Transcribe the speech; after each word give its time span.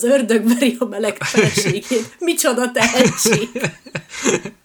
Az 0.00 0.06
ördög 0.06 0.48
veri 0.48 0.76
a 0.78 0.84
meleg 0.84 1.16
feleségét. 1.20 2.16
Micsoda 2.18 2.70
tehetség! 2.70 3.48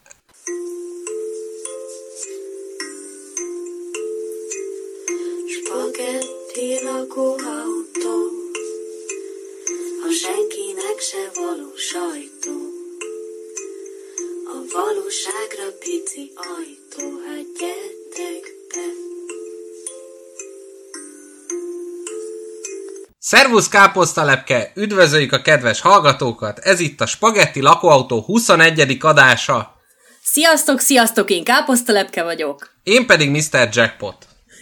Szervusz 23.36 23.68
káposztalepke, 23.68 24.72
üdvözöljük 24.76 25.32
a 25.32 25.42
kedves 25.42 25.82
hallgatókat, 25.82 26.60
ez 26.60 26.80
itt 26.80 27.02
a 27.02 27.06
Spagetti 27.06 27.62
Lakóautó 27.62 28.22
21. 28.22 28.98
adása. 29.00 29.76
Sziasztok, 30.24 30.80
sziasztok, 30.80 31.30
én 31.30 31.44
káposztalepke 31.44 32.24
vagyok. 32.24 32.70
Én 32.84 33.06
pedig 33.06 33.30
Mr. 33.30 33.70
Jackpot. 33.72 34.16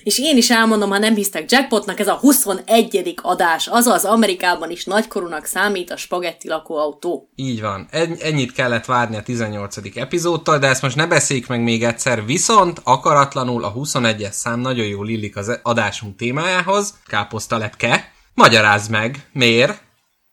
És 0.03 0.19
én 0.19 0.37
is 0.37 0.49
elmondom, 0.49 0.89
ha 0.89 0.97
nem 0.97 1.15
hisztek 1.15 1.51
Jackpotnak, 1.51 1.99
ez 1.99 2.07
a 2.07 2.13
21. 2.13 3.13
adás, 3.21 3.67
azaz 3.67 4.05
Amerikában 4.05 4.71
is 4.71 4.85
nagykorúnak 4.85 5.45
számít 5.45 5.91
a 5.91 5.97
spagetti 5.97 6.47
lakóautó. 6.47 7.29
Így 7.35 7.61
van, 7.61 7.87
ennyit 8.19 8.51
kellett 8.51 8.85
várni 8.85 9.15
a 9.15 9.23
18. 9.23 9.77
epizódtól, 9.95 10.57
de 10.57 10.67
ezt 10.67 10.81
most 10.81 10.95
ne 10.95 11.07
beszéljük 11.07 11.47
meg 11.47 11.61
még 11.61 11.83
egyszer, 11.83 12.25
viszont 12.25 12.81
akaratlanul 12.83 13.63
a 13.63 13.73
21-es 13.73 14.31
szám 14.31 14.59
nagyon 14.59 14.85
jól 14.85 15.09
illik 15.09 15.37
az 15.37 15.59
adásunk 15.63 16.15
témájához, 16.15 16.93
káposztalepke. 17.07 18.12
Magyarázd 18.33 18.91
meg, 18.91 19.27
miért? 19.33 19.81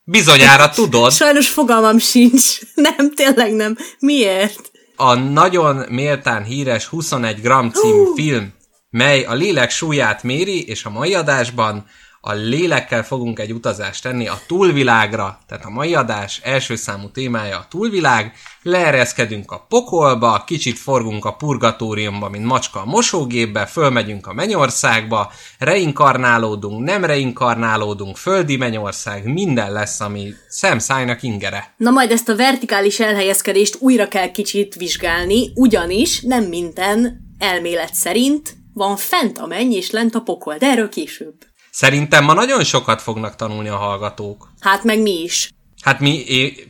Bizonyára 0.05 0.71
tudod. 0.81 1.13
Sajnos 1.13 1.49
fogalmam 1.49 1.99
sincs. 1.99 2.59
Nem, 2.75 3.15
tényleg 3.15 3.53
nem. 3.53 3.77
Miért? 3.99 4.71
A 4.97 5.15
nagyon 5.15 5.77
méltán 5.89 6.45
híres 6.45 6.87
21 6.87 7.41
gram 7.41 7.71
című 7.71 8.01
uh. 8.01 8.15
film, 8.17 8.53
mely 8.91 9.25
a 9.25 9.35
lélek 9.35 9.71
súlyát 9.71 10.23
méri, 10.23 10.67
és 10.67 10.85
a 10.85 10.91
mai 10.91 11.15
adásban 11.15 11.87
a 12.23 12.33
lélekkel 12.33 13.05
fogunk 13.05 13.39
egy 13.39 13.53
utazást 13.53 14.03
tenni 14.03 14.29
a 14.29 14.41
túlvilágra, 14.47 15.39
tehát 15.47 15.65
a 15.65 15.71
mai 15.71 15.95
adás 15.95 16.41
első 16.45 16.77
számú 16.77 17.11
témája 17.11 17.57
a 17.57 17.67
túlvilág, 17.71 18.33
leereszkedünk 18.63 19.51
a 19.51 19.67
pokolba, 19.69 20.45
kicsit 20.47 20.79
forgunk 20.79 21.25
a 21.25 21.33
purgatóriumba, 21.33 22.29
mint 22.29 22.45
macska 22.45 22.81
a 22.81 22.85
mosógépbe, 22.85 23.67
fölmegyünk 23.67 24.27
a 24.27 24.33
mennyországba, 24.33 25.33
reinkarnálódunk, 25.59 26.85
nem 26.85 27.05
reinkarnálódunk, 27.05 28.17
földi 28.17 28.57
mennyország, 28.57 29.33
minden 29.33 29.73
lesz, 29.73 30.01
ami 30.01 30.35
szemszájnak 30.49 31.23
ingere. 31.23 31.75
Na 31.77 31.91
majd 31.91 32.11
ezt 32.11 32.29
a 32.29 32.37
vertikális 32.37 33.01
elhelyezkedést 33.01 33.77
újra 33.79 34.09
kell 34.09 34.31
kicsit 34.31 34.75
vizsgálni, 34.75 35.53
ugyanis 35.55 36.21
nem 36.21 36.45
minden 36.45 37.29
elmélet 37.39 37.95
szerint 37.95 38.57
van 38.73 38.97
fent 38.97 39.39
a 39.39 39.47
menny 39.47 39.73
és 39.73 39.91
lent 39.91 40.15
a 40.15 40.21
pokol, 40.21 40.57
de 40.57 40.67
erről 40.67 40.89
később. 40.89 41.50
Szerintem 41.71 42.25
ma 42.25 42.33
nagyon 42.33 42.65
sokat 42.65 43.03
fognak 43.03 43.37
tanulni 43.37 43.69
a 43.69 43.77
hallgatók. 43.77 44.49
Hát 44.61 44.85
meg 44.85 45.01
mi 45.01 45.23
is. 45.23 45.51
Hát 45.83 46.01
mi... 46.01 46.25
É... 46.27 46.69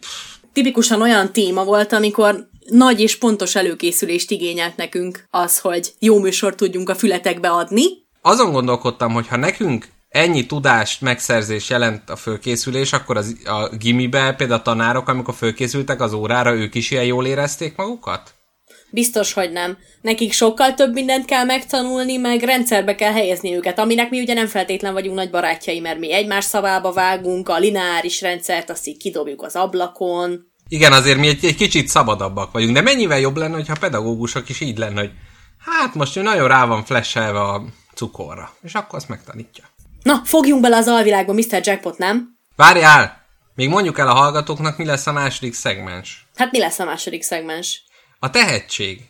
Tipikusan 0.53 1.03
olyan 1.03 1.33
téma 1.33 1.65
volt, 1.65 1.93
amikor 1.93 2.49
nagy 2.67 3.01
és 3.01 3.19
pontos 3.19 3.55
előkészülést 3.55 4.31
igényelt 4.31 4.77
nekünk 4.77 5.27
az, 5.31 5.59
hogy 5.59 5.93
jó 5.99 6.19
műsort 6.19 6.57
tudjunk 6.57 6.89
a 6.89 6.95
fületekbe 6.95 7.51
adni. 7.51 7.85
Azon 8.23 8.53
gondolkodtam, 8.53 9.13
hogy 9.13 9.29
ha 9.29 9.37
nekünk 9.37 9.89
ennyi 10.09 10.47
tudást, 10.47 11.01
megszerzés 11.01 11.71
jelent 11.71 12.11
a 12.11 12.17
fölkészülés, 12.17 12.93
akkor 12.93 13.17
az, 13.17 13.37
a 13.45 13.77
gimibe 13.77 14.35
például 14.37 14.61
a 14.61 14.63
tanárok, 14.63 15.09
amikor 15.09 15.35
fölkészültek 15.35 16.01
az 16.01 16.13
órára, 16.13 16.55
ők 16.55 16.75
is 16.75 16.91
ilyen 16.91 17.05
jól 17.05 17.27
érezték 17.27 17.77
magukat? 17.77 18.35
Biztos, 18.91 19.33
hogy 19.33 19.53
nem. 19.53 19.79
Nekik 20.01 20.33
sokkal 20.33 20.75
több 20.75 20.93
mindent 20.93 21.25
kell 21.25 21.45
megtanulni, 21.45 22.17
meg 22.17 22.43
rendszerbe 22.43 22.95
kell 22.95 23.13
helyezni 23.13 23.55
őket, 23.55 23.79
aminek 23.79 24.11
mi 24.11 24.21
ugye 24.21 24.35
nem 24.35 24.47
feltétlen 24.47 24.93
vagyunk 24.93 25.17
nagy 25.17 25.31
barátjai, 25.31 25.81
mert 25.81 25.99
mi 25.99 26.13
egymás 26.13 26.45
szavába 26.45 26.93
vágunk, 26.93 27.49
a 27.49 27.59
lineáris 27.59 28.21
rendszert 28.21 28.71
azt 28.71 28.87
így 28.87 28.97
kidobjuk 28.97 29.43
az 29.43 29.57
ablakon. 29.57 30.49
Igen, 30.69 30.93
azért 30.93 31.19
mi 31.19 31.29
egy, 31.29 31.45
egy 31.45 31.57
kicsit 31.57 31.89
szabadabbak 31.89 32.53
vagyunk, 32.53 32.75
de 32.75 32.81
mennyivel 32.81 33.19
jobb 33.19 33.37
lenne, 33.37 33.55
hogyha 33.55 33.73
a 33.73 33.81
pedagógusok 33.81 34.49
is 34.49 34.61
így 34.61 34.79
lenne, 34.79 35.01
hogy 35.01 35.11
hát 35.59 35.95
most 35.95 36.17
ő 36.17 36.23
nagyon 36.23 36.49
rá 36.49 36.67
van 36.67 36.85
flashelve 36.85 37.41
a 37.41 37.65
cukorra, 37.95 38.55
és 38.63 38.75
akkor 38.75 38.99
azt 38.99 39.09
megtanítja. 39.09 39.65
Na, 40.03 40.21
fogjunk 40.25 40.63
bele 40.63 40.77
az 40.77 40.89
alvilágba, 40.89 41.33
Mr. 41.33 41.61
Jackpot, 41.63 41.99
nem? 41.99 42.39
Várjál! 42.57 43.19
Még 43.55 43.69
mondjuk 43.69 43.99
el 43.99 44.09
a 44.09 44.15
hallgatóknak, 44.15 44.77
mi 44.77 44.85
lesz 44.85 45.07
a 45.07 45.13
második 45.13 45.55
szegmens. 45.55 46.27
Hát 46.35 46.51
mi 46.51 46.59
lesz 46.59 46.79
a 46.79 46.85
második 46.85 47.23
szegmens? 47.23 47.83
A 48.23 48.31
tehetség. 48.31 49.01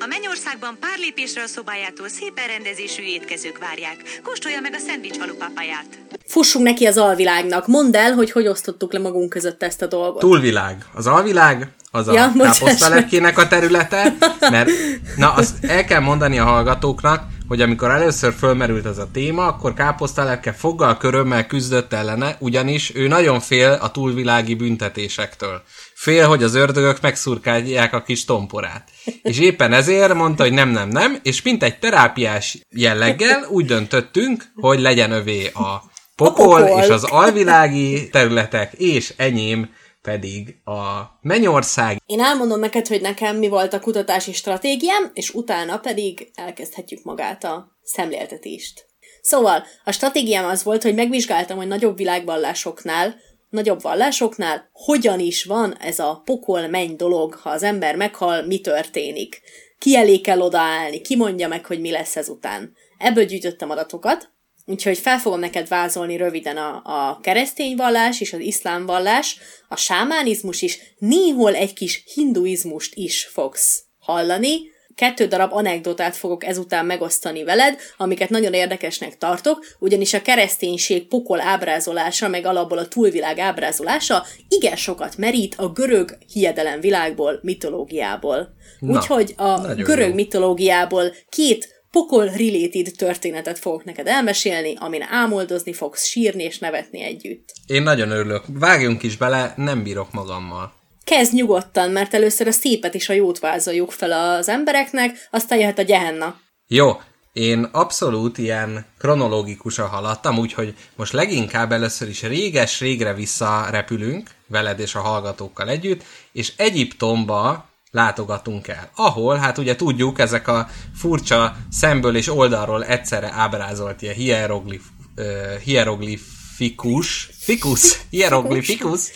A 0.00 0.06
Mennyországban 0.08 0.76
pár 0.80 0.98
lépésre 0.98 1.42
a 1.42 1.46
szobájától 1.46 2.08
szépen 2.08 2.46
rendezésű 2.46 3.02
étkezők 3.02 3.58
várják. 3.58 4.20
Kóstolja 4.22 4.60
meg 4.60 4.74
a 4.74 4.78
szendvicsfalu 4.78 5.34
papáját. 5.34 5.98
Fussunk 6.26 6.64
neki 6.64 6.86
az 6.86 6.96
alvilágnak. 6.96 7.66
Mondd 7.66 7.96
el, 7.96 8.12
hogy 8.12 8.30
hogy 8.30 8.46
osztottuk 8.46 8.92
le 8.92 8.98
magunk 8.98 9.28
között 9.28 9.62
ezt 9.62 9.82
a 9.82 9.86
dolgot. 9.86 10.20
Túlvilág. 10.20 10.84
Az 10.94 11.06
alvilág, 11.06 11.72
az 11.90 12.06
ja, 12.06 12.24
a 12.24 12.42
káposztalepkének 12.42 13.38
a 13.38 13.48
területe, 13.48 14.16
mert 14.40 14.70
na, 15.16 15.32
azt 15.32 15.64
el 15.64 15.84
kell 15.84 16.00
mondani 16.00 16.38
a 16.38 16.44
hallgatóknak, 16.44 17.22
hogy 17.48 17.60
amikor 17.60 17.90
először 17.90 18.32
fölmerült 18.32 18.86
ez 18.86 18.98
a 18.98 19.08
téma, 19.12 19.46
akkor 19.46 19.74
káposztalepke 19.74 20.52
foggal 20.52 20.96
körömmel 20.96 21.46
küzdött 21.46 21.92
ellene, 21.92 22.36
ugyanis 22.40 22.94
ő 22.94 23.06
nagyon 23.06 23.40
fél 23.40 23.78
a 23.80 23.90
túlvilági 23.90 24.54
büntetésektől. 24.54 25.62
Fél, 25.94 26.26
hogy 26.26 26.42
az 26.42 26.54
ördögök 26.54 27.00
megszurkálják 27.00 27.92
a 27.92 28.02
kis 28.02 28.24
tomporát. 28.24 28.88
És 29.22 29.38
éppen 29.38 29.72
ezért 29.72 30.14
mondta, 30.14 30.42
hogy 30.42 30.52
nem, 30.52 30.68
nem, 30.68 30.88
nem, 30.88 31.18
és 31.22 31.42
mint 31.42 31.62
egy 31.62 31.78
terápiás 31.78 32.58
jelleggel 32.70 33.46
úgy 33.48 33.64
döntöttünk, 33.64 34.44
hogy 34.54 34.80
legyen 34.80 35.10
övé 35.10 35.46
a 35.46 35.82
pokol, 36.16 36.62
a 36.62 36.64
pokol. 36.64 36.82
és 36.82 36.88
az 36.88 37.04
alvilági 37.04 38.08
területek, 38.08 38.72
és 38.72 39.14
enyém 39.16 39.70
pedig 40.08 40.60
a 40.64 41.02
Mennyország. 41.20 42.02
Én 42.06 42.20
elmondom 42.20 42.60
neked, 42.60 42.86
hogy 42.86 43.00
nekem 43.00 43.36
mi 43.36 43.48
volt 43.48 43.72
a 43.72 43.80
kutatási 43.80 44.32
stratégiám, 44.32 45.10
és 45.14 45.30
utána 45.30 45.78
pedig 45.78 46.30
elkezdhetjük 46.34 47.04
magát 47.04 47.44
a 47.44 47.76
szemléltetést. 47.82 48.86
Szóval, 49.20 49.64
a 49.84 49.92
stratégiám 49.92 50.44
az 50.44 50.62
volt, 50.62 50.82
hogy 50.82 50.94
megvizsgáltam, 50.94 51.56
hogy 51.56 51.66
nagyobb 51.66 51.96
világvallásoknál, 51.96 53.16
nagyobb 53.50 53.82
vallásoknál 53.82 54.68
hogyan 54.72 55.20
is 55.20 55.44
van 55.44 55.76
ez 55.76 55.98
a 55.98 56.22
pokol 56.24 56.68
menny 56.68 56.96
dolog, 56.96 57.34
ha 57.34 57.50
az 57.50 57.62
ember 57.62 57.96
meghal, 57.96 58.42
mi 58.42 58.60
történik. 58.60 59.40
Ki 59.78 59.96
elé 59.96 60.20
kell 60.20 60.40
odaállni, 60.40 61.00
ki 61.00 61.16
mondja 61.16 61.48
meg, 61.48 61.66
hogy 61.66 61.80
mi 61.80 61.90
lesz 61.90 62.16
ezután. 62.16 62.72
Ebből 62.98 63.24
gyűjtöttem 63.24 63.70
adatokat, 63.70 64.30
Úgyhogy 64.68 64.98
fel 64.98 65.18
fogom 65.18 65.40
neked 65.40 65.68
vázolni 65.68 66.16
röviden 66.16 66.56
a, 66.56 66.82
a 66.84 67.18
keresztény 67.22 67.76
vallás 67.76 68.20
és 68.20 68.32
az 68.32 68.40
iszlám 68.40 68.86
vallás, 68.86 69.38
a 69.68 69.76
sámánizmus 69.76 70.62
is, 70.62 70.78
néhol 70.98 71.54
egy 71.54 71.72
kis 71.72 72.02
hinduizmust 72.14 72.94
is 72.94 73.24
fogsz 73.24 73.82
hallani. 73.98 74.60
Kettő 74.94 75.26
darab 75.26 75.52
anekdotát 75.52 76.16
fogok 76.16 76.44
ezután 76.44 76.86
megosztani 76.86 77.44
veled, 77.44 77.78
amiket 77.96 78.28
nagyon 78.28 78.52
érdekesnek 78.52 79.18
tartok, 79.18 79.66
ugyanis 79.78 80.14
a 80.14 80.22
kereszténység 80.22 81.08
pokol 81.08 81.40
ábrázolása, 81.40 82.28
meg 82.28 82.46
alapból 82.46 82.78
a 82.78 82.88
túlvilág 82.88 83.38
ábrázolása 83.38 84.24
igen 84.48 84.76
sokat 84.76 85.16
merít 85.16 85.54
a 85.54 85.68
görög 85.68 86.18
hiedelem 86.32 86.80
világból, 86.80 87.38
mitológiából. 87.42 88.54
Úgyhogy 88.80 89.34
a 89.36 89.74
görög 89.74 90.08
jó. 90.08 90.14
mitológiából 90.14 91.14
két 91.28 91.77
pokol-related 91.90 92.92
történetet 92.96 93.58
fogok 93.58 93.84
neked 93.84 94.06
elmesélni, 94.06 94.74
amin 94.78 95.02
ámoldozni 95.02 95.72
fogsz, 95.72 96.04
sírni 96.04 96.42
és 96.42 96.58
nevetni 96.58 97.02
együtt. 97.02 97.52
Én 97.66 97.82
nagyon 97.82 98.10
örülök. 98.10 98.44
Vágjunk 98.46 99.02
is 99.02 99.16
bele, 99.16 99.52
nem 99.56 99.82
bírok 99.82 100.12
magammal. 100.12 100.72
Kezd 101.04 101.34
nyugodtan, 101.34 101.90
mert 101.90 102.14
először 102.14 102.46
a 102.46 102.52
szépet 102.52 102.94
és 102.94 103.08
a 103.08 103.12
jót 103.12 103.38
vázoljuk 103.38 103.90
fel 103.90 104.12
az 104.12 104.48
embereknek, 104.48 105.28
aztán 105.30 105.58
jöhet 105.58 105.78
a 105.78 105.82
gyehenna. 105.82 106.40
Jó, 106.66 107.00
én 107.32 107.68
abszolút 107.72 108.38
ilyen 108.38 108.86
kronológikusan 108.98 109.88
haladtam, 109.88 110.38
úgyhogy 110.38 110.74
most 110.96 111.12
leginkább 111.12 111.72
először 111.72 112.08
is 112.08 112.22
réges-régre 112.22 113.14
visszarepülünk, 113.14 114.30
veled 114.46 114.80
és 114.80 114.94
a 114.94 115.00
hallgatókkal 115.00 115.68
együtt, 115.68 116.02
és 116.32 116.52
Egyiptomba 116.56 117.67
látogatunk 117.90 118.68
el. 118.68 118.90
Ahol, 118.94 119.36
hát 119.36 119.58
ugye 119.58 119.76
tudjuk, 119.76 120.18
ezek 120.18 120.48
a 120.48 120.68
furcsa 120.94 121.56
szemből 121.70 122.16
és 122.16 122.28
oldalról 122.28 122.84
egyszerre 122.84 123.32
ábrázolt 123.32 124.02
ilyen 124.02 124.14
hieroglif, 124.14 124.82
uh, 125.16 125.56
hieroglifikus, 125.56 127.30
fikus, 127.38 128.00
hieroglifikus 128.10 129.10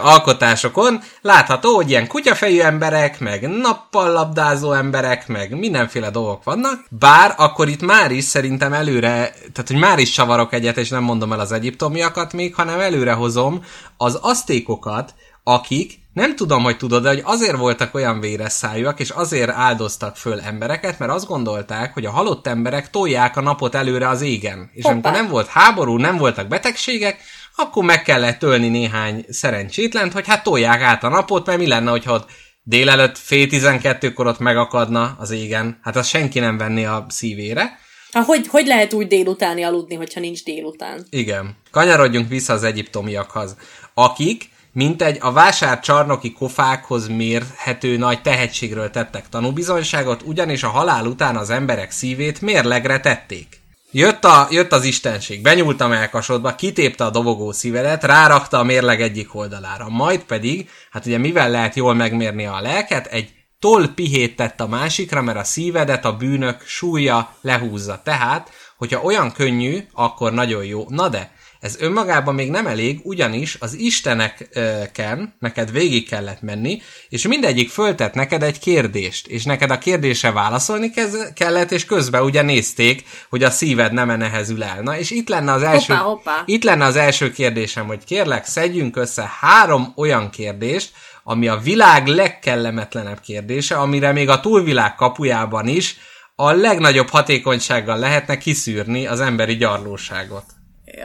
alkotásokon 0.00 1.00
látható, 1.20 1.74
hogy 1.74 1.90
ilyen 1.90 2.06
kutyafejű 2.06 2.60
emberek, 2.60 3.20
meg 3.20 3.48
nappal 3.48 4.12
labdázó 4.12 4.72
emberek, 4.72 5.28
meg 5.28 5.58
mindenféle 5.58 6.10
dolgok 6.10 6.44
vannak, 6.44 6.84
bár 6.90 7.34
akkor 7.36 7.68
itt 7.68 7.82
már 7.82 8.10
is 8.10 8.24
szerintem 8.24 8.72
előre, 8.72 9.34
tehát 9.52 9.66
hogy 9.66 9.76
már 9.76 9.98
is 9.98 10.10
csavarok 10.10 10.52
egyet, 10.52 10.76
és 10.76 10.88
nem 10.88 11.02
mondom 11.02 11.32
el 11.32 11.40
az 11.40 11.52
egyiptomiakat 11.52 12.32
még, 12.32 12.54
hanem 12.54 12.80
előre 12.80 13.12
hozom 13.12 13.64
az 13.96 14.14
asztékokat, 14.14 15.14
akik 15.48 15.98
nem 16.12 16.36
tudom, 16.36 16.62
hogy 16.62 16.76
tudod, 16.76 17.02
de 17.02 17.08
hogy 17.08 17.22
azért 17.24 17.56
voltak 17.56 17.94
olyan 17.94 18.20
véres 18.20 18.52
szájúak, 18.52 19.00
és 19.00 19.10
azért 19.10 19.50
áldoztak 19.50 20.16
föl 20.16 20.40
embereket, 20.40 20.98
mert 20.98 21.12
azt 21.12 21.26
gondolták, 21.26 21.94
hogy 21.94 22.04
a 22.04 22.10
halott 22.10 22.46
emberek 22.46 22.90
tolják 22.90 23.36
a 23.36 23.40
napot 23.40 23.74
előre 23.74 24.08
az 24.08 24.20
égen. 24.20 24.70
És 24.72 24.82
Hoppá. 24.82 24.94
amikor 24.94 25.12
nem 25.12 25.28
volt 25.28 25.46
háború, 25.46 25.96
nem 25.96 26.16
voltak 26.16 26.48
betegségek, 26.48 27.20
akkor 27.56 27.84
meg 27.84 28.02
kellett 28.02 28.38
tölni 28.38 28.68
néhány 28.68 29.24
szerencsétlent, 29.28 30.12
hogy 30.12 30.26
hát 30.26 30.42
tolják 30.42 30.82
át 30.82 31.04
a 31.04 31.08
napot, 31.08 31.46
mert 31.46 31.58
mi 31.58 31.66
lenne, 31.66 31.90
hogyha 31.90 32.12
ott 32.12 32.30
délelőtt 32.62 33.18
fél 33.18 33.46
tizenkettőkor 33.46 34.26
ott 34.26 34.38
megakadna 34.38 35.16
az 35.18 35.30
égen. 35.30 35.78
Hát 35.82 35.96
azt 35.96 36.08
senki 36.08 36.38
nem 36.38 36.58
venni 36.58 36.84
a 36.84 37.06
szívére. 37.08 37.78
Ha, 38.12 38.22
hogy, 38.22 38.46
hogy 38.46 38.66
lehet 38.66 38.92
úgy 38.92 39.06
délutáni 39.06 39.62
aludni, 39.62 39.94
hogyha 39.94 40.20
nincs 40.20 40.44
délután? 40.44 41.06
Igen. 41.10 41.56
Kanyarodjunk 41.70 42.28
vissza 42.28 42.52
az 42.52 42.62
egyiptomiakhoz, 42.62 43.56
akik 43.94 44.56
mint 44.78 45.02
egy 45.02 45.18
a 45.20 45.32
vásárcsarnoki 45.32 46.32
kofákhoz 46.32 47.08
mérhető 47.08 47.96
nagy 47.96 48.22
tehetségről 48.22 48.90
tettek 48.90 49.28
tanúbizonyságot, 49.28 50.22
ugyanis 50.22 50.62
a 50.62 50.68
halál 50.68 51.06
után 51.06 51.36
az 51.36 51.50
emberek 51.50 51.90
szívét 51.90 52.40
mérlegre 52.40 53.00
tették. 53.00 53.60
Jött, 53.90 54.24
a, 54.24 54.48
jött 54.50 54.72
az 54.72 54.84
istenség, 54.84 55.42
benyúlt 55.42 55.80
a 55.80 55.88
melkasodba, 55.88 56.54
kitépte 56.54 57.04
a 57.04 57.10
dobogó 57.10 57.52
szívedet, 57.52 58.04
rárakta 58.04 58.58
a 58.58 58.64
mérleg 58.64 59.02
egyik 59.02 59.34
oldalára, 59.34 59.88
majd 59.88 60.20
pedig, 60.20 60.68
hát 60.90 61.06
ugye 61.06 61.18
mivel 61.18 61.50
lehet 61.50 61.74
jól 61.74 61.94
megmérni 61.94 62.46
a 62.46 62.60
lelket, 62.60 63.06
egy 63.06 63.32
toll 63.58 63.94
pihét 63.94 64.36
tett 64.36 64.60
a 64.60 64.68
másikra, 64.68 65.22
mert 65.22 65.38
a 65.38 65.44
szívedet 65.44 66.04
a 66.04 66.16
bűnök 66.16 66.62
súlya 66.66 67.34
lehúzza. 67.40 68.00
Tehát, 68.04 68.50
hogyha 68.76 69.02
olyan 69.02 69.32
könnyű, 69.32 69.86
akkor 69.92 70.32
nagyon 70.32 70.64
jó. 70.64 70.84
Na 70.88 71.08
de, 71.08 71.30
ez 71.60 71.76
önmagában 71.80 72.34
még 72.34 72.50
nem 72.50 72.66
elég, 72.66 73.00
ugyanis 73.02 73.56
az 73.60 73.74
isteneken 73.74 75.34
neked 75.38 75.72
végig 75.72 76.08
kellett 76.08 76.42
menni, 76.42 76.82
és 77.08 77.26
mindegyik 77.26 77.70
föltett 77.70 78.14
neked 78.14 78.42
egy 78.42 78.58
kérdést, 78.58 79.26
és 79.26 79.44
neked 79.44 79.70
a 79.70 79.78
kérdésre 79.78 80.32
válaszolni 80.32 80.90
kellett, 81.34 81.70
és 81.70 81.84
közben 81.84 82.22
ugye 82.22 82.42
nézték, 82.42 83.04
hogy 83.28 83.42
a 83.42 83.50
szíved 83.50 83.92
nem 83.92 84.16
nehezül 84.18 84.62
el. 84.62 84.82
Na, 84.82 84.98
és 84.98 85.10
itt 85.10 85.28
lenne 85.28 85.52
az 85.52 85.62
első, 85.62 85.94
hoppá, 85.94 86.04
hoppá. 86.04 86.42
itt 86.46 86.64
lenne 86.64 86.84
az 86.84 86.96
első 86.96 87.30
kérdésem, 87.30 87.86
hogy 87.86 88.04
kérlek, 88.04 88.46
szedjünk 88.46 88.96
össze 88.96 89.32
három 89.40 89.92
olyan 89.96 90.30
kérdést, 90.30 90.92
ami 91.24 91.48
a 91.48 91.56
világ 91.56 92.06
legkellemetlenebb 92.06 93.20
kérdése, 93.20 93.76
amire 93.76 94.12
még 94.12 94.28
a 94.28 94.40
túlvilág 94.40 94.94
kapujában 94.94 95.68
is 95.68 95.96
a 96.34 96.52
legnagyobb 96.52 97.08
hatékonysággal 97.08 97.98
lehetne 97.98 98.38
kiszűrni 98.38 99.06
az 99.06 99.20
emberi 99.20 99.56
gyarlóságot. 99.56 100.44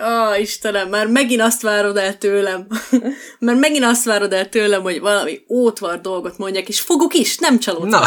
Ó, 0.02 0.36
Istenem, 0.42 0.90
már 0.90 1.08
megint 1.08 1.42
azt 1.42 1.62
várod 1.62 1.98
el 1.98 2.18
tőlem. 2.18 2.68
mert 3.40 3.60
megint 3.60 3.84
azt 3.84 4.06
várod 4.06 4.34
el 4.34 4.50
tőlem, 4.50 4.82
hogy 4.82 5.00
valami 5.00 5.40
ótvar 5.50 6.02
dolgot 6.02 6.38
mondjak, 6.38 6.68
és 6.68 6.80
fogok 6.80 7.14
is, 7.14 7.38
nem 7.38 7.60
csalódtam. 7.60 8.02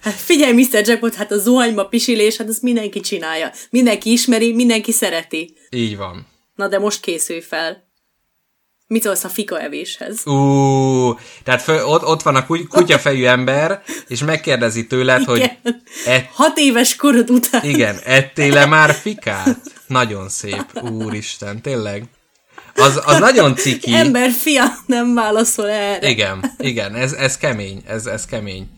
Hát 0.00 0.14
figyelj, 0.14 0.52
Mr. 0.52 0.86
Jackpot, 0.86 1.14
hát 1.14 1.32
a 1.32 1.38
zuhanyma 1.38 1.84
pisilés, 1.84 2.36
hát 2.36 2.48
ezt 2.48 2.62
mindenki 2.62 3.00
csinálja. 3.00 3.52
Mindenki 3.70 4.12
ismeri, 4.12 4.52
mindenki 4.54 4.92
szereti. 4.92 5.56
Így 5.70 5.96
van. 5.96 6.26
Na 6.54 6.68
de 6.68 6.78
most 6.78 7.00
készülj 7.00 7.40
fel. 7.40 7.86
Mit 8.86 9.02
szólsz 9.02 9.24
a 9.24 9.28
fika 9.28 9.60
evéshez? 9.60 10.26
Ú, 10.26 11.18
tehát 11.44 11.62
föl, 11.62 11.84
ott, 11.84 12.04
ott 12.04 12.22
van 12.22 12.36
a 12.36 12.46
kutyafejű 12.46 13.24
ember, 13.24 13.82
és 14.06 14.24
megkérdezi 14.24 14.86
tőled, 14.86 15.20
igen. 15.20 15.30
hogy... 15.62 15.74
Et... 16.06 16.28
Hat 16.32 16.58
éves 16.58 16.96
korod 16.96 17.30
után. 17.30 17.64
Igen, 17.64 17.98
ettél-e 18.04 18.66
már 18.66 18.94
fikát? 18.94 19.77
Nagyon 19.88 20.28
szép, 20.28 20.82
úristen, 20.82 21.62
tényleg. 21.62 22.04
Az, 22.74 23.00
az 23.04 23.18
nagyon 23.18 23.56
ciki. 23.56 23.94
Ember 23.94 24.30
fia 24.30 24.64
nem 24.86 25.14
válaszol 25.14 25.70
erre. 25.70 26.08
Igen, 26.08 26.52
igen, 26.58 26.94
ez, 26.94 27.12
ez 27.12 27.36
kemény, 27.36 27.82
ez, 27.86 28.06
ez 28.06 28.24
kemény. 28.24 28.68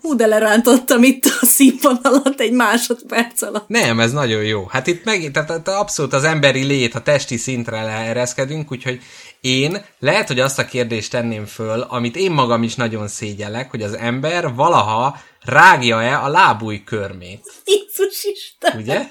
Hú, 0.00 0.14
de 0.14 0.26
lerántottam 0.26 1.02
itt 1.02 1.24
a 1.24 1.46
színvonalat 1.46 2.40
egy 2.40 2.52
másodperc 2.52 3.42
alatt. 3.42 3.68
Nem, 3.68 4.00
ez 4.00 4.12
nagyon 4.12 4.42
jó. 4.42 4.66
Hát 4.66 4.86
itt 4.86 5.04
meg, 5.04 5.30
tehát, 5.32 5.48
tehát 5.48 5.68
abszolút 5.68 6.12
az 6.12 6.24
emberi 6.24 6.62
lét, 6.62 6.94
a 6.94 7.00
testi 7.00 7.36
szintre 7.36 7.82
leereszkedünk, 7.82 8.72
úgyhogy 8.72 9.00
én 9.40 9.84
lehet, 9.98 10.26
hogy 10.26 10.40
azt 10.40 10.58
a 10.58 10.64
kérdést 10.64 11.10
tenném 11.10 11.46
föl, 11.46 11.80
amit 11.80 12.16
én 12.16 12.30
magam 12.30 12.62
is 12.62 12.74
nagyon 12.74 13.08
szégyellek, 13.08 13.70
hogy 13.70 13.82
az 13.82 13.96
ember 13.96 14.54
valaha 14.54 15.20
rágja-e 15.40 16.22
a 16.22 16.28
lábúj 16.28 16.82
körmét. 16.84 17.52
Jézus 17.64 18.24
Isten! 18.24 18.80
Ugye? 18.80 19.06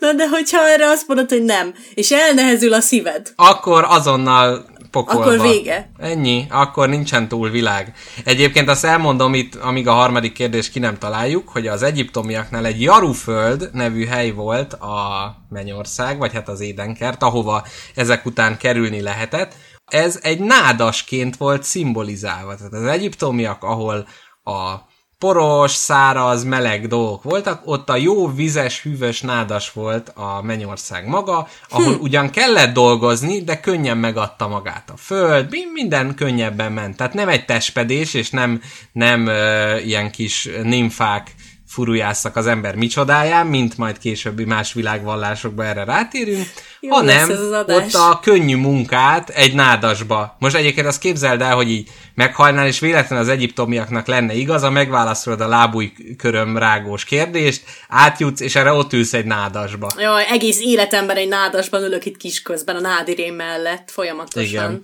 Na 0.00 0.12
de 0.12 0.28
hogyha 0.28 0.68
erre 0.68 0.88
azt 0.88 1.06
mondod, 1.06 1.28
hogy 1.28 1.42
nem, 1.42 1.74
és 1.94 2.10
elnehezül 2.10 2.72
a 2.72 2.80
szíved. 2.80 3.32
Akkor 3.36 3.84
azonnal 3.88 4.70
pokolba. 4.92 5.22
Akkor 5.22 5.40
vége. 5.40 5.90
Ennyi, 5.98 6.46
akkor 6.50 6.88
nincsen 6.88 7.28
túl 7.28 7.50
világ. 7.50 7.92
Egyébként 8.24 8.68
azt 8.68 8.84
elmondom 8.84 9.34
itt, 9.34 9.54
amíg 9.54 9.88
a 9.88 9.92
harmadik 9.92 10.32
kérdés 10.32 10.70
ki 10.70 10.78
nem 10.78 10.98
találjuk, 10.98 11.48
hogy 11.48 11.66
az 11.66 11.82
egyiptomiaknál 11.82 12.66
egy 12.66 12.82
Jaruföld 12.82 13.70
nevű 13.72 14.06
hely 14.06 14.30
volt 14.30 14.72
a 14.72 15.34
Mennyország, 15.48 16.18
vagy 16.18 16.32
hát 16.32 16.48
az 16.48 16.60
Édenkert, 16.60 17.22
ahova 17.22 17.66
ezek 17.94 18.26
után 18.26 18.56
kerülni 18.58 19.00
lehetett. 19.00 19.54
Ez 19.84 20.18
egy 20.22 20.40
nádasként 20.40 21.36
volt 21.36 21.62
szimbolizálva. 21.62 22.56
Tehát 22.56 22.72
az 22.72 22.86
egyiptomiak, 22.86 23.62
ahol 23.62 24.06
a 24.44 24.74
poros, 25.22 25.70
száraz, 25.70 26.44
meleg 26.44 26.86
dolgok 26.86 27.22
voltak, 27.22 27.62
ott 27.64 27.88
a 27.88 27.96
jó 27.96 28.34
vizes, 28.34 28.82
hűvös, 28.82 29.20
nádas 29.20 29.72
volt 29.72 30.08
a 30.08 30.42
mennyország 30.42 31.06
maga, 31.06 31.48
ahol 31.68 31.94
hm. 31.94 32.02
ugyan 32.02 32.30
kellett 32.30 32.72
dolgozni, 32.72 33.42
de 33.42 33.60
könnyen 33.60 33.96
megadta 33.96 34.48
magát 34.48 34.90
a 34.90 34.96
föld, 34.96 35.56
minden 35.72 36.14
könnyebben 36.14 36.72
ment. 36.72 36.96
Tehát 36.96 37.14
nem 37.14 37.28
egy 37.28 37.44
testpedés, 37.44 38.14
és 38.14 38.30
nem, 38.30 38.60
nem 38.92 39.26
uh, 39.26 39.86
ilyen 39.86 40.10
kis 40.10 40.48
nimfák 40.62 41.34
furujászak 41.72 42.36
az 42.36 42.46
ember 42.46 42.74
micsodáján, 42.74 43.46
mint 43.46 43.78
majd 43.78 43.98
későbbi 43.98 44.44
más 44.44 44.72
világvallásokban 44.72 45.66
erre 45.66 45.84
rátérünk, 45.84 46.46
Jó 46.80 46.90
hanem 46.90 47.30
ott 47.66 47.94
a 47.94 48.20
könnyű 48.22 48.56
munkát 48.56 49.28
egy 49.28 49.54
nádasba. 49.54 50.36
Most 50.38 50.54
egyébként 50.54 50.86
azt 50.86 51.00
képzeld 51.00 51.40
el, 51.40 51.54
hogy 51.54 51.70
így 51.70 51.88
meghalnál, 52.14 52.66
és 52.66 52.78
véletlenül 52.78 53.24
az 53.24 53.30
egyiptomiaknak 53.30 54.06
lenne 54.06 54.34
igaza, 54.34 54.70
megválaszolod 54.70 55.40
a 55.40 55.48
lábúj 55.48 55.92
köröm 56.16 56.56
rágós 56.56 57.04
kérdést, 57.04 57.64
átjutsz, 57.88 58.40
és 58.40 58.56
erre 58.56 58.72
ott 58.72 58.92
ülsz 58.92 59.12
egy 59.12 59.26
nádasba. 59.26 59.90
Jaj, 59.98 60.24
egész 60.30 60.60
életemben 60.60 61.16
egy 61.16 61.28
nádasban 61.28 61.82
ülök 61.82 62.04
itt 62.04 62.16
kisközben, 62.16 62.76
a 62.76 62.80
nádirém 62.80 63.34
mellett 63.34 63.90
folyamatosan. 63.90 64.44
Igen. 64.44 64.80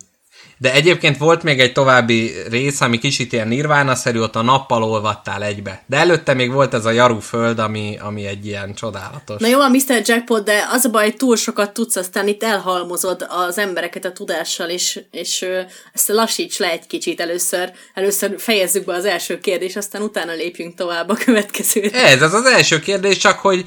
De 0.58 0.72
egyébként 0.72 1.16
volt 1.16 1.42
még 1.42 1.60
egy 1.60 1.72
további 1.72 2.32
rész, 2.50 2.80
ami 2.80 2.98
kicsit 2.98 3.32
ilyen 3.32 3.48
nirvánaszerű, 3.48 4.18
ott 4.18 4.36
a 4.36 4.42
nappal 4.42 4.82
olvattál 4.82 5.42
egybe. 5.42 5.82
De 5.86 5.96
előtte 5.96 6.34
még 6.34 6.52
volt 6.52 6.74
ez 6.74 6.84
a 6.84 6.90
Jaru 6.90 7.18
föld, 7.18 7.58
ami, 7.58 7.98
ami 8.00 8.26
egy 8.26 8.46
ilyen 8.46 8.74
csodálatos. 8.74 9.40
Na 9.40 9.48
jó, 9.48 9.60
a 9.60 9.68
Mr. 9.68 10.02
Jackpot, 10.04 10.44
de 10.44 10.66
az 10.70 10.84
a 10.84 10.90
baj, 10.90 11.04
hogy 11.04 11.16
túl 11.16 11.36
sokat 11.36 11.72
tudsz, 11.72 11.96
aztán 11.96 12.28
itt 12.28 12.42
elhalmozod 12.42 13.26
az 13.28 13.58
embereket 13.58 14.04
a 14.04 14.12
tudással, 14.12 14.68
és, 14.68 15.00
és 15.10 15.46
ezt 15.92 16.08
lassíts 16.08 16.58
le 16.58 16.70
egy 16.70 16.86
kicsit 16.86 17.20
először. 17.20 17.72
Először 17.94 18.34
fejezzük 18.38 18.84
be 18.84 18.94
az 18.94 19.04
első 19.04 19.38
kérdést, 19.38 19.76
aztán 19.76 20.02
utána 20.02 20.32
lépjünk 20.32 20.74
tovább 20.74 21.08
a 21.08 21.14
következőre. 21.14 22.04
Ez, 22.04 22.22
ez 22.22 22.34
az 22.34 22.44
első 22.44 22.78
kérdés, 22.78 23.16
csak 23.16 23.38
hogy 23.38 23.66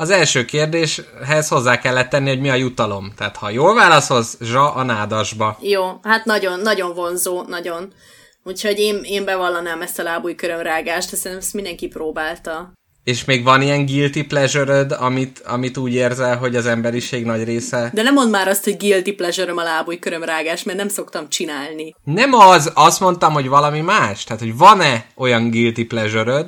az 0.00 0.10
első 0.10 0.44
kérdéshez 0.44 1.48
hozzá 1.48 1.78
kellett 1.78 2.08
tenni, 2.08 2.28
hogy 2.28 2.40
mi 2.40 2.50
a 2.50 2.54
jutalom. 2.54 3.12
Tehát 3.16 3.36
ha 3.36 3.50
jól 3.50 3.74
válaszolsz, 3.74 4.36
zsa 4.40 4.74
a 4.74 4.82
nádasba. 4.82 5.58
Jó, 5.60 5.82
hát 6.02 6.24
nagyon, 6.24 6.60
nagyon 6.60 6.94
vonzó, 6.94 7.42
nagyon. 7.42 7.92
Úgyhogy 8.44 8.78
én, 8.78 9.00
én 9.02 9.24
bevallanám 9.24 9.82
ezt 9.82 9.98
a 9.98 10.02
lábújkörömrágást, 10.02 11.10
hiszen 11.10 11.36
ezt 11.36 11.54
mindenki 11.54 11.86
próbálta. 11.86 12.72
És 13.04 13.24
még 13.24 13.44
van 13.44 13.62
ilyen 13.62 13.86
guilty 13.86 14.22
pleasure 14.22 14.80
amit, 14.80 15.42
amit 15.46 15.76
úgy 15.76 15.94
érzel, 15.94 16.36
hogy 16.36 16.56
az 16.56 16.66
emberiség 16.66 17.24
nagy 17.24 17.44
része... 17.44 17.90
De 17.94 18.02
nem 18.02 18.14
mond 18.14 18.30
már 18.30 18.48
azt, 18.48 18.64
hogy 18.64 18.76
guilty 18.76 19.12
pleasure 19.12 19.52
a 19.52 19.62
lábújkörömrágás, 19.62 20.62
mert 20.62 20.78
nem 20.78 20.88
szoktam 20.88 21.28
csinálni. 21.28 21.94
Nem 22.04 22.32
az, 22.32 22.70
azt 22.74 23.00
mondtam, 23.00 23.32
hogy 23.32 23.48
valami 23.48 23.80
más. 23.80 24.24
Tehát, 24.24 24.42
hogy 24.42 24.56
van-e 24.56 25.06
olyan 25.16 25.50
guilty 25.50 25.84
pleasure 25.84 26.44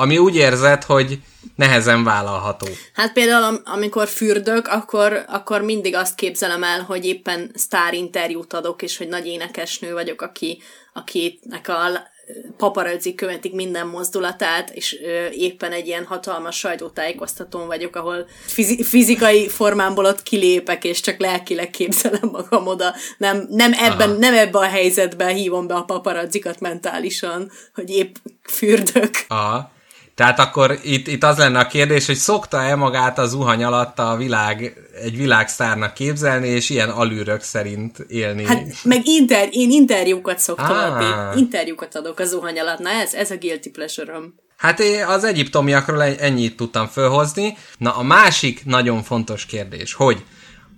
ami 0.00 0.18
úgy 0.18 0.36
érzed, 0.36 0.84
hogy 0.84 1.18
nehezen 1.54 2.04
vállalható. 2.04 2.66
Hát 2.92 3.12
például 3.12 3.60
amikor 3.64 4.08
fürdök, 4.08 4.68
akkor, 4.68 5.24
akkor 5.28 5.62
mindig 5.62 5.94
azt 5.94 6.14
képzelem 6.14 6.62
el, 6.62 6.82
hogy 6.82 7.04
éppen 7.04 7.50
sztár 7.54 7.94
interjút 7.94 8.52
adok, 8.52 8.82
és 8.82 8.96
hogy 8.96 9.08
nagy 9.08 9.26
énekesnő 9.26 9.92
vagyok, 9.92 10.22
aki, 10.22 10.62
akinek 10.92 11.68
a 11.68 12.08
paparazzi 12.56 13.14
követik 13.14 13.52
minden 13.52 13.86
mozdulatát, 13.86 14.70
és 14.70 14.96
ö, 15.02 15.26
éppen 15.28 15.72
egy 15.72 15.86
ilyen 15.86 16.04
hatalmas 16.04 16.58
sajtótájékoztatón 16.58 17.66
vagyok, 17.66 17.96
ahol 17.96 18.26
fizi- 18.46 18.84
fizikai 18.84 19.48
formámból 19.48 20.04
ott 20.04 20.22
kilépek, 20.22 20.84
és 20.84 21.00
csak 21.00 21.20
lelkileg 21.20 21.70
képzelem 21.70 22.28
magam 22.32 22.66
oda. 22.66 22.94
Nem, 23.16 23.46
nem, 23.50 23.72
ebben, 23.72 24.10
nem 24.10 24.34
ebben 24.34 24.62
a 24.62 24.68
helyzetben 24.68 25.34
hívom 25.34 25.66
be 25.66 25.74
a 25.74 25.82
paparazzikat 25.84 26.60
mentálisan, 26.60 27.50
hogy 27.74 27.90
épp 27.90 28.14
fürdök. 28.42 29.10
Aha. 29.28 29.76
Tehát 30.18 30.38
akkor 30.38 30.78
itt, 30.82 31.06
itt 31.06 31.24
az 31.24 31.36
lenne 31.36 31.58
a 31.58 31.66
kérdés, 31.66 32.06
hogy 32.06 32.16
szokta-e 32.16 32.74
magát 32.74 33.18
az 33.18 33.30
zuhany 33.30 33.64
alatt 33.64 33.98
a 33.98 34.16
világ, 34.16 34.76
egy 35.02 35.16
világszárnak 35.16 35.94
képzelni, 35.94 36.48
és 36.48 36.70
ilyen 36.70 36.88
alűrök 36.88 37.40
szerint 37.40 37.98
élni? 37.98 38.44
Hát 38.46 38.66
meg 38.84 39.06
inter, 39.06 39.48
én 39.50 39.70
interjúkat 39.70 40.38
szoktam 40.38 40.76
ah. 40.76 40.92
adni. 40.92 41.40
Interjúkat 41.40 41.94
adok 41.94 42.18
a 42.18 42.24
zuhany 42.24 42.58
alatt. 42.58 42.78
Na 42.78 42.90
ez, 42.90 43.14
ez 43.14 43.30
a 43.30 43.36
guilty 43.36 43.70
pleasure. 43.70 44.18
Hát 44.56 44.80
én 44.80 45.04
az 45.04 45.24
egyiptomiakról 45.24 46.02
ennyit 46.02 46.56
tudtam 46.56 46.86
fölhozni. 46.86 47.56
Na 47.76 47.96
a 47.96 48.02
másik 48.02 48.64
nagyon 48.64 49.02
fontos 49.02 49.46
kérdés, 49.46 49.92
hogy 49.92 50.24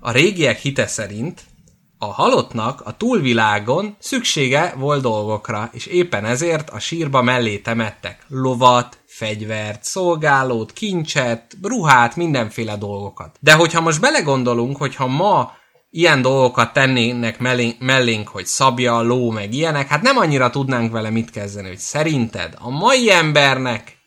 a 0.01 0.11
régiek 0.11 0.59
hite 0.59 0.87
szerint 0.87 1.41
a 1.99 2.13
halottnak 2.13 2.81
a 2.81 2.97
túlvilágon 2.97 3.97
szüksége 3.99 4.75
volt 4.77 5.03
dolgokra, 5.03 5.71
és 5.73 5.87
éppen 5.87 6.25
ezért 6.25 6.71
a 6.71 6.79
sírba 6.79 7.23
mellé 7.23 7.59
temettek 7.59 8.25
lovat, 8.29 9.00
fegyvert, 9.21 9.85
szolgálót, 9.85 10.73
kincset, 10.73 11.57
ruhát, 11.63 12.17
mindenféle 12.17 12.77
dolgokat. 12.77 13.37
De 13.41 13.53
hogyha 13.53 13.81
most 13.81 14.01
belegondolunk, 14.01 14.77
hogyha 14.77 15.07
ma 15.07 15.53
ilyen 15.91 16.23
dolgokat 16.23 16.73
tennének 16.73 17.39
mellénk, 17.79 18.29
hogy 18.29 18.47
szabja, 18.47 19.01
ló, 19.01 19.31
meg 19.31 19.55
ilyenek, 19.55 19.89
hát 19.89 20.03
nem 20.03 20.17
annyira 20.17 20.51
tudnánk 20.51 20.93
vele 20.93 21.11
mit 21.11 21.31
kezdeni, 21.31 21.69
hogy 21.69 21.79
szerinted 21.79 22.55
a 22.59 22.71
mai 22.71 23.11
embernek 23.11 23.99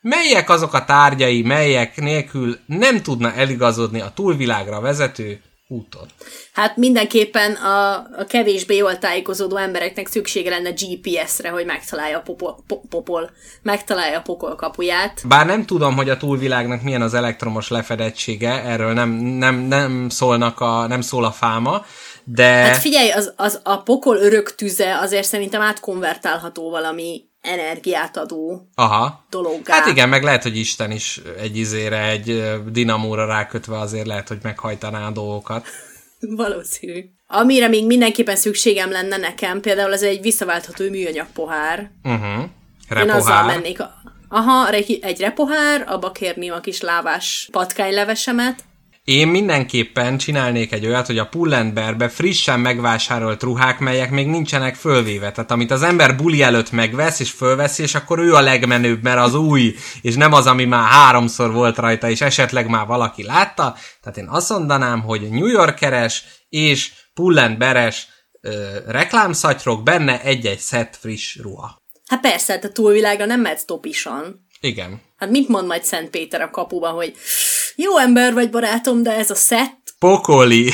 melyek 0.00 0.50
azok 0.50 0.74
a 0.74 0.84
tárgyai, 0.84 1.42
melyek 1.42 1.96
nélkül 1.96 2.58
nem 2.66 3.02
tudna 3.02 3.32
eligazodni 3.32 4.00
a 4.00 4.12
túlvilágra 4.14 4.80
vezető 4.80 5.42
úton? 5.72 6.06
Hát 6.52 6.76
mindenképpen 6.76 7.52
a, 7.52 7.92
a 7.94 8.24
kevésbé 8.28 8.76
jól 8.76 8.98
tájékozódó 8.98 9.56
embereknek 9.56 10.06
szüksége 10.06 10.50
lenne 10.50 10.70
GPS-re, 10.70 11.48
hogy 11.48 11.64
megtalálja 11.64 12.18
a 12.18 12.20
popol, 12.20 12.64
popol, 12.88 13.30
megtalálja 13.62 14.18
a 14.18 14.22
pokol 14.22 14.54
kapuját. 14.54 15.22
Bár 15.28 15.46
nem 15.46 15.66
tudom, 15.66 15.96
hogy 15.96 16.08
a 16.08 16.16
túlvilágnak 16.16 16.82
milyen 16.82 17.02
az 17.02 17.14
elektromos 17.14 17.68
lefedettsége, 17.68 18.62
erről 18.62 18.92
nem, 18.92 19.10
nem, 19.10 19.56
nem, 19.56 20.08
szólnak 20.08 20.60
a, 20.60 20.86
nem 20.86 21.00
szól 21.00 21.24
a 21.24 21.32
fáma, 21.32 21.84
de... 22.24 22.44
Hát 22.44 22.76
figyelj, 22.76 23.10
az, 23.10 23.32
az 23.36 23.60
a 23.62 23.82
pokol 23.82 24.16
örök 24.16 24.54
tüze 24.54 24.98
azért 24.98 25.26
szerintem 25.26 25.60
átkonvertálható 25.60 26.70
valami 26.70 27.30
energiát 27.42 28.16
adó 28.16 28.68
Aha. 28.74 29.24
dologgá. 29.30 29.74
Hát 29.74 29.86
igen, 29.86 30.08
meg 30.08 30.22
lehet, 30.22 30.42
hogy 30.42 30.56
Isten 30.56 30.90
is 30.90 31.20
egy 31.38 31.56
izére, 31.56 32.08
egy 32.08 32.42
dinamóra 32.70 33.26
rákötve 33.26 33.78
azért 33.78 34.06
lehet, 34.06 34.28
hogy 34.28 34.38
meghajtaná 34.42 35.06
a 35.06 35.10
dolgokat. 35.10 35.66
Valószínű. 36.20 37.04
Amire 37.26 37.68
még 37.68 37.86
mindenképpen 37.86 38.36
szükségem 38.36 38.90
lenne 38.90 39.16
nekem, 39.16 39.60
például 39.60 39.92
ez 39.92 40.02
egy 40.02 40.20
visszaváltható 40.20 40.88
műanyag 40.90 41.26
pohár. 41.32 41.90
Uh-huh. 42.02 42.44
Repohár. 42.88 43.06
Én 43.06 43.10
azzal 43.10 43.44
mennék. 43.44 43.78
Aha, 44.28 44.70
egy 45.00 45.20
repohár, 45.20 45.84
abba 45.86 46.12
kérném 46.12 46.52
a 46.52 46.60
kis 46.60 46.80
lávás 46.80 47.48
patkánylevesemet, 47.50 48.64
én 49.04 49.28
mindenképpen 49.28 50.18
csinálnék 50.18 50.72
egy 50.72 50.86
olyat, 50.86 51.06
hogy 51.06 51.18
a 51.18 51.26
Pullenberbe 51.26 52.08
frissen 52.08 52.60
megvásárolt 52.60 53.42
ruhák, 53.42 53.78
melyek 53.78 54.10
még 54.10 54.26
nincsenek 54.26 54.74
fölvéve. 54.74 55.32
Tehát 55.32 55.50
amit 55.50 55.70
az 55.70 55.82
ember 55.82 56.16
buli 56.16 56.42
előtt 56.42 56.70
megvesz 56.70 57.20
és 57.20 57.30
fölveszi, 57.30 57.82
és 57.82 57.94
akkor 57.94 58.18
ő 58.18 58.34
a 58.34 58.40
legmenőbb, 58.40 59.02
mert 59.02 59.18
az 59.18 59.34
új, 59.34 59.74
és 60.00 60.14
nem 60.14 60.32
az, 60.32 60.46
ami 60.46 60.64
már 60.64 60.88
háromszor 60.88 61.52
volt 61.52 61.76
rajta, 61.76 62.10
és 62.10 62.20
esetleg 62.20 62.68
már 62.68 62.86
valaki 62.86 63.22
látta. 63.22 63.76
Tehát 64.00 64.18
én 64.18 64.28
azt 64.28 64.48
mondanám, 64.48 65.00
hogy 65.00 65.28
New 65.30 65.46
Yorkeres 65.46 66.24
és 66.48 66.92
Pullenberes 67.14 68.08
ö, 68.40 68.78
reklámszatyrok, 68.86 69.82
benne 69.82 70.22
egy-egy 70.22 70.58
szett 70.58 70.96
friss 70.96 71.36
ruha. 71.36 71.82
Hát 72.06 72.20
persze, 72.20 72.52
hát 72.52 72.64
a 72.64 72.72
túlvilágra 72.72 73.24
nem 73.24 73.40
mehetsz 73.40 73.64
topisan. 73.64 74.46
Igen. 74.60 75.00
Hát 75.16 75.30
mit 75.30 75.48
mond 75.48 75.66
majd 75.66 75.84
Szent 75.84 76.10
Péter 76.10 76.40
a 76.40 76.50
kapuba, 76.50 76.88
hogy 76.88 77.14
jó 77.76 77.98
ember 77.98 78.32
vagy 78.32 78.50
barátom, 78.50 79.02
de 79.02 79.16
ez 79.16 79.30
a 79.30 79.34
szett... 79.34 79.80
Pokoli. 79.98 80.72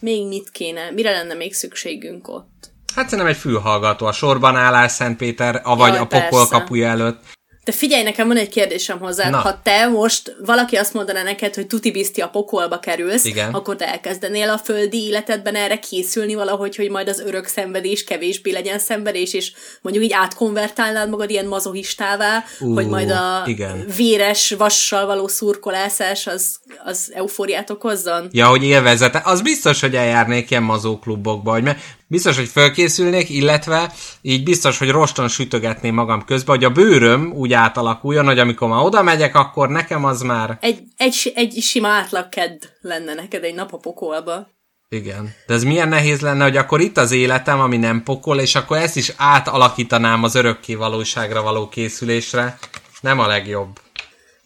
még 0.00 0.26
mit 0.26 0.50
kéne? 0.50 0.90
Mire 0.90 1.10
lenne 1.10 1.34
még 1.34 1.54
szükségünk 1.54 2.28
ott? 2.28 2.72
Hát 2.94 3.04
szerintem 3.08 3.34
egy 3.34 3.40
fülhallgató, 3.40 4.06
a 4.06 4.12
sorban 4.12 4.56
állás 4.56 4.92
Szent 4.92 5.16
Péter, 5.16 5.60
avagy 5.64 5.88
Jaj, 5.88 5.98
a 5.98 6.06
pokol 6.06 6.28
persze. 6.28 6.58
kapuja 6.58 6.88
előtt. 6.88 7.22
De 7.64 7.72
figyelj, 7.72 8.02
nekem 8.02 8.26
van 8.26 8.36
egy 8.36 8.48
kérdésem 8.48 8.98
hozzá. 8.98 9.30
Ha 9.30 9.60
te 9.62 9.86
most 9.86 10.36
valaki 10.44 10.76
azt 10.76 10.94
mondaná 10.94 11.22
neked, 11.22 11.54
hogy 11.54 11.66
tuti 11.66 11.90
bizti 11.90 12.20
a 12.20 12.28
pokolba 12.28 12.78
kerülsz, 12.78 13.24
Igen. 13.24 13.52
akkor 13.52 13.76
te 13.76 13.88
elkezdenél 13.88 14.50
a 14.50 14.58
földi 14.58 15.04
életedben 15.06 15.54
erre 15.54 15.78
készülni 15.78 16.34
valahogy, 16.34 16.76
hogy 16.76 16.90
majd 16.90 17.08
az 17.08 17.20
örök 17.20 17.46
szenvedés 17.46 18.04
kevésbé 18.04 18.50
legyen 18.50 18.78
szenvedés, 18.78 19.34
és 19.34 19.52
mondjuk 19.80 20.04
így 20.04 20.12
átkonvertálnád 20.12 21.08
magad 21.08 21.30
ilyen 21.30 21.46
mazohistává, 21.46 22.44
uh, 22.60 22.74
hogy 22.74 22.86
majd 22.86 23.10
a 23.10 23.42
igen. 23.46 23.84
véres 23.96 24.54
vassal 24.58 25.06
való 25.06 25.28
szurkolászás 25.28 26.26
az, 26.26 26.56
az 26.84 27.12
eufóriát 27.14 27.70
okozzon. 27.70 28.28
Ja, 28.32 28.46
hogy 28.46 28.64
élvezete. 28.64 29.22
Az 29.24 29.42
biztos, 29.42 29.80
hogy 29.80 29.94
eljárnék 29.94 30.50
ilyen 30.50 30.62
mazóklubokba, 30.62 31.52
hogy 31.52 31.62
mert 31.62 31.78
biztos, 32.14 32.36
hogy 32.36 32.48
fölkészülnék, 32.48 33.28
illetve 33.28 33.92
így 34.22 34.42
biztos, 34.42 34.78
hogy 34.78 34.90
roston 34.90 35.28
sütögetném 35.28 35.94
magam 35.94 36.24
közben, 36.24 36.56
hogy 36.56 36.64
a 36.64 36.70
bőröm 36.70 37.32
úgy 37.32 37.52
átalakuljon, 37.52 38.24
hogy 38.24 38.38
amikor 38.38 38.68
már 38.68 38.84
oda 38.84 39.02
megyek, 39.02 39.34
akkor 39.34 39.68
nekem 39.68 40.04
az 40.04 40.22
már... 40.22 40.58
Egy, 40.60 40.82
egy, 40.96 41.32
egy 41.34 41.52
sima 41.60 41.88
átlagkedd 41.88 42.62
lenne 42.80 43.14
neked 43.14 43.44
egy 43.44 43.54
nap 43.54 43.72
a 43.72 43.76
pokolba. 43.76 44.48
Igen. 44.88 45.34
De 45.46 45.54
ez 45.54 45.62
milyen 45.62 45.88
nehéz 45.88 46.20
lenne, 46.20 46.44
hogy 46.44 46.56
akkor 46.56 46.80
itt 46.80 46.96
az 46.96 47.12
életem, 47.12 47.60
ami 47.60 47.76
nem 47.76 48.02
pokol, 48.02 48.40
és 48.40 48.54
akkor 48.54 48.76
ezt 48.76 48.96
is 48.96 49.12
átalakítanám 49.16 50.22
az 50.22 50.34
örökké 50.34 50.74
valóságra 50.74 51.42
való 51.42 51.68
készülésre. 51.68 52.58
Nem 53.00 53.18
a 53.18 53.26
legjobb. 53.26 53.80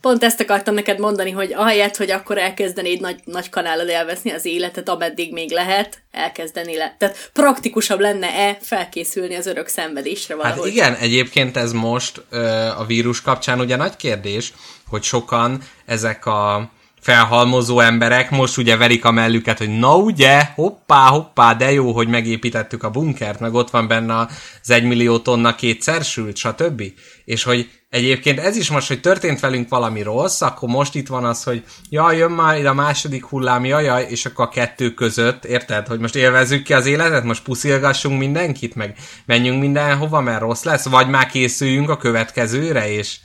Pont 0.08 0.24
ezt 0.24 0.40
akartam 0.40 0.74
neked 0.74 0.98
mondani, 0.98 1.30
hogy 1.30 1.52
ahelyett, 1.52 1.96
hogy 1.96 2.10
akkor 2.10 2.38
elkezdenéd 2.38 3.00
nagy, 3.00 3.20
nagy 3.24 3.48
kanállal 3.48 3.88
élvezni 3.88 4.30
az 4.30 4.44
életet, 4.44 4.88
ameddig 4.88 5.32
még 5.32 5.50
lehet, 5.50 6.02
elkezdeni 6.10 6.76
le. 6.76 6.96
Tehát 6.98 7.30
praktikusabb 7.32 8.00
lenne-e 8.00 8.58
felkészülni 8.60 9.34
az 9.34 9.46
örök 9.46 9.68
szenvedésre 9.68 10.34
hát 10.34 10.42
valahogy? 10.42 10.78
Hát 10.78 10.88
igen, 10.88 10.94
egyébként 10.94 11.56
ez 11.56 11.72
most 11.72 12.22
ö, 12.30 12.46
a 12.76 12.84
vírus 12.86 13.22
kapcsán 13.22 13.60
ugye 13.60 13.76
nagy 13.76 13.96
kérdés, 13.96 14.52
hogy 14.88 15.02
sokan 15.02 15.62
ezek 15.86 16.26
a 16.26 16.70
felhalmozó 17.00 17.80
emberek 17.80 18.30
most 18.30 18.56
ugye 18.56 18.76
verik 18.76 19.04
a 19.04 19.10
mellüket, 19.10 19.58
hogy 19.58 19.78
na 19.78 19.96
ugye, 19.96 20.44
hoppá, 20.54 21.06
hoppá, 21.06 21.54
de 21.54 21.72
jó, 21.72 21.92
hogy 21.92 22.08
megépítettük 22.08 22.82
a 22.82 22.90
bunkert, 22.90 23.40
meg 23.40 23.54
ott 23.54 23.70
van 23.70 23.88
benne 23.88 24.26
az 24.62 24.70
egymillió 24.70 25.18
tonna 25.18 25.54
kétszer 25.54 26.04
sült, 26.04 26.36
stb. 26.36 26.82
És 27.24 27.42
hogy 27.42 27.70
egyébként 27.90 28.38
ez 28.38 28.56
is 28.56 28.70
most, 28.70 28.88
hogy 28.88 29.00
történt 29.00 29.40
velünk 29.40 29.68
valami 29.68 30.02
rossz, 30.02 30.40
akkor 30.40 30.68
most 30.68 30.94
itt 30.94 31.08
van 31.08 31.24
az, 31.24 31.42
hogy 31.42 31.64
jaj, 31.88 32.16
jön 32.16 32.30
már 32.30 32.66
a 32.66 32.74
második 32.74 33.24
hullám, 33.24 33.64
jaj, 33.64 34.06
és 34.08 34.26
akkor 34.26 34.44
a 34.44 34.48
kettő 34.48 34.94
között, 34.94 35.44
érted, 35.44 35.86
hogy 35.86 35.98
most 35.98 36.16
élvezzük 36.16 36.62
ki 36.62 36.72
az 36.72 36.86
életet, 36.86 37.24
most 37.24 37.42
puszilgassunk 37.42 38.18
mindenkit, 38.18 38.74
meg 38.74 38.96
menjünk 39.26 39.60
mindenhova, 39.60 40.20
mert 40.20 40.40
rossz 40.40 40.62
lesz, 40.62 40.84
vagy 40.84 41.08
már 41.08 41.26
készüljünk 41.26 41.90
a 41.90 41.96
következőre, 41.96 42.92
és 42.92 43.16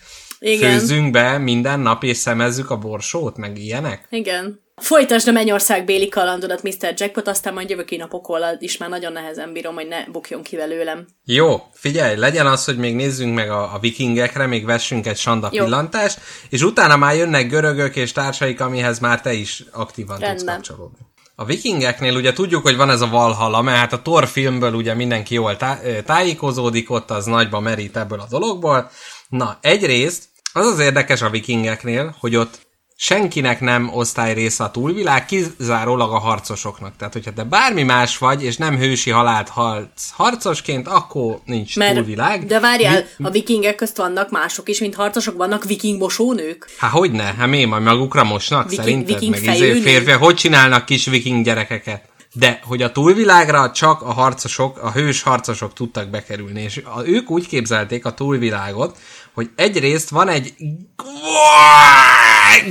igen. 0.44 0.72
főzzünk 0.72 1.12
be 1.12 1.38
minden 1.38 1.80
nap, 1.80 2.04
és 2.04 2.18
szemezzük 2.18 2.70
a 2.70 2.78
borsót, 2.78 3.38
meg 3.38 3.58
ilyenek? 3.58 4.08
Igen. 4.10 4.62
Folytasd 4.76 5.28
a 5.28 5.32
Mennyország 5.32 5.86
béli 5.86 6.10
kalandodat, 6.10 6.64
Mr. 6.64 6.94
Jackpot, 6.96 7.28
aztán 7.28 7.54
majd 7.54 7.70
jövök 7.70 7.92
én 7.92 8.02
a 8.02 8.08
pokollal, 8.08 8.56
is 8.60 8.78
már 8.78 8.90
nagyon 8.90 9.12
nehezen 9.12 9.54
bírom, 9.54 9.76
hogy 9.76 9.88
ne 9.88 10.06
bukjon 10.12 10.44
ki 10.44 10.56
velőlem. 10.56 11.08
Jó, 11.26 11.62
figyelj, 11.74 12.16
legyen 12.16 12.48
az, 12.48 12.66
hogy 12.66 12.78
még 12.78 12.96
nézzünk 12.96 13.36
meg 13.36 13.50
a, 13.50 13.74
a 13.74 13.80
vikingekre, 13.80 14.46
még 14.46 14.66
vessünk 14.66 15.08
egy 15.08 15.18
sanda 15.18 15.50
Jó. 15.52 15.64
pillantást, 15.64 16.20
és 16.50 16.62
utána 16.62 16.98
már 16.98 17.16
jönnek 17.16 17.50
görögök 17.50 17.96
és 17.96 18.12
társaik, 18.12 18.62
amihez 18.62 19.00
már 19.00 19.22
te 19.22 19.34
is 19.34 19.64
aktívan 19.72 20.18
Rendben. 20.18 20.38
tudsz 20.38 20.52
kapcsolódni. 20.52 20.98
A 21.36 21.46
vikingeknél 21.46 22.16
ugye 22.16 22.34
tudjuk, 22.34 22.62
hogy 22.62 22.76
van 22.76 22.90
ez 22.90 23.02
a 23.02 23.10
Valhalla, 23.10 23.62
mert 23.62 23.78
hát 23.78 23.94
a 23.94 24.02
Thor 24.02 24.28
filmből 24.28 24.74
ugye 24.74 24.94
mindenki 24.94 25.34
jól 25.34 25.58
tá- 25.58 26.06
tájékozódik, 26.06 26.92
ott 26.92 27.12
az 27.12 27.26
nagyba 27.26 27.60
merít 27.60 27.98
ebből 27.98 28.20
a 28.20 28.28
dologból. 28.30 28.92
Na, 29.30 29.58
egyrészt 29.62 30.24
az 30.54 30.66
az 30.66 30.80
érdekes 30.80 31.22
a 31.22 31.30
vikingeknél, 31.30 32.16
hogy 32.20 32.36
ott 32.36 32.60
senkinek 32.96 33.60
nem 33.60 33.90
osztály 33.94 34.34
része 34.34 34.64
a 34.64 34.72
túlvilág, 34.72 35.26
kizárólag 35.26 36.12
a 36.12 36.20
harcosoknak. 36.20 36.96
Tehát, 36.98 37.14
hogyha 37.14 37.34
te 37.34 37.44
bármi 37.44 37.84
más 37.84 38.18
vagy, 38.18 38.44
és 38.44 38.58
nem 38.58 38.78
hősi 38.78 39.10
halált 39.10 39.50
halsz 39.50 40.12
harcosként, 40.12 40.88
akkor 40.88 41.40
nincs 41.46 41.78
Mert, 41.78 41.96
túlvilág. 41.96 42.46
De 42.46 42.60
várjál, 42.60 43.06
Mi... 43.18 43.26
a 43.26 43.30
vikingek 43.30 43.76
közt 43.76 43.98
vannak 43.98 44.30
mások 44.30 44.70
is, 44.70 44.80
mint 44.80 44.96
harcosok, 44.96 45.38
vannak 45.38 45.64
viking 45.64 46.00
mosónők? 46.00 46.70
Hát 46.78 46.92
hogy 46.92 47.12
ne? 47.12 47.24
Hát 47.24 47.48
mi, 47.48 47.66
majd 47.66 47.84
magukra 47.84 48.24
mosnak 48.24 48.70
viking, 48.70 48.86
szerinted? 48.86 49.20
Viking 49.20 49.46
Meg 49.46 49.56
izé 49.56 49.82
férfi, 49.82 50.12
hogy 50.12 50.36
csinálnak 50.36 50.86
kis 50.86 51.06
viking 51.06 51.46
gyerekeket? 51.46 52.12
de 52.36 52.60
hogy 52.64 52.82
a 52.82 52.92
túlvilágra 52.92 53.72
csak 53.72 54.02
a 54.02 54.14
harcosok, 54.14 54.78
a 54.78 54.92
hős 54.92 55.22
harcosok 55.22 55.74
tudtak 55.74 56.10
bekerülni, 56.10 56.62
és 56.62 56.82
ők 57.06 57.30
úgy 57.30 57.48
képzelték 57.48 58.06
a 58.06 58.14
túlvilágot, 58.14 58.98
hogy 59.34 59.50
egyrészt 59.56 60.10
van 60.10 60.28
egy 60.28 60.54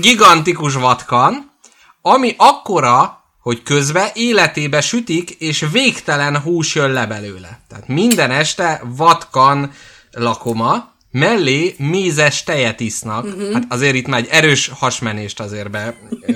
gigantikus 0.01 0.75
vatkan, 0.75 1.53
ami 2.03 2.35
akkora, 2.39 3.23
hogy 3.41 3.63
közben 3.63 4.09
életébe 4.15 4.81
sütik, 4.81 5.31
és 5.31 5.67
végtelen 5.73 6.41
hús 6.41 6.75
jön 6.75 6.91
le 6.91 7.07
belőle. 7.07 7.61
Tehát 7.69 7.89
minden 7.89 8.31
este 8.31 8.83
vatkan 8.97 9.73
lakoma, 10.11 10.93
mellé 11.11 11.75
mézes 11.79 12.43
tejet 12.43 12.81
isznak. 12.81 13.25
Uh-huh. 13.25 13.53
Hát 13.53 13.65
azért 13.69 13.95
itt 13.95 14.07
már 14.07 14.21
egy 14.21 14.29
erős 14.31 14.71
hasmenést 14.79 15.41
azért 15.41 15.71
be 15.71 15.95
ö, 16.21 16.35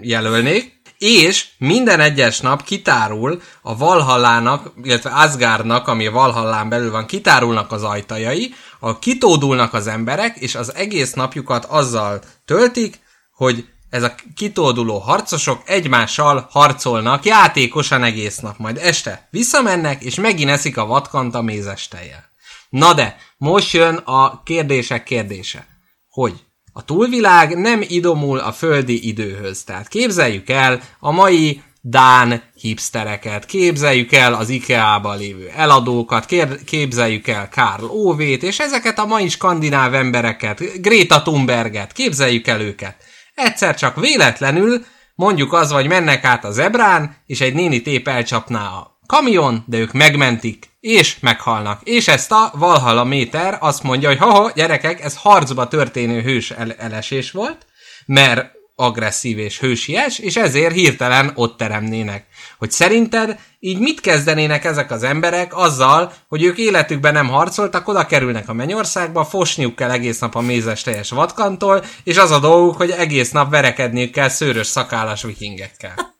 jelölnék. 0.00 0.75
És 0.98 1.46
minden 1.58 2.00
egyes 2.00 2.40
nap 2.40 2.62
kitárul 2.62 3.42
a 3.62 3.76
Valhallának, 3.76 4.72
illetve 4.82 5.10
Asgardnak, 5.10 5.88
ami 5.88 6.06
a 6.06 6.10
Valhallán 6.10 6.68
belül 6.68 6.90
van, 6.90 7.06
kitárulnak 7.06 7.72
az 7.72 7.82
ajtajai, 7.82 8.54
a 8.80 8.98
kitódulnak 8.98 9.74
az 9.74 9.86
emberek, 9.86 10.36
és 10.36 10.54
az 10.54 10.74
egész 10.74 11.12
napjukat 11.12 11.64
azzal 11.64 12.20
töltik, 12.44 13.00
hogy 13.32 13.64
ez 13.90 14.02
a 14.02 14.14
kitóduló 14.34 14.98
harcosok 14.98 15.62
egymással 15.64 16.46
harcolnak 16.50 17.24
játékosan 17.24 18.02
egész 18.02 18.38
nap, 18.38 18.58
majd 18.58 18.76
este 18.76 19.28
visszamennek, 19.30 20.02
és 20.02 20.14
megint 20.14 20.50
eszik 20.50 20.76
a 20.76 20.86
vatkant 20.86 21.34
a 21.34 21.42
mézes 21.42 21.88
tejjel. 21.88 22.24
Na 22.68 22.94
de, 22.94 23.16
most 23.36 23.72
jön 23.72 23.96
a 23.96 24.42
kérdések 24.42 25.02
kérdése. 25.02 25.66
Hogy 26.08 26.45
a 26.76 26.84
túlvilág 26.84 27.58
nem 27.58 27.84
idomul 27.88 28.38
a 28.38 28.52
földi 28.52 29.08
időhöz. 29.08 29.64
Tehát 29.64 29.88
képzeljük 29.88 30.48
el 30.50 30.80
a 30.98 31.10
mai 31.10 31.62
Dán 31.80 32.42
hipstereket, 32.60 33.46
képzeljük 33.46 34.12
el 34.12 34.34
az 34.34 34.48
IKEA-ban 34.48 35.18
lévő 35.18 35.50
eladókat, 35.56 36.34
képzeljük 36.64 37.28
el 37.28 37.48
Karl 37.48 37.84
Óvét, 37.84 38.42
és 38.42 38.58
ezeket 38.58 38.98
a 38.98 39.06
mai 39.06 39.28
skandináv 39.28 39.94
embereket, 39.94 40.82
Greta 40.82 41.22
Thunberget, 41.22 41.92
képzeljük 41.92 42.46
el 42.46 42.60
őket. 42.60 42.96
Egyszer 43.34 43.76
csak 43.76 44.00
véletlenül, 44.00 44.84
mondjuk 45.14 45.52
az, 45.52 45.72
vagy 45.72 45.86
mennek 45.86 46.24
át 46.24 46.44
a 46.44 46.50
zebrán, 46.50 47.16
és 47.26 47.40
egy 47.40 47.54
néni 47.54 47.82
tép 47.82 48.08
elcsapná 48.08 48.66
a 48.66 48.95
kamion, 49.06 49.64
de 49.66 49.78
ők 49.78 49.92
megmentik, 49.92 50.68
és 50.80 51.18
meghalnak. 51.20 51.80
És 51.82 52.08
ezt 52.08 52.32
a 52.32 52.52
Valhalla 52.54 53.04
méter 53.04 53.56
azt 53.60 53.82
mondja, 53.82 54.08
hogy 54.08 54.18
ha 54.18 54.52
gyerekek, 54.54 55.00
ez 55.00 55.16
harcba 55.16 55.68
történő 55.68 56.20
hős 56.20 56.50
el- 56.50 56.72
elesés 56.78 57.30
volt, 57.30 57.66
mert 58.06 58.54
agresszív 58.76 59.38
és 59.38 59.60
hősies, 59.60 60.18
és 60.18 60.36
ezért 60.36 60.74
hirtelen 60.74 61.32
ott 61.34 61.56
teremnének. 61.56 62.26
Hogy 62.58 62.70
szerinted 62.70 63.38
így 63.58 63.78
mit 63.78 64.00
kezdenének 64.00 64.64
ezek 64.64 64.90
az 64.90 65.02
emberek 65.02 65.56
azzal, 65.56 66.12
hogy 66.28 66.42
ők 66.42 66.58
életükben 66.58 67.12
nem 67.12 67.28
harcoltak, 67.28 67.88
oda 67.88 68.06
kerülnek 68.06 68.48
a 68.48 68.52
mennyországba, 68.52 69.24
fosniuk 69.24 69.76
kell 69.76 69.90
egész 69.90 70.18
nap 70.18 70.34
a 70.34 70.40
mézes 70.40 70.82
teljes 70.82 71.10
vatkantól, 71.10 71.84
és 72.04 72.16
az 72.16 72.30
a 72.30 72.38
dolguk, 72.38 72.76
hogy 72.76 72.90
egész 72.90 73.30
nap 73.30 73.50
verekedniük 73.50 74.12
kell 74.12 74.28
szőrös 74.28 74.66
szakállas 74.66 75.22
vikingekkel. 75.22 76.15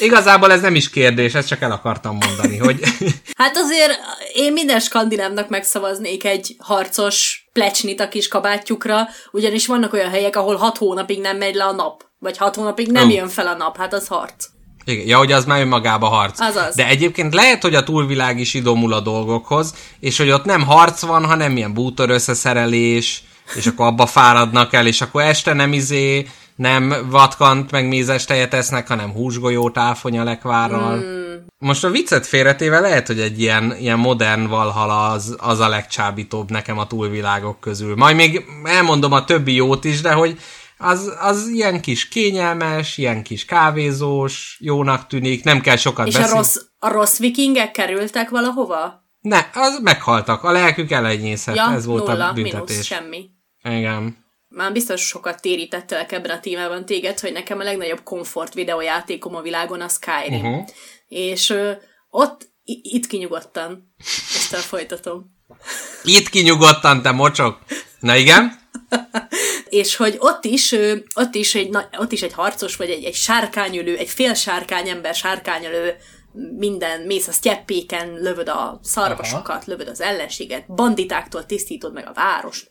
Igazából 0.00 0.52
ez 0.52 0.60
nem 0.60 0.74
is 0.74 0.90
kérdés, 0.90 1.34
ezt 1.34 1.48
csak 1.48 1.60
el 1.60 1.72
akartam 1.72 2.18
mondani, 2.26 2.56
hogy... 2.56 2.80
Hát 3.36 3.56
azért 3.56 3.98
én 4.34 4.52
minden 4.52 4.80
skandinávnak 4.80 5.48
megszavaznék 5.48 6.24
egy 6.24 6.56
harcos 6.58 7.48
plecsnit 7.52 8.00
a 8.00 8.08
kis 8.08 8.28
kabátjukra, 8.28 9.08
ugyanis 9.30 9.66
vannak 9.66 9.92
olyan 9.92 10.10
helyek, 10.10 10.36
ahol 10.36 10.56
hat 10.56 10.78
hónapig 10.78 11.20
nem 11.20 11.36
megy 11.36 11.54
le 11.54 11.64
a 11.64 11.72
nap, 11.72 12.04
vagy 12.18 12.36
hat 12.36 12.54
hónapig 12.54 12.90
nem 12.90 13.06
oh. 13.06 13.14
jön 13.14 13.28
fel 13.28 13.46
a 13.46 13.56
nap, 13.56 13.76
hát 13.76 13.92
az 13.92 14.06
harc. 14.06 14.46
Igen, 14.84 15.06
ja, 15.06 15.18
hogy 15.18 15.32
az 15.32 15.44
már 15.44 15.60
önmagába 15.60 16.06
harc. 16.06 16.40
Azaz. 16.40 16.74
De 16.74 16.86
egyébként 16.86 17.34
lehet, 17.34 17.62
hogy 17.62 17.74
a 17.74 17.84
túlvilág 17.84 18.38
is 18.38 18.54
idomul 18.54 18.92
a 18.92 19.00
dolgokhoz, 19.00 19.74
és 20.00 20.18
hogy 20.18 20.30
ott 20.30 20.44
nem 20.44 20.66
harc 20.66 21.00
van, 21.00 21.24
hanem 21.24 21.56
ilyen 21.56 21.74
bútor 21.74 22.10
összeszerelés, 22.10 23.22
és 23.54 23.66
akkor 23.66 23.86
abba 23.86 24.06
fáradnak 24.06 24.72
el, 24.72 24.86
és 24.86 25.00
akkor 25.00 25.22
este 25.22 25.52
nem 25.52 25.72
izé, 25.72 26.26
nem 26.58 26.94
vatkant 27.10 27.70
meg 27.70 27.88
mézes 27.88 28.24
tejet 28.24 28.54
esznek, 28.54 28.88
hanem 28.88 29.12
húsgolyót 29.12 29.78
áfonya 29.78 30.24
lekvárral. 30.24 30.96
Mm. 30.96 31.34
Most 31.58 31.84
a 31.84 31.90
viccet 31.90 32.26
félretéve 32.26 32.80
lehet, 32.80 33.06
hogy 33.06 33.20
egy 33.20 33.40
ilyen, 33.40 33.76
ilyen 33.80 33.98
modern 33.98 34.46
valhala 34.46 35.08
az, 35.08 35.36
az 35.38 35.60
a 35.60 35.68
legcsábítóbb 35.68 36.50
nekem 36.50 36.78
a 36.78 36.86
túlvilágok 36.86 37.60
közül. 37.60 37.96
Majd 37.96 38.16
még 38.16 38.44
elmondom 38.64 39.12
a 39.12 39.24
többi 39.24 39.54
jót 39.54 39.84
is, 39.84 40.00
de 40.00 40.12
hogy 40.12 40.38
az, 40.78 41.12
az 41.20 41.48
ilyen 41.48 41.80
kis 41.80 42.08
kényelmes, 42.08 42.98
ilyen 42.98 43.22
kis 43.22 43.44
kávézós, 43.44 44.58
jónak 44.60 45.06
tűnik, 45.06 45.44
nem 45.44 45.60
kell 45.60 45.76
sokat 45.76 46.06
És 46.06 46.12
beszélni. 46.12 46.34
a 46.34 46.36
rossz, 46.36 46.56
a 46.78 46.88
rossz 46.88 47.18
vikingek 47.18 47.70
kerültek 47.70 48.30
valahova? 48.30 49.06
Ne, 49.20 49.46
az 49.54 49.80
meghaltak, 49.82 50.42
a 50.42 50.52
lelkük 50.52 50.90
elenyészet, 50.90 51.56
ja, 51.56 51.72
ez 51.72 51.86
volt 51.86 52.06
nulla, 52.06 52.28
a 52.28 52.32
büntetés. 52.32 52.68
Mínusz, 52.68 52.86
semmi. 52.86 53.30
Igen 53.62 54.26
már 54.48 54.72
biztos 54.72 55.00
sokat 55.00 55.40
térítettelek 55.40 56.12
ebben 56.12 56.30
a 56.30 56.40
témában 56.40 56.86
téged, 56.86 57.20
hogy 57.20 57.32
nekem 57.32 57.58
a 57.58 57.62
legnagyobb 57.62 58.02
komfort 58.02 58.54
videójátékom 58.54 59.34
a 59.34 59.40
világon 59.40 59.80
a 59.80 59.88
Skyrim. 59.88 60.46
Uh-huh. 60.46 60.68
És 61.08 61.50
ö, 61.50 61.72
ott, 62.10 62.48
itt 62.64 63.06
kinyugodtan, 63.06 63.94
ezt 64.34 64.54
folytatom. 64.54 65.36
Itt 66.02 66.28
kinyugodtan, 66.28 67.02
te 67.02 67.10
mocsok! 67.10 67.58
Na 68.00 68.16
igen? 68.16 68.58
és 69.68 69.96
hogy 69.96 70.16
ott 70.18 70.44
is, 70.44 70.74
ott 71.14 71.34
is 71.34 71.54
egy, 71.54 71.76
ott 71.98 72.12
is 72.12 72.22
egy 72.22 72.32
harcos, 72.32 72.76
vagy 72.76 72.90
egy, 72.90 73.04
egy 73.04 73.14
sárkányölő, 73.14 73.96
egy 73.96 74.08
fél 74.08 74.34
sárkány 74.34 74.88
ember 74.88 75.14
sárkányölő, 75.14 75.96
minden, 76.56 77.00
mész 77.00 77.28
a 77.28 77.32
sztyeppéken, 77.32 78.12
lövöd 78.12 78.48
a 78.48 78.80
szarvasokat, 78.82 79.56
Aha. 79.56 79.62
lövöd 79.64 79.88
az 79.88 80.00
ellenséget, 80.00 80.74
banditáktól 80.74 81.46
tisztítod 81.46 81.92
meg 81.92 82.06
a 82.08 82.12
várost 82.12 82.68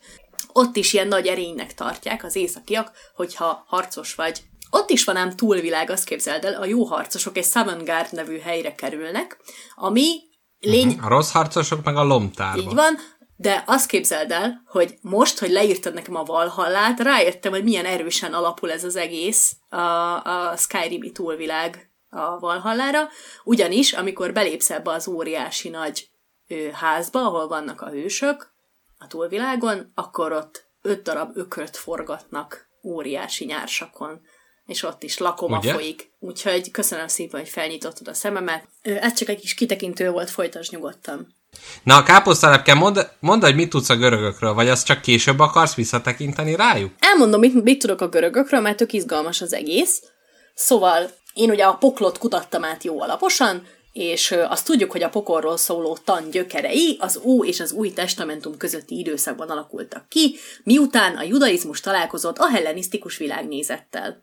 ott 0.52 0.76
is 0.76 0.92
ilyen 0.92 1.08
nagy 1.08 1.26
erénynek 1.26 1.74
tartják 1.74 2.24
az 2.24 2.36
északiak, 2.36 2.90
hogyha 3.14 3.64
harcos 3.66 4.14
vagy. 4.14 4.42
Ott 4.70 4.90
is 4.90 5.04
van 5.04 5.16
ám 5.16 5.36
túlvilág, 5.36 5.90
azt 5.90 6.04
képzeld 6.04 6.44
el, 6.44 6.54
a 6.54 6.64
jó 6.64 6.84
harcosok 6.84 7.36
egy 7.36 7.44
Savangard 7.44 8.12
nevű 8.12 8.38
helyre 8.38 8.74
kerülnek, 8.74 9.36
ami 9.74 10.20
lény... 10.58 10.88
Uh-huh. 10.88 11.04
A 11.04 11.08
rossz 11.08 11.30
harcosok 11.30 11.84
meg 11.84 11.96
a 11.96 12.04
lomtárba. 12.04 12.60
Így 12.60 12.74
van, 12.74 12.98
de 13.36 13.62
azt 13.66 13.86
képzeld 13.86 14.30
el, 14.30 14.62
hogy 14.66 14.94
most, 15.00 15.38
hogy 15.38 15.50
leírtad 15.50 15.94
nekem 15.94 16.14
a 16.14 16.22
Valhallát, 16.22 17.00
rájöttem, 17.00 17.52
hogy 17.52 17.64
milyen 17.64 17.84
erősen 17.84 18.34
alapul 18.34 18.72
ez 18.72 18.84
az 18.84 18.96
egész 18.96 19.56
a, 19.68 19.76
a 20.24 20.56
Skyrimi 20.56 21.12
túlvilág 21.12 21.90
a 22.10 22.38
Valhallára, 22.38 23.08
ugyanis, 23.44 23.92
amikor 23.92 24.32
belépsz 24.32 24.70
ebbe 24.70 24.90
az 24.90 25.08
óriási 25.08 25.68
nagy 25.68 26.08
házba, 26.72 27.20
ahol 27.20 27.48
vannak 27.48 27.80
a 27.80 27.88
hősök, 27.88 28.52
a 28.98 29.06
túlvilágon, 29.06 29.92
akkor 29.94 30.32
ott 30.32 30.68
öt 30.82 31.02
darab 31.02 31.36
ökröt 31.36 31.76
forgatnak 31.76 32.68
óriási 32.82 33.44
nyársakon, 33.44 34.20
és 34.66 34.82
ott 34.82 35.02
is 35.02 35.18
lakoma 35.18 35.58
Ugye? 35.58 35.72
folyik. 35.72 36.10
Úgyhogy 36.18 36.70
köszönöm 36.70 37.08
szépen, 37.08 37.40
hogy 37.40 37.48
felnyitottad 37.48 38.08
a 38.08 38.14
szememet. 38.14 38.68
Ez 38.82 39.12
csak 39.12 39.28
egy 39.28 39.40
kis 39.40 39.54
kitekintő 39.54 40.10
volt, 40.10 40.30
folytasd 40.30 40.72
nyugodtan. 40.72 41.36
Na, 41.82 41.96
a 41.96 42.02
káposztalepke, 42.02 42.74
mondd, 42.74 42.98
mondd, 43.20 43.44
hogy 43.44 43.54
mit 43.54 43.70
tudsz 43.70 43.88
a 43.88 43.96
görögökről, 43.96 44.54
vagy 44.54 44.68
azt 44.68 44.86
csak 44.86 45.00
később 45.00 45.38
akarsz 45.38 45.74
visszatekinteni 45.74 46.56
rájuk? 46.56 46.92
Elmondom, 46.98 47.40
mit, 47.40 47.62
mit 47.62 47.78
tudok 47.78 48.00
a 48.00 48.08
görögökről, 48.08 48.60
mert 48.60 48.76
tök 48.76 48.92
izgalmas 48.92 49.40
az 49.40 49.52
egész. 49.52 50.02
Szóval 50.54 51.10
én 51.32 51.50
ugye 51.50 51.64
a 51.64 51.74
poklot 51.74 52.18
kutattam 52.18 52.64
át 52.64 52.84
jó 52.84 53.00
alaposan, 53.00 53.66
és 53.92 54.30
azt 54.30 54.64
tudjuk, 54.64 54.90
hogy 54.90 55.02
a 55.02 55.08
pokorról 55.08 55.56
szóló 55.56 55.98
tan 56.04 56.30
gyökerei 56.30 56.96
az 57.00 57.20
Ó 57.24 57.44
és 57.44 57.60
az 57.60 57.72
Új 57.72 57.92
Testamentum 57.92 58.56
közötti 58.56 58.98
időszakban 58.98 59.50
alakultak 59.50 60.08
ki, 60.08 60.36
miután 60.64 61.16
a 61.16 61.22
judaizmus 61.22 61.80
találkozott 61.80 62.38
a 62.38 62.48
hellenisztikus 62.48 63.16
világnézettel. 63.16 64.22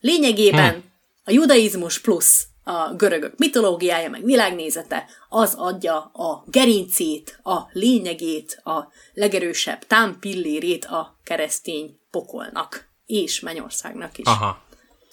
Lényegében 0.00 0.72
hm. 0.72 0.80
a 1.24 1.30
judaizmus 1.30 2.00
plusz 2.00 2.46
a 2.68 2.94
görögök 2.94 3.38
mitológiája, 3.38 4.10
meg 4.10 4.24
világnézete, 4.24 5.06
az 5.28 5.54
adja 5.54 5.98
a 6.00 6.44
gerincét, 6.46 7.38
a 7.42 7.60
lényegét, 7.72 8.60
a 8.64 8.88
legerősebb 9.14 9.86
támpillérét 9.86 10.84
a 10.84 11.18
keresztény 11.24 11.98
pokolnak 12.10 12.88
és 13.06 13.40
Mennyországnak 13.40 14.18
is. 14.18 14.26
Aha. 14.26 14.65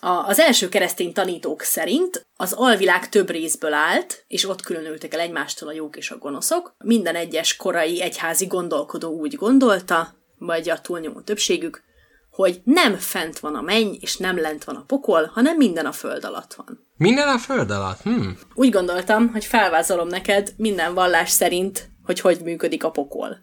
A, 0.03 0.27
az 0.27 0.39
első 0.39 0.69
keresztény 0.69 1.13
tanítók 1.13 1.61
szerint 1.61 2.25
az 2.35 2.53
alvilág 2.53 3.09
több 3.09 3.29
részből 3.29 3.73
állt, 3.73 4.23
és 4.27 4.49
ott 4.49 4.61
különültek 4.61 5.13
el 5.13 5.19
egymástól 5.19 5.69
a 5.69 5.73
jók 5.73 5.95
és 5.95 6.11
a 6.11 6.17
gonoszok. 6.17 6.75
Minden 6.83 7.15
egyes 7.15 7.55
korai 7.55 8.01
egyházi 8.01 8.45
gondolkodó 8.45 9.11
úgy 9.19 9.35
gondolta, 9.35 10.13
vagy 10.37 10.69
a 10.69 10.81
túlnyomó 10.81 11.21
többségük, 11.21 11.83
hogy 12.29 12.61
nem 12.63 12.95
fent 12.95 13.39
van 13.39 13.55
a 13.55 13.61
menny, 13.61 13.95
és 13.99 14.17
nem 14.17 14.39
lent 14.39 14.63
van 14.63 14.75
a 14.75 14.83
pokol, 14.87 15.31
hanem 15.33 15.57
minden 15.57 15.85
a 15.85 15.91
föld 15.91 16.25
alatt 16.25 16.53
van. 16.53 16.87
Minden 16.97 17.27
a 17.27 17.37
föld 17.37 17.71
alatt? 17.71 18.01
Hm. 18.01 18.29
Úgy 18.53 18.69
gondoltam, 18.69 19.29
hogy 19.29 19.45
felvázolom 19.45 20.07
neked 20.07 20.53
minden 20.57 20.93
vallás 20.93 21.29
szerint, 21.29 21.89
hogy 22.03 22.19
hogy 22.19 22.39
működik 22.41 22.83
a 22.83 22.91
pokol. 22.91 23.37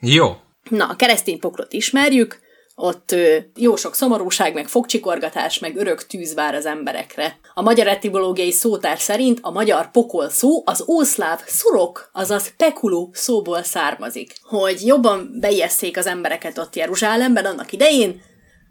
Jó. 0.00 0.36
Na, 0.70 0.86
a 0.88 0.96
keresztény 0.96 1.38
poklot 1.38 1.72
ismerjük, 1.72 2.40
ott 2.74 3.14
jó 3.56 3.76
sok 3.76 3.94
szomorúság, 3.94 4.54
meg 4.54 4.68
fogcsikorgatás, 4.68 5.58
meg 5.58 5.76
örök 5.76 6.06
tűz 6.06 6.34
vár 6.34 6.54
az 6.54 6.66
emberekre. 6.66 7.38
A 7.54 7.62
magyar 7.62 7.86
etimológiai 7.86 8.52
szótár 8.52 8.98
szerint 8.98 9.38
a 9.42 9.50
magyar 9.50 9.90
pokol 9.90 10.28
szó 10.28 10.62
az 10.64 10.84
ószláv 10.88 11.40
szurok, 11.46 12.10
azaz 12.12 12.56
pekuló 12.56 13.10
szóból 13.12 13.62
származik. 13.62 14.34
Hogy 14.42 14.86
jobban 14.86 15.36
bejesszék 15.40 15.96
az 15.96 16.06
embereket 16.06 16.58
ott 16.58 16.76
Jeruzsálemben 16.76 17.44
annak 17.44 17.72
idején, 17.72 18.22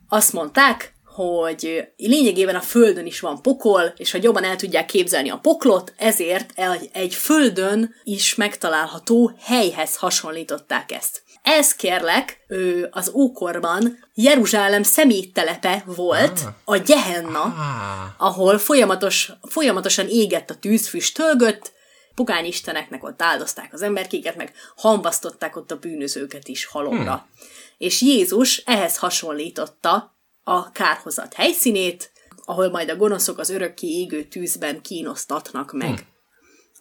azt 0.08 0.34
mondták, 0.34 0.94
hogy 1.16 1.88
lényegében 1.98 2.56
a 2.56 2.62
Földön 2.62 3.06
is 3.06 3.20
van 3.20 3.42
pokol, 3.42 3.94
és 3.98 4.12
hogy 4.12 4.24
jobban 4.24 4.44
el 4.44 4.56
tudják 4.56 4.86
képzelni 4.86 5.30
a 5.30 5.40
poklot, 5.42 5.94
ezért 5.98 6.54
egy 6.92 7.14
Földön 7.14 7.96
is 8.04 8.36
megtalálható 8.36 9.32
helyhez 9.40 9.96
hasonlították 9.96 10.92
ezt. 10.92 11.24
Ez 11.42 11.76
kérlek, 11.76 12.46
ő 12.48 12.88
az 12.92 13.12
ókorban 13.14 14.08
Jeruzsálem 14.14 14.84
szeméttelepe 14.84 15.84
volt, 15.86 16.40
ah. 16.46 16.76
a 16.76 16.80
Gehenna, 16.80 17.42
ah. 17.42 18.28
ahol 18.28 18.58
folyamatos, 18.58 19.32
folyamatosan 19.42 20.08
égett 20.08 20.50
a 20.50 20.56
tűzfüst 20.56 21.16
tölgött, 21.16 21.72
isteneknek 22.44 23.04
ott 23.04 23.22
áldozták 23.22 23.74
az 23.74 23.82
emberkéket, 23.82 24.36
meg 24.36 24.54
hambasztották 24.76 25.56
ott 25.56 25.72
a 25.72 25.78
bűnözőket 25.78 26.48
is 26.48 26.66
halomra. 26.66 27.12
Hmm. 27.12 27.48
És 27.78 28.02
Jézus 28.02 28.58
ehhez 28.58 28.98
hasonlította 28.98 30.16
a 30.44 30.72
kárhozat 30.72 31.34
helyszínét, 31.34 32.12
ahol 32.46 32.70
majd 32.70 32.90
a 32.90 32.96
gonoszok 32.96 33.38
az 33.38 33.50
örökké 33.50 33.88
égő 33.88 34.24
tűzben 34.24 34.82
kínosztatnak 34.82 35.72
meg. 35.72 35.88
Hmm. 35.88 36.11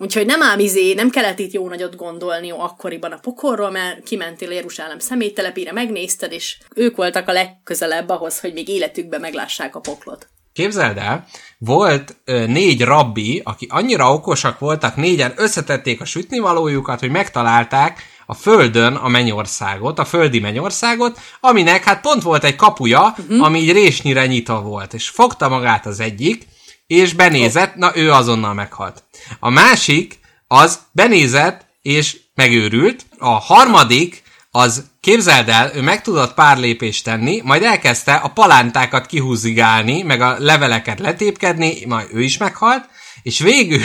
Úgyhogy 0.03 0.27
nem 0.27 0.43
ám 0.43 0.59
izé, 0.59 0.93
nem 0.93 1.11
kellett 1.11 1.39
itt 1.39 1.53
jó 1.53 1.69
nagyot 1.69 1.97
gondolni 1.97 2.51
akkoriban 2.51 3.13
a 3.13 3.19
pokorról, 3.19 3.71
mert 3.71 4.03
kimentél 4.03 4.51
Jeruzsálem 4.51 4.99
személytelepére, 4.99 5.73
megnézted, 5.73 6.33
és 6.33 6.59
ők 6.75 6.97
voltak 6.97 7.29
a 7.29 7.33
legközelebb 7.33 8.09
ahhoz, 8.09 8.41
hogy 8.41 8.53
még 8.53 8.69
életükben 8.69 9.21
meglássák 9.21 9.75
a 9.75 9.81
poklot. 9.81 10.29
Képzeld 10.53 10.97
el, 10.97 11.27
volt 11.59 12.17
ö, 12.25 12.47
négy 12.47 12.83
rabbi, 12.83 13.41
aki 13.45 13.67
annyira 13.71 14.13
okosak 14.13 14.59
voltak, 14.59 14.97
négyen 14.97 15.33
összetették 15.37 16.01
a 16.01 16.05
sütnivalójukat, 16.05 17.01
hogy 17.01 17.11
megtalálták 17.11 18.03
a 18.27 18.35
földön 18.35 18.95
a 18.95 19.09
mennyországot, 19.09 19.99
a 19.99 20.05
földi 20.05 20.39
mennyországot, 20.39 21.19
aminek 21.41 21.85
hát 21.85 22.01
pont 22.01 22.23
volt 22.23 22.45
egy 22.45 22.57
kapuja, 22.57 23.15
uh-huh. 23.19 23.45
ami 23.45 23.59
így 23.59 23.73
résnyire 23.73 24.27
nyitva 24.27 24.63
volt, 24.63 24.95
és 24.95 25.09
fogta 25.09 25.49
magát 25.49 25.87
az 25.87 26.01
egyik, 26.01 26.47
és 26.91 27.13
benézett, 27.13 27.75
na 27.75 27.97
ő 27.97 28.13
azonnal 28.13 28.55
meghalt. 28.55 29.05
A 29.41 29.51
másik, 29.51 30.19
az 30.47 30.79
benézett, 30.93 31.67
és 31.83 32.17
megőrült. 32.35 33.07
A 33.19 33.29
harmadik, 33.29 34.23
az 34.51 34.85
képzeld 35.01 35.49
el, 35.49 35.71
ő 35.75 35.83
meg 35.83 36.03
tudott 36.03 36.35
pár 36.35 36.59
lépést 36.59 37.05
tenni, 37.05 37.41
majd 37.45 37.63
elkezdte 37.63 38.15
a 38.15 38.29
palántákat 38.29 39.07
kihúzigálni, 39.07 40.03
meg 40.03 40.21
a 40.21 40.37
leveleket 40.39 41.01
letépkedni, 41.01 41.85
majd 41.87 42.07
ő 42.13 42.23
is 42.23 42.37
meghalt, 42.37 42.89
és 43.23 43.39
végül 43.39 43.83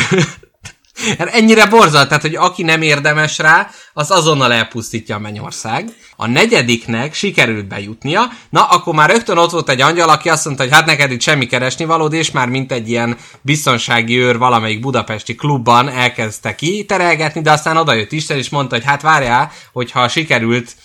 Hát 1.18 1.28
ennyire 1.28 1.66
borzalt, 1.66 2.08
tehát, 2.08 2.22
hogy 2.22 2.36
aki 2.36 2.64
nem 2.64 2.82
érdemes 2.82 3.38
rá, 3.38 3.70
az 3.94 4.12
azonnal 4.12 4.54
elpusztítja 4.54 5.16
a 5.16 5.20
mennyország. 5.20 5.90
A 6.16 6.28
negyediknek 6.28 7.14
sikerült 7.14 7.68
bejutnia, 7.68 8.32
na 8.50 8.64
akkor 8.64 8.94
már 8.94 9.10
rögtön 9.10 9.38
ott 9.38 9.52
volt 9.52 9.70
egy 9.70 9.82
angyal, 9.82 10.10
aki 10.10 10.30
azt 10.30 10.46
mondta, 10.46 10.64
hogy 10.64 10.72
hát 10.72 10.86
neked 10.86 11.12
itt 11.12 11.22
semmi 11.22 11.46
keresni 11.46 11.86
valód, 11.86 12.14
és 12.14 12.32
már 12.32 12.48
mint 12.48 12.72
egy 12.72 12.90
ilyen 12.90 13.18
biztonsági 13.42 14.18
őr 14.18 14.38
valamelyik 14.38 14.80
budapesti 14.80 15.36
klubban 15.36 15.90
elkezdte 15.90 16.56
terelgetni, 16.88 17.42
de 17.42 17.52
aztán 17.52 17.78
odajött 17.78 18.12
Isten, 18.12 18.38
és 18.38 18.50
mondta, 18.50 18.76
hogy 18.76 18.86
hát 18.86 19.02
várjál, 19.02 19.52
hogyha 19.74 20.08
sikerült 20.08 20.76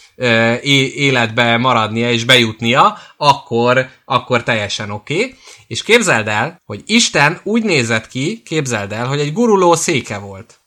életbe 0.62 1.56
maradnia 1.56 2.10
és 2.10 2.24
bejutnia, 2.24 2.98
akkor, 3.16 3.88
akkor 4.04 4.42
teljesen 4.42 4.90
oké. 4.90 5.14
Okay. 5.14 5.36
És 5.66 5.82
képzeld 5.82 6.28
el, 6.28 6.60
hogy 6.64 6.82
Isten 6.86 7.40
úgy 7.42 7.62
nézett 7.62 8.08
ki, 8.08 8.42
képzeld 8.42 8.92
el, 8.92 9.06
hogy 9.06 9.20
egy 9.20 9.32
guruló 9.32 9.74
széke 9.74 10.18
volt. 10.18 10.58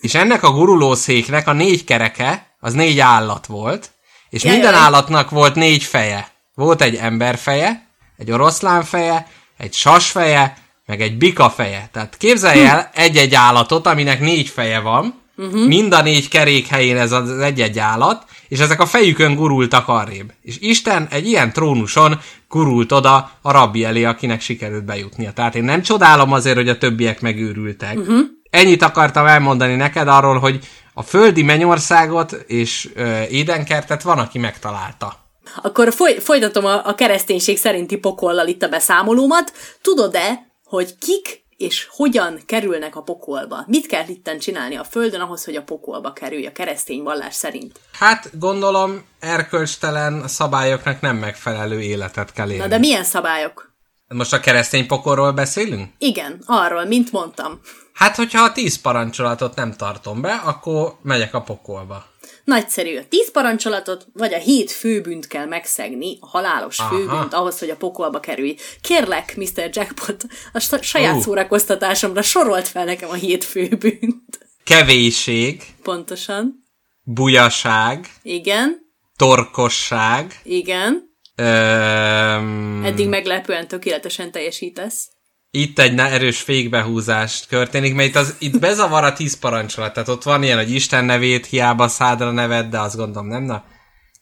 És 0.00 0.14
ennek 0.14 0.42
a 0.42 0.50
guruló 0.50 0.94
széknek 0.94 1.48
a 1.48 1.52
négy 1.52 1.84
kereke, 1.84 2.56
az 2.60 2.72
négy 2.72 2.98
állat 2.98 3.46
volt, 3.46 3.90
és 4.30 4.44
Jaj, 4.44 4.52
minden 4.52 4.74
állatnak 4.74 5.30
volt 5.30 5.54
négy 5.54 5.82
feje. 5.82 6.28
Volt 6.54 6.82
egy 6.82 6.94
ember 6.94 7.38
feje, 7.38 7.86
egy 8.16 8.30
oroszlán 8.30 8.82
feje, 8.82 9.26
egy 9.56 9.72
sas 9.72 10.10
feje, 10.10 10.56
meg 10.86 11.00
egy 11.00 11.18
bika 11.18 11.50
feje. 11.50 11.88
Tehát 11.92 12.16
képzelj 12.16 12.64
el 12.64 12.90
egy-egy 12.94 13.34
állatot, 13.34 13.86
aminek 13.86 14.20
négy 14.20 14.48
feje 14.48 14.78
van, 14.78 15.19
uh-huh. 15.40 15.66
mind 15.66 15.92
a 15.92 16.02
négy 16.02 16.28
kerék 16.28 16.66
helyén 16.66 16.96
ez 16.96 17.12
az 17.12 17.38
egy-egy 17.38 17.78
állat, 17.78 18.24
és 18.48 18.58
ezek 18.58 18.80
a 18.80 18.86
fejükön 18.86 19.34
gurultak 19.34 19.88
arrébb. 19.88 20.32
És 20.42 20.56
Isten 20.60 21.06
egy 21.10 21.26
ilyen 21.26 21.52
trónuson 21.52 22.20
gurult 22.48 22.92
oda 22.92 23.30
a 23.42 23.52
rabbi 23.52 23.84
elé, 23.84 24.04
akinek 24.04 24.40
sikerült 24.40 24.84
bejutnia. 24.84 25.32
Tehát 25.32 25.54
én 25.54 25.64
nem 25.64 25.82
csodálom 25.82 26.32
azért, 26.32 26.56
hogy 26.56 26.68
a 26.68 26.78
többiek 26.78 27.20
megőrültek. 27.20 27.98
Uh-huh. 27.98 28.20
Ennyit 28.50 28.82
akartam 28.82 29.26
elmondani 29.26 29.74
neked 29.74 30.08
arról, 30.08 30.38
hogy 30.38 30.58
a 30.94 31.02
földi 31.02 31.42
mennyországot 31.42 32.32
és 32.32 32.88
ö, 32.94 33.22
édenkertet 33.22 34.02
van, 34.02 34.18
aki 34.18 34.38
megtalálta. 34.38 35.28
Akkor 35.62 35.92
foly- 35.92 36.20
folytatom 36.22 36.64
a, 36.64 36.86
a 36.86 36.94
kereszténység 36.94 37.58
szerinti 37.58 37.96
pokollal 37.96 38.46
itt 38.46 38.62
a 38.62 38.68
beszámolómat. 38.68 39.52
Tudod-e, 39.82 40.46
hogy 40.64 40.94
kik 40.98 41.39
és 41.60 41.86
hogyan 41.90 42.40
kerülnek 42.46 42.96
a 42.96 43.02
pokolba? 43.02 43.64
Mit 43.66 43.86
kell 43.86 44.08
itten 44.08 44.38
csinálni 44.38 44.76
a 44.76 44.84
Földön 44.84 45.20
ahhoz, 45.20 45.44
hogy 45.44 45.56
a 45.56 45.62
pokolba 45.62 46.12
kerülj 46.12 46.46
a 46.46 46.52
keresztény 46.52 47.02
vallás 47.02 47.34
szerint? 47.34 47.80
Hát 47.92 48.38
gondolom 48.38 49.04
erkölcstelen 49.18 50.28
szabályoknak 50.28 51.00
nem 51.00 51.16
megfelelő 51.16 51.80
életet 51.80 52.32
kell 52.32 52.48
élni. 52.48 52.62
Na 52.62 52.68
de 52.68 52.78
milyen 52.78 53.04
szabályok? 53.04 53.72
Most 54.08 54.32
a 54.32 54.40
keresztény 54.40 54.86
pokolról 54.86 55.32
beszélünk? 55.32 55.92
Igen, 55.98 56.42
arról, 56.46 56.84
mint 56.84 57.12
mondtam. 57.12 57.60
Hát, 57.92 58.16
hogyha 58.16 58.42
a 58.42 58.52
tíz 58.52 58.80
parancsolatot 58.80 59.56
nem 59.56 59.72
tartom 59.72 60.20
be, 60.20 60.32
akkor 60.44 60.96
megyek 61.02 61.34
a 61.34 61.42
pokolba. 61.42 62.04
Nagyszerű. 62.50 62.96
A 62.96 63.04
tíz 63.08 63.30
parancsolatot, 63.30 64.06
vagy 64.12 64.34
a 64.34 64.38
hét 64.38 64.70
főbűnt 64.70 65.26
kell 65.26 65.46
megszegni, 65.46 66.16
a 66.20 66.26
halálos 66.26 66.78
Aha. 66.78 66.96
főbűnt, 66.96 67.34
ahhoz, 67.34 67.58
hogy 67.58 67.70
a 67.70 67.76
pokolba 67.76 68.20
kerülj. 68.20 68.56
Kérlek, 68.80 69.36
Mr. 69.36 69.70
Jackpot, 69.72 70.24
a 70.52 70.78
saját 70.80 71.16
uh. 71.16 71.22
szórakoztatásomra 71.22 72.22
sorolt 72.22 72.68
fel 72.68 72.84
nekem 72.84 73.08
a 73.08 73.14
hét 73.14 73.44
főbűnt. 73.44 74.48
Kevésség. 74.64 75.62
Pontosan. 75.82 76.64
Bujaság. 77.02 78.06
Igen. 78.22 78.78
Torkosság. 79.16 80.40
Igen. 80.42 81.14
Öm... 81.34 82.82
Eddig 82.84 83.08
meglepően 83.08 83.68
tökéletesen 83.68 84.30
teljesítesz 84.30 85.08
itt 85.50 85.78
egy 85.78 85.98
erős 85.98 86.40
fékbehúzást 86.40 87.48
történik, 87.48 87.94
mert 87.94 88.08
itt, 88.08 88.16
az, 88.16 88.36
itt 88.38 88.58
bezavar 88.58 89.04
a 89.04 89.12
tíz 89.12 89.38
parancsolat, 89.38 89.92
tehát 89.92 90.08
ott 90.08 90.22
van 90.22 90.42
ilyen, 90.42 90.58
hogy 90.58 90.70
Isten 90.70 91.04
nevét 91.04 91.46
hiába 91.46 91.88
szádra 91.88 92.30
neved, 92.30 92.70
de 92.70 92.80
azt 92.80 92.96
gondolom 92.96 93.28
nem, 93.28 93.42
na. 93.42 93.64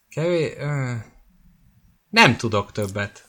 Kevés... 0.08 0.52
Nem 2.10 2.36
tudok 2.36 2.72
többet. 2.72 3.24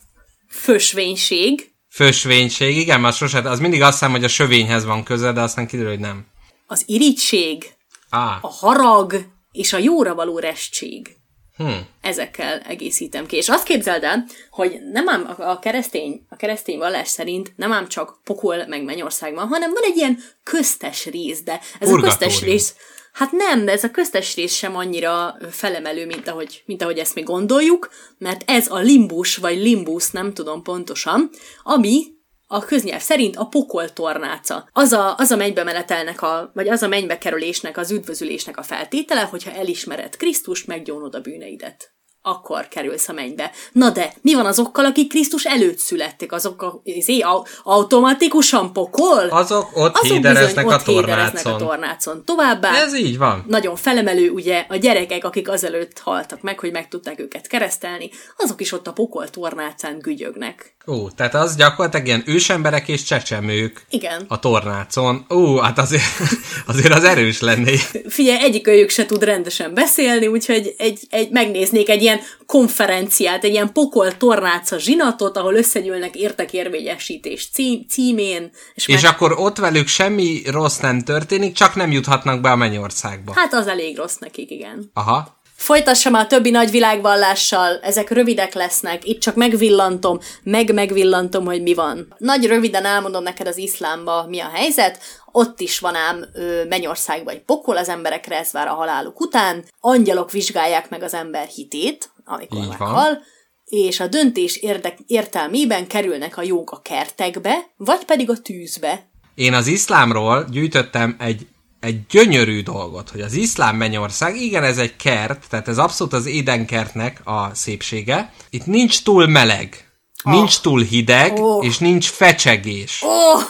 Fösvénység. 0.48 1.72
Fösvénység, 1.88 2.76
igen, 2.76 3.00
mert 3.00 3.16
sosem, 3.16 3.46
az 3.46 3.60
mindig 3.60 3.82
azt 3.82 3.92
hiszem, 3.92 4.10
hogy 4.10 4.24
a 4.24 4.28
sövényhez 4.28 4.84
van 4.84 5.04
köze, 5.04 5.32
de 5.32 5.40
aztán 5.40 5.66
kiderül, 5.66 5.90
hogy 5.90 6.00
nem. 6.00 6.26
Az 6.66 6.82
irigység, 6.86 7.64
ah. 8.08 8.44
a 8.44 8.48
harag 8.48 9.26
és 9.52 9.72
a 9.72 9.78
jóra 9.78 10.14
való 10.14 10.38
restség. 10.38 11.19
Hmm. 11.60 11.86
Ezekkel 12.00 12.58
egészítem 12.58 13.26
ki. 13.26 13.36
És 13.36 13.48
azt 13.48 13.64
képzeld 13.64 14.02
el, 14.02 14.24
hogy 14.50 14.78
nem 14.92 15.08
ám 15.08 15.34
a 15.38 15.58
keresztény, 15.58 16.26
a 16.28 16.36
keresztény 16.36 16.78
vallás 16.78 17.08
szerint 17.08 17.52
nem 17.56 17.72
ám 17.72 17.88
csak 17.88 18.20
pokol 18.24 18.66
meg 18.66 18.84
mennyország 18.84 19.34
van, 19.34 19.48
hanem 19.48 19.72
van 19.72 19.82
egy 19.82 19.96
ilyen 19.96 20.18
köztes 20.42 21.06
rész, 21.06 21.42
de 21.42 21.52
ez 21.52 21.88
Purgatórium. 21.88 22.04
a 22.04 22.06
köztes 22.06 22.40
rész, 22.40 22.74
hát 23.12 23.32
nem, 23.32 23.64
de 23.64 23.72
ez 23.72 23.84
a 23.84 23.90
köztes 23.90 24.34
rész 24.34 24.54
sem 24.54 24.76
annyira 24.76 25.36
felemelő, 25.50 26.06
mint 26.06 26.28
ahogy, 26.28 26.62
mint 26.66 26.82
ahogy 26.82 26.98
ezt 26.98 27.14
mi 27.14 27.22
gondoljuk, 27.22 27.90
mert 28.18 28.50
ez 28.50 28.70
a 28.70 28.78
limbus, 28.78 29.36
vagy 29.36 29.58
limbus, 29.58 30.10
nem 30.10 30.32
tudom 30.32 30.62
pontosan, 30.62 31.30
ami 31.62 32.04
a 32.52 32.64
köznyelv 32.64 33.00
szerint 33.00 33.36
a 33.36 33.44
pokol 33.44 33.92
tornáca. 33.92 34.68
Az 34.72 34.92
a, 34.92 35.14
az 35.16 35.30
a 35.30 35.36
mennybe 35.36 35.64
menetelnek, 35.64 36.22
a, 36.22 36.50
vagy 36.54 36.68
az 36.68 36.82
a 36.82 36.88
mennybe 36.88 37.18
kerülésnek, 37.18 37.76
az 37.76 37.90
üdvözülésnek 37.90 38.56
a 38.56 38.62
feltétele, 38.62 39.22
hogyha 39.22 39.52
elismered 39.52 40.16
Krisztust, 40.16 40.66
meggyónod 40.66 41.14
a 41.14 41.20
bűneidet 41.20 41.94
akkor 42.22 42.68
kerülsz 42.68 43.08
a 43.08 43.12
mennybe. 43.12 43.50
Na 43.72 43.90
de, 43.90 44.12
mi 44.22 44.34
van 44.34 44.46
azokkal, 44.46 44.84
akik 44.84 45.08
Krisztus 45.08 45.44
előtt 45.44 45.78
születtek? 45.78 46.32
Azok 46.32 46.62
a, 46.62 46.80
izé, 46.84 47.24
automatikusan 47.62 48.72
pokol? 48.72 49.28
Azok 49.28 49.70
ott 49.74 49.96
azok 49.96 50.12
hédereznek, 50.12 50.64
bizony, 50.64 50.72
a, 50.72 50.74
ott 50.74 50.86
hédereznek 50.86 51.46
a 51.46 51.56
tornácon. 51.56 52.24
Továbbá... 52.24 52.74
Ez 52.74 52.94
így 52.94 53.18
van. 53.18 53.44
Nagyon 53.48 53.76
felemelő, 53.76 54.30
ugye, 54.30 54.64
a 54.68 54.76
gyerekek, 54.76 55.24
akik 55.24 55.48
azelőtt 55.48 55.98
haltak 55.98 56.42
meg, 56.42 56.58
hogy 56.58 56.72
meg 56.72 56.88
tudták 56.88 57.20
őket 57.20 57.46
keresztelni, 57.46 58.10
azok 58.36 58.60
is 58.60 58.72
ott 58.72 58.86
a 58.86 58.92
pokol 58.92 59.30
tornácán 59.30 59.98
gügyögnek. 59.98 60.74
Ó, 60.86 61.10
tehát 61.10 61.34
az 61.34 61.56
gyakorlatilag 61.56 62.06
ilyen 62.06 62.22
ősemberek 62.26 62.88
és 62.88 63.02
csecsemők. 63.02 63.84
Igen. 63.90 64.24
A 64.28 64.38
tornácon. 64.38 65.26
Ó, 65.30 65.56
hát 65.56 65.78
azért, 65.78 66.02
azért 66.66 66.94
az 66.94 67.04
erős 67.04 67.40
lenné. 67.40 67.76
Figyelj, 68.08 68.42
egyik 68.42 68.66
őjük 68.66 68.90
se 68.90 69.06
tud 69.06 69.24
rendesen 69.24 69.74
beszélni, 69.74 70.26
úgyhogy 70.26 70.74
egy, 70.78 71.00
egy, 71.10 71.30
megnéznék 71.30 71.88
egy 71.88 72.02
ilyen 72.02 72.09
konferenciát, 72.46 73.44
egy 73.44 73.52
ilyen 73.52 73.72
pokol 73.72 74.16
tornáca 74.16 74.78
zsinatot, 74.78 75.36
ahol 75.36 75.54
összegyűlnek 75.54 76.14
értekérvényesítés 76.14 77.48
cím, 77.52 77.86
címén. 77.88 78.50
És, 78.74 78.88
és 78.88 79.02
meg... 79.02 79.12
akkor 79.12 79.32
ott 79.38 79.58
velük 79.58 79.86
semmi 79.86 80.42
rossz 80.50 80.78
nem 80.78 81.00
történik, 81.00 81.54
csak 81.54 81.74
nem 81.74 81.92
juthatnak 81.92 82.40
be 82.40 82.50
a 82.50 82.56
mennyországba. 82.56 83.32
Hát 83.34 83.54
az 83.54 83.66
elég 83.66 83.96
rossz 83.96 84.16
nekik, 84.16 84.50
igen. 84.50 84.90
Aha. 84.94 85.38
Folytassam 85.60 86.14
a 86.14 86.26
többi 86.26 86.50
nagy 86.50 86.70
világvallással, 86.70 87.78
ezek 87.82 88.10
rövidek 88.10 88.54
lesznek, 88.54 89.08
itt 89.08 89.20
csak 89.20 89.34
megvillantom, 89.34 90.18
meg-megvillantom, 90.42 91.44
hogy 91.44 91.62
mi 91.62 91.74
van. 91.74 92.14
Nagy 92.18 92.46
röviden 92.46 92.84
elmondom 92.84 93.22
neked 93.22 93.46
az 93.46 93.56
iszlámba 93.56 94.26
mi 94.28 94.40
a 94.40 94.50
helyzet, 94.52 94.98
ott 95.32 95.60
is 95.60 95.78
van 95.78 95.94
ám 95.94 96.24
ö, 96.32 96.64
mennyország 96.68 97.24
vagy 97.24 97.40
pokol, 97.40 97.76
az 97.76 97.88
emberekre 97.88 98.38
ez 98.38 98.52
vár 98.52 98.68
a 98.68 98.74
haláluk 98.74 99.20
után, 99.20 99.64
angyalok 99.80 100.30
vizsgálják 100.30 100.90
meg 100.90 101.02
az 101.02 101.14
ember 101.14 101.46
hitét, 101.46 102.10
amikor 102.24 102.66
meghal, 102.66 103.22
és 103.64 104.00
a 104.00 104.06
döntés 104.06 104.56
érdek, 104.56 104.98
értelmében 105.06 105.86
kerülnek 105.86 106.36
a 106.36 106.42
jók 106.42 106.70
a 106.70 106.80
kertekbe, 106.80 107.70
vagy 107.76 108.04
pedig 108.04 108.30
a 108.30 108.38
tűzbe. 108.38 109.08
Én 109.34 109.54
az 109.54 109.66
iszlámról 109.66 110.46
gyűjtöttem 110.50 111.16
egy 111.18 111.46
egy 111.80 112.06
gyönyörű 112.06 112.62
dolgot, 112.62 113.10
hogy 113.10 113.20
az 113.20 113.32
iszlám 113.32 113.76
mennyország, 113.76 114.36
igen, 114.36 114.64
ez 114.64 114.78
egy 114.78 114.96
kert, 114.96 115.48
tehát 115.50 115.68
ez 115.68 115.78
abszolút 115.78 116.12
az 116.12 116.26
édenkertnek 116.26 117.20
a 117.24 117.50
szépsége. 117.54 118.32
Itt 118.50 118.66
nincs 118.66 119.02
túl 119.02 119.26
meleg, 119.26 119.90
oh. 120.24 120.32
nincs 120.32 120.60
túl 120.60 120.82
hideg, 120.82 121.38
oh. 121.38 121.64
és 121.64 121.78
nincs 121.78 122.08
fecsegés. 122.08 123.02
Oh. 123.02 123.42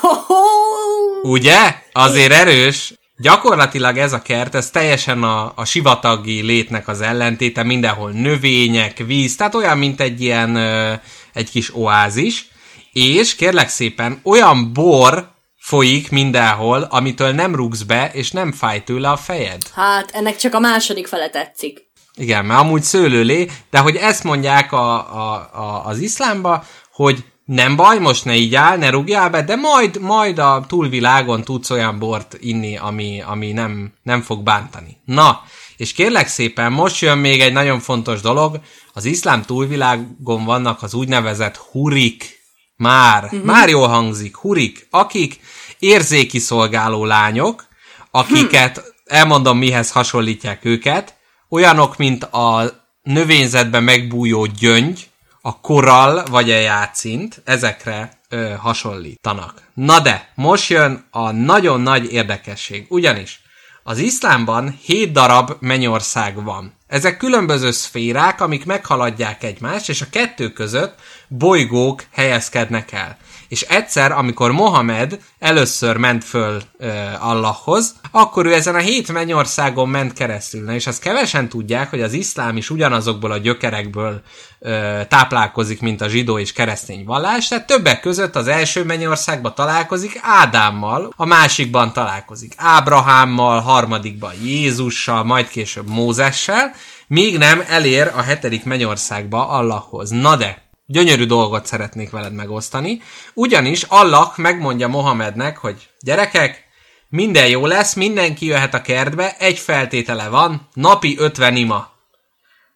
Ugye? 1.23 1.75
Azért 1.93 2.33
erős. 2.33 2.95
Gyakorlatilag 3.17 3.99
ez 3.99 4.13
a 4.13 4.23
kert, 4.23 4.55
ez 4.55 4.71
teljesen 4.71 5.23
a, 5.23 5.53
a 5.55 5.65
sivatagi 5.65 6.43
létnek 6.43 6.89
az 6.89 7.01
ellentéte, 7.01 7.63
mindenhol 7.63 8.11
növények, 8.11 8.99
víz, 8.99 9.37
tehát 9.37 9.55
olyan, 9.55 9.79
mint 9.79 10.01
egy 10.01 10.21
ilyen, 10.21 10.55
ö, 10.55 10.93
egy 11.33 11.51
kis 11.51 11.75
oázis. 11.75 12.49
És 12.93 13.35
kérlek 13.35 13.69
szépen, 13.69 14.21
olyan 14.25 14.73
bor 14.73 15.29
folyik 15.57 16.11
mindenhol, 16.11 16.83
amitől 16.83 17.31
nem 17.31 17.55
rúgsz 17.55 17.83
be, 17.83 18.11
és 18.13 18.31
nem 18.31 18.53
fáj 18.53 18.85
tőle 18.85 19.11
a 19.11 19.17
fejed. 19.17 19.63
Hát, 19.75 20.11
ennek 20.13 20.37
csak 20.37 20.55
a 20.55 20.61
második 20.61 21.07
fele 21.07 21.29
tetszik. 21.29 21.89
Igen, 22.15 22.45
mert 22.45 22.61
amúgy 22.61 22.83
szőlőlé, 22.83 23.49
de 23.71 23.79
hogy 23.79 23.97
ezt 23.97 24.25
mondják 24.25 24.73
a, 24.73 24.95
a, 25.17 25.51
a, 25.53 25.87
az 25.87 25.99
iszlámba, 25.99 26.65
hogy 26.93 27.25
nem 27.55 27.77
baj, 27.77 27.99
most 27.99 28.25
ne 28.25 28.35
így 28.35 28.55
áll, 28.55 28.77
ne 28.77 28.91
rúgjál 28.91 29.31
be, 29.31 29.43
de 29.43 29.57
majd, 29.57 30.01
majd 30.01 30.39
a 30.39 30.65
túlvilágon 30.69 31.45
tudsz 31.45 31.71
olyan 31.71 31.99
bort 31.99 32.37
inni, 32.41 32.77
ami, 32.77 33.23
ami 33.27 33.53
nem, 33.53 33.93
nem 34.03 34.23
fog 34.23 34.43
bántani. 34.43 34.97
Na, 35.05 35.43
és 35.77 35.93
kérlek 35.93 36.29
szépen, 36.29 36.73
most 36.73 37.01
jön 37.01 37.19
még 37.19 37.41
egy 37.41 37.53
nagyon 37.53 37.81
fontos 37.81 38.21
dolog, 38.21 38.61
az 38.93 39.05
iszlám 39.05 39.43
túlvilágon 39.43 40.45
vannak 40.45 40.83
az 40.83 40.95
úgynevezett 40.95 41.57
hurik, 41.57 42.39
már, 42.77 43.25
uh-huh. 43.25 43.43
már 43.43 43.69
jól 43.69 43.89
hangzik, 43.89 44.37
hurik, 44.37 44.87
akik 44.91 45.41
érzéki 45.79 46.39
szolgáló 46.39 47.05
lányok, 47.05 47.67
akiket, 48.11 48.77
hm. 48.77 49.15
elmondom 49.17 49.59
mihez 49.59 49.91
hasonlítják 49.91 50.65
őket, 50.65 51.15
olyanok, 51.49 51.97
mint 51.97 52.25
a 52.25 52.71
növényzetben 53.03 53.83
megbújó 53.83 54.47
gyöngy, 54.47 55.10
a 55.43 55.61
korall 55.61 56.25
vagy 56.31 56.51
a 56.51 56.59
játszint, 56.59 57.43
ezekre 57.45 58.21
ö, 58.29 58.55
hasonlítanak. 58.59 59.63
Na 59.75 60.01
de, 60.01 60.33
most 60.35 60.71
jön 60.71 61.07
a 61.11 61.31
nagyon 61.31 61.81
nagy 61.81 62.13
érdekesség, 62.13 62.87
ugyanis 62.89 63.41
az 63.83 63.99
iszlámban 63.99 64.79
7 64.83 65.13
darab 65.13 65.53
mennyország 65.61 66.45
van. 66.45 66.75
Ezek 66.87 67.17
különböző 67.17 67.71
szférák, 67.71 68.41
amik 68.41 68.65
meghaladják 68.65 69.43
egymást, 69.43 69.89
és 69.89 70.01
a 70.01 70.11
kettő 70.11 70.53
között 70.53 70.99
bolygók 71.29 72.05
helyezkednek 72.13 72.93
el 72.93 73.19
és 73.51 73.63
egyszer, 73.63 74.13
amikor 74.13 74.53
Mohamed 74.53 75.21
először 75.39 75.97
ment 75.97 76.25
föl 76.25 76.63
uh, 76.79 76.89
Allahhoz, 77.29 77.95
akkor 78.11 78.47
ő 78.47 78.55
ezen 78.55 78.75
a 78.75 78.79
hét 78.79 79.13
mennyországon 79.13 79.89
ment 79.89 80.13
keresztül. 80.13 80.65
Na, 80.65 80.75
és 80.75 80.87
azt 80.87 81.01
kevesen 81.01 81.49
tudják, 81.49 81.91
hogy 81.91 82.03
az 82.03 82.13
iszlám 82.13 82.57
is 82.57 82.71
ugyanazokból 82.71 83.31
a 83.31 83.39
gyökerekből 83.39 84.23
uh, 84.59 85.07
táplálkozik, 85.07 85.81
mint 85.81 86.01
a 86.01 86.09
zsidó 86.09 86.39
és 86.39 86.53
keresztény 86.53 87.05
vallás, 87.05 87.49
tehát 87.49 87.67
többek 87.67 88.01
között 88.01 88.37
az 88.37 88.47
első 88.49 88.85
mennyországban 88.85 89.55
találkozik 89.55 90.19
Ádámmal, 90.23 91.13
a 91.17 91.25
másikban 91.25 91.93
találkozik 91.93 92.53
Ábrahámmal, 92.57 93.61
harmadikban 93.61 94.33
Jézussal, 94.43 95.25
majd 95.25 95.49
később 95.49 95.89
Mózessel, 95.89 96.73
míg 97.07 97.39
nem 97.39 97.65
elér 97.69 98.11
a 98.17 98.21
hetedik 98.21 98.65
mennyországba 98.65 99.49
Allahhoz. 99.49 100.11
Na 100.11 100.37
de, 100.37 100.70
gyönyörű 100.91 101.25
dolgot 101.25 101.67
szeretnék 101.67 102.11
veled 102.11 102.33
megosztani, 102.33 103.03
ugyanis 103.35 103.83
Allah 103.83 104.33
megmondja 104.37 104.89
Mohamednek, 104.89 105.57
hogy 105.57 105.89
gyerekek, 106.01 106.65
minden 107.09 107.47
jó 107.47 107.67
lesz, 107.67 107.95
mindenki 107.95 108.47
jöhet 108.47 108.75
a 108.75 108.83
kertbe, 108.83 109.37
egy 109.39 109.59
feltétele 109.59 110.29
van, 110.29 110.69
napi 110.75 111.17
50 111.19 111.57
ima. 111.57 111.91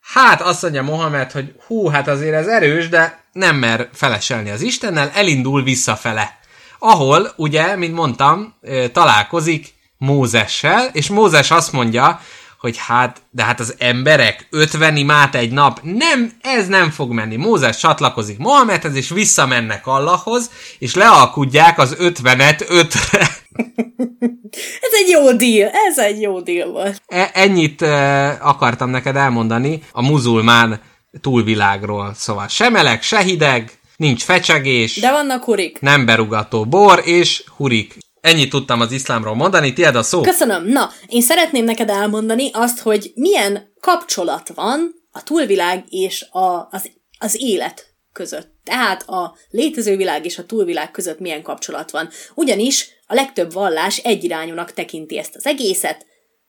Hát 0.00 0.40
azt 0.40 0.62
mondja 0.62 0.82
Mohamed, 0.82 1.32
hogy 1.32 1.54
hú, 1.66 1.88
hát 1.88 2.08
azért 2.08 2.34
ez 2.34 2.46
erős, 2.46 2.88
de 2.88 3.24
nem 3.32 3.56
mer 3.56 3.88
feleselni 3.92 4.50
az 4.50 4.60
Istennel, 4.60 5.10
elindul 5.14 5.62
visszafele. 5.62 6.38
Ahol, 6.78 7.32
ugye, 7.36 7.76
mint 7.76 7.94
mondtam, 7.94 8.54
találkozik 8.92 9.74
Mózessel, 9.98 10.88
és 10.92 11.08
Mózes 11.08 11.50
azt 11.50 11.72
mondja, 11.72 12.20
hogy 12.64 12.76
hát, 12.76 13.22
de 13.30 13.44
hát 13.44 13.60
az 13.60 13.74
emberek 13.78 14.46
50 14.50 14.96
imát 14.96 15.34
egy 15.34 15.50
nap, 15.50 15.80
nem, 15.82 16.32
ez 16.40 16.66
nem 16.66 16.90
fog 16.90 17.12
menni. 17.12 17.36
Mózes 17.36 17.76
csatlakozik 17.76 18.38
Mohamedhez, 18.38 18.94
és 18.94 19.08
visszamennek 19.08 19.86
Allahhoz, 19.86 20.50
és 20.78 20.94
lealkudják 20.94 21.78
az 21.78 21.96
50-et 21.98 22.64
5-re. 22.68 23.18
ez 24.86 24.92
egy 24.92 25.08
jó 25.08 25.32
deal, 25.32 25.70
ez 25.88 25.98
egy 25.98 26.20
jó 26.20 26.40
deal 26.40 26.70
volt. 26.70 27.02
E- 27.06 27.30
ennyit 27.34 27.82
e- 27.82 28.38
akartam 28.40 28.90
neked 28.90 29.16
elmondani 29.16 29.82
a 29.92 30.02
muzulmán 30.02 30.80
túlvilágról. 31.20 32.12
Szóval 32.14 32.48
se 32.48 32.68
meleg, 32.68 33.02
se 33.02 33.22
hideg, 33.22 33.72
nincs 33.96 34.22
fecsegés. 34.22 34.96
De 34.96 35.10
vannak 35.10 35.44
hurik. 35.44 35.80
Nem 35.80 36.04
berugató 36.04 36.64
bor, 36.64 37.02
és 37.04 37.44
hurik. 37.56 37.96
Ennyit 38.24 38.50
tudtam 38.50 38.80
az 38.80 38.92
iszlámról 38.92 39.34
mondani, 39.34 39.72
tiéd 39.72 39.94
a 39.94 40.02
szó. 40.02 40.20
Köszönöm. 40.20 40.66
Na, 40.66 40.90
én 41.06 41.22
szeretném 41.22 41.64
neked 41.64 41.88
elmondani 41.88 42.50
azt, 42.52 42.80
hogy 42.80 43.12
milyen 43.14 43.72
kapcsolat 43.80 44.48
van 44.54 44.94
a 45.10 45.22
túlvilág 45.22 45.84
és 45.88 46.26
a, 46.30 46.68
az, 46.70 46.90
az 47.18 47.36
élet 47.40 47.86
között. 48.12 48.52
Tehát 48.64 49.08
a 49.08 49.36
létező 49.50 49.96
világ 49.96 50.24
és 50.24 50.38
a 50.38 50.46
túlvilág 50.46 50.90
között 50.90 51.18
milyen 51.18 51.42
kapcsolat 51.42 51.90
van. 51.90 52.08
Ugyanis 52.34 52.88
a 53.06 53.14
legtöbb 53.14 53.52
vallás 53.52 53.96
egyirányúnak 53.96 54.72
tekinti 54.72 55.18
ezt 55.18 55.36
az 55.36 55.46
egészet. 55.46 56.06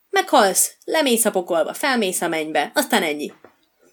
Meghalsz, 0.10 0.72
lemész 0.86 1.26
a 1.26 1.32
pokolba, 1.32 1.74
felmész 1.74 2.22
a 2.22 2.28
mennybe, 2.28 2.72
aztán 2.74 3.04
ennyi. 3.04 3.32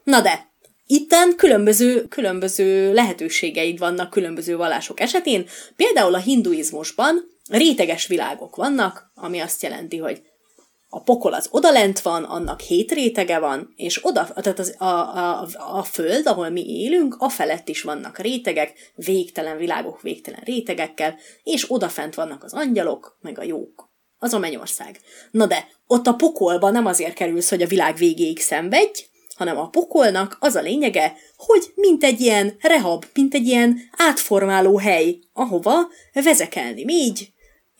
Na 0.04 0.20
de, 0.20 0.50
Itten 0.86 1.36
különböző, 1.36 2.04
különböző 2.08 2.92
lehetőségeid 2.92 3.78
vannak 3.78 4.10
különböző 4.10 4.56
vallások 4.56 5.00
esetén. 5.00 5.48
Például 5.76 6.14
a 6.14 6.18
hinduizmusban 6.18 7.31
réteges 7.56 8.06
világok 8.06 8.56
vannak, 8.56 9.10
ami 9.14 9.40
azt 9.40 9.62
jelenti, 9.62 9.98
hogy 9.98 10.22
a 10.94 11.02
pokol 11.02 11.32
az 11.32 11.48
odalent 11.50 12.00
van, 12.00 12.24
annak 12.24 12.60
hét 12.60 12.92
rétege 12.92 13.38
van, 13.38 13.72
és 13.76 14.04
oda, 14.04 14.26
tehát 14.34 14.58
az, 14.58 14.74
a, 14.78 14.84
a, 14.84 15.48
a 15.56 15.82
föld, 15.82 16.26
ahol 16.26 16.48
mi 16.48 16.64
élünk, 16.66 17.16
a 17.18 17.28
felett 17.28 17.68
is 17.68 17.82
vannak 17.82 18.18
rétegek, 18.18 18.92
végtelen 18.94 19.56
világok 19.56 20.02
végtelen 20.02 20.40
rétegekkel, 20.44 21.16
és 21.42 21.70
odafent 21.70 22.14
vannak 22.14 22.44
az 22.44 22.52
angyalok, 22.52 23.18
meg 23.20 23.38
a 23.38 23.42
jók. 23.42 23.90
Az 24.18 24.32
a 24.32 24.38
mennyország. 24.38 25.00
Na 25.30 25.46
de, 25.46 25.68
ott 25.86 26.06
a 26.06 26.14
pokolba 26.14 26.70
nem 26.70 26.86
azért 26.86 27.14
kerülsz, 27.14 27.48
hogy 27.48 27.62
a 27.62 27.66
világ 27.66 27.96
végéig 27.96 28.40
szenvedj, 28.40 29.04
hanem 29.36 29.58
a 29.58 29.68
pokolnak 29.68 30.36
az 30.40 30.54
a 30.54 30.60
lényege, 30.60 31.16
hogy 31.36 31.72
mint 31.74 32.04
egy 32.04 32.20
ilyen 32.20 32.56
rehab, 32.60 33.04
mint 33.14 33.34
egy 33.34 33.46
ilyen 33.46 33.80
átformáló 33.96 34.78
hely, 34.78 35.18
ahova 35.32 35.88
vezekelni 36.12 36.84
így, 36.88 37.32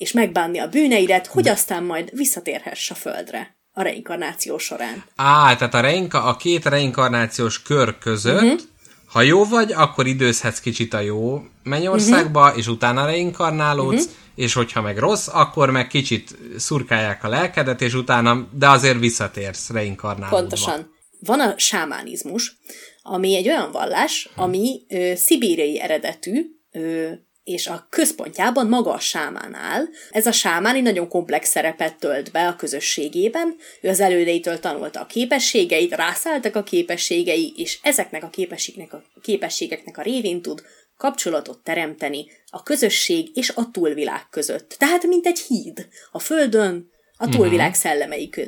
és 0.03 0.12
megbánni 0.12 0.59
a 0.59 0.69
bűneidet, 0.69 1.27
hogy 1.27 1.49
aztán 1.49 1.83
majd 1.85 2.11
visszatérhess 2.12 2.91
a 2.91 2.95
földre 2.95 3.57
a 3.73 3.83
reinkarnáció 3.83 4.59
során. 4.59 5.05
Á, 5.17 5.57
tehát 5.57 5.75
a, 5.75 5.81
reinka- 5.81 6.25
a 6.25 6.37
két 6.37 6.65
reinkarnációs 6.65 7.62
kör 7.62 7.99
között, 7.99 8.43
uh-huh. 8.43 8.61
ha 9.07 9.23
jó 9.23 9.45
vagy, 9.45 9.73
akkor 9.73 10.07
időzhetsz 10.07 10.61
kicsit 10.61 10.95
a 10.95 11.01
jó 11.01 11.43
mennyországba, 11.62 12.43
uh-huh. 12.43 12.59
és 12.59 12.67
utána 12.67 13.05
reinkarnálódsz, 13.05 14.05
uh-huh. 14.05 14.17
és 14.35 14.53
hogyha 14.53 14.81
meg 14.81 14.99
rossz, 14.99 15.29
akkor 15.29 15.71
meg 15.71 15.87
kicsit 15.87 16.37
szurkálják 16.57 17.25
a 17.25 17.29
lelkedet, 17.29 17.83
és 17.83 17.95
utána, 17.95 18.49
de 18.53 18.69
azért 18.69 18.99
visszatérsz 18.99 19.71
reinkarnálódva. 19.71 20.38
Pontosan. 20.38 20.91
Van 21.21 21.41
a 21.41 21.55
sámánizmus, 21.59 22.57
ami 23.03 23.37
egy 23.37 23.49
olyan 23.49 23.71
vallás, 23.71 24.29
ami 24.35 24.83
ö, 24.88 25.12
szibériai 25.15 25.81
eredetű, 25.81 26.47
ö, 26.73 27.11
és 27.44 27.66
a 27.66 27.87
központjában 27.90 28.66
maga 28.66 28.92
a 28.92 28.98
sámán 28.98 29.55
áll. 29.55 29.85
Ez 30.11 30.26
a 30.26 30.33
sámán 30.33 30.74
egy 30.74 30.83
nagyon 30.83 31.09
komplex 31.09 31.48
szerepet 31.48 31.98
tölt 31.98 32.33
be 32.33 32.46
a 32.46 32.57
közösségében, 32.57 33.57
ő 33.81 33.88
az 33.88 34.00
elődeitől 34.00 34.59
tanulta 34.59 35.00
a 35.00 35.07
képességeit, 35.07 35.94
rászálltak 35.94 36.57
a 36.57 36.62
képességei, 36.62 37.52
és 37.57 37.78
ezeknek 37.83 38.22
a 38.22 38.31
képességeknek 38.31 38.92
a, 38.92 39.20
képességeknek 39.22 39.98
a 39.98 40.02
révén 40.02 40.42
tud 40.42 40.62
kapcsolatot 40.96 41.62
teremteni 41.62 42.26
a 42.50 42.62
közösség 42.62 43.31
és 43.35 43.50
a 43.50 43.70
túlvilág 43.70 44.28
között. 44.31 44.74
Tehát, 44.78 45.07
mint 45.07 45.26
egy 45.26 45.38
híd 45.38 45.88
a 46.11 46.18
földön, 46.18 46.90
a 47.16 47.26
mhm. 47.26 47.37
túlvilág 47.37 47.74
szellemei, 47.74 48.28
kö, 48.28 48.44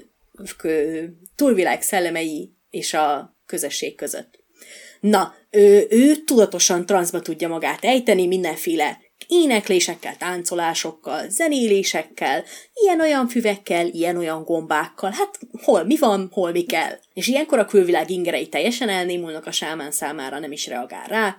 kö, 0.57 1.05
túlvilág 1.37 1.83
szellemei 1.83 2.55
és 2.71 2.95
a 2.95 3.37
közösség 3.47 3.95
között. 3.95 4.44
Na, 5.05 5.35
ő, 5.51 5.87
ő 5.91 6.17
tudatosan 6.17 6.87
transzba 6.87 7.21
tudja 7.21 7.49
magát 7.49 7.85
ejteni 7.85 8.27
mindenféle 8.27 8.99
éneklésekkel, 9.29 10.17
táncolásokkal, 10.17 11.29
zenélésekkel, 11.29 12.45
ilyen-olyan 12.75 13.29
füvekkel, 13.29 13.87
ilyen-olyan 13.87 14.45
gombákkal, 14.45 15.11
hát 15.11 15.39
hol 15.63 15.85
mi 15.85 15.97
van, 15.97 16.29
hol 16.33 16.51
mi 16.53 16.63
kell. 16.63 16.99
És 17.15 17.27
ilyenkor 17.27 17.59
a 17.59 17.65
külvilág 17.65 18.11
ingerei 18.11 18.49
teljesen 18.49 18.89
elnémulnak 18.89 19.47
a 19.47 19.53
sámán 19.53 19.91
számára, 19.91 20.39
nem 20.39 20.53
is 20.53 20.67
reagál 20.67 21.07
rá, 21.07 21.37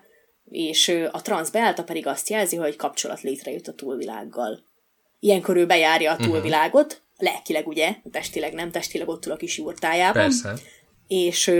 és 0.49 0.87
a 1.11 1.21
transz 1.21 1.49
beállta 1.49 1.83
pedig 1.83 2.07
azt 2.07 2.29
jelzi, 2.29 2.55
hogy 2.55 2.75
kapcsolat 2.75 3.21
létrejött 3.21 3.67
a 3.67 3.73
túlvilággal. 3.73 4.63
Ilyenkor 5.19 5.57
ő 5.57 5.65
bejárja 5.65 6.11
a 6.11 6.15
mhm. 6.15 6.23
túlvilágot, 6.23 7.01
lelkileg 7.17 7.67
ugye, 7.67 7.95
testileg 8.11 8.53
nem, 8.53 8.71
testileg 8.71 9.07
ott 9.07 9.25
ül 9.25 9.31
a 9.31 9.35
kis 9.37 9.57
jurtájában. 9.57 10.23
Persze. 10.23 10.53
És 11.07 11.51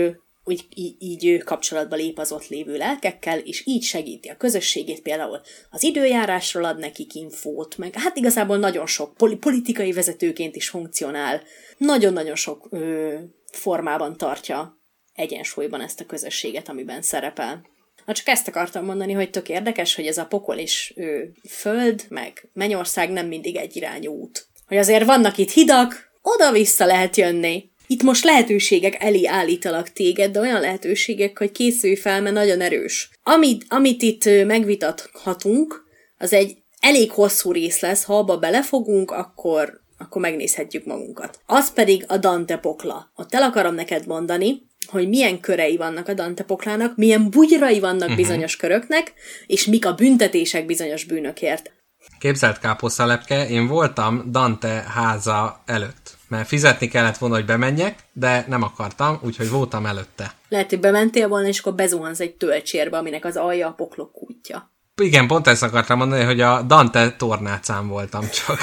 úgy 0.48 0.66
így, 0.74 0.96
így 0.98 1.42
kapcsolatba 1.42 1.96
lép 1.96 2.18
az 2.18 2.32
ott 2.32 2.48
lévő 2.48 2.76
lelkekkel, 2.76 3.38
és 3.38 3.66
így 3.66 3.82
segíti 3.82 4.28
a 4.28 4.36
közösségét, 4.36 5.02
például 5.02 5.40
az 5.70 5.82
időjárásról 5.82 6.64
ad 6.64 6.78
nekik 6.78 7.14
infót, 7.14 7.78
meg 7.78 7.94
hát 7.94 8.16
igazából 8.16 8.56
nagyon 8.56 8.86
sok 8.86 9.16
politikai 9.40 9.92
vezetőként 9.92 10.56
is 10.56 10.68
funkcionál, 10.68 11.42
nagyon-nagyon 11.76 12.34
sok 12.34 12.66
ö, 12.70 13.14
formában 13.52 14.16
tartja 14.16 14.80
egyensúlyban 15.14 15.80
ezt 15.80 16.00
a 16.00 16.06
közösséget, 16.06 16.68
amiben 16.68 17.02
szerepel. 17.02 17.66
Na 18.04 18.12
csak 18.12 18.28
ezt 18.28 18.48
akartam 18.48 18.84
mondani, 18.84 19.12
hogy 19.12 19.30
tök 19.30 19.48
érdekes, 19.48 19.94
hogy 19.94 20.06
ez 20.06 20.18
a 20.18 20.26
pokol 20.26 20.56
és 20.56 20.92
ő, 20.96 21.32
föld, 21.48 22.06
meg 22.08 22.48
mennyország 22.52 23.10
nem 23.10 23.26
mindig 23.26 23.56
egy 23.56 23.76
irányú 23.76 24.12
út. 24.12 24.46
Hogy 24.66 24.76
azért 24.76 25.04
vannak 25.04 25.38
itt 25.38 25.50
hidak, 25.50 26.10
oda-vissza 26.22 26.86
lehet 26.86 27.16
jönni, 27.16 27.70
itt 27.86 28.02
most 28.02 28.24
lehetőségek 28.24 29.02
elé 29.02 29.26
állítalak 29.26 29.92
téged, 29.92 30.32
de 30.32 30.40
olyan 30.40 30.60
lehetőségek, 30.60 31.38
hogy 31.38 31.52
készülj 31.52 31.94
fel, 31.94 32.22
mert 32.22 32.34
nagyon 32.34 32.60
erős. 32.60 33.10
Amit, 33.22 33.64
amit 33.68 34.02
itt 34.02 34.24
megvitathatunk, 34.46 35.84
az 36.18 36.32
egy 36.32 36.56
elég 36.80 37.10
hosszú 37.10 37.52
rész 37.52 37.80
lesz, 37.80 38.04
ha 38.04 38.18
abba 38.18 38.36
belefogunk, 38.36 39.10
akkor, 39.10 39.80
akkor 39.98 40.20
megnézhetjük 40.20 40.84
magunkat. 40.84 41.40
Az 41.46 41.72
pedig 41.72 42.04
a 42.08 42.16
Dante 42.16 42.56
pokla. 42.56 43.12
Ott 43.16 43.34
el 43.34 43.42
akarom 43.42 43.74
neked 43.74 44.06
mondani, 44.06 44.62
hogy 44.86 45.08
milyen 45.08 45.40
körei 45.40 45.76
vannak 45.76 46.08
a 46.08 46.14
Dante 46.14 46.42
poklának, 46.42 46.96
milyen 46.96 47.30
bugyrai 47.30 47.80
vannak 47.80 48.00
uh-huh. 48.02 48.16
bizonyos 48.16 48.56
köröknek, 48.56 49.12
és 49.46 49.66
mik 49.66 49.86
a 49.86 49.94
büntetések 49.94 50.66
bizonyos 50.66 51.04
bűnökért. 51.04 51.72
Képzelt 52.18 52.58
káposztalepke, 52.58 53.48
én 53.48 53.66
voltam 53.66 54.24
Dante 54.30 54.84
háza 54.94 55.62
előtt 55.66 56.15
mert 56.28 56.48
fizetni 56.48 56.88
kellett 56.88 57.18
volna, 57.18 57.34
hogy 57.34 57.44
bemenjek, 57.44 57.98
de 58.12 58.44
nem 58.48 58.62
akartam, 58.62 59.18
úgyhogy 59.22 59.50
voltam 59.50 59.86
előtte. 59.86 60.32
Lehet, 60.48 60.70
hogy 60.70 60.80
bementél 60.80 61.28
volna, 61.28 61.48
és 61.48 61.58
akkor 61.58 61.74
bezuhansz 61.74 62.20
egy 62.20 62.34
töltsérbe, 62.34 62.98
aminek 62.98 63.24
az 63.24 63.36
alja 63.36 63.68
a 63.68 63.72
poklok 63.72 64.12
kútja. 64.12 64.70
Igen, 65.02 65.26
pont 65.26 65.46
ezt 65.46 65.62
akartam 65.62 65.98
mondani, 65.98 66.24
hogy 66.24 66.40
a 66.40 66.62
Dante 66.62 67.10
tornácán 67.10 67.88
voltam 67.88 68.28
csak. 68.28 68.58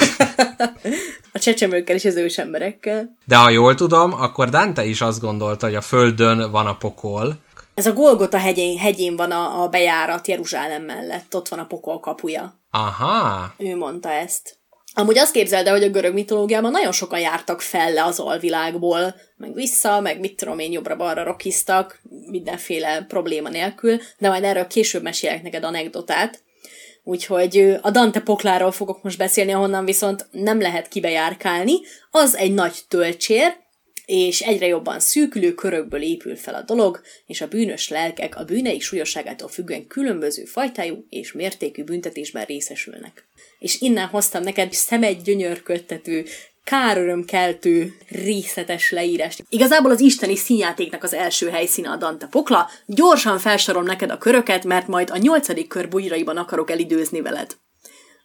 a 1.34 1.40
csecsemőkkel 1.40 1.96
és 1.96 2.06
az 2.06 2.16
ősemberekkel. 2.16 3.18
De 3.26 3.36
ha 3.36 3.50
jól 3.50 3.76
tudom, 3.76 4.14
akkor 4.14 4.50
Dante 4.50 4.86
is 4.86 5.02
azt 5.02 5.20
gondolta, 5.20 5.66
hogy 5.66 5.76
a 5.76 5.82
földön 5.82 6.52
van 6.52 6.68
a 6.68 6.78
pokol. 6.78 7.36
Ez 7.74 7.86
a 7.86 7.94
Golgota 7.94 8.38
hegyén, 8.38 8.78
hegyén 8.78 9.16
van 9.16 9.32
a, 9.32 9.64
a 9.64 9.68
bejárat 9.68 10.28
Jeruzsálem 10.28 10.84
mellett, 10.84 11.36
ott 11.36 11.48
van 11.48 11.60
a 11.60 11.66
pokol 11.66 12.00
kapuja. 12.00 12.60
Aha. 12.72 13.54
Ő 13.58 13.76
mondta 13.76 14.10
ezt. 14.10 14.58
Amúgy 14.96 15.18
azt 15.18 15.32
képzeld 15.32 15.68
el, 15.68 15.74
hogy 15.74 15.84
a 15.84 15.90
görög 15.90 16.14
mitológiában 16.14 16.72
nagyon 16.72 16.92
sokan 16.92 17.20
jártak 17.20 17.62
fel 17.62 17.94
le 17.94 18.04
az 18.04 18.20
alvilágból, 18.20 19.16
meg 19.38 19.54
vissza, 19.54 20.00
meg 20.00 20.20
mit 20.20 20.36
tudom 20.36 20.60
én, 20.60 20.72
jobbra-balra 20.72 21.24
rokiztak, 21.24 22.02
mindenféle 22.26 23.06
probléma 23.08 23.50
nélkül, 23.50 24.00
de 24.18 24.30
majd 24.30 24.44
erről 24.44 24.68
később 24.68 25.04
mesélek 25.04 25.44
neked 25.44 25.64
anekdotát. 25.64 26.42
Úgyhogy 27.04 27.78
a 27.82 27.92
Dante 27.92 28.20
pokláról 28.20 28.72
fogok 28.72 29.04
most 29.04 29.18
beszélni, 29.18 29.52
ahonnan 29.52 29.86
viszont 29.86 30.28
nem 30.32 30.62
lehet 30.62 30.88
kibejárkálni. 30.88 31.74
Az 32.12 32.36
egy 32.36 32.54
nagy 32.54 32.76
töltsér, 32.88 33.56
és 34.06 34.42
egyre 34.42 34.68
jobban 34.68 35.00
szűkülő 35.00 35.54
körökből 35.54 36.02
épül 36.02 36.36
fel 36.36 36.56
a 36.56 36.62
dolog, 36.62 37.02
és 37.26 37.42
a 37.42 37.48
bűnös 37.48 37.90
lelkek 37.90 38.36
a 38.38 38.44
bűneik 38.44 38.82
súlyosságától 38.82 39.48
függően 39.48 39.88
különböző 39.88 40.44
fajtájú 40.44 41.06
és 41.10 41.32
mértékű 41.32 41.84
büntetésben 41.84 42.46
részesülnek. 42.46 43.28
És 43.64 43.82
innen 43.82 44.08
hoztam 44.08 44.44
neked 44.44 44.74
szemed 44.74 45.22
gyönyörködtető, 45.22 46.26
kárörömkeltő, 46.64 47.98
részletes 48.10 48.92
leírást. 48.92 49.44
Igazából 49.50 49.92
az 49.92 50.00
isteni 50.00 50.36
színjátéknak 50.36 51.04
az 51.04 51.14
első 51.14 51.50
helyszíne 51.50 51.90
a 51.90 51.96
Dante 51.96 52.26
Pokla. 52.26 52.70
Gyorsan 52.86 53.40
felsorom 53.40 53.84
neked 53.84 54.10
a 54.10 54.18
köröket, 54.18 54.64
mert 54.64 54.88
majd 54.88 55.10
a 55.10 55.18
nyolcadik 55.18 55.68
kör 55.68 55.90
bujraiban 55.90 56.38
akarok 56.38 56.72
elidőzni 56.72 57.22
veled. 57.22 57.56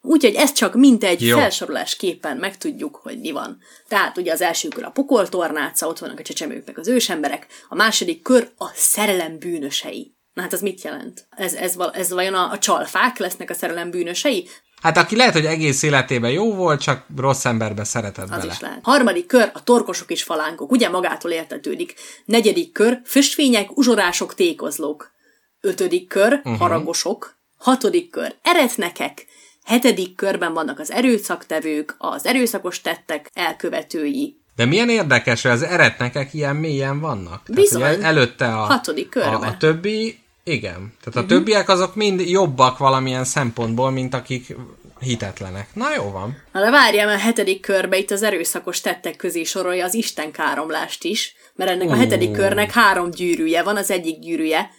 Úgyhogy 0.01 0.35
ezt 0.35 0.55
csak 0.55 0.75
mint 0.75 1.05
egy 1.05 1.23
Jó. 1.23 1.39
felsorolásképpen 1.39 2.37
megtudjuk, 2.37 2.97
hogy 2.97 3.21
mi 3.21 3.31
van. 3.31 3.59
Tehát 3.89 4.17
ugye 4.17 4.33
az 4.33 4.41
első 4.41 4.69
kör 4.69 4.85
a 4.85 4.91
pokoltornáca, 4.91 5.87
ott 5.87 5.99
vannak 5.99 6.19
a 6.19 6.23
csecsemők 6.23 6.67
meg 6.67 6.79
az 6.79 6.89
ősemberek, 6.89 7.47
a 7.69 7.75
második 7.75 8.23
kör 8.23 8.51
a 8.57 8.71
szerelem 8.75 9.39
bűnösei. 9.39 10.17
Na 10.35 10.43
hát 10.43 10.53
az 10.53 10.61
mit 10.61 10.83
jelent? 10.83 11.27
Ez, 11.31 11.55
ez, 11.55 11.77
ez 11.93 12.11
vajon 12.11 12.35
a, 12.35 12.51
a 12.51 12.59
csalfák 12.59 13.19
lesznek 13.19 13.51
a 13.51 13.55
szerelem 13.55 13.91
bűnösei? 13.91 14.49
Hát 14.83 14.97
aki 14.97 15.17
lehet, 15.17 15.33
hogy 15.33 15.47
egész 15.47 15.83
életében 15.83 16.31
jó 16.31 16.55
volt, 16.55 16.81
csak 16.81 17.05
rossz 17.17 17.45
emberbe 17.45 17.85
szeretett 17.85 18.25
Az 18.25 18.31
bele. 18.31 18.53
is 18.53 18.61
lehet. 18.61 18.79
Harmadik 18.83 19.27
kör 19.27 19.51
a 19.55 19.63
torkosok 19.63 20.11
és 20.11 20.23
falánkok, 20.23 20.71
ugye 20.71 20.89
magától 20.89 21.31
értetődik. 21.31 21.95
Negyedik 22.25 22.73
kör 22.73 23.01
füstvények, 23.05 23.77
uzsorások, 23.77 24.35
tékozlók. 24.35 25.13
Ötödik 25.61 26.09
kör 26.09 26.33
uh-huh. 26.33 26.59
haragosok. 26.59 27.37
Hatodik 27.57 28.11
kör 28.11 28.35
eretnekek. 28.43 29.27
Hetedik 29.65 30.17
körben 30.17 30.53
vannak 30.53 30.79
az 30.79 30.91
erőszaktevők, 30.91 31.95
az 31.99 32.27
erőszakos 32.27 32.81
tettek 32.81 33.31
elkövetői. 33.35 34.41
De 34.57 34.65
milyen 34.65 34.89
érdekes, 34.89 35.43
hogy 35.43 35.51
az 35.51 35.63
eretnekek 35.63 36.35
ilyen 36.35 36.57
mélyen 36.57 37.01
vannak. 37.01 37.43
Bizony. 37.51 37.81
Tehát, 37.81 38.03
előtte 38.03 38.47
a, 38.47 38.57
hatodik 38.57 39.09
körben. 39.09 39.35
A, 39.35 39.47
a 39.47 39.57
többi, 39.57 40.19
igen. 40.49 40.93
Tehát 41.01 41.07
a 41.07 41.11
uh-huh. 41.11 41.27
többiek 41.27 41.69
azok 41.69 41.95
mind 41.95 42.21
jobbak 42.21 42.79
valamilyen 42.79 43.25
szempontból, 43.25 43.91
mint 43.91 44.15
akik 44.15 44.57
hitetlenek. 45.01 45.69
Na 45.75 45.95
jó 45.95 46.11
van. 46.11 46.43
Na 46.53 46.61
de 46.61 46.71
várjál, 46.71 47.09
a 47.09 47.19
hetedik 47.19 47.61
körbe 47.61 47.99
itt 47.99 48.11
az 48.11 48.23
erőszakos 48.23 48.81
tettek 48.81 49.17
közé 49.17 49.43
sorolja 49.43 49.85
az 49.85 49.95
Isten 49.95 50.33
káromlást 50.33 51.05
is, 51.05 51.35
mert 51.55 51.71
ennek 51.71 51.89
uh. 51.89 51.93
a 51.93 51.97
hetedik 51.97 52.31
körnek 52.31 52.71
három 52.71 53.11
gyűrűje 53.11 53.63
van, 53.63 53.77
az 53.77 53.91
egyik 53.91 54.19
gyűrűje 54.19 54.71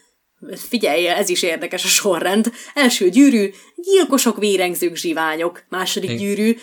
Figyelj, 0.56 1.08
ez 1.08 1.30
is 1.30 1.44
érdekes 1.44 1.84
a 1.84 1.88
sorrend. 1.88 2.52
Első 2.74 3.10
gyűrű, 3.10 3.52
gyilkosok, 3.76 4.38
vérengzők, 4.38 4.96
zsiványok. 4.96 5.64
Második 5.70 6.18
gyűrű, 6.18 6.58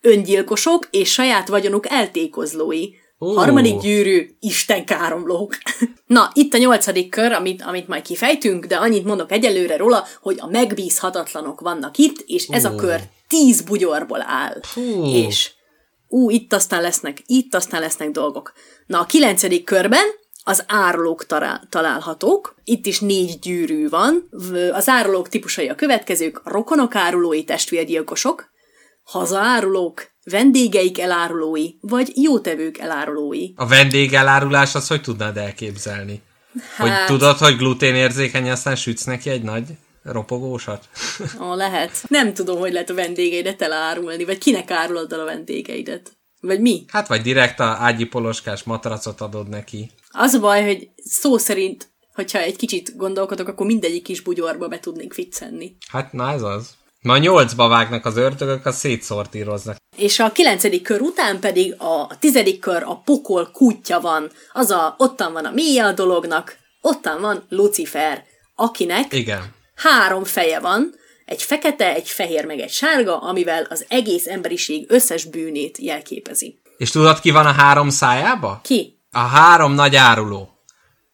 öngyilkosok 0.00 0.88
és 0.90 1.12
saját 1.12 1.48
vagyonuk 1.48 1.90
eltékozlói. 1.90 2.88
Uh. 3.22 3.34
Harmadik 3.34 3.80
gyűrű, 3.80 4.30
Isten 4.38 4.84
káromlók. 4.84 5.56
Na, 6.06 6.30
itt 6.34 6.54
a 6.54 6.58
nyolcadik 6.58 7.10
kör, 7.10 7.32
amit, 7.32 7.62
amit 7.62 7.88
majd 7.88 8.02
kifejtünk, 8.02 8.64
de 8.64 8.76
annyit 8.76 9.04
mondok 9.04 9.32
egyelőre 9.32 9.76
róla, 9.76 10.06
hogy 10.20 10.36
a 10.40 10.46
megbízhatatlanok 10.46 11.60
vannak 11.60 11.96
itt, 11.96 12.24
és 12.26 12.46
ez 12.46 12.64
uh. 12.64 12.72
a 12.72 12.74
kör 12.74 13.00
tíz 13.28 13.60
bugyorból 13.60 14.22
áll. 14.22 14.60
Uh. 14.76 15.14
És 15.14 15.50
ú, 16.08 16.30
itt 16.30 16.52
aztán 16.52 16.82
lesznek, 16.82 17.22
itt 17.26 17.54
aztán 17.54 17.80
lesznek 17.80 18.10
dolgok. 18.10 18.52
Na, 18.86 19.00
a 19.00 19.06
kilencedik 19.06 19.64
körben 19.64 20.04
az 20.44 20.64
árulók 20.66 21.26
találhatók. 21.68 22.54
Itt 22.64 22.86
is 22.86 23.00
négy 23.00 23.38
gyűrű 23.38 23.88
van. 23.88 24.28
Az 24.72 24.88
árulók 24.88 25.28
típusai 25.28 25.68
a 25.68 25.74
következők, 25.74 26.40
a 26.44 26.50
rokonok 26.50 26.94
árulói 26.94 27.44
testvérgyilkosok, 27.44 28.50
hazaárulók, 29.02 30.10
vendégeik 30.24 30.98
elárulói, 30.98 31.68
vagy 31.80 32.12
jótevők 32.14 32.78
elárulói. 32.78 33.52
A 33.56 33.66
vendég 33.66 34.12
elárulás 34.12 34.74
az 34.74 34.86
hogy 34.86 35.02
tudnád 35.02 35.36
elképzelni? 35.36 36.22
Hát... 36.76 36.86
Hogy 36.86 37.06
tudod, 37.06 37.36
hogy 37.36 37.56
gluténérzékeny, 37.56 38.50
aztán 38.50 38.76
sütsz 38.76 39.04
neki 39.04 39.30
egy 39.30 39.42
nagy 39.42 39.64
ropogósat? 40.02 40.88
Ó, 41.40 41.54
lehet. 41.54 42.02
Nem 42.08 42.34
tudom, 42.34 42.58
hogy 42.58 42.72
lehet 42.72 42.90
a 42.90 42.94
vendégeidet 42.94 43.62
elárulni, 43.62 44.24
vagy 44.24 44.38
kinek 44.38 44.70
árulod 44.70 45.12
el 45.12 45.20
a 45.20 45.24
vendégeidet. 45.24 46.12
Vagy 46.40 46.60
mi? 46.60 46.84
Hát 46.88 47.08
vagy 47.08 47.22
direkt 47.22 47.60
a 47.60 47.64
ágyi 47.64 48.04
poloskás 48.04 48.62
matracot 48.62 49.20
adod 49.20 49.48
neki. 49.48 49.90
Az 50.10 50.34
a 50.34 50.40
baj, 50.40 50.64
hogy 50.64 50.88
szó 51.04 51.38
szerint, 51.38 51.88
hogyha 52.14 52.38
egy 52.38 52.56
kicsit 52.56 52.96
gondolkodok, 52.96 53.48
akkor 53.48 53.66
mindegyik 53.66 54.02
kis 54.02 54.20
bugyorba 54.20 54.68
be 54.68 54.80
tudnék 54.80 55.12
ficcenni. 55.12 55.76
Hát 55.88 56.12
na 56.12 56.32
ez 56.32 56.42
az. 56.42 56.78
Ma 57.02 57.18
nyolcba 57.18 57.68
vágnak 57.68 58.06
az 58.06 58.16
ördögök, 58.16 58.66
a 58.66 58.72
szétszortíroznak. 58.72 59.76
És 59.96 60.18
a 60.18 60.32
kilencedik 60.32 60.82
kör 60.82 61.00
után 61.00 61.40
pedig 61.40 61.74
a 61.78 62.18
tizedik 62.18 62.60
kör 62.60 62.82
a 62.82 63.02
pokol 63.04 63.50
kútja 63.52 64.00
van. 64.00 64.30
Az 64.52 64.70
a, 64.70 64.94
ottan 64.98 65.32
van 65.32 65.44
a 65.44 65.50
mélye 65.50 65.84
a 65.84 65.92
dolognak, 65.92 66.56
ottan 66.80 67.20
van 67.20 67.44
Lucifer, 67.48 68.24
akinek 68.54 69.12
Igen. 69.12 69.54
három 69.74 70.24
feje 70.24 70.60
van, 70.60 70.94
egy 71.24 71.42
fekete, 71.42 71.94
egy 71.94 72.08
fehér, 72.08 72.44
meg 72.44 72.58
egy 72.58 72.70
sárga, 72.70 73.18
amivel 73.18 73.66
az 73.70 73.84
egész 73.88 74.26
emberiség 74.26 74.86
összes 74.88 75.24
bűnét 75.24 75.78
jelképezi. 75.78 76.60
És 76.76 76.90
tudod, 76.90 77.20
ki 77.20 77.30
van 77.30 77.46
a 77.46 77.52
három 77.52 77.88
szájába? 77.88 78.60
Ki? 78.62 78.98
A 79.10 79.18
három 79.18 79.72
nagy 79.72 79.96
áruló. 79.96 80.48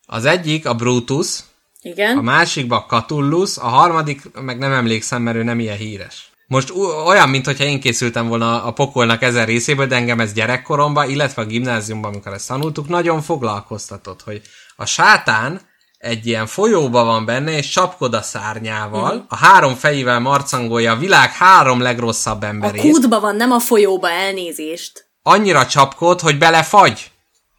Az 0.06 0.24
egyik 0.24 0.66
a 0.66 0.74
Brutus, 0.74 1.38
Igen? 1.86 2.18
a 2.18 2.22
másikba 2.22 2.76
a 2.76 2.84
Catullus, 2.88 3.56
a 3.56 3.66
harmadik 3.68 4.22
meg 4.40 4.58
nem 4.58 4.72
emlékszem, 4.72 5.22
mert 5.22 5.36
ő 5.36 5.42
nem 5.42 5.58
ilyen 5.60 5.76
híres. 5.76 6.30
Most 6.46 6.72
olyan, 7.06 7.28
mintha 7.28 7.52
én 7.64 7.80
készültem 7.80 8.28
volna 8.28 8.64
a 8.64 8.72
pokolnak 8.72 9.22
ezen 9.22 9.46
részéből, 9.46 9.86
de 9.86 9.94
engem 9.96 10.20
ez 10.20 10.32
gyerekkoromban, 10.32 11.10
illetve 11.10 11.42
a 11.42 11.46
gimnáziumban, 11.46 12.12
amikor 12.12 12.32
ezt 12.32 12.48
tanultuk, 12.48 12.88
nagyon 12.88 13.22
foglalkoztatott, 13.22 14.22
hogy 14.22 14.40
a 14.76 14.86
sátán 14.86 15.60
egy 15.98 16.26
ilyen 16.26 16.46
folyóba 16.46 17.04
van 17.04 17.24
benne, 17.24 17.56
és 17.56 17.68
csapkod 17.68 18.14
a 18.14 18.22
szárnyával, 18.22 19.14
Mhm. 19.14 19.22
a 19.28 19.36
három 19.36 19.74
fejével 19.74 20.20
marcangolja 20.20 20.92
a 20.92 20.96
világ 20.96 21.32
három 21.32 21.80
legrosszabb 21.80 22.42
A 22.42 22.46
emberét. 22.46 22.80
kútba 22.80 23.20
van, 23.20 23.36
nem 23.36 23.50
a 23.52 23.58
folyóba 23.58 24.10
elnézést. 24.10 25.04
annyira 25.22 25.66
csapkod, 25.66 26.20
hogy 26.20 26.38
belefagy. 26.38 27.10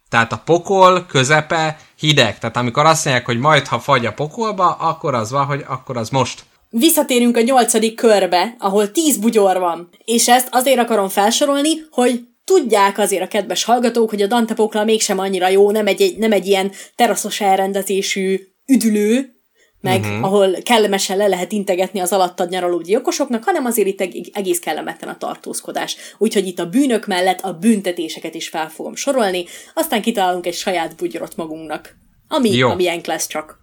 Tehát 0.08 0.32
a 0.32 0.42
pokol 0.44 1.06
közepe 1.06 1.78
hideg. 1.98 2.38
Tehát 2.38 2.56
amikor 2.56 2.84
azt 2.84 3.04
mondják, 3.04 3.26
hogy 3.26 3.38
majd 3.38 3.66
ha 3.66 3.78
fagy 3.78 4.06
a 4.06 4.12
pokolba, 4.12 4.70
akkor 4.70 5.14
az 5.14 5.30
van, 5.30 5.44
hogy 5.44 5.64
akkor 5.68 5.96
az 5.96 6.10
most. 6.10 6.42
Visszatérünk 6.70 7.36
a 7.36 7.40
nyolcadik 7.40 7.94
körbe, 7.94 8.54
ahol 8.58 8.90
tíz 8.90 9.16
bugyor 9.16 9.58
van. 9.58 9.88
És 10.04 10.28
ezt 10.28 10.48
azért 10.50 10.78
akarom 10.78 11.08
felsorolni, 11.08 11.70
hogy 11.90 12.26
tudják 12.44 12.98
azért 12.98 13.22
a 13.22 13.28
kedves 13.28 13.64
hallgatók, 13.64 14.10
hogy 14.10 14.22
a 14.22 14.26
Dante 14.26 14.54
pokla 14.54 14.84
mégsem 14.84 15.18
annyira 15.18 15.48
jó, 15.48 15.70
nem 15.70 15.86
egy, 15.86 16.14
nem 16.18 16.32
egy 16.32 16.46
ilyen 16.46 16.72
teraszos 16.94 17.40
elrendezésű 17.40 18.40
üdülő, 18.66 19.37
meg 19.80 20.00
uh-huh. 20.00 20.24
ahol 20.24 20.56
kellemesen 20.62 21.16
le 21.16 21.26
lehet 21.26 21.52
integetni 21.52 22.00
az 22.00 22.12
alattad 22.12 22.50
nyaraló 22.50 22.80
gyilkosoknak, 22.80 23.44
hanem 23.44 23.64
azért 23.64 23.88
itt 23.88 24.00
eg- 24.00 24.30
egész 24.32 24.58
kellemetlen 24.58 25.10
a 25.10 25.16
tartózkodás. 25.18 25.96
Úgyhogy 26.18 26.46
itt 26.46 26.58
a 26.58 26.66
bűnök 26.68 27.06
mellett 27.06 27.40
a 27.40 27.52
büntetéseket 27.52 28.34
is 28.34 28.48
fel 28.48 28.68
fogom 28.68 28.94
sorolni, 28.94 29.44
aztán 29.74 30.02
kitalálunk 30.02 30.46
egy 30.46 30.54
saját 30.54 30.96
bugyrot 30.96 31.36
magunknak. 31.36 31.96
Ami, 32.28 32.50
Jó. 32.50 32.68
ami 32.70 32.82
ilyenk 32.82 33.06
lesz 33.06 33.26
csak. 33.26 33.58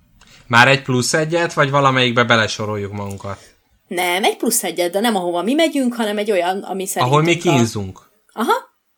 Már 0.47 0.67
egy 0.67 0.81
plusz 0.81 1.13
egyet, 1.13 1.53
vagy 1.53 1.69
valamelyikbe 1.69 2.23
belesoroljuk 2.23 2.91
magunkat. 2.91 3.39
Nem, 3.87 4.23
egy 4.23 4.37
plusz 4.37 4.63
egyet, 4.63 4.91
de 4.91 4.99
nem 4.99 5.15
ahova 5.15 5.41
mi 5.41 5.53
megyünk, 5.53 5.93
hanem 5.95 6.17
egy 6.17 6.31
olyan, 6.31 6.59
ami 6.59 6.85
szerintünk 6.85 7.13
Ahol 7.13 7.21
mi 7.21 7.35
a- 7.37 7.41
kínzunk. 7.41 7.99
Aha, 8.33 8.53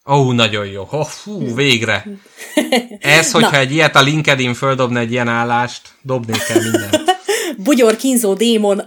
Ó, 0.09 0.13
oh, 0.13 0.33
nagyon 0.33 0.65
jó. 0.65 0.87
Oh, 0.91 1.05
fú, 1.05 1.55
végre. 1.55 2.05
Ez, 2.99 3.31
hogyha 3.31 3.51
Na. 3.51 3.57
egy 3.57 3.71
ilyet 3.71 3.95
a 3.95 4.01
LinkedIn 4.01 4.53
földobna 4.53 4.99
egy 4.99 5.11
ilyen 5.11 5.27
állást, 5.27 5.81
dobnék 6.01 6.49
el 6.49 6.61
mindent. 6.61 6.97
bugyor 7.63 7.95
kínzó 7.95 8.33
démon. 8.33 8.85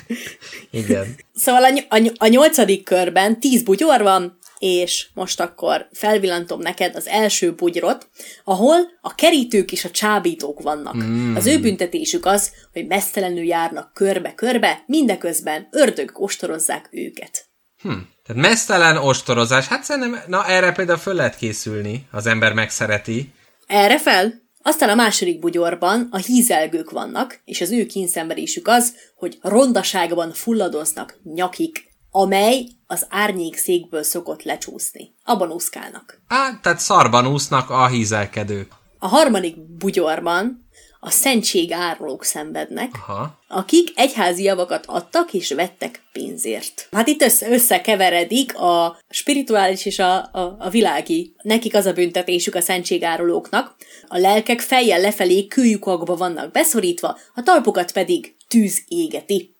Igen. 0.70 1.16
Szóval 1.34 1.64
a, 1.64 1.70
ny- 1.70 1.86
a, 1.88 1.98
ny- 1.98 2.14
a 2.16 2.26
nyolcadik 2.26 2.84
körben 2.84 3.40
tíz 3.40 3.62
bugyor 3.62 4.02
van, 4.02 4.38
és 4.58 5.08
most 5.14 5.40
akkor 5.40 5.88
felvillantom 5.92 6.60
neked 6.60 6.94
az 6.96 7.06
első 7.06 7.54
bugyrot, 7.54 8.08
ahol 8.44 8.76
a 9.00 9.14
kerítők 9.14 9.72
és 9.72 9.84
a 9.84 9.90
csábítók 9.90 10.62
vannak. 10.62 10.96
Mm. 10.96 11.36
Az 11.36 11.46
ő 11.46 11.60
büntetésük 11.60 12.26
az, 12.26 12.52
hogy 12.72 12.86
mesztelenül 12.86 13.44
járnak 13.44 13.92
körbe-körbe, 13.94 14.82
mindeközben 14.86 15.68
ördög 15.70 16.10
ostorozzák 16.14 16.88
őket. 16.90 17.48
Hm. 17.82 17.90
Tehát 18.26 18.42
mesztelen 18.42 18.96
ostorozás. 18.96 19.66
Hát 19.66 19.84
szerintem, 19.84 20.22
na 20.26 20.46
erre 20.46 20.72
például 20.72 20.98
föl 20.98 21.14
lehet 21.14 21.36
készülni, 21.36 22.06
az 22.10 22.26
ember 22.26 22.52
megszereti. 22.52 23.32
Erre 23.66 23.98
fel? 23.98 24.44
Aztán 24.62 24.88
a 24.88 24.94
második 24.94 25.38
bugyorban 25.38 26.08
a 26.10 26.16
hízelgők 26.16 26.90
vannak, 26.90 27.40
és 27.44 27.60
az 27.60 27.70
ő 27.70 27.86
kínszenvedésük 27.86 28.68
az, 28.68 28.94
hogy 29.16 29.38
rondaságban 29.42 30.32
fulladoznak 30.32 31.18
nyakik, 31.22 31.94
amely 32.10 32.66
az 32.86 33.06
árnyék 33.10 33.56
székből 33.56 34.02
szokott 34.02 34.42
lecsúszni. 34.42 35.14
Abban 35.24 35.50
úszkálnak. 35.50 36.20
Á, 36.28 36.58
tehát 36.62 36.78
szarban 36.78 37.26
úsznak 37.26 37.70
a 37.70 37.86
hízelkedők. 37.86 38.72
A 38.98 39.06
harmadik 39.06 39.76
bugyorban 39.76 40.65
a 41.06 41.10
szentség 41.10 41.72
árulók 41.72 42.24
szenvednek, 42.24 42.90
Aha. 43.06 43.38
akik 43.48 43.92
egyházi 43.94 44.42
javakat 44.42 44.84
adtak 44.86 45.32
és 45.32 45.52
vettek 45.52 46.02
pénzért. 46.12 46.88
Hát 46.92 47.08
itt 47.08 47.22
össze, 47.22 47.50
összekeveredik 47.50 48.56
a 48.56 48.98
spirituális 49.10 49.86
és 49.86 49.98
a, 49.98 50.14
a, 50.16 50.56
a 50.58 50.68
világi. 50.70 51.34
Nekik 51.42 51.74
az 51.74 51.86
a 51.86 51.92
büntetésük 51.92 52.54
a 52.54 52.60
szentségárulóknak. 52.60 53.76
A 54.06 54.18
lelkek 54.18 54.60
fejjel 54.60 55.00
lefelé 55.00 55.46
kőlyukakba 55.46 56.16
vannak 56.16 56.52
beszorítva, 56.52 57.18
a 57.34 57.42
talpokat 57.42 57.92
pedig 57.92 58.36
tűz 58.48 58.82
égeti. 58.88 59.56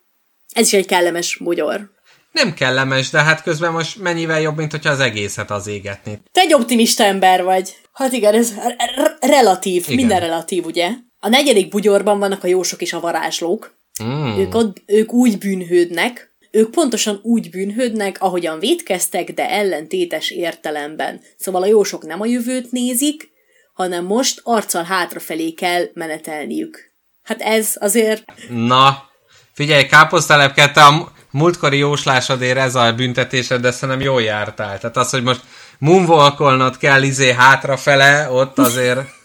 Ez 0.52 0.66
is 0.66 0.72
egy 0.72 0.86
kellemes 0.86 1.36
bugyor. 1.40 1.90
Nem 2.32 2.54
kellemes, 2.54 3.10
de 3.10 3.22
hát 3.22 3.42
közben 3.42 3.72
most 3.72 3.98
mennyivel 4.02 4.40
jobb, 4.40 4.56
mint 4.56 4.70
hogyha 4.70 4.90
az 4.90 5.00
egészet 5.00 5.50
az 5.50 5.66
égetni. 5.66 6.20
Te 6.32 6.40
egy 6.40 6.54
optimista 6.54 7.04
ember 7.04 7.44
vagy. 7.44 7.76
Hát 7.92 8.12
igen, 8.12 8.34
ez 8.34 8.54
r- 8.96 9.16
relatív, 9.20 9.82
Igen. 9.82 9.96
minden 9.96 10.20
relatív, 10.20 10.64
ugye? 10.64 10.90
A 11.26 11.28
negyedik 11.28 11.68
bugyorban 11.68 12.18
vannak 12.18 12.44
a 12.44 12.46
jósok 12.46 12.82
és 12.82 12.92
a 12.92 13.00
varázslók. 13.00 13.74
Mm. 14.04 14.38
Ők, 14.38 14.54
ott, 14.54 14.82
ők 14.86 15.12
úgy 15.12 15.38
bűnhődnek, 15.38 16.34
ők 16.50 16.70
pontosan 16.70 17.20
úgy 17.22 17.50
bűnhődnek, 17.50 18.16
ahogyan 18.20 18.58
védkeztek, 18.58 19.32
de 19.32 19.50
ellentétes 19.50 20.30
értelemben. 20.30 21.20
Szóval 21.36 21.62
a 21.62 21.66
jósok 21.66 22.06
nem 22.06 22.20
a 22.20 22.26
jövőt 22.26 22.70
nézik, 22.70 23.30
hanem 23.74 24.04
most 24.04 24.40
arccal 24.44 24.82
hátrafelé 24.82 25.50
kell 25.50 25.84
menetelniük. 25.94 26.92
Hát 27.22 27.40
ez 27.40 27.74
azért 27.80 28.24
Na, 28.48 29.08
figyelj, 29.52 29.86
káposztelepke, 29.86 30.70
te 30.70 30.84
a 30.84 31.12
múltkori 31.30 31.78
jóslásodért 31.78 32.58
ez 32.58 32.74
a 32.74 32.92
büntetésed, 32.92 33.60
de 33.60 33.70
szerintem 33.70 34.04
jól 34.04 34.22
jártál. 34.22 34.78
Tehát 34.78 34.96
az, 34.96 35.10
hogy 35.10 35.22
most 35.22 35.40
moonwalkolnod 35.78 36.76
kell 36.76 37.02
izé 37.02 37.32
hátrafele, 37.32 38.30
ott 38.30 38.58
azért... 38.58 39.15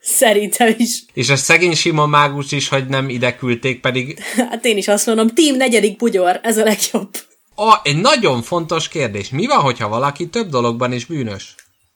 szerintem 0.00 0.74
is. 0.76 1.04
És 1.12 1.30
a 1.30 1.36
szegény 1.36 1.74
Simon 1.74 2.08
mágus 2.08 2.52
is, 2.52 2.68
hogy 2.68 2.86
nem 2.86 3.08
ide 3.08 3.36
küldték, 3.36 3.80
pedig... 3.80 4.18
Hát 4.50 4.64
én 4.64 4.76
is 4.76 4.88
azt 4.88 5.06
mondom, 5.06 5.28
team 5.28 5.56
negyedik 5.56 5.96
bugyor, 5.96 6.40
ez 6.42 6.58
a 6.58 6.64
legjobb. 6.64 7.10
A, 7.54 7.80
egy 7.82 7.96
nagyon 7.96 8.42
fontos 8.42 8.88
kérdés. 8.88 9.30
Mi 9.30 9.46
van, 9.46 9.60
hogyha 9.60 9.88
valaki 9.88 10.28
több 10.28 10.48
dologban 10.48 10.92
is 10.92 11.04
bűnös? 11.04 11.54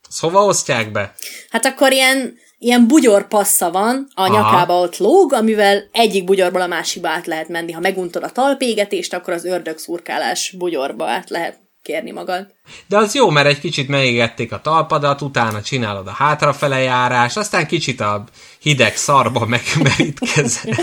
Szóval 0.09 0.49
osztják 0.49 0.93
be. 0.93 1.15
Hát 1.51 1.65
akkor 1.65 1.93
ilyen, 1.93 2.39
ilyen 2.59 2.87
bugyor 2.87 3.29
passza 3.29 3.71
van, 3.71 4.09
a 4.15 4.23
Aha. 4.23 4.37
nyakába 4.37 4.81
ott 4.81 4.97
lóg, 4.97 5.33
amivel 5.33 5.89
egyik 5.93 6.25
bugyorból 6.25 6.61
a 6.61 6.67
másikba 6.67 7.09
át 7.09 7.27
lehet 7.27 7.49
menni. 7.49 7.73
Ha 7.73 7.81
meguntod 7.81 8.23
a 8.23 8.31
talpégetést, 8.31 9.15
akkor 9.15 9.33
az 9.33 9.45
ördög 9.45 9.79
szurkálás 9.79 10.55
bugyorba 10.59 11.07
át 11.07 11.31
lehet 11.31 11.68
kérni 11.89 12.11
magad. 12.11 12.47
De 12.87 12.97
az 12.97 13.15
jó, 13.15 13.31
mert 13.31 13.47
egy 13.47 13.61
kicsit 13.61 13.89
megégették 13.89 14.53
a 14.53 14.61
talpadat, 14.61 15.23
utána 15.23 15.63
csinálod 15.63 16.07
a 16.07 16.11
hátrafele 16.11 16.79
járás, 16.79 17.37
aztán 17.37 17.67
kicsit 17.67 18.01
a 18.01 18.25
hideg 18.61 18.97
szarba 18.97 19.47
megmerítkezel. 19.47 20.75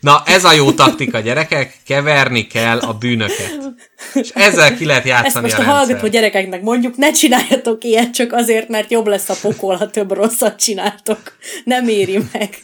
Na, 0.00 0.22
ez 0.26 0.44
a 0.44 0.52
jó 0.52 0.72
taktika, 0.72 1.20
gyerekek, 1.20 1.76
keverni 1.86 2.46
kell 2.46 2.78
a 2.78 2.92
bűnöket. 2.92 3.58
És 4.14 4.28
ezzel 4.28 4.76
ki 4.76 4.84
lehet 4.84 5.04
Ezt 5.04 5.12
játszani 5.12 5.44
most 5.44 5.58
a 5.58 5.62
a 5.62 5.64
hallgató 5.64 6.06
gyerekeknek 6.06 6.62
mondjuk, 6.62 6.96
ne 6.96 7.10
csináljatok 7.10 7.84
ilyet 7.84 8.10
csak 8.10 8.32
azért, 8.32 8.68
mert 8.68 8.90
jobb 8.90 9.06
lesz 9.06 9.28
a 9.28 9.34
pokol, 9.40 9.76
ha 9.76 9.90
több 9.90 10.12
rosszat 10.12 10.58
csináltok. 10.60 11.20
Nem 11.64 11.88
éri 11.88 12.18
meg. 12.32 12.58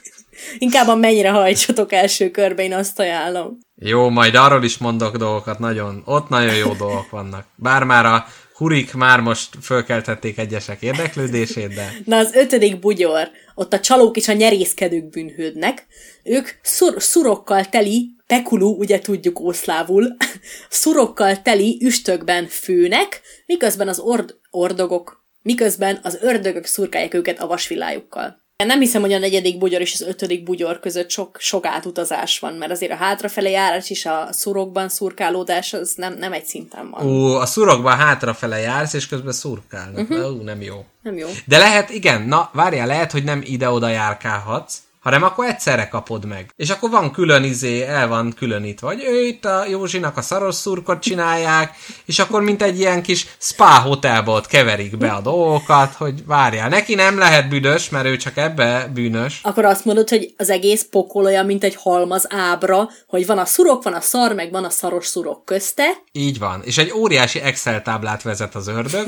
Inkább 0.58 0.88
a 0.88 0.94
mennyire 0.94 1.30
hajtsatok 1.30 1.92
első 1.92 2.30
körbe, 2.30 2.62
én 2.62 2.72
azt 2.72 2.98
ajánlom. 2.98 3.58
Jó, 3.76 4.08
majd 4.08 4.34
arról 4.34 4.64
is 4.64 4.78
mondok 4.78 5.16
dolgokat, 5.16 5.58
nagyon, 5.58 6.02
ott 6.04 6.28
nagyon 6.28 6.54
jó 6.54 6.72
dolgok 6.72 7.10
vannak. 7.10 7.46
Bár 7.56 7.84
már 7.84 8.06
a 8.06 8.26
hurik 8.54 8.94
már 8.94 9.20
most 9.20 9.48
fölkeltették 9.62 10.38
egyesek 10.38 10.82
érdeklődését, 10.82 11.74
de 11.74 11.92
Na 12.04 12.16
az 12.16 12.34
ötödik 12.34 12.78
bugyor, 12.78 13.30
ott 13.54 13.72
a 13.72 13.80
csalók 13.80 14.16
és 14.16 14.28
a 14.28 14.32
nyerészkedők 14.32 15.08
bűnhődnek. 15.08 15.86
Ők 16.22 16.48
szur- 16.62 17.00
szurokkal 17.00 17.64
teli, 17.64 18.10
pekulú, 18.26 18.78
ugye 18.78 18.98
tudjuk 18.98 19.40
ószlávul, 19.40 20.16
szurokkal 20.68 21.42
teli 21.42 21.78
üstökben 21.82 22.46
főnek, 22.46 23.20
miközben 23.46 23.88
az 23.88 23.98
ord- 23.98 24.38
ordogok, 24.50 25.24
miközben 25.42 26.00
az 26.02 26.18
ördögök 26.20 26.64
szurkálják 26.64 27.14
őket 27.14 27.40
a 27.40 27.46
vasvillájukkal. 27.46 28.43
Nem 28.56 28.80
hiszem, 28.80 29.00
hogy 29.00 29.12
a 29.12 29.18
negyedik 29.18 29.58
bugyor 29.58 29.80
és 29.80 29.92
az 29.92 30.00
ötödik 30.00 30.42
bugyor 30.42 30.80
között 30.80 31.10
sok, 31.10 31.36
sok 31.40 31.66
átutazás 31.66 32.38
van, 32.38 32.54
mert 32.54 32.70
azért 32.70 32.92
a 32.92 32.96
hátrafele 32.96 33.50
járás 33.50 33.90
és 33.90 34.06
a 34.06 34.28
szurokban 34.30 34.88
szurkálódás 34.88 35.72
az 35.72 35.92
nem, 35.96 36.14
nem 36.18 36.32
egy 36.32 36.44
szinten 36.44 36.90
van. 36.90 37.06
ú, 37.06 37.24
a 37.24 37.46
szurokban 37.46 37.96
hátrafele 37.96 38.58
jársz, 38.58 38.92
és 38.92 39.08
közben 39.08 39.32
szurkálnak. 39.32 40.10
Uh-huh. 40.10 40.36
Ú, 40.36 40.42
nem 40.42 40.62
jó. 40.62 40.84
Nem 41.02 41.16
jó. 41.16 41.28
De 41.46 41.58
lehet, 41.58 41.90
igen, 41.90 42.22
na 42.22 42.50
várjál, 42.52 42.86
lehet, 42.86 43.12
hogy 43.12 43.24
nem 43.24 43.42
ide-oda 43.44 43.88
járkálhatsz, 43.88 44.82
hanem 45.04 45.22
akkor 45.22 45.46
egyszerre 45.46 45.88
kapod 45.88 46.24
meg. 46.24 46.52
És 46.56 46.70
akkor 46.70 46.90
van 46.90 47.12
külön 47.12 47.44
izé, 47.44 47.82
el 47.82 48.08
van 48.08 48.32
különítve, 48.36 48.86
vagy 48.86 49.04
ő 49.04 49.26
itt 49.26 49.44
a 49.44 49.66
Józsinak 49.66 50.16
a 50.16 50.22
szaros 50.22 50.54
szurkot 50.54 51.02
csinálják, 51.02 51.74
és 52.04 52.18
akkor 52.18 52.42
mint 52.42 52.62
egy 52.62 52.78
ilyen 52.78 53.02
kis 53.02 53.26
spa 53.38 53.78
hotelba 53.80 54.32
ott 54.32 54.46
keverik 54.46 54.98
be 54.98 55.10
a 55.10 55.20
dolgokat, 55.20 55.94
hogy 55.94 56.26
várjál. 56.26 56.68
Neki 56.68 56.94
nem 56.94 57.18
lehet 57.18 57.48
büdös, 57.48 57.88
mert 57.88 58.06
ő 58.06 58.16
csak 58.16 58.36
ebbe 58.36 58.90
bűnös. 58.94 59.40
Akkor 59.42 59.64
azt 59.64 59.84
mondod, 59.84 60.08
hogy 60.08 60.34
az 60.36 60.50
egész 60.50 60.86
pokol 60.90 61.24
olyan, 61.24 61.46
mint 61.46 61.64
egy 61.64 61.76
halmaz 61.80 62.26
ábra, 62.28 62.88
hogy 63.06 63.26
van 63.26 63.38
a 63.38 63.44
szurok, 63.44 63.82
van 63.82 63.94
a 63.94 64.00
szar, 64.00 64.34
meg 64.34 64.50
van 64.50 64.64
a 64.64 64.70
szaros 64.70 65.06
szurok 65.06 65.44
közte. 65.44 65.84
Így 66.12 66.38
van. 66.38 66.62
És 66.64 66.78
egy 66.78 66.92
óriási 66.92 67.40
Excel 67.40 67.82
táblát 67.82 68.22
vezet 68.22 68.54
az 68.54 68.68
ördög, 68.68 69.06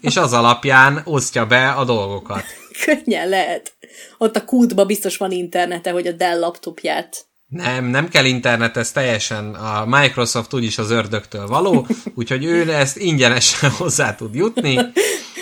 és 0.00 0.16
az 0.16 0.32
alapján 0.32 1.00
osztja 1.04 1.46
be 1.46 1.68
a 1.68 1.84
dolgokat. 1.84 2.44
Könnyen 2.84 3.28
lehet. 3.28 3.72
Ott 4.18 4.36
a 4.36 4.44
kútba 4.44 4.84
biztos 4.84 5.16
van 5.16 5.30
internete, 5.30 5.90
hogy 5.90 6.06
a 6.06 6.12
Dell 6.12 6.38
laptopját 6.38 7.28
nem, 7.48 7.84
nem 7.84 8.08
kell 8.08 8.24
internet, 8.24 8.76
ez 8.76 8.92
teljesen 8.92 9.54
a 9.54 9.84
Microsoft 9.86 10.54
úgyis 10.54 10.78
az 10.78 10.90
ördögtől 10.90 11.46
való, 11.46 11.86
úgyhogy 12.14 12.44
ő 12.44 12.72
ezt 12.72 12.96
ingyenesen 12.96 13.70
hozzá 13.78 14.14
tud 14.14 14.34
jutni. 14.34 14.78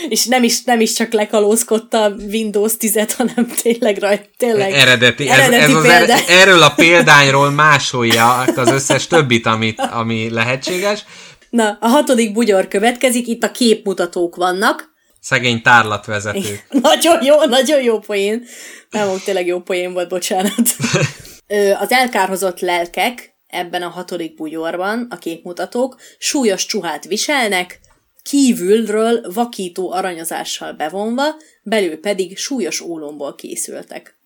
És 0.09 0.27
nem 0.27 0.43
is, 0.43 0.63
nem 0.63 0.81
is 0.81 0.93
csak 0.93 1.13
lekalózkodta 1.13 2.15
Windows 2.31 2.73
10-et, 2.81 3.13
hanem 3.17 3.47
tényleg 3.63 3.99
rajta, 3.99 4.27
tényleg 4.37 4.73
eredeti. 4.73 5.29
eredeti 5.29 5.63
ez, 5.63 5.71
ez 5.71 6.11
az 6.11 6.25
erről 6.29 6.63
a 6.63 6.75
példányról 6.75 7.51
másolja 7.51 8.37
az 8.39 8.71
összes 8.71 9.07
többit, 9.07 9.47
amit, 9.47 9.81
ami 9.81 10.31
lehetséges. 10.31 11.05
Na, 11.51 11.79
a 11.81 11.89
hatodik 11.89 12.33
bugyor 12.33 12.69
következik, 12.69 13.27
itt 13.27 13.43
a 13.43 13.51
képmutatók 13.51 14.37
vannak. 14.37 14.96
Szegény 15.27 15.63
tárlatvezető. 15.63 16.61
nagyon 16.89 17.25
jó, 17.25 17.45
nagyon 17.45 17.83
jó 17.83 17.99
poén. 17.99 18.45
Nem, 18.91 19.09
tényleg 19.25 19.47
jó 19.47 19.61
poén 19.61 19.93
volt, 19.93 20.09
bocsánat. 20.09 20.77
Az 21.81 21.91
elkárhozott 21.91 22.61
lelkek 22.61 23.35
ebben 23.47 23.83
a 23.83 23.89
hatodik 23.89 24.35
bugyorban, 24.35 25.07
a 25.11 25.17
képmutatók, 25.17 25.97
súlyos 26.19 26.67
csuhát 26.67 27.05
viselnek, 27.05 27.81
kívülről 28.23 29.33
vakító 29.35 29.93
aranyozással 29.93 30.73
bevonva, 30.73 31.25
belül 31.63 32.01
pedig 32.01 32.39
súlyos 32.39 32.81
ólomból 32.81 33.35
készültek. 33.35 34.17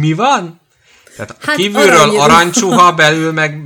Mi 0.00 0.12
van? 0.12 0.60
Tehát 1.16 1.36
hát 1.40 1.56
kívülről 1.56 1.96
arany... 1.96 2.18
aranycsuha, 2.18 2.92
belül 2.94 3.32
meg 3.32 3.62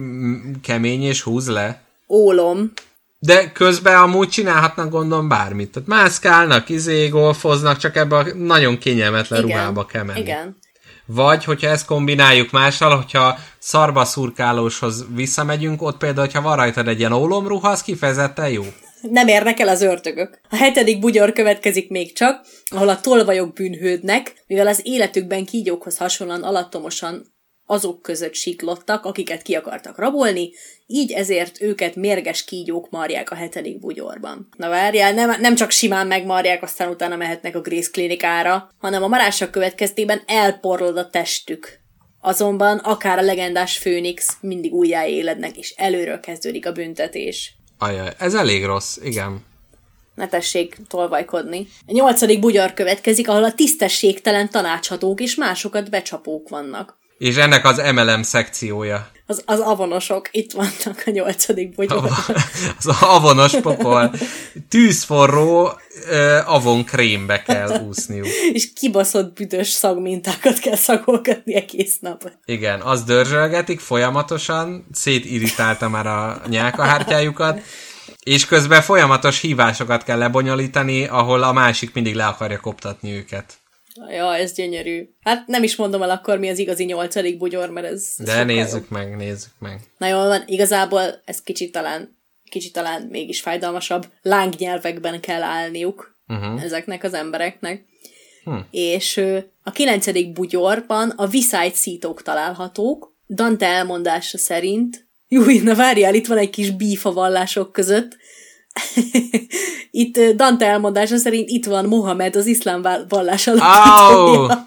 kemény 0.63 1.03
és 1.03 1.23
húz 1.23 1.49
le? 1.49 1.83
Ólom. 2.09 2.73
De 3.19 3.53
közben 3.53 3.97
amúgy 3.97 4.29
csinálhatnak 4.29 4.91
gondolom 4.91 5.29
bármit. 5.29 5.71
Tehát 5.71 5.89
mászkálnak, 5.89 6.69
izé, 6.69 7.09
golfoznak, 7.09 7.77
csak 7.77 7.97
ebbe 7.97 8.17
a 8.17 8.35
nagyon 8.35 8.79
kényelmetlen 8.79 9.45
igen, 9.45 9.57
ruhába 9.57 9.87
kell 9.87 10.03
menni. 10.03 10.21
Igen. 10.21 10.57
Vagy, 11.07 11.45
hogyha 11.45 11.69
ezt 11.69 11.87
kombináljuk 11.87 12.51
mással, 12.51 12.97
hogyha 12.97 13.39
szarba 13.59 14.05
szurkálóshoz 14.05 15.05
visszamegyünk, 15.15 15.83
ott 15.83 15.97
például, 15.97 16.27
hogyha 16.27 16.43
van 16.43 16.57
rajtad 16.57 16.89
egy 16.89 16.99
ilyen 16.99 17.13
ólomruha, 17.13 17.69
az 17.69 17.83
kifejezetten 17.83 18.49
jó. 18.49 18.65
Nem 19.01 19.29
érnek 19.29 19.61
el 19.61 19.69
az 19.69 19.83
ördögök. 19.83 20.41
A 20.51 20.57
hetedik 20.57 20.99
bugyor 20.99 21.33
következik 21.33 21.91
még 21.91 22.13
csak, 22.13 22.47
ahol 22.65 22.89
a 22.89 23.01
tolvajok 23.01 23.53
bűnhődnek, 23.53 24.45
mivel 24.47 24.67
az 24.67 24.81
életükben 24.83 25.45
kígyókhoz 25.45 25.97
hasonlóan 25.97 26.43
alattomosan 26.43 27.35
azok 27.67 28.03
között 28.03 28.35
siklottak, 28.35 29.05
akiket 29.05 29.43
ki 29.43 29.55
akartak 29.55 29.99
rabolni, 29.99 30.51
így 30.87 31.13
ezért 31.13 31.63
őket 31.63 31.97
mérges 31.97 32.45
kígyók 32.45 32.91
marják 32.91 33.31
a 33.31 33.35
hetedik 33.35 33.81
bugyorban. 33.81 34.49
Na 34.57 34.69
várjál, 34.69 35.13
nem, 35.13 35.41
nem 35.41 35.55
csak 35.55 35.71
simán 35.71 36.07
megmarják, 36.07 36.63
aztán 36.63 36.89
utána 36.89 37.17
mehetnek 37.17 37.57
a 37.57 37.61
Grace 37.61 37.91
klinikára, 37.91 38.71
hanem 38.79 39.03
a 39.03 39.09
marások 39.09 39.51
következtében 39.51 40.23
elporlod 40.27 40.97
a 40.97 41.11
testük. 41.11 41.85
Azonban 42.21 42.79
akár 42.79 43.19
a 43.19 43.23
legendás 43.23 43.79
Főnix 43.79 44.37
mindig 44.41 44.73
újjáélednek, 44.73 45.57
és 45.57 45.75
előről 45.77 46.21
kezdődik 46.21 46.67
a 46.67 46.73
büntetés. 46.73 47.57
Ajaj, 47.79 48.13
ez 48.19 48.35
elég 48.35 48.65
rossz, 48.65 48.97
igen. 49.03 49.45
Ne 50.15 50.29
tessék 50.29 50.77
tolvajkodni. 50.89 51.67
A 51.87 51.93
nyolcadik 51.93 52.41
bugyor 52.41 52.75
következik, 52.75 53.29
ahol 53.29 53.45
a 53.45 53.55
tisztességtelen 53.55 54.51
tanácsadók 54.51 55.21
és 55.21 55.35
másokat 55.35 55.91
becsapók 55.91 56.49
vannak. 56.49 56.99
És 57.19 57.37
ennek 57.37 57.65
az 57.65 57.83
MLM 57.93 58.23
szekciója. 58.23 59.11
Az, 59.29 59.43
az 59.47 59.61
avonosok 59.61 60.29
itt 60.31 60.53
vannak 60.53 61.03
a 61.07 61.11
nyolcadik 61.11 61.75
bugyorban. 61.75 62.13
az 62.79 62.87
avonos 63.01 63.53
pokol. 63.61 64.15
Tűzforró 64.69 65.63
uh, 65.65 66.53
avon 66.55 66.85
krémbe 66.85 67.43
kell 67.43 67.81
úszniuk. 67.89 68.27
És 68.53 68.73
kibaszott 68.73 69.35
büdös 69.35 69.69
szagmintákat 69.69 70.59
kell 70.59 70.77
szagolgatni 70.77 71.55
egész 71.55 71.99
nap. 72.01 72.33
Igen, 72.45 72.81
az 72.81 73.03
dörzsölgetik 73.03 73.81
folyamatosan, 73.81 74.87
szétirritálta 74.93 75.89
már 75.89 76.07
a 76.07 76.43
nyálkahártyájukat, 76.49 77.61
és 78.23 78.47
közben 78.47 78.83
folyamatos 78.83 79.41
hívásokat 79.41 80.03
kell 80.03 80.19
lebonyolítani, 80.19 81.07
ahol 81.07 81.43
a 81.43 81.53
másik 81.53 81.95
mindig 81.95 82.15
le 82.15 82.27
akarja 82.27 82.61
koptatni 82.61 83.13
őket. 83.13 83.55
Ja, 84.11 84.35
ez 84.35 84.53
gyönyörű. 84.53 85.09
Hát 85.23 85.47
nem 85.47 85.63
is 85.63 85.77
mondom 85.77 86.03
el 86.03 86.11
akkor, 86.11 86.39
mi 86.39 86.49
az 86.49 86.59
igazi 86.59 86.85
nyolcadik 86.85 87.39
bugyor, 87.39 87.71
mert 87.71 87.87
ez... 87.87 88.15
ez 88.19 88.27
De 88.27 88.45
nézzük 88.45 88.87
jó. 88.91 88.97
meg, 88.97 89.17
nézzük 89.17 89.53
meg. 89.59 89.81
Na 89.99 90.07
jól 90.07 90.27
van, 90.27 90.43
igazából 90.47 91.23
ez 91.25 91.43
kicsit 91.43 91.73
talán, 91.73 92.17
kicsit 92.51 92.73
talán 92.73 93.03
mégis 93.03 93.41
fájdalmasabb. 93.41 94.07
Lángnyelvekben 94.23 95.21
kell 95.21 95.43
állniuk 95.43 96.17
uh-huh. 96.29 96.63
ezeknek 96.63 97.05
az 97.05 97.15
embereknek. 97.15 97.85
Hm. 98.45 98.59
És 98.71 99.17
a 99.63 99.71
kilencedik 99.71 100.33
bugyorban 100.33 101.11
a 101.11 101.27
viszájt 101.27 101.75
szítók 101.75 102.23
találhatók. 102.23 103.15
Dante 103.29 103.67
elmondása 103.67 104.39
szerint 104.39 105.07
jó, 105.29 105.43
na 105.63 105.75
várjál, 105.75 106.15
itt 106.15 106.27
van 106.27 106.39
egy 106.39 106.51
kis 106.51 106.71
bíf 106.71 107.07
a 107.07 107.13
vallások 107.13 107.73
között 107.73 108.17
itt 109.91 110.19
Dante 110.19 110.67
elmondása 110.67 111.17
szerint 111.17 111.49
itt 111.49 111.67
van 111.67 111.85
Mohamed, 111.85 112.37
az 112.37 112.47
iszlám 112.47 112.87
vallás 113.09 113.47
alapítója. 113.47 114.67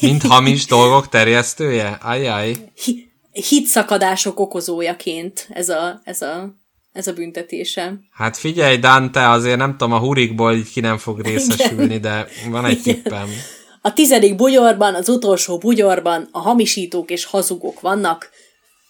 Mint 0.00 0.22
hamis 0.22 0.66
dolgok 0.66 1.08
terjesztője? 1.08 1.98
Ajaj. 2.02 2.52
Hitszakadások 3.32 4.40
okozójaként 4.40 5.46
ez 5.50 5.68
a, 5.68 6.00
ez 6.04 6.22
a, 6.22 6.54
ez 6.92 7.06
a 7.06 7.12
büntetése. 7.12 7.98
Hát 8.10 8.36
figyelj, 8.36 8.76
Dante, 8.76 9.28
azért 9.28 9.58
nem 9.58 9.70
tudom, 9.70 9.92
a 9.92 9.98
hurikból 9.98 10.54
így 10.54 10.70
ki 10.70 10.80
nem 10.80 10.98
fog 10.98 11.20
részesülni, 11.20 11.84
Igen. 11.84 12.00
de 12.00 12.26
van 12.50 12.64
egy 12.64 12.86
Igen. 12.86 12.94
tippem. 12.94 13.28
A 13.80 13.92
tizedik 13.92 14.36
bugyorban, 14.36 14.94
az 14.94 15.08
utolsó 15.08 15.58
bugyorban 15.58 16.28
a 16.30 16.38
hamisítók 16.38 17.10
és 17.10 17.24
hazugok 17.24 17.80
vannak, 17.80 18.30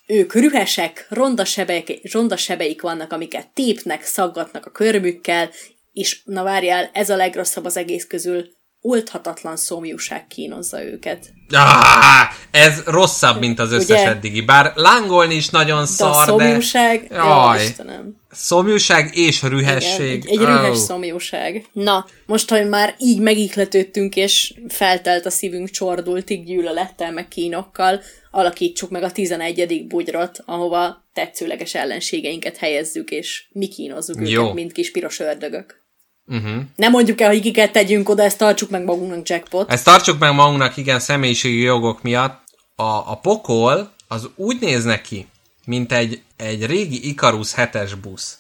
ők 0.09 0.35
rühesek, 0.35 1.07
ronda, 1.09 1.45
sebeik, 1.45 2.13
ronda 2.13 2.37
sebeik 2.37 2.83
vannak, 2.83 3.13
amiket 3.13 3.49
tépnek, 3.49 4.05
szaggatnak 4.05 4.67
a 4.67 4.71
körmükkel, 4.71 5.51
és 5.93 6.21
na 6.25 6.43
várjál, 6.43 6.91
ez 6.93 7.11
a 7.11 7.17
legrosszabb 7.17 7.65
az 7.65 7.77
egész 7.77 8.07
közül, 8.07 8.49
oldhatatlan 8.81 9.57
szomjúság 9.57 10.27
kínozza 10.27 10.85
őket. 10.85 11.33
Ah, 11.53 12.29
ez 12.51 12.83
rosszabb, 12.85 13.39
mint 13.39 13.59
az 13.59 13.73
összes 13.73 14.01
Ugye? 14.01 14.09
eddigi. 14.09 14.41
Bár 14.41 14.73
lángolni 14.75 15.35
is 15.35 15.49
nagyon 15.49 15.81
de 15.81 15.87
szar, 15.87 16.11
a 16.11 16.25
szomjúság, 16.25 17.07
de... 17.09 17.15
Jaj. 17.15 17.63
Istenem. 17.63 18.18
Szomjúság 18.31 19.17
és 19.17 19.43
rühesség. 19.43 20.25
Igen, 20.25 20.29
egy, 20.29 20.31
egy 20.31 20.39
rühes 20.39 20.69
oh. 20.69 20.85
szomjúság. 20.85 21.65
Na, 21.73 22.07
most, 22.27 22.51
hogy 22.51 22.69
már 22.69 22.95
így 22.99 23.21
megikletődtünk, 23.21 24.17
és 24.17 24.55
feltelt 24.69 25.27
a 25.27 25.31
szívünk 25.31 25.71
csordultig 25.71 26.45
gyűlölettel, 26.45 27.13
meg 27.13 27.29
kínokkal, 27.29 28.01
alakítsuk 28.31 28.91
meg 28.91 29.03
a 29.03 29.13
11. 29.13 29.87
bugyrot, 29.87 30.43
ahova 30.45 31.05
tetszőleges 31.13 31.75
ellenségeinket 31.75 32.57
helyezzük, 32.57 33.11
és 33.11 33.45
mi 33.53 33.69
kínozzuk 33.69 34.29
Jó. 34.29 34.43
őket, 34.43 34.55
mint 34.55 34.73
kis 34.73 34.91
piros 34.91 35.19
ördögök. 35.19 35.87
Uh-huh. 36.27 36.63
Nem 36.77 36.91
mondjuk 36.91 37.21
el, 37.21 37.29
hogy 37.29 37.41
kiket 37.41 37.73
tegyünk 37.73 38.09
oda, 38.09 38.23
ezt 38.23 38.39
tartsuk 38.39 38.71
meg 38.71 38.85
magunknak 38.85 39.29
jackpot. 39.29 39.71
Ezt 39.71 39.85
tartsuk 39.85 40.19
meg 40.19 40.35
magunknak, 40.35 40.77
igen, 40.77 41.01
személyiségi 41.01 41.61
jogok 41.61 42.03
miatt. 42.03 42.43
A, 42.77 42.83
a 42.83 43.19
pokol 43.23 43.93
az 44.09 44.29
úgy 44.35 44.57
néz 44.61 44.85
neki, 44.85 45.27
mint 45.65 45.93
egy, 45.93 46.21
egy 46.39 46.67
régi 46.67 47.09
Icarus 47.09 47.53
7-es 47.57 47.93
busz, 48.03 48.39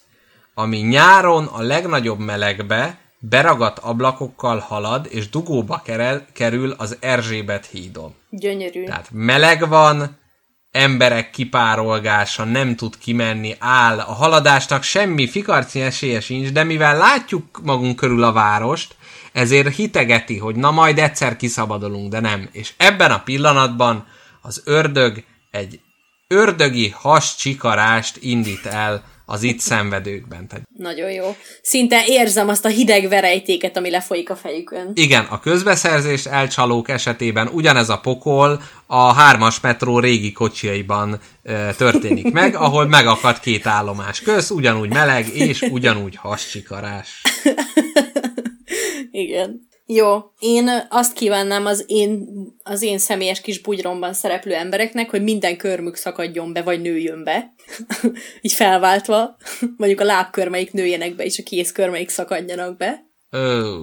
ami 0.54 0.78
nyáron 0.78 1.44
a 1.44 1.62
legnagyobb 1.62 2.18
melegbe 2.18 2.98
beragadt 3.18 3.78
ablakokkal 3.78 4.58
halad, 4.58 5.06
és 5.10 5.28
dugóba 5.28 5.82
kerül 6.32 6.74
az 6.78 6.96
Erzsébet 7.00 7.66
hídon. 7.66 8.14
Gyönyörű. 8.30 8.84
Tehát 8.84 9.08
meleg 9.12 9.68
van, 9.68 10.18
emberek 10.70 11.30
kipárolgása, 11.30 12.44
nem 12.44 12.76
tud 12.76 12.98
kimenni, 12.98 13.54
áll. 13.58 13.98
A 13.98 14.12
haladásnak 14.12 14.82
semmi 14.82 15.28
fikarci 15.28 15.80
esélye 15.80 16.20
sincs, 16.20 16.52
de 16.52 16.64
mivel 16.64 16.96
látjuk 16.96 17.60
magunk 17.62 17.96
körül 17.96 18.22
a 18.22 18.32
várost, 18.32 18.96
ezért 19.32 19.74
hitegeti, 19.74 20.38
hogy 20.38 20.56
na 20.56 20.70
majd 20.70 20.98
egyszer 20.98 21.36
kiszabadulunk, 21.36 22.10
de 22.10 22.20
nem. 22.20 22.48
És 22.52 22.72
ebben 22.76 23.10
a 23.10 23.22
pillanatban 23.22 24.06
az 24.40 24.62
ördög 24.64 25.24
egy 25.50 25.80
ördögi 26.28 26.88
has 26.88 27.36
csikarást 27.36 28.16
indít 28.20 28.66
el 28.66 29.04
az 29.30 29.42
itt 29.42 29.58
szenvedőkben. 29.58 30.48
Tehát... 30.48 30.64
Nagyon 30.76 31.10
jó. 31.10 31.36
Szinte 31.62 32.04
érzem 32.06 32.48
azt 32.48 32.64
a 32.64 32.68
hideg 32.68 33.08
verejtéket, 33.08 33.76
ami 33.76 33.90
lefolyik 33.90 34.30
a 34.30 34.36
fejükön. 34.36 34.90
Igen, 34.94 35.24
a 35.24 35.40
közbeszerzés 35.40 36.24
elcsalók 36.24 36.88
esetében 36.88 37.48
ugyanez 37.48 37.88
a 37.88 37.98
pokol 37.98 38.62
a 38.86 39.12
hármas 39.12 39.60
metró 39.60 39.98
régi 39.98 40.32
kocsiaiban 40.32 41.20
e, 41.42 41.74
történik 41.74 42.32
meg, 42.32 42.54
ahol 42.66 42.86
megakad 42.86 43.40
két 43.40 43.66
állomás 43.66 44.20
köz, 44.20 44.50
ugyanúgy 44.50 44.88
meleg 44.88 45.28
és 45.34 45.62
ugyanúgy 45.62 46.16
hascsikarás. 46.16 47.22
Igen. 49.10 49.68
Jó, 49.90 50.32
én 50.38 50.70
azt 50.88 51.12
kívánnám 51.12 51.66
az 51.66 51.84
én, 51.86 52.28
az 52.62 52.82
én 52.82 52.98
személyes 52.98 53.40
kis 53.40 53.60
bugyromban 53.60 54.12
szereplő 54.12 54.54
embereknek, 54.54 55.10
hogy 55.10 55.22
minden 55.22 55.56
körmük 55.56 55.96
szakadjon 55.96 56.52
be, 56.52 56.62
vagy 56.62 56.80
nőjön 56.80 57.24
be. 57.24 57.54
Így 58.42 58.52
felváltva. 58.52 59.36
Mondjuk 59.76 60.00
a 60.00 60.04
lábkörmeik 60.04 60.72
nőjenek 60.72 61.16
be, 61.16 61.24
és 61.24 61.38
a 61.38 61.42
kézkörmeik 61.42 62.08
szakadjanak 62.08 62.76
be. 62.76 63.04
Ö, 63.30 63.78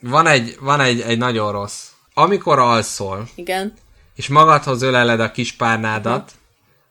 van 0.00 0.26
egy, 0.26 0.56
van 0.60 0.80
egy, 0.80 1.00
egy 1.00 1.18
nagyon 1.18 1.52
rossz. 1.52 1.88
Amikor 2.14 2.58
alszol, 2.58 3.28
Igen. 3.34 3.72
és 4.14 4.28
magadhoz 4.28 4.82
öleled 4.82 5.20
a 5.20 5.30
kis 5.30 5.52
párnádat, 5.52 6.32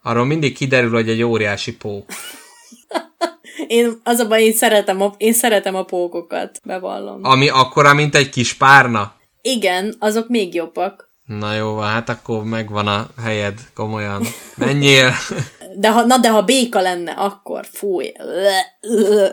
arról 0.02 0.26
mindig 0.26 0.56
kiderül, 0.56 0.92
hogy 0.92 1.10
egy 1.10 1.24
óriási 1.24 1.76
pók. 1.76 2.06
Én, 3.68 4.00
az 4.04 4.20
a 4.20 4.28
baj, 4.28 4.44
én 4.44 4.54
szeretem 4.54 5.02
a, 5.02 5.14
én 5.18 5.34
szeretem 5.34 5.76
a 5.76 5.84
pókokat, 5.84 6.60
bevallom. 6.64 7.20
Ami 7.24 7.50
akkora, 7.50 7.94
mint 7.94 8.16
egy 8.16 8.30
kis 8.30 8.54
párna? 8.54 9.14
Igen, 9.42 9.96
azok 10.00 10.28
még 10.28 10.54
jobbak. 10.54 11.14
Na 11.26 11.54
jó, 11.54 11.78
hát 11.78 12.10
akkor 12.10 12.44
megvan 12.44 12.88
a 12.88 13.08
helyed, 13.22 13.60
komolyan. 13.74 14.28
Menjél! 14.56 15.12
De 15.78 15.92
ha, 15.92 16.06
na 16.06 16.18
de 16.18 16.30
ha 16.30 16.42
béka 16.42 16.82
lenne, 16.82 17.12
akkor 17.12 17.66
fúj, 17.72 18.12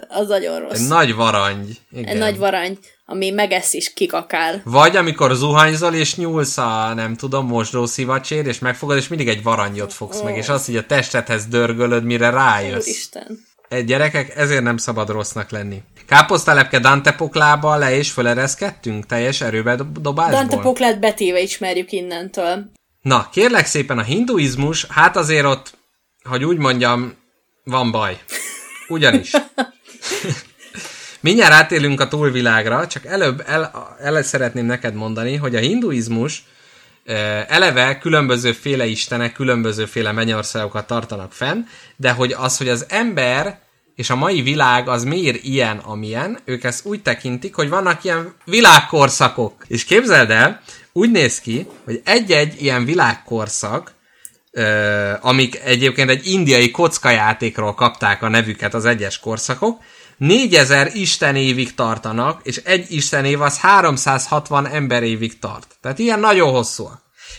az 0.08 0.28
nagyon 0.28 0.60
rossz. 0.60 0.80
Egy 0.80 0.88
nagy 0.88 1.14
varangy. 1.14 1.80
Igen. 1.90 2.06
Egy 2.06 2.18
nagy 2.18 2.38
varangy, 2.38 2.78
ami 3.06 3.30
megesz 3.30 3.72
is 3.72 3.92
kikakál. 3.92 4.60
Vagy 4.64 4.96
amikor 4.96 5.34
zuhanyzol, 5.34 5.94
és 5.94 6.16
nyúlsz 6.16 6.58
a, 6.58 6.92
nem 6.94 7.16
tudom, 7.16 7.46
mosdószivacsér, 7.46 8.46
és 8.46 8.58
megfogod, 8.58 8.96
és 8.96 9.08
mindig 9.08 9.28
egy 9.28 9.42
varangyot 9.42 9.92
fogsz 9.92 10.18
oh. 10.18 10.24
meg, 10.24 10.36
és 10.36 10.48
azt 10.48 10.68
így 10.68 10.76
a 10.76 10.86
testedhez 10.86 11.46
dörgölöd, 11.46 12.04
mire 12.04 12.30
rájössz. 12.30 12.86
Úristen. 12.86 13.38
Egy 13.72 13.84
gyerekek, 13.84 14.36
ezért 14.36 14.62
nem 14.62 14.76
szabad 14.76 15.08
rossznak 15.08 15.50
lenni. 15.50 15.82
Káposztalepke 16.06 16.78
Dante 16.78 17.12
poklába 17.12 17.76
le 17.76 17.96
és 17.96 18.10
fölereszkedtünk 18.10 19.06
teljes 19.06 19.40
erőbe 19.40 19.76
dobásból. 20.00 20.38
Dante 20.38 20.56
poklát 20.56 21.00
betéve 21.00 21.40
ismerjük 21.40 21.92
innentől. 21.92 22.70
Na, 23.02 23.28
kérlek 23.32 23.66
szépen 23.66 23.98
a 23.98 24.02
hinduizmus, 24.02 24.86
hát 24.88 25.16
azért 25.16 25.44
ott, 25.44 25.78
hogy 26.22 26.44
úgy 26.44 26.56
mondjam, 26.56 27.14
van 27.64 27.90
baj. 27.90 28.18
Ugyanis. 28.88 29.30
Mindjárt 31.20 31.52
átélünk 31.52 32.00
a 32.00 32.08
túlvilágra, 32.08 32.86
csak 32.86 33.06
előbb 33.06 33.42
el, 33.46 33.96
el 34.00 34.22
szeretném 34.22 34.66
neked 34.66 34.94
mondani, 34.94 35.36
hogy 35.36 35.54
a 35.54 35.60
hinduizmus 35.60 36.44
eleve 37.48 37.98
különbözőféle 37.98 38.86
istenek, 38.86 39.32
különbözőféle 39.32 40.12
mennyországokat 40.12 40.86
tartanak 40.86 41.32
fenn, 41.32 41.62
de 41.96 42.10
hogy 42.10 42.32
az, 42.32 42.56
hogy 42.56 42.68
az 42.68 42.86
ember 42.88 43.60
és 43.96 44.10
a 44.10 44.16
mai 44.16 44.42
világ 44.42 44.88
az 44.88 45.04
miért 45.04 45.42
ilyen, 45.44 45.78
amilyen, 45.78 46.38
ők 46.44 46.64
ezt 46.64 46.86
úgy 46.86 47.02
tekintik, 47.02 47.54
hogy 47.54 47.68
vannak 47.68 48.04
ilyen 48.04 48.34
világkorszakok. 48.44 49.64
És 49.66 49.84
képzeld 49.84 50.30
el, 50.30 50.60
úgy 50.92 51.10
néz 51.10 51.40
ki, 51.40 51.66
hogy 51.84 52.00
egy-egy 52.04 52.62
ilyen 52.62 52.84
világkorszak, 52.84 53.92
amik 55.20 55.60
egyébként 55.64 56.10
egy 56.10 56.26
indiai 56.26 56.70
kockajátékról 56.70 57.74
kapták 57.74 58.22
a 58.22 58.28
nevüket 58.28 58.74
az 58.74 58.84
egyes 58.84 59.18
korszakok, 59.18 59.80
4000 60.16 60.90
istenévig 60.94 61.74
tartanak, 61.74 62.40
és 62.42 62.56
egy 62.56 62.86
istenév 62.88 63.40
az 63.40 63.58
360 63.58 64.66
emberévig 64.66 65.38
tart. 65.38 65.76
Tehát 65.80 65.98
ilyen 65.98 66.20
nagyon 66.20 66.50
hosszú. 66.50 66.90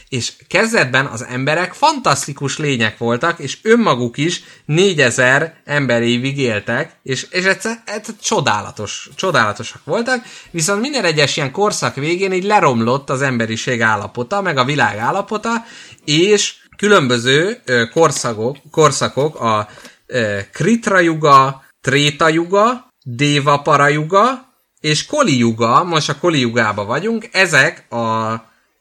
És 0.09 0.34
kezdetben 0.47 1.05
az 1.05 1.24
emberek 1.24 1.74
fantasztikus 1.74 2.57
lények 2.57 2.97
voltak, 2.97 3.39
és 3.39 3.57
önmaguk 3.61 4.17
is 4.17 4.43
4000 4.65 5.61
emberévig 5.65 6.38
éltek, 6.38 6.95
és, 7.03 7.28
és 7.30 7.45
egyszer, 7.45 7.82
egyszer 7.86 8.15
csodálatos, 8.21 9.09
csodálatosak 9.15 9.82
voltak, 9.84 10.24
viszont 10.51 10.82
minden 10.82 11.05
egyes 11.05 11.38
ilyen 11.38 11.51
korszak 11.51 11.95
végén 11.95 12.32
így 12.32 12.43
leromlott 12.43 13.09
az 13.09 13.21
emberiség 13.21 13.82
állapota, 13.82 14.41
meg 14.41 14.57
a 14.57 14.65
világ 14.65 14.97
állapota, 14.97 15.65
és 16.05 16.55
különböző 16.78 17.61
korszakok, 17.93 18.57
korszakok 18.71 19.39
a 19.39 19.69
Kritra 20.51 20.99
Yuga, 20.99 21.62
Tréta 21.84 22.30
Yuga, 22.30 22.88
Deva 23.06 23.62
Parajuga 23.62 24.54
és 24.80 25.06
Koli 25.06 25.38
Yuga, 25.38 25.84
most 25.84 26.10
a 26.10 26.18
Koli 26.18 26.40
Yugába 26.40 26.86
vagyunk, 26.86 27.30
ezek 27.32 27.92
a 27.92 28.32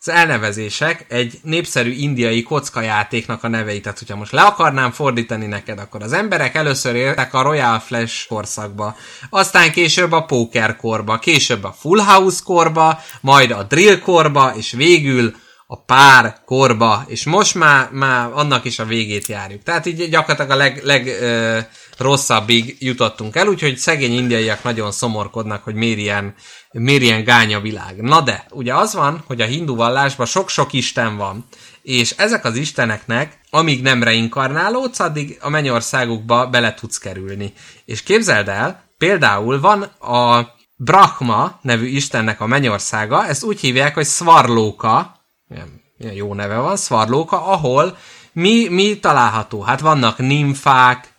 az 0.04 0.08
elnevezések 0.08 1.04
egy 1.08 1.38
népszerű 1.42 1.90
indiai 1.90 2.42
kockajátéknak 2.42 3.44
a 3.44 3.48
nevei. 3.48 3.80
Tehát, 3.80 3.98
hogyha 3.98 4.16
most 4.16 4.32
le 4.32 4.42
akarnám 4.42 4.90
fordítani 4.90 5.46
neked, 5.46 5.78
akkor 5.78 6.02
az 6.02 6.12
emberek 6.12 6.54
először 6.54 6.94
éltek 6.94 7.34
a 7.34 7.42
Royal 7.42 7.78
Flash 7.78 8.28
korszakba, 8.28 8.96
aztán 9.30 9.72
később 9.72 10.12
a 10.12 10.24
Poker 10.24 10.76
korba, 10.76 11.18
később 11.18 11.64
a 11.64 11.74
Full 11.78 12.00
House 12.00 12.40
korba, 12.44 13.00
majd 13.20 13.50
a 13.50 13.62
Drill 13.62 13.98
korba, 13.98 14.52
és 14.56 14.72
végül 14.72 15.34
a 15.66 15.76
pár 15.76 16.36
korba, 16.44 17.04
és 17.06 17.24
most 17.24 17.54
már, 17.54 17.88
már 17.90 18.30
annak 18.32 18.64
is 18.64 18.78
a 18.78 18.84
végét 18.84 19.26
járjuk. 19.26 19.62
Tehát 19.62 19.86
így 19.86 20.08
gyakorlatilag 20.08 20.50
a 20.50 20.56
leg, 20.56 20.80
leg 20.84 21.06
ö, 21.06 21.58
rosszabbig 22.02 22.76
jutottunk 22.78 23.36
el, 23.36 23.48
úgyhogy 23.48 23.76
szegény 23.76 24.12
indiaiak 24.12 24.62
nagyon 24.62 24.92
szomorkodnak, 24.92 25.64
hogy 25.64 25.74
miért 25.74 25.98
ilyen, 25.98 26.34
miért 26.70 27.02
ilyen 27.02 27.24
gány 27.24 27.54
a 27.54 27.60
világ. 27.60 28.00
Na 28.00 28.20
de, 28.20 28.46
ugye 28.50 28.74
az 28.74 28.94
van, 28.94 29.24
hogy 29.26 29.40
a 29.40 29.46
hindu 29.46 29.74
vallásban 29.74 30.26
sok-sok 30.26 30.72
isten 30.72 31.16
van, 31.16 31.46
és 31.82 32.10
ezek 32.10 32.44
az 32.44 32.56
isteneknek, 32.56 33.38
amíg 33.50 33.82
nem 33.82 34.02
reinkarnálódsz, 34.02 35.00
addig 35.00 35.38
a 35.40 35.48
mennyországukba 35.48 36.46
bele 36.46 36.74
tudsz 36.74 36.98
kerülni. 36.98 37.52
És 37.84 38.02
képzeld 38.02 38.48
el, 38.48 38.84
például 38.98 39.60
van 39.60 39.82
a 40.00 40.48
Brahma 40.76 41.58
nevű 41.62 41.86
istennek 41.86 42.40
a 42.40 42.46
mennyországa, 42.46 43.26
ezt 43.26 43.44
úgy 43.44 43.60
hívják, 43.60 43.94
hogy 43.94 44.06
Svarlóka, 44.06 45.20
milyen 45.96 46.14
jó 46.14 46.34
neve 46.34 46.56
van, 46.56 46.76
Svarlóka, 46.76 47.46
ahol 47.46 47.96
mi, 48.32 48.68
mi 48.68 48.98
található? 48.98 49.62
Hát 49.62 49.80
vannak 49.80 50.18
nimfák, 50.18 51.11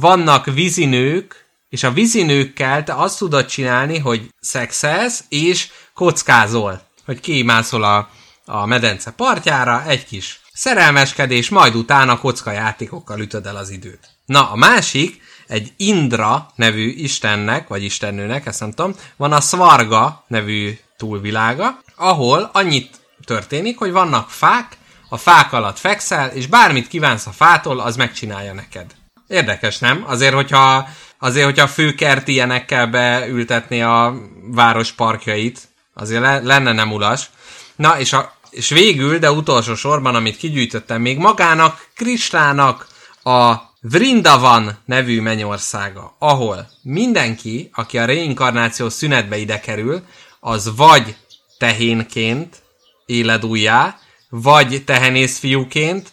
vannak 0.00 0.44
vízinők, 0.44 1.46
és 1.68 1.82
a 1.82 1.92
vízinőkkel 1.92 2.84
te 2.84 2.94
azt 2.94 3.18
tudod 3.18 3.46
csinálni, 3.46 3.98
hogy 3.98 4.34
szexelsz, 4.40 5.24
és 5.28 5.68
kockázol, 5.94 6.82
hogy 7.04 7.20
kimászol 7.20 7.84
a, 7.84 8.10
a 8.44 8.66
medence 8.66 9.10
partjára, 9.10 9.84
egy 9.86 10.04
kis 10.04 10.40
szerelmeskedés, 10.52 11.48
majd 11.48 11.74
utána 11.74 12.18
kockajátékokkal 12.18 13.20
ütöd 13.20 13.46
el 13.46 13.56
az 13.56 13.70
időt. 13.70 14.08
Na, 14.26 14.50
a 14.50 14.56
másik, 14.56 15.22
egy 15.46 15.72
Indra 15.76 16.50
nevű 16.54 16.88
istennek, 16.88 17.68
vagy 17.68 17.82
istennőnek, 17.82 18.46
ezt 18.46 18.60
nem 18.60 18.70
tudom, 18.70 18.94
van 19.16 19.32
a 19.32 19.40
Svarga 19.40 20.24
nevű 20.26 20.78
túlvilága, 20.96 21.80
ahol 21.96 22.50
annyit 22.52 23.00
történik, 23.24 23.78
hogy 23.78 23.92
vannak 23.92 24.30
fák, 24.30 24.76
a 25.08 25.16
fák 25.16 25.52
alatt 25.52 25.78
fekszel, 25.78 26.28
és 26.28 26.46
bármit 26.46 26.88
kívánsz 26.88 27.26
a 27.26 27.30
fától, 27.30 27.80
az 27.80 27.96
megcsinálja 27.96 28.52
neked. 28.52 28.97
Érdekes, 29.28 29.78
nem? 29.78 30.04
Azért, 30.06 30.34
hogyha, 30.34 30.88
azért, 31.18 31.44
hogyha 31.44 31.64
a 31.64 31.68
főkert 31.68 32.28
ilyenekkel 32.28 32.86
beültetni 32.86 33.82
a 33.82 34.14
város 34.50 34.92
parkjait, 34.92 35.68
azért 35.94 36.20
le, 36.20 36.40
lenne 36.40 36.72
nem 36.72 36.92
ulas. 36.92 37.30
Na, 37.76 37.98
és, 37.98 38.12
a, 38.12 38.32
és 38.50 38.68
végül, 38.68 39.18
de 39.18 39.30
utolsó 39.30 39.74
sorban, 39.74 40.14
amit 40.14 40.36
kigyűjtöttem, 40.36 41.00
még 41.00 41.18
magának, 41.18 41.88
Kristának 41.94 42.86
a 43.22 43.54
Vrindavan 43.80 44.78
nevű 44.84 45.20
mennyországa, 45.20 46.16
ahol 46.18 46.70
mindenki, 46.82 47.70
aki 47.72 47.98
a 47.98 48.04
reinkarnáció 48.04 48.88
szünetbe 48.88 49.36
ide 49.36 49.60
kerül, 49.60 50.02
az 50.40 50.76
vagy 50.76 51.16
tehénként 51.58 52.56
éled 53.06 53.44
újjá, 53.44 53.98
vagy 54.28 54.84
tehenész 54.84 55.38
fiúként, 55.38 56.12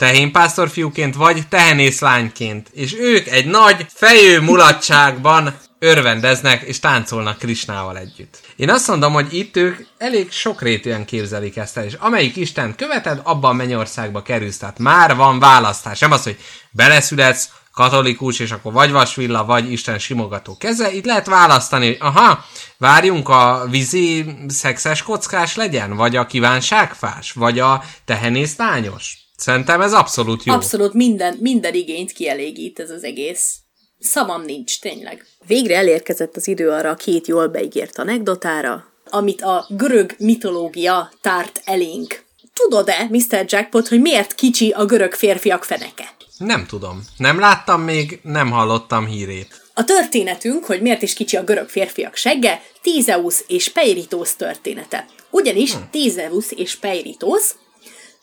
tehénpásztor 0.00 0.68
fiúként, 0.68 1.14
vagy 1.14 1.48
tehenész 1.48 2.00
lányként. 2.00 2.68
És 2.72 2.94
ők 2.98 3.26
egy 3.26 3.46
nagy 3.46 3.86
fejő 3.94 4.40
mulatságban 4.40 5.58
örvendeznek 5.78 6.62
és 6.62 6.78
táncolnak 6.78 7.38
Krisnával 7.38 7.98
együtt. 7.98 8.40
Én 8.56 8.70
azt 8.70 8.88
mondom, 8.88 9.12
hogy 9.12 9.34
itt 9.34 9.56
ők 9.56 9.86
elég 9.98 10.32
sokrétűen 10.32 11.04
képzelik 11.04 11.56
ezt 11.56 11.76
el, 11.76 11.84
és 11.84 11.94
amelyik 11.98 12.36
Isten 12.36 12.74
követed, 12.76 13.20
abban 13.24 13.50
a 13.50 13.54
mennyországba 13.54 14.22
kerülsz. 14.22 14.58
Tehát 14.58 14.78
már 14.78 15.16
van 15.16 15.38
választás. 15.38 15.98
Nem 15.98 16.12
az, 16.12 16.22
hogy 16.22 16.38
beleszületsz, 16.70 17.48
katolikus, 17.72 18.38
és 18.38 18.50
akkor 18.50 18.72
vagy 18.72 18.90
vasvilla, 18.90 19.44
vagy 19.44 19.72
Isten 19.72 19.98
simogató 19.98 20.56
keze. 20.56 20.92
Itt 20.92 21.04
lehet 21.04 21.26
választani, 21.26 21.96
aha, 22.00 22.44
várjunk 22.78 23.28
a 23.28 23.66
vízi 23.70 24.36
szexes 24.48 25.02
kockás 25.02 25.56
legyen, 25.56 25.96
vagy 25.96 26.16
a 26.16 26.26
kívánságfás, 26.26 27.32
vagy 27.32 27.58
a 27.58 27.84
tehenész 28.04 28.56
lányos. 28.56 29.19
Szerintem 29.40 29.80
ez 29.80 29.92
abszolút 29.92 30.44
jó. 30.44 30.54
Abszolút 30.54 30.92
minden, 30.92 31.36
minden 31.40 31.74
igényt 31.74 32.12
kielégít 32.12 32.80
ez 32.80 32.90
az 32.90 33.04
egész. 33.04 33.56
Szavam 33.98 34.42
nincs, 34.42 34.80
tényleg. 34.80 35.26
Végre 35.46 35.76
elérkezett 35.76 36.36
az 36.36 36.48
idő 36.48 36.70
arra 36.70 36.90
a 36.90 36.94
két 36.94 37.26
jól 37.26 37.48
beígért 37.48 37.98
anekdotára, 37.98 38.84
amit 39.10 39.42
a 39.42 39.66
görög 39.68 40.14
mitológia 40.18 41.12
tárt 41.20 41.60
elénk. 41.64 42.24
Tudod-e, 42.54 43.08
Mr. 43.10 43.44
Jackpot, 43.46 43.88
hogy 43.88 44.00
miért 44.00 44.34
kicsi 44.34 44.70
a 44.70 44.84
görög 44.84 45.14
férfiak 45.14 45.64
feneke? 45.64 46.14
Nem 46.38 46.66
tudom. 46.66 47.02
Nem 47.16 47.38
láttam 47.38 47.82
még, 47.82 48.20
nem 48.22 48.50
hallottam 48.50 49.06
hírét. 49.06 49.62
A 49.74 49.84
történetünk, 49.84 50.64
hogy 50.64 50.80
miért 50.80 51.02
is 51.02 51.14
kicsi 51.14 51.36
a 51.36 51.44
görög 51.44 51.68
férfiak 51.68 52.16
segge, 52.16 52.62
Tízeusz 52.82 53.44
és 53.46 53.68
Peiritósz 53.68 54.34
története. 54.34 55.06
Ugyanis 55.30 55.72
hmm. 55.72 55.88
Tízeusz 55.90 56.50
és 56.50 56.76
Peiritósz 56.76 57.54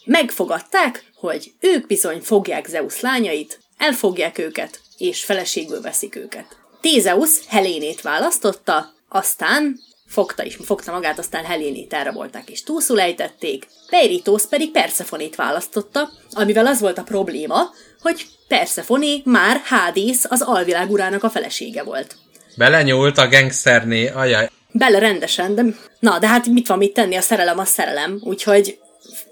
megfogadták, 0.08 1.07
hogy 1.28 1.52
ők 1.60 1.88
bizony 1.88 2.20
fogják 2.22 2.68
Zeus 2.68 3.00
lányait, 3.00 3.60
elfogják 3.78 4.38
őket, 4.38 4.80
és 4.98 5.24
feleségül 5.24 5.82
veszik 5.82 6.16
őket. 6.16 6.46
Tézeusz 6.82 7.46
Helénét 7.48 8.02
választotta, 8.02 8.94
aztán 9.10 9.80
fogta 10.08 10.44
is, 10.44 10.58
fogta 10.64 10.92
magát, 10.92 11.20
aztán 11.20 11.46
Helénét 11.46 11.94
elrabolták 11.94 12.50
és 12.50 12.64
túlszulejtették, 12.64 13.68
Peiritósz 13.90 14.48
pedig 14.48 14.72
Persefonét 14.72 15.36
választotta, 15.36 16.10
amivel 16.32 16.66
az 16.68 16.80
volt 16.80 16.98
a 16.98 17.04
probléma, 17.04 17.70
hogy 18.02 18.26
Persefoné 18.48 19.22
már 19.26 19.62
Hádész 19.64 20.26
az 20.30 20.42
alvilág 20.42 20.92
urának 20.92 21.24
a 21.24 21.30
felesége 21.30 21.84
volt. 21.84 22.16
Belenyúlt 22.56 23.18
a 23.18 23.28
gangsterné, 23.28 24.08
ajaj. 24.08 24.50
Bele 24.72 25.00
rendesen, 25.00 25.56
de 25.56 25.64
na, 26.00 26.20
de 26.20 26.28
hát 26.28 26.46
mit 26.46 26.68
van 26.68 26.78
mit 26.78 26.94
tenni, 26.94 27.16
a 27.16 27.22
szerelem 27.22 27.60
a 27.60 27.66
szerelem, 27.66 28.20
úgyhogy 28.24 28.80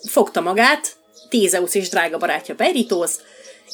fogta 0.07 0.41
magát, 0.41 0.95
Tézeusz 1.39 1.75
és 1.75 1.89
drága 1.89 2.17
barátja 2.17 2.55
Peritósz, 2.55 3.19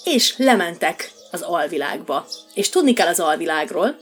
és 0.04 0.34
lementek 0.38 1.12
az 1.32 1.42
alvilágba. 1.42 2.26
És 2.54 2.70
tudni 2.70 2.94
kell 2.94 3.08
az 3.08 3.20
alvilágról, 3.20 3.96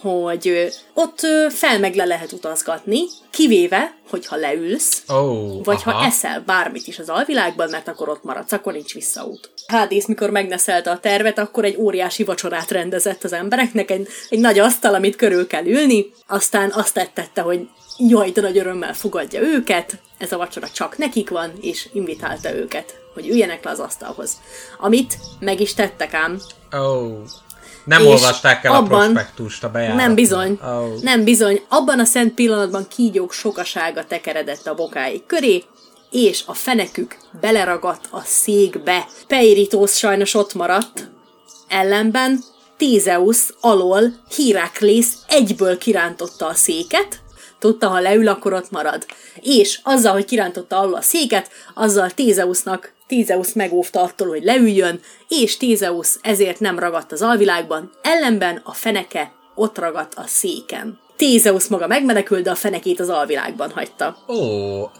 hogy 0.00 0.72
ott 0.94 1.20
fel 1.48 1.78
meg 1.78 1.94
le 1.94 2.04
lehet 2.04 2.32
utazgatni, 2.32 3.00
kivéve, 3.30 3.94
hogyha 4.10 4.36
leülsz, 4.36 5.02
oh, 5.08 5.64
vagy 5.64 5.80
aha. 5.84 5.92
ha 5.92 6.06
eszel 6.06 6.40
bármit 6.40 6.86
is 6.86 6.98
az 6.98 7.08
alvilágban, 7.08 7.70
mert 7.70 7.88
akkor 7.88 8.08
ott 8.08 8.24
maradsz, 8.24 8.52
akkor 8.52 8.72
nincs 8.72 8.94
visszaút. 8.94 9.50
Hádész, 9.66 10.06
mikor 10.06 10.30
megneszelte 10.30 10.90
a 10.90 11.00
tervet, 11.00 11.38
akkor 11.38 11.64
egy 11.64 11.76
óriási 11.76 12.24
vacsorát 12.24 12.70
rendezett 12.70 13.24
az 13.24 13.32
embereknek, 13.32 13.90
egy, 13.90 14.08
egy 14.28 14.38
nagy 14.38 14.58
asztal, 14.58 14.94
amit 14.94 15.16
körül 15.16 15.46
kell 15.46 15.66
ülni, 15.66 16.12
aztán 16.26 16.70
azt 16.74 16.94
tettette, 16.94 17.40
hogy 17.40 17.68
jaj, 18.08 18.30
de 18.30 18.40
nagy 18.40 18.58
örömmel 18.58 18.94
fogadja 18.94 19.40
őket, 19.40 19.98
ez 20.18 20.32
a 20.32 20.36
vacsora 20.36 20.68
csak 20.68 20.98
nekik 20.98 21.30
van, 21.30 21.52
és 21.60 21.88
invitálta 21.92 22.54
őket, 22.54 23.00
hogy 23.14 23.28
üljenek 23.28 23.64
le 23.64 23.70
az 23.70 23.78
asztalhoz. 23.78 24.40
Amit 24.78 25.18
meg 25.40 25.60
is 25.60 25.74
tettek 25.74 26.14
ám. 26.14 26.40
Oh. 26.72 27.12
Nem 27.84 28.06
olvasták 28.06 28.64
el 28.64 28.74
abban, 28.74 29.00
a 29.00 29.12
prospektust 29.12 29.64
a 29.64 29.70
bejáratot. 29.70 30.00
Nem 30.00 30.14
bizony. 30.14 30.58
Oh. 30.62 31.02
Nem 31.02 31.24
bizony. 31.24 31.62
Abban 31.68 31.98
a 31.98 32.04
szent 32.04 32.34
pillanatban 32.34 32.88
kígyók 32.88 33.32
sokasága 33.32 34.04
tekeredett 34.04 34.66
a 34.66 34.74
bokáik 34.74 35.26
köré, 35.26 35.64
és 36.10 36.42
a 36.46 36.54
fenekük 36.54 37.16
beleragadt 37.40 38.08
a 38.10 38.20
székbe. 38.24 39.06
Peiritósz 39.26 39.96
sajnos 39.96 40.34
ott 40.34 40.54
maradt, 40.54 41.10
ellenben 41.68 42.40
Tézeusz 42.76 43.54
alól 43.60 44.02
Hiraklész 44.36 45.14
egyből 45.28 45.78
kirántotta 45.78 46.46
a 46.46 46.54
széket, 46.54 47.21
tudta, 47.62 47.88
ha 47.88 48.00
leül, 48.00 48.28
akkor 48.28 48.52
ott 48.52 48.70
marad. 48.70 49.06
És 49.40 49.80
azzal, 49.82 50.12
hogy 50.12 50.24
kirántotta 50.24 50.78
alul 50.78 50.94
a 50.94 51.00
széket, 51.00 51.50
azzal 51.74 52.10
Tézeusznak, 52.10 52.92
Tézeusz 53.06 53.52
megóvta 53.52 54.02
attól, 54.02 54.28
hogy 54.28 54.42
leüljön, 54.42 55.00
és 55.28 55.56
Tézeusz 55.56 56.18
ezért 56.22 56.60
nem 56.60 56.78
ragadt 56.78 57.12
az 57.12 57.22
alvilágban, 57.22 57.90
ellenben 58.02 58.60
a 58.64 58.72
feneke 58.72 59.32
ott 59.54 59.78
ragadt 59.78 60.14
a 60.14 60.24
széken. 60.26 60.98
Tézeusz 61.16 61.68
maga 61.68 61.86
megmenekült, 61.86 62.42
de 62.42 62.50
a 62.50 62.54
fenekét 62.54 63.00
az 63.00 63.08
alvilágban 63.08 63.70
hagyta. 63.70 64.16
Ó, 64.28 64.34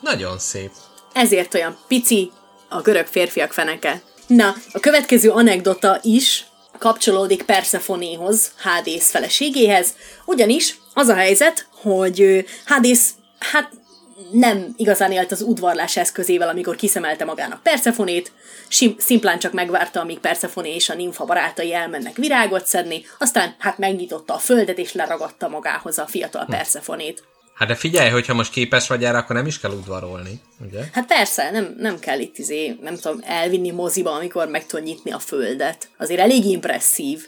nagyon 0.01 0.39
szép. 0.39 0.71
Ezért 1.13 1.55
olyan 1.55 1.77
pici 1.89 2.31
a 2.69 2.81
görög 2.81 3.07
férfiak 3.07 3.53
feneke. 3.53 4.03
Na, 4.27 4.55
a 4.73 4.81
következő 4.81 5.31
anekdota 5.31 5.99
is 6.03 6.47
kapcsolódik 6.83 7.43
Persefonéhoz, 7.43 8.53
Hádész 8.57 9.11
feleségéhez, 9.11 9.89
ugyanis 10.25 10.79
az 10.95 11.09
a 11.09 11.15
helyzet, 11.15 11.67
hogy 11.83 12.45
Hádész, 12.65 13.11
hát 13.39 13.71
nem 14.31 14.75
igazán 14.77 15.13
élt 15.13 15.33
az 15.33 15.43
udvarlás 15.43 15.97
eszközével, 15.97 16.49
amikor 16.49 16.77
kiszemelte 16.77 17.25
magának 17.25 17.63
Persefonét, 17.63 18.33
sim- 18.69 19.01
szimplán 19.01 19.39
csak 19.39 19.53
megvárta, 19.53 20.01
amíg 20.01 20.19
Persefoné 20.19 20.75
és 20.75 20.89
a 20.89 20.95
nimfa 20.95 21.25
barátai 21.25 21.75
elmennek 21.75 22.17
virágot 22.17 22.67
szedni, 22.67 23.05
aztán 23.19 23.55
hát 23.59 23.79
megnyitotta 23.79 24.35
a 24.35 24.39
földet 24.39 24.79
és 24.79 24.93
leragadta 24.93 25.49
magához 25.49 25.99
a 25.99 26.07
fiatal 26.07 26.45
hm. 26.45 26.51
Persefonét. 26.51 27.23
Hát 27.55 27.69
de 27.69 27.75
figyelj, 27.75 28.11
hogyha 28.11 28.35
most 28.35 28.53
képes 28.53 28.89
vagy 28.89 29.05
erre, 29.05 29.19
akkor 29.19 29.37
nem 29.37 29.47
is 29.47 29.61
kell 29.61 29.71
udvarolni, 29.71 30.41
ugye? 30.61 30.85
Hát 30.93 31.07
persze, 31.07 31.51
nem, 31.51 31.75
nem 31.79 31.99
kell 31.99 32.19
itt 32.19 32.39
izé, 32.39 32.79
nem 32.81 32.97
tudom, 32.97 33.21
elvinni 33.25 33.71
moziba, 33.71 34.13
amikor 34.13 34.49
meg 34.49 34.67
tud 34.67 34.83
nyitni 34.83 35.13
a 35.13 35.19
földet. 35.19 35.89
Azért 35.99 36.21
elég 36.21 36.45
impresszív. 36.45 37.27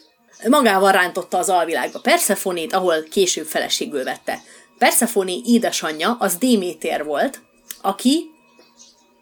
Magával 0.49 0.93
rántotta 0.93 1.39
az 1.39 1.49
alvilágba 1.49 2.01
Persefonét, 2.01 2.73
ahol 2.73 3.03
később 3.03 3.47
feleségül 3.47 4.05
vette. 4.05 4.43
Persefoné 4.79 5.41
édesanyja 5.45 6.17
az 6.19 6.37
Démétér 6.37 7.05
volt, 7.05 7.41
aki 7.81 8.31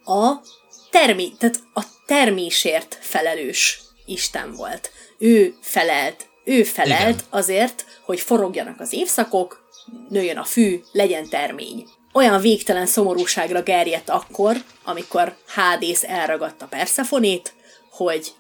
a 0.05 0.33
termi, 0.91 1.33
tehát 1.39 1.61
a 1.75 1.83
termésért 2.07 2.99
felelős 3.01 3.81
Isten 4.07 4.53
volt. 4.53 4.91
Ő 5.19 5.55
felelt, 5.61 6.27
ő 6.45 6.63
felelt 6.63 7.09
Igen. 7.09 7.25
azért, 7.31 7.85
hogy 8.05 8.21
forogjanak 8.21 8.81
az 8.81 8.93
évszakok, 8.93 9.62
nőjön 10.09 10.37
a 10.37 10.45
fű, 10.45 10.81
legyen 10.93 11.29
termény. 11.29 11.87
Olyan 12.13 12.41
végtelen 12.41 12.87
szomorúságra 12.87 13.63
gerjedt 13.63 14.11
akkor, 14.11 14.57
amikor 14.85 15.37
Hádész 15.47 16.03
elragadta 16.03 16.67
Persefonét, 16.67 17.55
hogy 17.91 18.33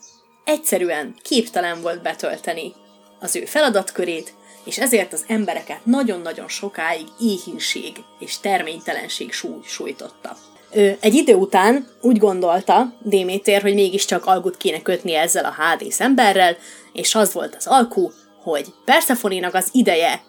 egyszerűen 0.44 1.14
képtelen 1.22 1.80
volt 1.80 2.02
betölteni 2.02 2.72
az 3.20 3.36
ő 3.36 3.44
feladatkörét, 3.44 4.34
és 4.64 4.78
ezért 4.78 5.12
az 5.12 5.24
embereket 5.28 5.84
nagyon-nagyon 5.84 6.48
sokáig 6.48 7.06
éhínség 7.20 7.96
és 8.18 8.40
terménytelenség 8.40 9.32
súly, 9.32 9.60
sújtotta. 9.64 10.36
Ő 10.74 10.96
egy 11.00 11.14
idő 11.14 11.34
után 11.34 11.88
úgy 12.00 12.18
gondolta 12.18 12.94
Démétér, 13.02 13.62
hogy 13.62 13.74
mégiscsak 13.74 14.26
algut 14.26 14.56
kéne 14.56 14.82
kötni 14.82 15.14
ezzel 15.14 15.44
a 15.44 15.50
Hádész 15.50 16.00
emberrel, 16.00 16.56
és 16.92 17.14
az 17.14 17.32
volt 17.32 17.54
az 17.54 17.66
alkú, 17.66 18.12
hogy 18.42 18.66
Persefonénak 18.84 19.54
az 19.54 19.68
ideje 19.72 20.22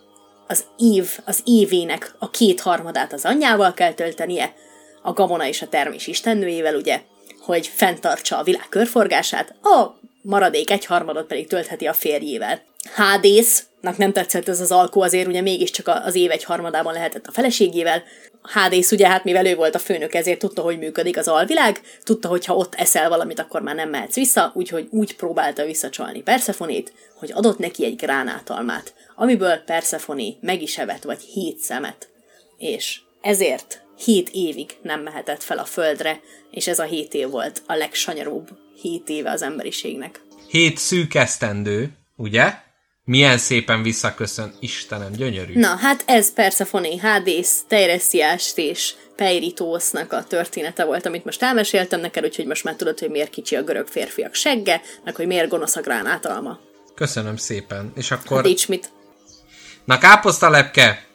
az 0.48 0.64
év, 0.78 1.20
az 1.26 1.42
évének 1.46 2.16
a 2.20 2.30
kétharmadát 2.30 3.14
az 3.14 3.26
anyjával 3.26 3.74
kell 3.74 3.94
töltenie, 3.94 4.54
a 5.02 5.14
gabona 5.14 5.48
és 5.48 5.62
a 5.62 5.70
termés 5.70 6.08
istennőjével, 6.08 6.76
ugye, 6.76 7.02
hogy 7.40 7.68
fenntartsa 7.68 8.38
a 8.38 8.44
világ 8.44 8.66
körforgását, 8.70 9.56
a 9.62 9.96
maradék 10.24 10.72
egyharmadot 10.72 11.28
pedig 11.28 11.48
töltheti 11.48 11.86
a 11.86 11.94
férjével. 11.94 12.62
Hádésznak 12.94 13.98
nem 13.98 14.12
tetszett 14.12 14.48
ez 14.48 14.60
az 14.60 14.72
alkó, 14.72 15.02
azért 15.02 15.28
ugye 15.28 15.42
mégiscsak 15.42 15.88
az 16.06 16.16
év 16.16 16.32
egyharmadában 16.32 16.94
lehetett 16.94 17.28
a 17.28 17.32
feleségével. 17.32 18.04
Hádész 18.42 18.92
ugye 18.92 19.08
hát 19.08 19.24
mivel 19.24 19.46
ő 19.46 19.56
volt 19.56 19.76
a 19.76 19.80
főnök, 19.80 20.14
ezért 20.14 20.40
tudta, 20.40 20.62
hogy 20.62 20.78
működik 20.78 21.18
az 21.18 21.28
alvilág, 21.28 21.82
tudta, 22.04 22.28
hogy 22.28 22.46
ha 22.46 22.56
ott 22.56 22.76
eszel 22.76 23.10
valamit, 23.10 23.40
akkor 23.40 23.62
már 23.62 23.76
nem 23.76 23.90
mehetsz 23.90 24.16
vissza, 24.16 24.52
úgyhogy 24.56 24.88
úgy 24.92 25.16
próbálta 25.16 25.66
visszacsalni 25.66 26.22
Persefonét, 26.22 26.94
hogy 27.16 27.32
adott 27.32 27.58
neki 27.58 27.86
egy 27.86 27.96
gránátalmát, 27.96 28.94
amiből 29.16 29.58
Persefoné 29.58 30.38
meg 30.42 30.62
is 30.62 30.78
evett 30.78 31.04
vagy 31.04 31.22
hét 31.22 31.58
szemet. 31.58 32.10
És 32.58 33.00
ezért 33.22 33.82
hét 33.98 34.30
évig 34.30 34.72
nem 34.82 35.02
mehetett 35.02 35.44
fel 35.44 35.58
a 35.58 35.66
földre, 35.66 36.20
és 36.52 36.68
ez 36.68 36.80
a 36.80 36.84
hét 36.84 37.14
év 37.14 37.30
volt 37.30 37.62
a 37.68 37.76
legsanyarúbb 37.76 38.50
hét 38.84 39.10
éve 39.10 39.32
az 39.32 39.42
emberiségnek. 39.42 40.22
Hét 40.48 40.78
szűk 40.78 41.14
esztendő, 41.14 41.92
ugye? 42.16 42.54
Milyen 43.06 43.38
szépen 43.38 43.84
visszaköszön, 43.84 44.54
Istenem, 44.60 45.12
gyönyörű. 45.12 45.60
Na, 45.60 45.76
hát 45.76 46.04
ez 46.06 46.34
persze 46.34 46.66
Foné 46.66 46.98
Hádész, 46.98 47.64
Teiresiást 47.68 48.58
és 48.58 48.94
Peiritósznak 49.16 50.14
a 50.14 50.24
története 50.24 50.86
volt, 50.86 51.06
amit 51.06 51.26
most 51.26 51.42
elmeséltem 51.42 52.00
neked, 52.00 52.24
úgyhogy 52.24 52.46
most 52.46 52.64
már 52.64 52.76
tudod, 52.76 53.00
hogy 53.00 53.10
miért 53.10 53.30
kicsi 53.30 53.56
a 53.56 53.64
görög 53.64 53.88
férfiak 53.88 54.34
segge, 54.34 54.82
meg 55.04 55.16
hogy 55.16 55.28
miért 55.28 55.50
gonosz 55.50 55.76
a 55.76 55.82
gránátalma. 55.82 56.60
Köszönöm 56.96 57.36
szépen. 57.36 57.92
És 57.96 58.12
akkor... 58.12 58.46
Hát 58.46 58.68
mit. 58.68 58.90
Na 59.86 59.98
káposztalepke, 59.98 61.06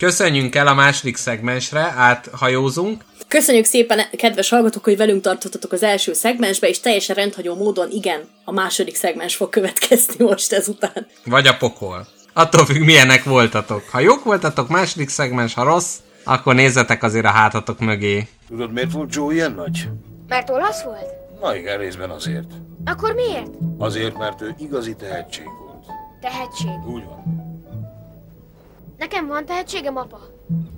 köszönjünk 0.00 0.54
el 0.54 0.66
a 0.66 0.74
második 0.74 1.16
szegmensre, 1.16 1.94
áthajózunk. 1.96 3.04
Köszönjük 3.28 3.64
szépen, 3.64 4.00
kedves 4.16 4.48
hallgatók, 4.48 4.84
hogy 4.84 4.96
velünk 4.96 5.22
tartottatok 5.22 5.72
az 5.72 5.82
első 5.82 6.12
szegmensbe, 6.12 6.68
és 6.68 6.80
teljesen 6.80 7.16
rendhagyó 7.16 7.56
módon, 7.56 7.90
igen, 7.90 8.20
a 8.44 8.52
második 8.52 8.96
szegmens 8.96 9.36
fog 9.36 9.48
következni 9.48 10.24
most 10.30 10.52
ezután. 10.52 11.06
Vagy 11.24 11.46
a 11.46 11.56
pokol. 11.56 12.06
Attól 12.32 12.64
függ, 12.64 12.84
milyenek 12.84 13.24
voltatok. 13.24 13.82
Ha 13.90 14.00
jók 14.00 14.24
voltatok, 14.24 14.68
második 14.68 15.08
szegmens, 15.08 15.54
ha 15.54 15.64
rossz, 15.64 15.96
akkor 16.24 16.54
nézzetek 16.54 17.02
azért 17.02 17.24
a 17.24 17.30
hátatok 17.30 17.78
mögé. 17.78 18.28
Tudod, 18.48 18.72
miért 18.72 18.92
volt 18.92 19.14
Joe 19.14 19.34
ilyen 19.34 19.52
nagy? 19.52 19.88
Mert 20.28 20.50
olasz 20.50 20.82
volt? 20.82 21.12
Na 21.40 21.56
igen, 21.56 21.78
részben 21.78 22.10
azért. 22.10 22.50
Akkor 22.84 23.14
miért? 23.14 23.50
Azért, 23.78 24.18
mert 24.18 24.40
ő 24.40 24.54
igazi 24.58 24.94
tehetség 24.94 25.44
volt. 25.44 25.84
Tehetség. 26.20 26.86
Úgy 26.86 27.04
van. 27.04 27.49
Nekem 29.00 29.26
van 29.26 29.44
tehetségem, 29.46 29.96
apa? 29.96 30.20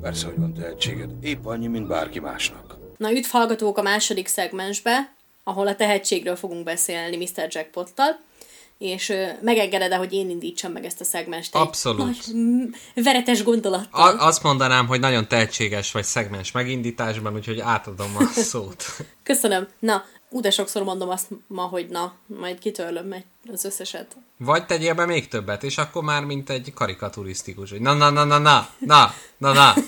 Persze, 0.01 0.27
hogy 0.27 0.37
van 0.39 0.55
tehetséged. 0.55 1.11
Épp 1.21 1.45
annyi, 1.45 1.67
mint 1.67 1.87
bárki 1.87 2.21
másnak. 2.21 2.77
Na, 2.97 3.13
üdv 3.13 3.29
hallgatók 3.31 3.79
a 3.79 3.83
második 3.83 4.27
szegmensbe, 4.27 5.15
ahol 5.45 5.67
a 5.67 5.77
tehetségről 5.77 6.37
fogunk 6.37 6.65
beszélni 6.65 7.17
Mr. 7.17 7.47
Jackpottal, 7.49 8.21
és 8.79 9.09
ö, 9.09 9.27
megengeded 9.41 9.93
hogy 9.93 10.13
én 10.13 10.31
indítsam 10.31 10.73
meg 10.73 10.85
ezt 10.85 11.01
a 11.01 11.05
szegmest. 11.05 11.55
egy 11.55 11.61
Abszolút. 11.61 11.99
Nagy, 11.99 13.05
veretes 13.05 13.43
gondolattal. 13.43 14.17
A- 14.17 14.27
azt 14.27 14.43
mondanám, 14.43 14.87
hogy 14.87 15.01
nagyon 15.01 15.29
tehetséges 15.29 15.93
vagy 15.93 16.05
szegmens 16.05 16.53
megindításban, 16.53 17.35
úgyhogy 17.35 17.61
átadom 17.61 18.17
a 18.19 18.25
szót. 18.51 18.85
Köszönöm. 19.23 19.69
Na, 19.79 20.05
Ú, 20.33 20.41
de 20.41 20.51
sokszor 20.51 20.83
mondom 20.83 21.09
azt 21.09 21.27
ma, 21.47 21.63
hogy 21.63 21.89
na, 21.89 22.15
majd 22.27 22.59
kitörlöm 22.59 23.07
meg 23.07 23.25
az 23.53 23.65
összeset. 23.65 24.17
Vagy 24.37 24.67
tegyél 24.67 24.95
be 24.95 25.07
még 25.07 25.29
többet, 25.29 25.63
és 25.63 25.79
akkor 25.79 26.03
már 26.03 26.25
mint 26.25 26.51
egy 26.51 26.73
karikaturisztikus, 26.75 27.71
hogy 27.71 27.81
na, 27.81 27.93
na, 27.93 28.11
na, 28.11 28.25
na, 28.25 28.39
na, 28.39 28.69
na, 28.79 29.15
na, 29.39 29.53
na. 29.53 29.75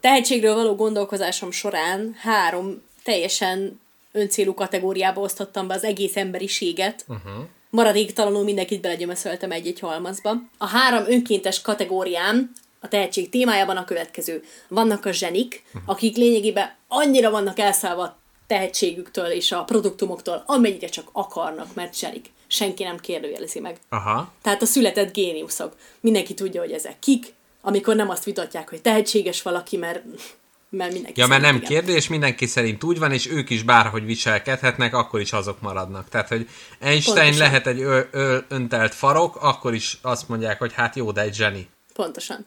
Tehetségről 0.00 0.54
való 0.54 0.74
gondolkozásom 0.74 1.50
során 1.50 2.14
három 2.18 2.82
teljesen 3.02 3.80
öncélú 4.12 4.54
kategóriába 4.54 5.20
osztottam 5.20 5.66
be 5.66 5.74
az 5.74 5.84
egész 5.84 6.16
emberiséget. 6.16 7.04
Uh-huh. 7.08 7.44
Maradéktalanul 7.70 8.44
mindenkit 8.44 8.80
belegyömöszöltem 8.80 9.50
egy-egy 9.50 9.80
halmazba. 9.80 10.34
A 10.58 10.66
három 10.66 11.04
önkéntes 11.06 11.60
kategóriám 11.60 12.52
a 12.80 12.88
tehetség 12.88 13.28
témájában 13.28 13.76
a 13.76 13.84
következő. 13.84 14.44
Vannak 14.68 15.04
a 15.04 15.12
zsenik, 15.12 15.62
uh-huh. 15.66 15.82
akik 15.86 16.16
lényegében 16.16 16.74
annyira 16.88 17.30
vannak 17.30 17.58
elszállva 17.58 18.18
tehetségüktől 18.46 19.26
és 19.26 19.52
a 19.52 19.64
produktumoktól, 19.64 20.42
amennyire 20.46 20.88
csak 20.88 21.08
akarnak, 21.12 21.74
mert 21.74 21.98
zsenik. 21.98 22.30
Senki 22.46 22.82
nem 22.82 22.98
kérdőjelezi 22.98 23.60
meg. 23.60 23.76
Aha. 23.88 24.32
Tehát 24.42 24.62
a 24.62 24.66
született 24.66 25.12
géniuszok. 25.12 25.76
Mindenki 26.00 26.34
tudja, 26.34 26.60
hogy 26.60 26.72
ezek 26.72 26.98
kik, 26.98 27.34
amikor 27.60 27.96
nem 27.96 28.10
azt 28.10 28.24
vitatják, 28.24 28.68
hogy 28.68 28.82
tehetséges 28.82 29.42
valaki, 29.42 29.76
mert, 29.76 30.02
mert 30.68 30.92
mindenki 30.92 31.20
Ja, 31.20 31.26
mert 31.26 31.42
nem 31.42 31.56
igen. 31.56 31.68
kérdés, 31.68 32.08
mindenki 32.08 32.46
szerint 32.46 32.84
úgy 32.84 32.98
van, 32.98 33.12
és 33.12 33.30
ők 33.30 33.50
is 33.50 33.62
bárhogy 33.62 34.04
viselkedhetnek, 34.04 34.94
akkor 34.94 35.20
is 35.20 35.32
azok 35.32 35.60
maradnak. 35.60 36.08
Tehát, 36.08 36.28
hogy 36.28 36.48
Einstein 36.80 37.16
Pontosan. 37.16 37.46
lehet 37.46 37.66
egy 37.66 37.80
ö- 37.80 38.08
ö- 38.10 38.44
öntelt 38.48 38.94
farok, 38.94 39.36
akkor 39.36 39.74
is 39.74 39.98
azt 40.02 40.28
mondják, 40.28 40.58
hogy 40.58 40.72
hát 40.72 40.96
jó, 40.96 41.10
de 41.12 41.20
egy 41.20 41.34
zseni. 41.34 41.68
Pontosan. 41.94 42.46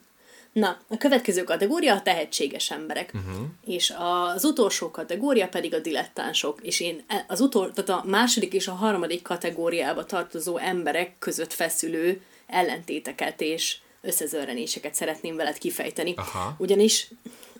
Na, 0.52 0.78
a 0.88 0.96
következő 0.96 1.44
kategória 1.44 1.94
a 1.94 2.02
tehetséges 2.02 2.70
emberek. 2.70 3.12
Uh-huh. 3.14 3.46
És 3.64 3.94
az 3.98 4.44
utolsó 4.44 4.90
kategória 4.90 5.48
pedig 5.48 5.74
a 5.74 5.78
dilettánsok. 5.78 6.58
És 6.62 6.80
én 6.80 7.04
e- 7.06 7.24
az 7.28 7.40
utol, 7.40 7.72
tehát 7.72 8.04
a 8.04 8.08
második 8.08 8.52
és 8.52 8.68
a 8.68 8.72
harmadik 8.72 9.22
kategóriába 9.22 10.04
tartozó 10.04 10.56
emberek 10.56 11.18
között 11.18 11.52
feszülő 11.52 12.20
ellentéteket 12.46 13.40
és 13.40 13.76
összezörrenéseket 14.00 14.94
szeretném 14.94 15.36
veled 15.36 15.58
kifejteni. 15.58 16.14
Aha. 16.16 16.54
Ugyanis 16.58 17.08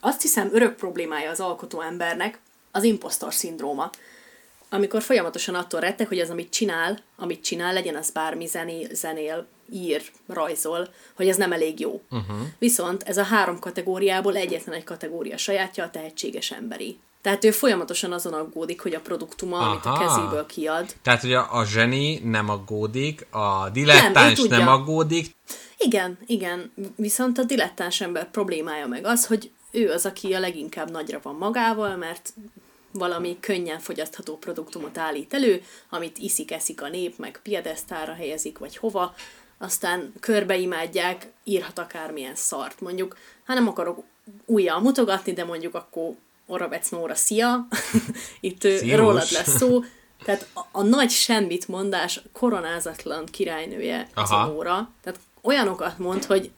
azt 0.00 0.22
hiszem 0.22 0.48
örök 0.52 0.76
problémája 0.76 1.30
az 1.30 1.40
alkotó 1.40 1.80
embernek 1.80 2.38
az 2.70 2.82
impostor 2.82 3.34
szindróma. 3.34 3.90
Amikor 4.68 5.02
folyamatosan 5.02 5.54
attól 5.54 5.80
rettek, 5.80 6.08
hogy 6.08 6.18
az, 6.18 6.30
amit 6.30 6.52
csinál, 6.52 6.98
amit 7.16 7.44
csinál, 7.44 7.72
legyen 7.72 7.96
az 7.96 8.10
bármi 8.10 8.46
zenél, 8.46 8.94
zenél 8.94 9.46
ír, 9.72 10.02
rajzol, 10.26 10.88
hogy 11.16 11.28
ez 11.28 11.36
nem 11.36 11.52
elég 11.52 11.80
jó. 11.80 12.00
Uh-huh. 12.10 12.36
Viszont 12.58 13.02
ez 13.02 13.16
a 13.16 13.22
három 13.22 13.58
kategóriából 13.58 14.36
egyetlen 14.36 14.74
egy 14.74 14.84
kategória 14.84 15.36
sajátja, 15.36 15.84
a 15.84 15.90
tehetséges 15.90 16.50
emberi. 16.50 16.98
Tehát 17.22 17.44
ő 17.44 17.50
folyamatosan 17.50 18.12
azon 18.12 18.32
aggódik, 18.32 18.80
hogy 18.80 18.94
a 18.94 19.00
produktuma, 19.00 19.58
amit 19.58 19.84
a 19.84 19.92
Aha. 19.92 20.06
kezéből 20.06 20.46
kiad, 20.46 20.94
Tehát, 21.02 21.20
hogy 21.20 21.32
a, 21.32 21.54
a 21.56 21.64
zseni 21.64 22.18
nem 22.18 22.48
aggódik, 22.48 23.26
a 23.30 23.70
dilettáns 23.72 24.38
nem, 24.40 24.58
nem 24.58 24.68
aggódik, 24.68 25.36
Igen, 25.82 26.18
igen. 26.26 26.72
Viszont 26.96 27.38
a 27.38 27.44
dilettáns 27.44 28.00
ember 28.00 28.30
problémája 28.30 28.86
meg 28.86 29.04
az, 29.04 29.26
hogy 29.26 29.50
ő 29.70 29.90
az, 29.90 30.06
aki 30.06 30.34
a 30.34 30.40
leginkább 30.40 30.90
nagyra 30.90 31.20
van 31.22 31.34
magával, 31.34 31.96
mert 31.96 32.32
valami 32.92 33.36
könnyen 33.40 33.78
fogyasztható 33.78 34.36
produktumot 34.36 34.98
állít 34.98 35.34
elő, 35.34 35.62
amit 35.88 36.18
iszik-eszik 36.18 36.82
a 36.82 36.88
nép, 36.88 37.18
meg 37.18 37.40
piedesztára 37.42 38.14
helyezik, 38.14 38.58
vagy 38.58 38.76
hova, 38.76 39.14
aztán 39.62 40.12
körbeimádják, 40.20 41.32
írhat 41.44 41.78
akármilyen 41.78 42.34
szart. 42.34 42.80
Mondjuk, 42.80 43.16
hát 43.44 43.56
nem 43.56 43.68
akarok 43.68 44.02
újjal 44.46 44.80
mutogatni, 44.80 45.32
de 45.32 45.44
mondjuk 45.44 45.74
akkor 45.74 46.10
Oravec 46.46 46.88
Nóra, 46.88 47.14
szia! 47.14 47.66
Itt 48.40 48.60
Sziós. 48.60 48.98
rólad 48.98 49.30
lesz 49.30 49.56
szó. 49.56 49.80
Tehát 50.24 50.46
a, 50.54 50.60
a 50.72 50.82
nagy 50.82 51.10
semmit 51.10 51.68
mondás 51.68 52.22
koronázatlan 52.32 53.24
királynője 53.26 54.08
az 54.14 54.30
Aha. 54.30 54.42
a 54.42 54.46
Nóra. 54.46 54.90
Tehát 55.02 55.20
olyanokat 55.42 55.98
mond, 55.98 56.24
hogy 56.24 56.50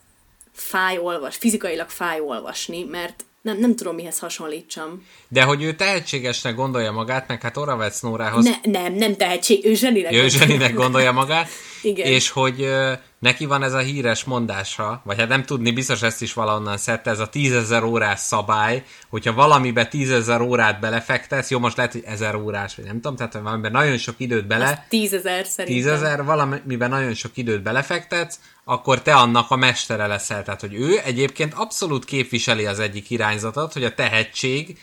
fáj 0.52 0.98
olvas, 0.98 1.36
fizikailag 1.36 1.88
fáj 1.88 2.20
olvasni, 2.20 2.84
mert 2.84 3.24
nem, 3.42 3.58
nem 3.58 3.76
tudom 3.76 3.94
mihez 3.94 4.18
hasonlítsam. 4.18 5.06
de 5.28 5.42
hogy 5.42 5.62
ő 5.62 5.72
tehetségesnek 5.74 6.54
gondolja 6.54 6.92
magát, 6.92 7.28
meg 7.28 7.42
hát 7.42 7.56
Oravec 7.56 8.00
Nórához 8.00 8.44
Ne, 8.44 8.80
nem, 8.80 8.94
nem 8.94 9.16
tehetség, 9.16 9.66
ő 9.66 9.74
zseninek. 9.74 10.12
Ő 10.12 10.28
zseninek 10.28 10.74
gondolja 10.74 11.12
magát, 11.12 11.48
Igen. 11.82 12.06
és 12.06 12.30
hogy 12.30 12.62
ö, 12.62 12.92
neki 13.18 13.44
van 13.44 13.62
ez 13.62 13.72
a 13.72 13.78
híres 13.78 14.24
mondása, 14.24 15.02
vagy 15.04 15.18
hát 15.18 15.28
nem 15.28 15.44
tudni, 15.44 15.70
biztos 15.70 16.02
ezt 16.02 16.22
is 16.22 16.32
valahonnan 16.32 16.76
szedte, 16.76 17.10
ez 17.10 17.18
a 17.18 17.28
tízezer 17.28 17.82
órás 17.82 18.20
szabály, 18.20 18.82
hogyha 19.10 19.32
valamibe 19.32 19.86
tízezer 19.86 20.40
órát 20.40 20.80
belefektesz, 20.80 21.50
jó, 21.50 21.58
most 21.58 21.76
lehet, 21.76 21.92
hogy 21.92 22.02
ezer 22.06 22.34
órás, 22.34 22.74
vagy 22.74 22.84
nem 22.84 22.94
tudom, 22.94 23.16
tehát 23.16 23.32
valamiben 23.32 23.72
nagyon 23.72 23.98
sok 23.98 24.14
időt 24.18 24.46
bele, 24.46 24.86
tízezer 24.88 25.46
szerintem. 25.46 25.82
tízezer, 25.82 26.24
valamiben 26.24 26.90
nagyon 26.90 27.14
sok 27.14 27.36
időt 27.36 27.62
belefektetsz, 27.62 28.38
akkor 28.64 29.02
te 29.02 29.14
annak 29.14 29.50
a 29.50 29.56
mestere 29.56 30.06
leszel. 30.06 30.42
Tehát, 30.42 30.60
hogy 30.60 30.74
ő 30.74 31.00
egyébként 31.04 31.54
abszolút 31.54 32.04
képviseli 32.04 32.66
az 32.66 32.78
egyik 32.78 33.10
irányzatot, 33.10 33.72
hogy 33.72 33.84
a 33.84 33.94
tehetség 33.94 34.78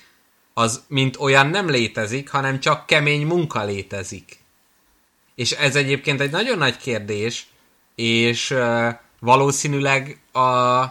az 0.53 0.83
mint 0.87 1.17
olyan 1.19 1.47
nem 1.47 1.69
létezik, 1.69 2.29
hanem 2.29 2.59
csak 2.59 2.85
kemény 2.85 3.25
munka 3.25 3.63
létezik. 3.63 4.37
És 5.35 5.51
ez 5.51 5.75
egyébként 5.75 6.21
egy 6.21 6.31
nagyon 6.31 6.57
nagy 6.57 6.77
kérdés, 6.77 7.47
és 7.95 8.55
valószínűleg 9.19 10.21
a 10.31 10.85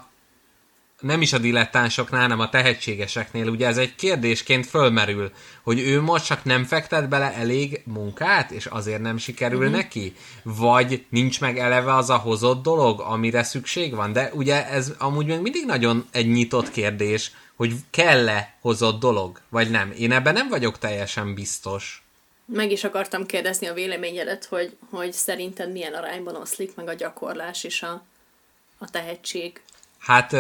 nem 1.00 1.20
is 1.20 1.32
a 1.32 1.38
dilettánsoknál, 1.38 2.20
hanem 2.20 2.40
a 2.40 2.48
tehetségeseknél, 2.48 3.48
ugye 3.48 3.66
ez 3.66 3.76
egy 3.76 3.94
kérdésként 3.94 4.66
fölmerül, 4.66 5.32
hogy 5.62 5.80
ő 5.80 6.00
most 6.00 6.26
csak 6.26 6.44
nem 6.44 6.64
fektet 6.64 7.08
bele 7.08 7.34
elég 7.34 7.82
munkát, 7.84 8.50
és 8.50 8.66
azért 8.66 9.00
nem 9.00 9.16
sikerül 9.16 9.60
mm-hmm. 9.60 9.72
neki? 9.72 10.14
Vagy 10.42 11.04
nincs 11.08 11.40
meg 11.40 11.58
eleve 11.58 11.94
az 11.94 12.10
a 12.10 12.16
hozott 12.16 12.62
dolog, 12.62 13.00
amire 13.00 13.42
szükség 13.42 13.94
van? 13.94 14.12
De 14.12 14.30
ugye 14.34 14.68
ez 14.68 14.92
amúgy 14.98 15.26
még 15.26 15.40
mindig 15.40 15.64
nagyon 15.66 16.06
egy 16.12 16.28
nyitott 16.28 16.70
kérdés, 16.70 17.32
hogy 17.56 17.74
kell-e 17.90 18.56
hozott 18.60 19.00
dolog, 19.00 19.40
vagy 19.48 19.70
nem. 19.70 19.92
Én 19.98 20.12
ebben 20.12 20.34
nem 20.34 20.48
vagyok 20.48 20.78
teljesen 20.78 21.34
biztos. 21.34 22.02
Meg 22.44 22.70
is 22.70 22.84
akartam 22.84 23.26
kérdezni 23.26 23.66
a 23.66 23.74
véleményedet, 23.74 24.44
hogy, 24.44 24.76
hogy 24.90 25.12
szerinted 25.12 25.72
milyen 25.72 25.94
arányban 25.94 26.36
oszlik 26.36 26.74
meg 26.74 26.88
a 26.88 26.94
gyakorlás 26.94 27.64
és 27.64 27.82
a, 27.82 28.04
a 28.78 28.90
tehetség. 28.90 29.60
Hát 29.98 30.36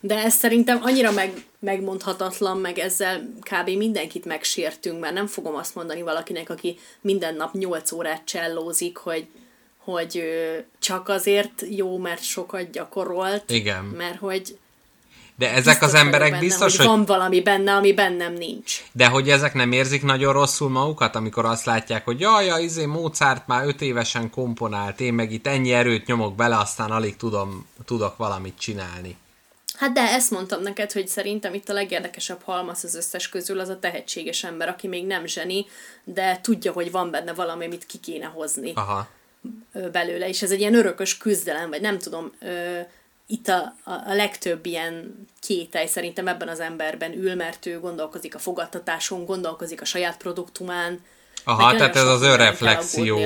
De 0.00 0.22
ez 0.22 0.34
szerintem 0.34 0.78
annyira 0.82 1.12
meg, 1.12 1.44
megmondhatatlan, 1.58 2.58
meg 2.58 2.78
ezzel 2.78 3.28
kb. 3.40 3.68
mindenkit 3.68 4.24
megsértünk, 4.24 5.00
mert 5.00 5.14
nem 5.14 5.26
fogom 5.26 5.54
azt 5.54 5.74
mondani 5.74 6.02
valakinek, 6.02 6.50
aki 6.50 6.78
minden 7.00 7.34
nap 7.34 7.52
8 7.52 7.92
órát 7.92 8.24
csellózik, 8.24 8.96
hogy, 8.96 9.26
hogy 9.76 10.22
csak 10.78 11.08
azért 11.08 11.64
jó, 11.68 11.98
mert 11.98 12.22
sokat 12.22 12.70
gyakorolt. 12.70 13.50
Igen. 13.50 13.84
Mert 13.84 14.18
hogy 14.18 14.58
de 15.38 15.52
ezek 15.52 15.82
az 15.82 15.90
biztos 15.90 16.00
emberek 16.00 16.30
benne, 16.30 16.42
biztos, 16.42 16.76
hogy 16.76 16.86
hogy 16.86 16.96
van 16.96 17.04
valami 17.04 17.40
benne, 17.42 17.74
ami 17.74 17.92
bennem 17.92 18.32
nincs. 18.32 18.82
De 18.92 19.06
hogy 19.06 19.30
ezek 19.30 19.54
nem 19.54 19.72
érzik 19.72 20.02
nagyon 20.02 20.32
rosszul 20.32 20.68
magukat, 20.68 21.16
amikor 21.16 21.44
azt 21.44 21.64
látják, 21.64 22.04
hogy 22.04 22.20
jaj, 22.20 22.46
ja, 22.46 22.58
izé 22.58 22.86
Mozart 22.86 23.46
már 23.46 23.66
öt 23.66 23.80
évesen 23.80 24.30
komponált, 24.30 25.00
én 25.00 25.14
meg 25.14 25.32
itt 25.32 25.46
ennyi 25.46 25.72
erőt 25.72 26.06
nyomok 26.06 26.34
bele, 26.34 26.58
aztán 26.58 26.90
alig 26.90 27.16
tudom, 27.16 27.66
tudok 27.84 28.16
valamit 28.16 28.58
csinálni. 28.58 29.16
Hát 29.76 29.92
de 29.92 30.00
ezt 30.00 30.30
mondtam 30.30 30.62
neked, 30.62 30.92
hogy 30.92 31.08
szerintem 31.08 31.54
itt 31.54 31.68
a 31.68 31.72
legérdekesebb 31.72 32.42
halmaz 32.42 32.84
az 32.84 32.94
összes 32.94 33.28
közül 33.28 33.60
az 33.60 33.68
a 33.68 33.78
tehetséges 33.78 34.44
ember, 34.44 34.68
aki 34.68 34.88
még 34.88 35.06
nem 35.06 35.26
zseni, 35.26 35.66
de 36.04 36.38
tudja, 36.42 36.72
hogy 36.72 36.90
van 36.90 37.10
benne 37.10 37.32
valami, 37.32 37.64
amit 37.64 37.86
ki 37.86 37.98
kéne 37.98 38.26
hozni 38.26 38.72
Aha. 38.74 39.08
belőle, 39.92 40.28
és 40.28 40.42
ez 40.42 40.50
egy 40.50 40.60
ilyen 40.60 40.74
örökös 40.74 41.16
küzdelem, 41.16 41.70
vagy 41.70 41.80
nem 41.80 41.98
tudom, 41.98 42.32
ö, 42.40 42.80
itt 43.26 43.48
a, 43.48 43.74
a, 43.84 44.14
legtöbb 44.14 44.66
ilyen 44.66 45.26
kételj 45.40 45.86
szerintem 45.86 46.28
ebben 46.28 46.48
az 46.48 46.60
emberben 46.60 47.12
ül, 47.12 47.34
mert 47.34 47.66
ő 47.66 47.80
gondolkozik 47.80 48.34
a 48.34 48.38
fogadtatáson, 48.38 49.24
gondolkozik 49.24 49.80
a 49.80 49.84
saját 49.84 50.16
produktumán. 50.16 51.00
Aha, 51.44 51.76
tehát 51.76 51.96
ez 51.96 52.06
az 52.06 52.22
önreflexió. 52.22 53.16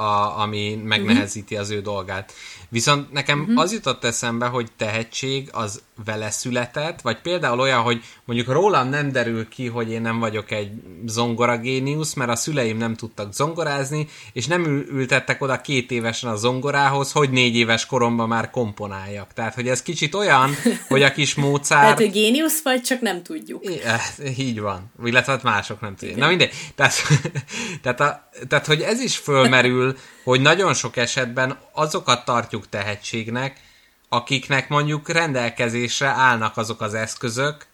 A, 0.00 0.40
ami 0.40 0.80
megnehezíti 0.84 1.56
az 1.56 1.70
ő 1.70 1.80
dolgát. 1.80 2.32
Viszont 2.68 3.12
nekem 3.12 3.40
uh-huh. 3.40 3.60
az 3.60 3.72
jutott 3.72 4.04
eszembe, 4.04 4.46
hogy 4.46 4.68
tehetség 4.76 5.48
az 5.52 5.82
vele 6.04 6.30
született, 6.30 7.00
vagy 7.00 7.20
például 7.20 7.60
olyan, 7.60 7.80
hogy 7.82 8.02
mondjuk 8.24 8.48
rólam 8.48 8.88
nem 8.88 9.12
derül 9.12 9.48
ki, 9.48 9.66
hogy 9.66 9.90
én 9.90 10.00
nem 10.00 10.18
vagyok 10.18 10.50
egy 10.50 10.70
zongoragéniusz, 11.06 12.14
mert 12.14 12.30
a 12.30 12.36
szüleim 12.36 12.76
nem 12.76 12.94
tudtak 12.94 13.32
zongorázni, 13.32 14.08
és 14.32 14.46
nem 14.46 14.64
ültettek 14.90 15.42
oda 15.42 15.60
két 15.60 15.90
évesen 15.90 16.30
a 16.30 16.36
zongorához, 16.36 17.12
hogy 17.12 17.30
négy 17.30 17.56
éves 17.56 17.86
koromban 17.86 18.28
már 18.28 18.50
komponáljak. 18.50 19.32
Tehát, 19.32 19.54
hogy 19.54 19.68
ez 19.68 19.82
kicsit 19.82 20.14
olyan, 20.14 20.50
hogy 20.88 21.02
a 21.02 21.12
kis 21.12 21.34
Mozart... 21.40 21.66
Tehát, 21.66 21.98
hogy 21.98 22.12
géniusz 22.12 22.62
vagy, 22.62 22.80
csak 22.80 23.00
nem 23.00 23.22
tudjuk. 23.22 23.64
I- 23.64 23.82
eh, 23.82 24.38
így 24.38 24.60
van. 24.60 24.92
Illetve 25.04 25.32
hát 25.32 25.42
mások 25.42 25.80
nem 25.80 25.96
tudják. 25.96 26.18
Na 26.18 26.28
mindegy. 26.28 26.52
Tehát, 26.74 26.94
tehát, 27.82 28.00
a, 28.00 28.28
tehát, 28.48 28.66
hogy 28.66 28.80
ez 28.80 29.00
is 29.00 29.16
fölmerül, 29.16 29.89
hogy 30.24 30.40
nagyon 30.40 30.74
sok 30.74 30.96
esetben 30.96 31.58
azokat 31.72 32.24
tartjuk 32.24 32.68
tehetségnek, 32.68 33.60
akiknek 34.08 34.68
mondjuk 34.68 35.08
rendelkezésre 35.08 36.06
állnak 36.06 36.56
azok 36.56 36.80
az 36.80 36.94
eszközök, 36.94 37.68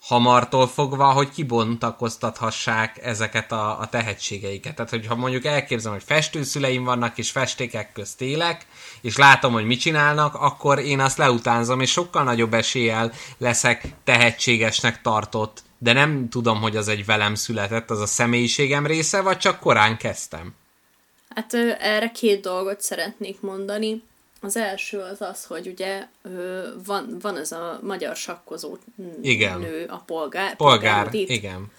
hamartól 0.00 0.68
fogva, 0.68 1.04
hogy 1.04 1.30
kibontakoztathassák 1.30 2.98
ezeket 3.02 3.52
a, 3.52 3.80
a 3.80 3.86
tehetségeiket. 3.86 4.74
Tehát, 4.74 4.90
hogyha 4.90 5.14
mondjuk 5.14 5.44
elképzelem, 5.44 5.96
hogy 5.96 6.06
festőszüleim 6.06 6.84
vannak, 6.84 7.18
és 7.18 7.30
festékek 7.30 7.92
közt 7.92 8.20
élek, 8.20 8.66
és 9.00 9.16
látom, 9.16 9.52
hogy 9.52 9.64
mit 9.64 9.80
csinálnak, 9.80 10.34
akkor 10.34 10.78
én 10.78 11.00
azt 11.00 11.18
leutánzom, 11.18 11.80
és 11.80 11.90
sokkal 11.90 12.22
nagyobb 12.22 12.54
eséllyel 12.54 13.12
leszek 13.38 13.88
tehetségesnek 14.04 15.02
tartott, 15.02 15.62
de 15.78 15.92
nem 15.92 16.28
tudom, 16.28 16.60
hogy 16.60 16.76
az 16.76 16.88
egy 16.88 17.04
velem 17.04 17.34
született, 17.34 17.90
az 17.90 18.00
a 18.00 18.06
személyiségem 18.06 18.86
része, 18.86 19.20
vagy 19.20 19.38
csak 19.38 19.60
korán 19.60 19.96
kezdtem. 19.96 20.54
Hát 21.38 21.54
erre 21.78 22.10
két 22.10 22.40
dolgot 22.40 22.80
szeretnék 22.80 23.40
mondani. 23.40 24.02
Az 24.40 24.56
első 24.56 24.98
az 24.98 25.20
az, 25.20 25.44
hogy 25.44 25.66
ugye 25.66 26.06
van, 26.84 27.16
van 27.20 27.36
ez 27.36 27.52
a 27.52 27.80
magyar 27.82 28.16
sakkozó 28.16 28.76
igen. 29.22 29.58
nő, 29.58 29.86
a 29.88 29.96
polgár. 29.96 30.56
Polgár, 30.56 31.08
igen. 31.12 31.70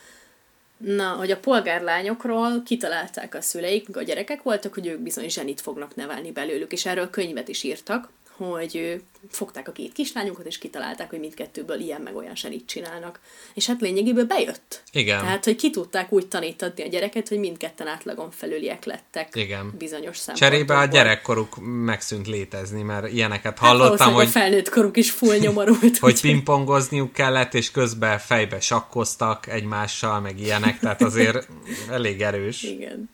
Na, 0.78 1.10
hogy 1.10 1.32
a 1.32 1.38
polgárlányokról 1.38 2.64
kitalálták 2.66 3.36
a 3.36 3.42
szüleik, 3.42 3.98
a 3.98 4.02
gyerekek 4.02 4.44
voltak, 4.44 4.74
hogy 4.74 4.88
ők 4.88 5.00
bizony 5.00 5.30
zsenit 5.30 5.62
fognak 5.62 5.96
nevelni 5.96 6.32
belőlük, 6.32 6.72
és 6.72 6.86
erről 6.86 7.10
könyvet 7.10 7.48
is 7.48 7.64
írtak 7.64 8.10
hogy 8.48 9.02
fogták 9.30 9.68
a 9.68 9.72
két 9.72 9.92
kislányukat, 9.92 10.46
és 10.46 10.58
kitalálták, 10.58 11.10
hogy 11.10 11.20
mindkettőből 11.20 11.80
ilyen 11.80 12.02
meg 12.02 12.16
olyan 12.16 12.36
senit 12.36 12.68
csinálnak. 12.68 13.20
És 13.54 13.66
hát 13.66 13.82
lényegében 13.82 14.28
bejött. 14.28 14.84
Igen. 14.92 15.20
Tehát, 15.20 15.46
hogy 15.46 15.56
ki 15.56 15.70
tudták 15.70 16.12
úgy 16.12 16.28
tanítani 16.28 16.84
a 16.84 16.88
gyereket, 16.88 17.28
hogy 17.28 17.40
mindketten 17.40 17.88
átlagon 17.88 18.32
felüliek 18.32 18.86
lettek. 18.86 19.36
Igen. 19.36 19.74
Bizonyos 19.78 20.18
szempontból. 20.18 20.50
Cserébe 20.50 20.78
a 20.78 20.86
gyerekkoruk 20.86 21.58
megszűnt 21.86 22.28
létezni, 22.28 22.82
mert 22.82 23.12
ilyeneket 23.12 23.60
hát 23.60 23.68
hallottam, 23.68 24.14
hogy... 24.14 24.26
a 24.26 24.30
felnőtt 24.30 24.70
koruk 24.70 24.98
is 24.98 25.12
full 25.12 25.38
nyomorult. 25.46 25.98
hogy 25.98 26.22
pingpongozniuk 26.22 27.14
kellett, 27.14 27.54
és 27.54 27.72
közben 27.72 28.20
fejbe 28.20 28.60
sakkoztak 28.60 29.48
egymással, 29.48 30.20
meg 30.20 30.40
ilyenek, 30.40 30.80
tehát 30.80 31.02
azért 31.02 31.48
elég 31.90 32.22
erős. 32.22 32.64
Igen. 32.64 33.10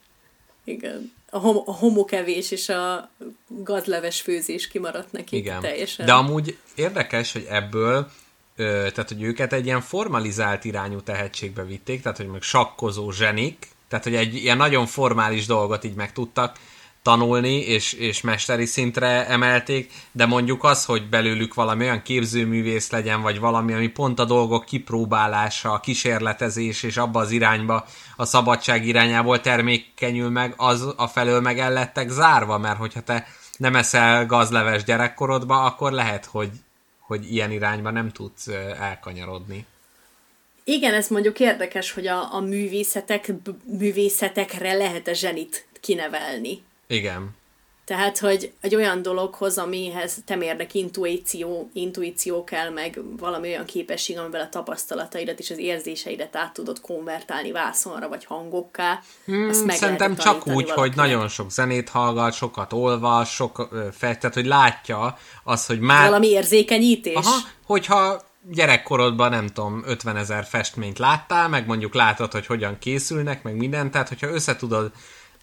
Igen 0.63 1.13
a, 1.35 1.39
hom- 1.39 1.67
a 1.67 1.71
homokevés 1.73 2.51
és 2.51 2.69
a 2.69 3.09
gazleves 3.47 4.21
főzés 4.21 4.67
kimaradt 4.67 5.11
neki 5.11 5.35
Igen. 5.35 5.61
teljesen. 5.61 6.05
De 6.05 6.13
amúgy 6.13 6.57
érdekes, 6.75 7.31
hogy 7.31 7.45
ebből 7.49 8.11
ö, 8.55 8.63
tehát, 8.93 9.09
hogy 9.09 9.21
őket 9.21 9.53
egy 9.53 9.65
ilyen 9.65 9.81
formalizált 9.81 10.65
irányú 10.65 11.01
tehetségbe 11.01 11.63
vitték, 11.63 12.01
tehát, 12.01 12.17
hogy 12.17 12.27
meg 12.27 12.41
sakkozó 12.41 13.11
zsenik, 13.11 13.67
tehát, 13.87 14.03
hogy 14.03 14.15
egy 14.15 14.35
ilyen 14.35 14.57
nagyon 14.57 14.85
formális 14.85 15.45
dolgot 15.45 15.83
így 15.83 15.95
meg 15.95 16.11
tudtak 16.11 16.57
tanulni, 17.05 17.59
és, 17.59 17.93
és 17.93 18.21
mesteri 18.21 18.65
szintre 18.65 19.27
emelték, 19.27 19.91
de 20.11 20.25
mondjuk 20.25 20.63
az, 20.63 20.85
hogy 20.85 21.09
belőlük 21.09 21.53
valami 21.53 21.83
olyan 21.83 22.01
képzőművész 22.01 22.91
legyen, 22.91 23.21
vagy 23.21 23.39
valami, 23.39 23.73
ami 23.73 23.87
pont 23.87 24.19
a 24.19 24.25
dolgok 24.25 24.65
kipróbálása, 24.65 25.71
a 25.71 25.79
kísérletezés, 25.79 26.83
és 26.83 26.97
abba 26.97 27.19
az 27.19 27.31
irányba, 27.31 27.85
a 28.15 28.25
szabadság 28.25 28.85
irányából 28.85 29.41
termékenyül 29.41 30.29
meg, 30.29 30.53
az 30.57 30.93
a 30.95 31.07
felől 31.07 31.41
meg 31.41 31.59
el 31.59 31.73
lettek 31.73 32.09
zárva, 32.09 32.57
mert 32.57 32.77
hogyha 32.77 33.01
te 33.01 33.27
nem 33.57 33.75
eszel 33.75 34.25
gazleves 34.25 34.83
gyerekkorodba, 34.83 35.63
akkor 35.63 35.91
lehet, 35.91 36.25
hogy, 36.25 36.49
hogy 36.99 37.33
ilyen 37.33 37.51
irányba 37.51 37.91
nem 37.91 38.11
tudsz 38.11 38.47
elkanyarodni. 38.79 39.65
Igen, 40.63 40.93
ez 40.93 41.07
mondjuk 41.07 41.39
érdekes, 41.39 41.91
hogy 41.91 42.07
a, 42.07 42.33
a 42.33 42.39
művészetek, 42.39 43.31
művészetekre 43.65 44.73
lehet 44.73 45.07
a 45.07 45.13
zsenit 45.13 45.67
kinevelni. 45.81 46.63
Igen. 46.87 47.35
Tehát, 47.85 48.17
hogy 48.17 48.53
egy 48.61 48.75
olyan 48.75 49.01
dologhoz, 49.01 49.57
amihez 49.57 50.17
temérdek 50.25 50.73
intuíció, 50.73 51.69
intuíció 51.73 52.43
kell, 52.43 52.69
meg 52.69 52.99
valami 53.17 53.47
olyan 53.47 53.65
képesség, 53.65 54.17
amivel 54.17 54.41
a 54.41 54.49
tapasztalataidat 54.49 55.39
és 55.39 55.51
az 55.51 55.57
érzéseidet 55.57 56.35
át 56.35 56.53
tudod 56.53 56.81
konvertálni 56.81 57.51
vászonra 57.51 58.07
vagy 58.07 58.25
hangokká. 58.25 59.01
Hmm, 59.25 59.49
azt 59.49 59.65
meg 59.65 59.75
szerintem 59.75 60.15
csak 60.15 60.35
úgy, 60.35 60.43
valakinek. 60.45 60.77
hogy 60.77 60.95
nagyon 60.95 61.27
sok 61.27 61.51
zenét 61.51 61.89
hallgat, 61.89 62.33
sokat 62.33 62.73
olvas, 62.73 63.33
sok 63.33 63.69
tehát, 63.99 64.33
hogy 64.33 64.45
látja 64.45 65.17
az, 65.43 65.65
hogy 65.65 65.79
már... 65.79 66.05
Valami 66.05 66.27
érzékenyítés. 66.27 67.15
Aha, 67.15 67.37
hogyha 67.65 68.21
gyerekkorodban 68.51 69.29
nem 69.29 69.47
tudom, 69.47 69.83
50 69.85 70.17
ezer 70.17 70.45
festményt 70.45 70.99
láttál, 70.99 71.49
meg 71.49 71.67
mondjuk 71.67 71.93
látod, 71.93 72.31
hogy 72.31 72.45
hogyan 72.45 72.77
készülnek, 72.79 73.43
meg 73.43 73.55
minden, 73.55 73.91
tehát 73.91 74.07
hogyha 74.07 74.27
összetudod 74.27 74.91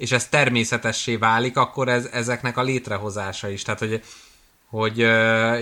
és 0.02 0.12
ez 0.12 0.28
természetessé 0.28 1.16
válik, 1.16 1.56
akkor 1.56 1.88
ez, 1.88 2.08
ezeknek 2.12 2.56
a 2.56 2.62
létrehozása 2.62 3.48
is. 3.48 3.62
Tehát, 3.62 3.80
hogy, 3.80 4.02
hogy 4.66 4.98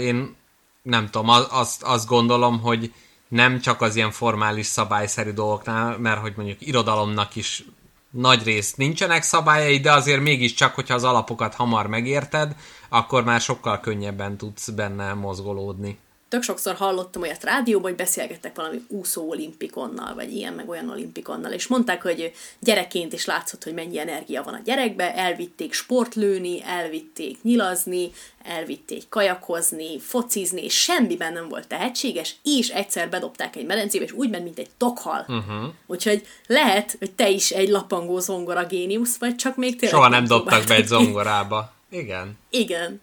én 0.00 0.36
nem 0.82 1.10
tudom, 1.10 1.28
azt, 1.50 1.82
azt 1.82 2.06
gondolom, 2.06 2.60
hogy 2.60 2.92
nem 3.28 3.60
csak 3.60 3.80
az 3.80 3.96
ilyen 3.96 4.10
formális 4.10 4.66
szabályszerű 4.66 5.30
dolgoknál, 5.30 5.98
mert 5.98 6.20
hogy 6.20 6.32
mondjuk 6.36 6.66
irodalomnak 6.66 7.36
is 7.36 7.64
nagy 8.10 8.42
részt 8.44 8.76
nincsenek 8.76 9.22
szabályai, 9.22 9.80
de 9.80 9.92
azért 9.92 10.20
mégiscsak, 10.20 10.74
hogyha 10.74 10.94
az 10.94 11.04
alapokat 11.04 11.54
hamar 11.54 11.86
megérted, 11.86 12.56
akkor 12.88 13.24
már 13.24 13.40
sokkal 13.40 13.80
könnyebben 13.80 14.36
tudsz 14.36 14.68
benne 14.68 15.14
mozgolódni 15.14 15.98
tök 16.30 16.42
sokszor 16.42 16.74
hallottam 16.74 17.22
olyat 17.22 17.44
rádióban, 17.44 17.90
hogy 17.90 17.98
beszélgettek 17.98 18.56
valami 18.56 18.84
úszó 18.88 19.28
olimpikonnal, 19.28 20.14
vagy 20.14 20.32
ilyen 20.32 20.52
meg 20.52 20.68
olyan 20.68 20.90
olimpikonnal, 20.90 21.52
és 21.52 21.66
mondták, 21.66 22.02
hogy 22.02 22.32
gyerekként 22.58 23.12
is 23.12 23.24
látszott, 23.24 23.64
hogy 23.64 23.74
mennyi 23.74 23.98
energia 23.98 24.42
van 24.42 24.54
a 24.54 24.60
gyerekbe, 24.64 25.14
elvitték 25.14 25.72
sportlőni, 25.72 26.62
elvitték 26.62 27.42
nyilazni, 27.42 28.10
elvitték 28.42 29.08
kajakozni, 29.08 29.98
focizni, 29.98 30.64
és 30.64 30.80
semmiben 30.80 31.32
nem 31.32 31.48
volt 31.48 31.68
tehetséges, 31.68 32.36
és 32.42 32.68
egyszer 32.68 33.10
bedobták 33.10 33.56
egy 33.56 33.66
medencébe, 33.66 34.04
és 34.04 34.12
úgy 34.12 34.30
ment, 34.30 34.44
mint 34.44 34.58
egy 34.58 34.70
tokhal. 34.76 35.24
Uh-huh. 35.28 35.72
Úgyhogy 35.86 36.26
lehet, 36.46 36.96
hogy 36.98 37.10
te 37.10 37.28
is 37.28 37.50
egy 37.50 37.68
lapangó 37.68 38.18
zongora 38.18 38.66
géniusz 38.66 39.16
vagy, 39.16 39.36
csak 39.36 39.56
még 39.56 39.78
tényleg 39.78 39.98
Soha 39.98 40.08
nem 40.08 40.24
dobtak 40.24 40.66
be 40.66 40.74
egy 40.74 40.86
zongorába. 40.86 41.72
Igen. 41.90 42.38
Igen. 42.50 43.00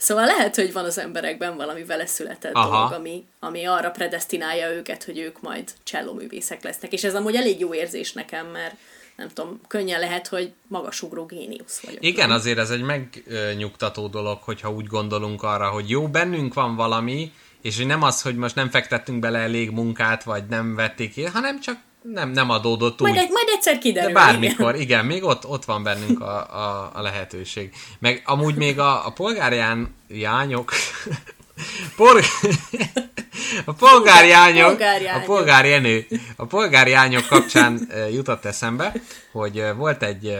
Szóval 0.00 0.26
lehet, 0.26 0.56
hogy 0.56 0.72
van 0.72 0.84
az 0.84 0.98
emberekben 0.98 1.56
valami 1.56 1.84
vele 1.84 2.06
született 2.06 2.54
Aha. 2.54 2.70
dolog, 2.70 2.92
ami, 2.92 3.24
ami 3.40 3.64
arra 3.64 3.90
predestinálja 3.90 4.70
őket, 4.70 5.04
hogy 5.04 5.18
ők 5.18 5.40
majd 5.40 5.70
csellóművészek 5.82 6.62
lesznek. 6.62 6.92
És 6.92 7.04
ez 7.04 7.14
amúgy 7.14 7.34
elég 7.34 7.60
jó 7.60 7.74
érzés 7.74 8.12
nekem, 8.12 8.46
mert 8.46 8.74
nem 9.16 9.28
tudom, 9.28 9.60
könnyen 9.68 10.00
lehet, 10.00 10.28
hogy 10.28 10.52
magasugró 10.66 11.26
géniusz 11.26 11.80
vagyok. 11.80 12.04
Igen, 12.04 12.28
nem? 12.28 12.36
azért 12.36 12.58
ez 12.58 12.70
egy 12.70 12.82
megnyugtató 12.82 14.06
dolog, 14.06 14.38
hogyha 14.42 14.70
úgy 14.70 14.86
gondolunk 14.86 15.42
arra, 15.42 15.68
hogy 15.68 15.90
jó, 15.90 16.08
bennünk 16.08 16.54
van 16.54 16.76
valami, 16.76 17.32
és 17.62 17.76
hogy 17.76 17.86
nem 17.86 18.02
az, 18.02 18.22
hogy 18.22 18.36
most 18.36 18.54
nem 18.54 18.70
fektettünk 18.70 19.20
bele 19.20 19.38
elég 19.38 19.70
munkát, 19.70 20.24
vagy 20.24 20.44
nem 20.46 20.74
vették 20.74 21.12
ki, 21.12 21.24
hanem 21.24 21.60
csak 21.60 21.78
nem, 22.02 22.30
nem 22.30 22.50
adódott 22.50 23.00
majd, 23.00 23.16
úgy. 23.16 23.28
Majd 23.30 23.48
egyszer 23.48 23.78
kiderül. 23.78 24.08
De 24.08 24.14
bármikor, 24.14 24.74
igen, 24.74 24.80
igen 24.80 25.04
még 25.04 25.24
ott, 25.24 25.46
ott 25.46 25.64
van 25.64 25.82
bennünk 25.82 26.20
a, 26.20 26.36
a, 26.36 26.90
a 26.94 27.00
lehetőség. 27.00 27.72
Meg 27.98 28.22
amúgy 28.24 28.54
még 28.54 28.78
a, 28.78 29.06
a 29.06 29.10
polgárján 29.10 29.94
jányok, 30.08 30.72
Por... 31.96 32.20
a 33.64 33.72
polgárjányok, 33.72 34.80
a 35.14 35.20
polgárjenő, 35.24 36.06
a 36.36 36.44
polgárjányok 36.44 37.26
kapcsán 37.26 37.88
jutott 38.12 38.44
eszembe, 38.44 38.92
hogy 39.32 39.64
volt 39.76 40.02
egy 40.02 40.36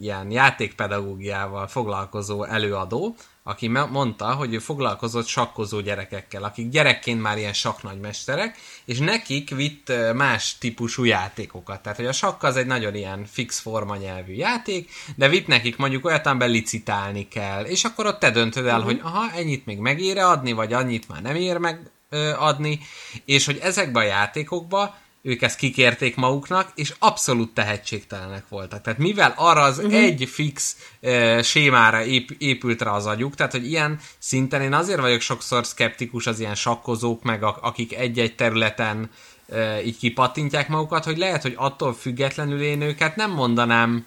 ilyen 0.00 0.30
játékpedagógiával 0.30 1.66
foglalkozó 1.66 2.44
előadó, 2.44 3.16
aki 3.48 3.68
mondta, 3.68 4.34
hogy 4.34 4.54
ő 4.54 4.58
foglalkozott 4.58 5.26
sakkozó 5.26 5.80
gyerekekkel, 5.80 6.42
akik 6.44 6.68
gyerekként 6.68 7.22
már 7.22 7.38
ilyen 7.38 7.52
saknagymesterek, 7.52 8.58
és 8.84 8.98
nekik 8.98 9.50
vitt 9.50 9.92
más 10.14 10.58
típusú 10.58 11.04
játékokat. 11.04 11.82
Tehát, 11.82 11.98
hogy 11.98 12.06
a 12.06 12.12
sakk 12.12 12.42
az 12.42 12.56
egy 12.56 12.66
nagyon 12.66 12.94
ilyen 12.94 13.24
fix 13.24 13.58
forma 13.58 13.96
nyelvű 13.96 14.32
játék, 14.32 14.90
de 15.16 15.28
vitt 15.28 15.46
nekik 15.46 15.76
mondjuk 15.76 16.04
olyat, 16.04 16.26
amiben 16.26 16.50
licitálni 16.50 17.28
kell, 17.28 17.64
és 17.64 17.84
akkor 17.84 18.06
ott 18.06 18.18
te 18.18 18.30
döntöd 18.30 18.66
el, 18.66 18.78
uh-huh. 18.78 18.92
hogy 18.92 19.00
aha, 19.02 19.30
ennyit 19.36 19.66
még 19.66 19.78
megére 19.78 20.26
adni, 20.26 20.52
vagy 20.52 20.72
annyit 20.72 21.08
már 21.08 21.22
nem 21.22 21.34
ér 21.34 21.56
meg 21.56 21.90
adni, 22.38 22.80
és 23.24 23.46
hogy 23.46 23.58
ezekben 23.62 24.02
a 24.02 24.06
játékokban 24.06 24.94
ők 25.28 25.42
ezt 25.42 25.58
kikérték 25.58 26.16
maguknak, 26.16 26.72
és 26.74 26.94
abszolút 26.98 27.54
tehetségtelenek 27.54 28.48
voltak. 28.48 28.82
Tehát 28.82 28.98
mivel 28.98 29.34
arra 29.36 29.62
az 29.62 29.78
uh-huh. 29.78 29.94
egy 29.94 30.28
fix 30.30 30.76
uh, 31.02 31.42
sémára 31.42 32.04
ép, 32.04 32.30
épült 32.38 32.82
rá 32.82 32.90
az 32.90 33.06
agyuk, 33.06 33.34
tehát 33.34 33.52
hogy 33.52 33.66
ilyen 33.66 34.00
szinten 34.18 34.60
én 34.60 34.72
azért 34.72 35.00
vagyok 35.00 35.20
sokszor 35.20 35.64
skeptikus 35.64 36.26
az 36.26 36.40
ilyen 36.40 36.54
sakkozók, 36.54 37.22
meg 37.22 37.42
a, 37.42 37.58
akik 37.60 37.94
egy-egy 37.94 38.34
területen 38.34 39.10
uh, 39.46 39.86
így 39.86 39.98
kipattintják 39.98 40.68
magukat, 40.68 41.04
hogy 41.04 41.18
lehet, 41.18 41.42
hogy 41.42 41.54
attól 41.56 41.94
függetlenül 41.94 42.62
én 42.62 42.80
őket 42.80 43.16
nem 43.16 43.30
mondanám 43.30 44.06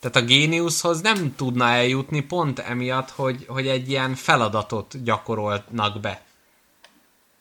tehát 0.00 0.16
a 0.16 0.24
géniuszhoz 0.24 1.00
nem 1.00 1.34
tudna 1.36 1.64
eljutni 1.68 2.20
pont 2.20 2.58
emiatt, 2.58 3.10
hogy, 3.10 3.44
hogy 3.48 3.66
egy 3.66 3.90
ilyen 3.90 4.14
feladatot 4.14 5.02
gyakorolnak 5.02 6.00
be. 6.00 6.22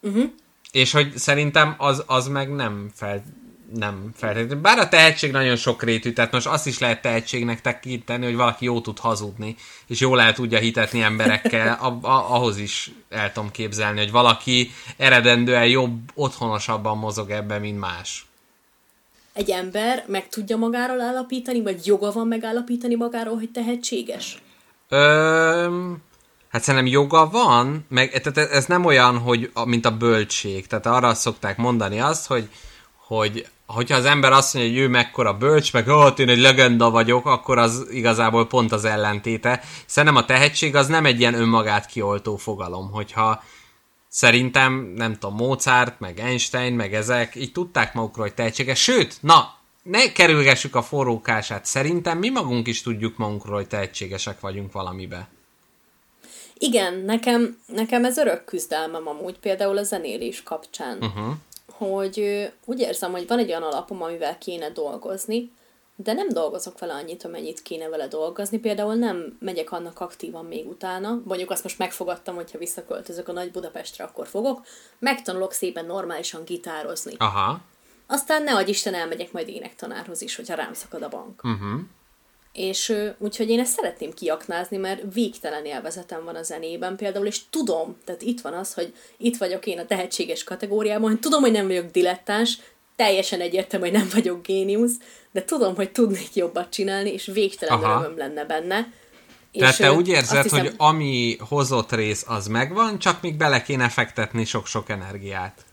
Uh-huh. 0.01 0.31
És 0.71 0.91
hogy 0.91 1.17
szerintem 1.17 1.75
az, 1.77 2.03
az 2.07 2.27
meg 2.27 2.55
nem 2.55 2.89
fel, 2.95 3.23
nem 3.73 4.11
feltétlenül. 4.15 4.61
Bár 4.61 4.79
a 4.79 4.89
tehetség 4.89 5.31
nagyon 5.31 5.55
sok 5.55 5.83
rétű, 5.83 6.13
tehát 6.13 6.31
most 6.31 6.47
azt 6.47 6.67
is 6.67 6.79
lehet 6.79 7.01
tehetségnek 7.01 7.61
tekinteni, 7.61 8.25
hogy 8.25 8.35
valaki 8.35 8.65
jó 8.65 8.81
tud 8.81 8.99
hazudni, 8.99 9.55
és 9.87 9.99
jól 9.99 10.21
el 10.21 10.33
tudja 10.33 10.59
hitetni 10.59 11.01
emberekkel, 11.01 11.77
a, 11.81 12.07
a, 12.07 12.33
ahhoz 12.35 12.57
is 12.57 12.91
el 13.09 13.31
tudom 13.31 13.51
képzelni, 13.51 13.99
hogy 13.99 14.11
valaki 14.11 14.71
eredendően 14.97 15.67
jobb, 15.67 15.99
otthonosabban 16.13 16.97
mozog 16.97 17.29
ebben, 17.29 17.61
mint 17.61 17.79
más. 17.79 18.25
Egy 19.33 19.49
ember 19.49 20.03
meg 20.07 20.29
tudja 20.29 20.57
magáról 20.57 21.01
állapítani, 21.01 21.61
vagy 21.61 21.85
joga 21.85 22.11
van 22.11 22.27
megállapítani 22.27 22.95
magáról, 22.95 23.35
hogy 23.35 23.49
tehetséges? 23.49 24.41
Ö, 24.89 25.91
Hát 26.57 26.65
szerintem 26.65 26.91
joga 26.91 27.29
van, 27.29 27.85
meg 27.89 28.21
tehát 28.21 28.51
ez 28.51 28.65
nem 28.65 28.85
olyan, 28.85 29.17
hogy, 29.17 29.51
mint 29.65 29.85
a 29.85 29.97
bölcség. 29.97 30.67
Tehát 30.67 30.85
arra 30.85 31.13
szokták 31.13 31.57
mondani 31.57 31.99
azt, 31.99 32.27
hogy, 32.27 32.49
hogy 33.05 33.47
hogyha 33.65 33.95
az 33.95 34.05
ember 34.05 34.31
azt 34.31 34.53
mondja, 34.53 34.71
hogy 34.71 34.81
ő 34.81 34.87
mekkora 34.87 35.33
bölcs, 35.33 35.73
meg 35.73 35.87
hát 35.87 36.19
én 36.19 36.29
egy 36.29 36.39
legenda 36.39 36.89
vagyok, 36.89 37.25
akkor 37.25 37.57
az 37.57 37.87
igazából 37.91 38.47
pont 38.47 38.71
az 38.71 38.85
ellentéte. 38.85 39.61
Szerintem 39.85 40.21
a 40.21 40.25
tehetség 40.25 40.75
az 40.75 40.87
nem 40.87 41.05
egy 41.05 41.19
ilyen 41.19 41.33
önmagát 41.33 41.85
kioltó 41.85 42.35
fogalom, 42.35 42.91
hogyha 42.91 43.43
szerintem, 44.07 44.93
nem 44.95 45.13
tudom, 45.13 45.35
Mozart, 45.35 45.99
meg 45.99 46.19
Einstein, 46.19 46.73
meg 46.73 46.93
ezek 46.93 47.35
így 47.35 47.51
tudták 47.51 47.93
magukról, 47.93 48.25
hogy 48.25 48.35
tehetséges. 48.35 48.81
Sőt, 48.81 49.17
na, 49.21 49.53
ne 49.83 50.11
kerülgessük 50.11 50.75
a 50.75 50.81
forrókását. 50.81 51.65
Szerintem 51.65 52.17
mi 52.17 52.29
magunk 52.29 52.67
is 52.67 52.81
tudjuk 52.81 53.17
magunkról, 53.17 53.55
hogy 53.55 53.67
tehetségesek 53.67 54.39
vagyunk 54.39 54.71
valamibe. 54.71 55.27
Igen, 56.59 56.93
nekem, 56.93 57.61
nekem 57.65 58.05
ez 58.05 58.17
örök 58.17 58.45
küzdelmem 58.45 59.07
amúgy, 59.07 59.39
például 59.39 59.77
a 59.77 59.83
zenélés 59.83 60.43
kapcsán. 60.43 60.97
Uh-huh. 60.97 61.33
Hogy 61.71 62.47
úgy 62.65 62.79
érzem, 62.79 63.11
hogy 63.11 63.27
van 63.27 63.39
egy 63.39 63.49
olyan 63.49 63.63
alapom, 63.63 64.01
amivel 64.01 64.37
kéne 64.37 64.69
dolgozni, 64.69 65.51
de 65.95 66.13
nem 66.13 66.29
dolgozok 66.29 66.79
vele 66.79 66.93
annyit, 66.93 67.23
amennyit 67.23 67.61
kéne 67.61 67.87
vele 67.87 68.07
dolgozni. 68.07 68.59
Például 68.59 68.93
nem 68.93 69.37
megyek 69.39 69.71
annak 69.71 69.99
aktívan 69.99 70.45
még 70.45 70.67
utána. 70.67 71.21
Mondjuk 71.25 71.51
azt 71.51 71.63
most 71.63 71.77
megfogadtam, 71.77 72.35
hogyha 72.35 72.57
visszaköltözök 72.57 73.27
a 73.27 73.31
Nagy 73.31 73.51
Budapestre, 73.51 74.03
akkor 74.03 74.27
fogok. 74.27 74.65
Megtanulok 74.99 75.53
szépen 75.53 75.85
normálisan 75.85 76.43
gitározni. 76.43 77.13
Aha. 77.17 77.61
Aztán 78.07 78.43
ne 78.43 78.55
adj 78.55 78.69
Isten, 78.69 78.93
elmegyek 78.93 79.31
majd 79.31 79.47
énektanárhoz 79.47 80.21
is, 80.21 80.35
hogyha 80.35 80.55
rám 80.55 80.73
szakad 80.73 81.01
a 81.01 81.09
bank. 81.09 81.43
Uh-huh. 81.43 81.79
És 82.57 82.93
úgyhogy 83.17 83.49
én 83.49 83.59
ezt 83.59 83.73
szeretném 83.73 84.11
kiaknázni, 84.11 84.77
mert 84.77 85.13
végtelen 85.13 85.65
élvezetem 85.65 86.23
van 86.23 86.35
a 86.35 86.43
zenében 86.43 86.95
például, 86.95 87.25
és 87.25 87.41
tudom, 87.49 87.97
tehát 88.05 88.21
itt 88.21 88.41
van 88.41 88.53
az, 88.53 88.73
hogy 88.73 88.93
itt 89.17 89.37
vagyok 89.37 89.65
én 89.65 89.79
a 89.79 89.85
tehetséges 89.85 90.43
kategóriában, 90.43 91.09
hogy 91.09 91.19
tudom, 91.19 91.41
hogy 91.41 91.51
nem 91.51 91.67
vagyok 91.67 91.91
dilettáns, 91.91 92.57
teljesen 92.95 93.41
egyértelmű, 93.41 93.89
hogy 93.89 93.97
nem 93.97 94.09
vagyok 94.13 94.45
géniusz, 94.45 94.95
de 95.31 95.43
tudom, 95.43 95.75
hogy 95.75 95.91
tudnék 95.91 96.35
jobbat 96.35 96.69
csinálni, 96.69 97.13
és 97.13 97.25
végtelen 97.25 97.83
Aha. 97.83 97.99
örömöm 97.99 98.17
lenne 98.17 98.45
benne. 98.45 98.93
Tehát 99.51 99.73
és 99.73 99.79
te 99.79 99.91
úgy 99.91 100.07
érzed, 100.07 100.43
hiszem, 100.43 100.59
hogy 100.59 100.73
ami 100.77 101.37
hozott 101.39 101.91
rész, 101.91 102.23
az 102.27 102.47
megvan, 102.47 102.99
csak 102.99 103.21
még 103.21 103.37
bele 103.37 103.61
kéne 103.61 103.89
fektetni 103.89 104.45
sok-sok 104.45 104.89
energiát. 104.89 105.65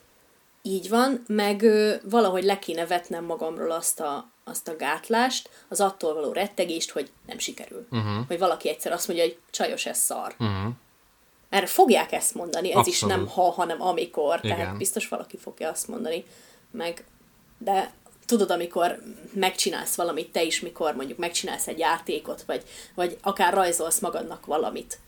Így 0.63 0.89
van, 0.89 1.25
meg 1.27 1.63
ö, 1.63 1.95
valahogy 2.11 2.45
le 2.45 2.59
kéne 2.59 2.87
vetnem 2.87 3.25
magamról 3.25 3.71
azt 3.71 4.01
a, 4.01 4.33
azt 4.45 4.69
a 4.69 4.77
gátlást, 4.77 5.51
az 5.69 5.81
attól 5.81 6.15
való 6.15 6.33
rettegést, 6.33 6.91
hogy 6.91 7.11
nem 7.27 7.39
sikerül. 7.39 7.87
Uh-huh. 7.91 8.27
Hogy 8.27 8.39
valaki 8.39 8.69
egyszer 8.69 8.93
azt 8.93 9.07
mondja, 9.07 9.25
hogy 9.25 9.39
csajos, 9.51 9.87
ez 9.87 9.99
szar. 9.99 10.35
Uh-huh. 10.39 10.73
Erre 11.49 11.67
fogják 11.67 12.13
ezt 12.13 12.35
mondani, 12.35 12.71
ez 12.71 12.77
Abszolút. 12.77 12.95
is 12.95 13.01
nem 13.01 13.27
ha, 13.27 13.51
hanem 13.51 13.83
amikor, 13.83 14.39
Igen. 14.43 14.57
tehát 14.57 14.77
biztos 14.77 15.09
valaki 15.09 15.37
fogja 15.37 15.71
azt 15.71 15.89
mondani. 15.89 16.25
Meg, 16.71 17.05
de 17.59 17.93
tudod, 18.27 18.51
amikor 18.51 19.03
megcsinálsz 19.33 19.95
valamit, 19.95 20.33
te 20.33 20.43
is, 20.43 20.61
mikor 20.61 20.95
mondjuk 20.95 21.19
megcsinálsz 21.19 21.67
egy 21.67 21.79
játékot, 21.79 22.43
vagy, 22.43 22.63
vagy 22.95 23.19
akár 23.23 23.55
rajzolsz 23.55 23.99
magadnak 23.99 24.47
valamit, 24.47 24.99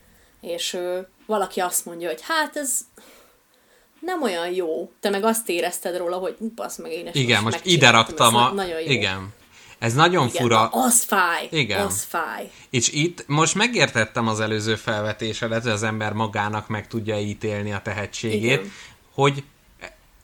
és 0.41 0.73
ö, 0.73 0.99
valaki 1.25 1.59
azt 1.59 1.85
mondja, 1.85 2.07
hogy 2.07 2.21
hát 2.21 2.55
ez 2.55 2.79
nem 4.07 4.21
olyan 4.23 4.53
jó. 4.53 4.91
Te 4.99 5.09
meg 5.09 5.23
azt 5.23 5.49
érezted 5.49 5.97
róla, 5.97 6.17
hogy 6.17 6.35
basz 6.55 6.77
meg 6.77 6.91
én 6.91 7.09
Igen, 7.13 7.43
most, 7.43 7.55
most 7.55 7.65
ide 7.65 7.89
raktam 7.89 8.35
a... 8.35 8.51
Nagyon 8.51 8.79
jó. 8.79 8.89
Igen. 8.89 9.33
Ez 9.79 9.93
nagyon 9.93 10.27
Igen, 10.27 10.41
fura. 10.41 10.67
Az 10.67 11.03
fáj. 11.03 11.47
Igen. 11.51 11.85
Az 11.85 12.03
fáj. 12.03 12.51
És 12.69 12.89
itt 12.89 13.27
most 13.27 13.55
megértettem 13.55 14.27
az 14.27 14.39
előző 14.39 14.75
felvetésedet, 14.75 15.61
hogy 15.61 15.71
az 15.71 15.83
ember 15.83 16.13
magának 16.13 16.67
meg 16.67 16.87
tudja 16.87 17.19
ítélni 17.19 17.73
a 17.73 17.81
tehetségét, 17.81 18.43
Igen. 18.43 18.71
hogy 19.13 19.43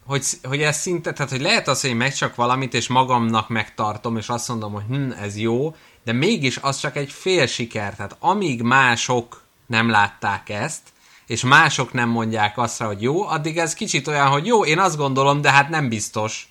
hogy, 0.05 0.25
hogy 0.43 0.61
ez 0.61 0.77
szinte, 0.77 1.13
tehát 1.13 1.31
hogy 1.31 1.41
lehet 1.41 1.67
az, 1.67 1.81
hogy 1.81 1.89
én 1.89 1.95
meg 1.95 2.13
csak 2.13 2.35
valamit, 2.35 2.73
és 2.73 2.87
magamnak 2.87 3.49
megtartom, 3.49 4.17
és 4.17 4.29
azt 4.29 4.47
mondom, 4.47 4.73
hogy 4.73 4.83
hm, 4.89 5.11
ez 5.11 5.37
jó, 5.37 5.75
de 6.03 6.11
mégis 6.11 6.57
az 6.57 6.79
csak 6.79 6.95
egy 6.95 7.11
fél 7.11 7.45
siker. 7.45 7.95
Tehát 7.95 8.15
amíg 8.19 8.61
mások 8.61 9.41
nem 9.65 9.89
látták 9.89 10.49
ezt, 10.49 10.81
és 11.27 11.43
mások 11.43 11.93
nem 11.93 12.09
mondják 12.09 12.57
azt, 12.57 12.81
hogy 12.81 13.01
jó, 13.01 13.27
addig 13.27 13.57
ez 13.57 13.73
kicsit 13.73 14.07
olyan, 14.07 14.27
hogy 14.27 14.45
jó, 14.45 14.65
én 14.65 14.79
azt 14.79 14.97
gondolom, 14.97 15.41
de 15.41 15.51
hát 15.51 15.69
nem 15.69 15.89
biztos. 15.89 16.47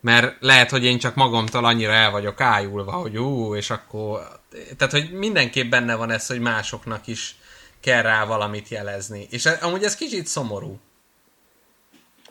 Mert 0.00 0.36
lehet, 0.40 0.70
hogy 0.70 0.84
én 0.84 0.98
csak 0.98 1.14
magamtól 1.14 1.64
annyira 1.64 1.92
el 1.92 2.10
vagyok 2.10 2.40
ájulva, 2.40 2.92
hogy 2.92 3.16
ú, 3.16 3.54
és 3.54 3.70
akkor... 3.70 4.40
Tehát, 4.76 4.92
hogy 4.92 5.12
mindenképp 5.12 5.70
benne 5.70 5.94
van 5.94 6.10
ez, 6.10 6.26
hogy 6.26 6.40
másoknak 6.40 7.06
is 7.06 7.36
kell 7.80 8.02
rá 8.02 8.24
valamit 8.24 8.68
jelezni. 8.68 9.26
És 9.30 9.46
amúgy 9.46 9.82
ez 9.82 9.96
kicsit 9.96 10.26
szomorú. 10.26 10.80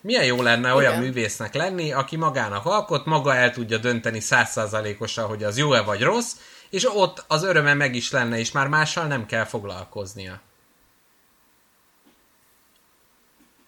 Milyen 0.01 0.25
jó 0.25 0.41
lenne 0.41 0.73
olyan 0.73 0.91
Igen. 0.91 1.03
művésznek 1.03 1.53
lenni, 1.53 1.91
aki 1.91 2.15
magának 2.15 2.65
alkot, 2.65 3.05
maga 3.05 3.35
el 3.35 3.51
tudja 3.51 3.77
dönteni 3.77 4.19
százszázalékosan, 4.19 5.27
hogy 5.27 5.43
az 5.43 5.57
jó-e 5.57 5.81
vagy 5.81 6.01
rossz, 6.01 6.35
és 6.69 6.95
ott 6.95 7.23
az 7.27 7.43
öröme 7.43 7.73
meg 7.73 7.95
is 7.95 8.11
lenne, 8.11 8.37
és 8.39 8.51
már 8.51 8.67
mással 8.67 9.05
nem 9.05 9.25
kell 9.25 9.45
foglalkoznia. 9.45 10.41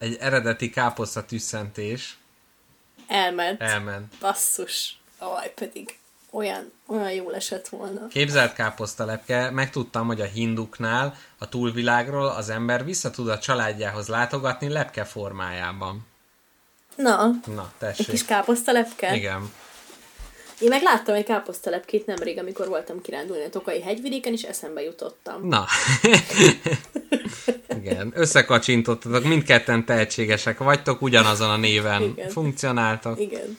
Egy 0.04 0.18
eredeti 0.20 0.70
káposzta 0.70 1.26
tüsszentés. 1.26 2.18
Elment. 3.08 3.62
Elment. 3.62 4.14
Basszus. 4.20 5.00
Aj, 5.18 5.54
pedig 5.56 5.98
olyan, 6.32 6.72
olyan 6.86 7.12
jól 7.12 7.36
esett 7.36 7.68
volna. 7.68 8.08
Képzelt 8.08 8.54
káposztalepke, 8.54 9.50
megtudtam, 9.50 10.08
hogy 10.08 10.22
a 10.22 10.26
hinduknál 10.26 11.18
a 11.38 11.50
túlvilágról 11.50 12.28
az 12.28 12.50
ember 12.50 12.86
vissza 12.86 13.10
tud 13.10 13.28
a 13.28 13.40
családjához 13.40 14.08
látogatni 14.08 14.70
lepke 14.70 15.04
formájában. 15.04 16.06
Na, 16.96 17.30
Na 17.46 17.72
tessék. 17.78 18.00
Egy 18.00 18.14
kis 18.14 18.26
káposztalepke? 18.26 19.16
Igen. 19.16 19.52
Én 20.64 20.70
meg 20.70 20.82
láttam 20.82 21.16
egy 21.16 21.26
káposztalepkét 21.26 22.06
nemrég, 22.06 22.38
amikor 22.38 22.68
voltam 22.68 23.02
kirándulni 23.02 23.44
a 23.44 23.50
Tokai 23.50 23.82
hegyvidéken, 23.82 24.34
és 24.34 24.42
eszembe 24.42 24.82
jutottam. 24.82 25.48
Na. 25.48 25.66
Igen, 27.82 28.12
összekacsintottatok, 28.16 29.24
mindketten 29.24 29.86
tehetségesek 29.86 30.58
vagytok, 30.58 31.02
ugyanazon 31.02 31.50
a 31.50 31.58
néven 31.58 32.02
Igen. 32.02 32.30
funkcionáltak. 32.30 33.20
Igen. 33.20 33.58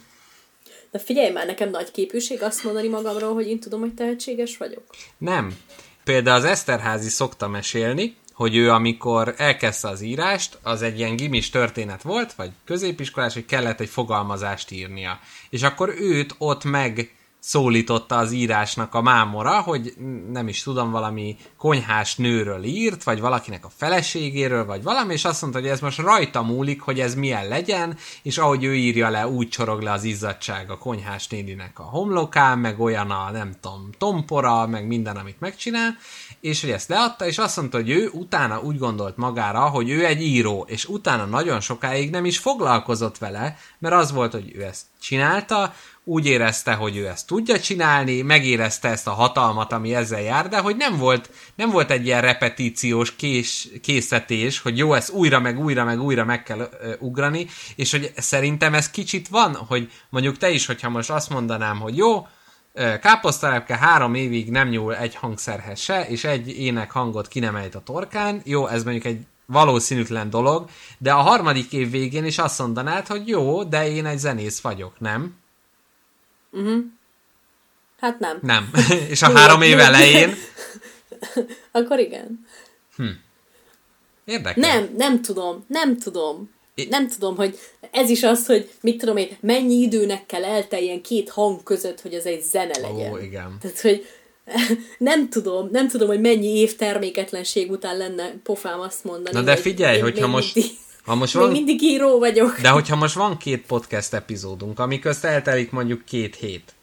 De 0.91 0.99
figyelj 0.99 1.31
már, 1.31 1.47
nekem 1.47 1.71
nagy 1.71 1.91
képűség 1.91 2.43
azt 2.43 2.65
mondani 2.65 2.89
magamról, 2.89 3.35
hogy 3.35 3.49
én 3.49 3.61
tudom, 3.61 3.81
hogy 3.81 3.95
tehetséges 3.95 4.57
vagyok. 4.57 4.85
Nem. 5.19 5.57
Például 6.05 6.37
az 6.37 6.45
Eszterházi 6.45 7.09
szokta 7.09 7.49
mesélni, 7.49 8.17
hogy 8.35 8.57
ő 8.57 8.71
amikor 8.71 9.35
elkezdte 9.37 9.89
az 9.89 10.01
írást, 10.01 10.59
az 10.63 10.83
egy 10.83 10.99
ilyen 10.99 11.17
gimis 11.17 11.51
történet 11.51 12.03
volt, 12.03 12.33
vagy 12.33 12.51
középiskolás, 12.65 13.35
hogy 13.35 13.45
kellett 13.45 13.81
egy 13.81 13.89
fogalmazást 13.89 14.71
írnia. 14.71 15.19
És 15.51 15.63
akkor 15.63 15.95
őt 15.99 16.35
ott 16.39 16.65
meg 16.65 17.15
szólította 17.47 18.17
az 18.17 18.33
írásnak 18.33 18.95
a 18.95 19.03
mámora, 19.03 19.61
hogy 19.61 19.95
nem 20.33 20.49
is 20.49 20.63
tudom, 20.63 20.91
valami 20.91 21.37
konyhás 21.57 22.17
nőről 22.17 22.65
írt, 22.65 23.03
vagy 23.03 23.21
valakinek 23.21 23.65
a 23.65 23.71
feleségéről, 23.77 24.65
vagy 24.65 24.83
valami, 24.83 25.13
és 25.13 25.25
azt 25.25 25.41
mondta, 25.41 25.61
hogy 25.61 25.69
ez 25.69 25.81
most 25.81 25.99
rajta 25.99 26.43
múlik, 26.43 26.81
hogy 26.81 27.01
ez 27.01 27.15
milyen 27.15 27.49
legyen, 27.49 27.97
és 28.23 28.39
ahogy 28.39 28.65
ő 28.65 28.75
írja 28.75 29.09
le, 29.09 29.29
úgy 29.29 29.49
csorog 29.49 29.81
le 29.81 29.93
az 29.93 30.05
izzadság 30.05 30.71
a 30.71 30.79
konyhás 30.79 31.29
néninek 31.29 31.79
a 31.79 31.83
homlokán, 31.83 32.59
meg 32.59 32.81
olyan 32.81 33.11
a, 33.11 33.31
nem 33.31 33.53
tudom, 33.61 33.91
tompora, 33.99 34.67
meg 34.67 34.87
minden, 34.87 35.17
amit 35.17 35.41
megcsinál, 35.41 35.97
és 36.45 36.61
hogy 36.61 36.71
ezt 36.71 36.89
leadta, 36.89 37.27
és 37.27 37.39
azt 37.39 37.57
mondta, 37.57 37.77
hogy 37.77 37.91
ő 37.91 38.09
utána 38.13 38.61
úgy 38.61 38.79
gondolt 38.79 39.17
magára, 39.17 39.61
hogy 39.61 39.91
ő 39.91 40.05
egy 40.05 40.23
író, 40.23 40.67
és 40.69 40.85
utána 40.85 41.25
nagyon 41.25 41.61
sokáig 41.61 42.11
nem 42.11 42.25
is 42.25 42.39
foglalkozott 42.39 43.19
vele, 43.19 43.57
mert 43.79 43.95
az 43.95 44.13
volt, 44.13 44.33
hogy 44.33 44.53
ő 44.55 44.63
ezt 44.63 44.83
csinálta, 45.01 45.75
úgy 46.05 46.27
érezte, 46.27 46.73
hogy 46.73 46.97
ő 46.97 47.07
ezt 47.07 47.27
tudja 47.27 47.61
csinálni, 47.61 48.23
megérezte 48.23 48.89
ezt 48.89 49.07
a 49.07 49.11
hatalmat, 49.13 49.73
ami 49.73 49.95
ezzel 49.95 50.21
jár, 50.21 50.49
de 50.49 50.59
hogy 50.59 50.77
nem 50.77 50.97
volt, 50.97 51.31
nem 51.55 51.71
volt 51.71 51.91
egy 51.91 52.07
ilyen 52.07 52.21
repetíciós 52.21 53.17
kés, 53.17 53.69
készítés, 53.83 54.61
hogy 54.61 54.79
jó, 54.79 54.95
ezt 54.95 55.11
újra, 55.11 55.41
meg 55.41 55.59
újra, 55.59 55.85
meg 55.85 56.03
újra 56.03 56.25
meg 56.25 56.43
kell 56.43 56.59
ö, 56.59 56.93
ugrani, 56.99 57.47
és 57.77 57.91
hogy 57.91 58.13
szerintem 58.17 58.75
ez 58.75 58.91
kicsit 58.91 59.29
van, 59.29 59.55
hogy 59.55 59.91
mondjuk 60.09 60.39
te 60.39 60.51
is, 60.51 60.67
hogyha 60.67 60.89
most 60.89 61.11
azt 61.11 61.31
mondanám, 61.31 61.81
hogy 61.81 61.97
jó, 61.97 62.27
káposztalepke 63.01 63.77
három 63.77 64.15
évig 64.15 64.51
nem 64.51 64.69
nyúl 64.69 64.95
egy 64.95 65.15
hangszerhez 65.15 65.79
se, 65.79 66.09
és 66.09 66.25
egy 66.25 66.49
ének 66.49 66.91
hangot 66.91 67.29
ki 67.29 67.39
nem 67.39 67.55
a 67.75 67.83
torkán, 67.85 68.41
jó, 68.45 68.67
ez 68.67 68.85
mondjuk 68.85 69.05
egy 69.05 69.27
valószínűtlen 69.47 70.31
dolog, 70.31 70.69
de 70.99 71.13
a 71.13 71.21
harmadik 71.21 71.73
év 71.73 71.91
végén 71.91 72.25
is 72.25 72.39
azt 72.39 72.59
mondanád, 72.59 73.07
hogy 73.07 73.29
jó, 73.29 73.65
de 73.65 73.89
én 73.91 74.07
egy 74.07 74.19
zenész 74.19 74.61
vagyok, 74.61 75.01
nem? 75.01 75.37
Uh-huh. 76.51 76.85
Hát 78.01 78.19
nem. 78.19 78.39
Nem. 78.43 78.71
És 79.09 79.23
a 79.23 79.39
három 79.39 79.63
év 79.63 79.79
elején? 79.79 80.35
Akkor 81.73 81.99
igen. 81.99 82.47
Hm. 82.97 83.09
Érdekes. 84.25 84.65
Nem, 84.65 84.89
nem 84.97 85.23
tudom, 85.23 85.65
nem 85.67 85.99
tudom. 85.99 86.54
É... 86.75 86.87
Nem 86.91 87.09
tudom, 87.09 87.37
hogy 87.37 87.59
ez 87.91 88.11
is 88.11 88.23
az, 88.23 88.47
hogy 88.47 88.71
mit 88.81 88.99
tudom 88.99 89.17
én, 89.17 89.29
mennyi 89.41 89.75
időnek 89.75 90.27
kell 90.27 90.45
elteljen 90.45 91.03
két 91.03 91.31
hang 91.31 91.63
között, 91.63 92.01
hogy 92.01 92.15
az 92.15 92.27
egy 92.27 92.43
zene 92.43 92.79
legyen. 92.79 93.13
Ó, 93.13 93.19
igen. 93.19 93.59
Tehát, 93.61 93.81
hogy 93.81 94.07
nem 94.99 95.29
tudom, 95.29 95.69
nem 95.73 95.89
tudom, 95.89 96.09
hogy 96.09 96.21
mennyi 96.21 96.59
év 96.59 96.77
terméketlenség 96.77 97.71
után 97.71 97.97
lenne 97.97 98.35
pofám 98.43 98.81
azt 98.81 99.05
mondani. 99.05 99.37
Na 99.37 99.43
de 99.43 99.57
figyelj, 99.57 99.99
hogy 99.99 100.13
hogyha 100.13 100.27
most... 100.27 100.55
Mindig, 100.55 100.73
ha 101.05 101.15
most 101.15 101.33
van, 101.33 101.51
még 101.51 101.65
mindig 101.65 101.83
író 101.83 102.19
vagyok. 102.19 102.61
De 102.61 102.69
hogyha 102.69 102.97
most 102.97 103.15
van 103.15 103.37
két 103.37 103.67
podcast 103.67 104.15
epizódunk, 104.15 104.79
ami 104.79 104.99
közt 104.99 105.25
eltelik 105.25 105.71
mondjuk 105.71 106.05
két 106.05 106.37
hét, 106.37 106.75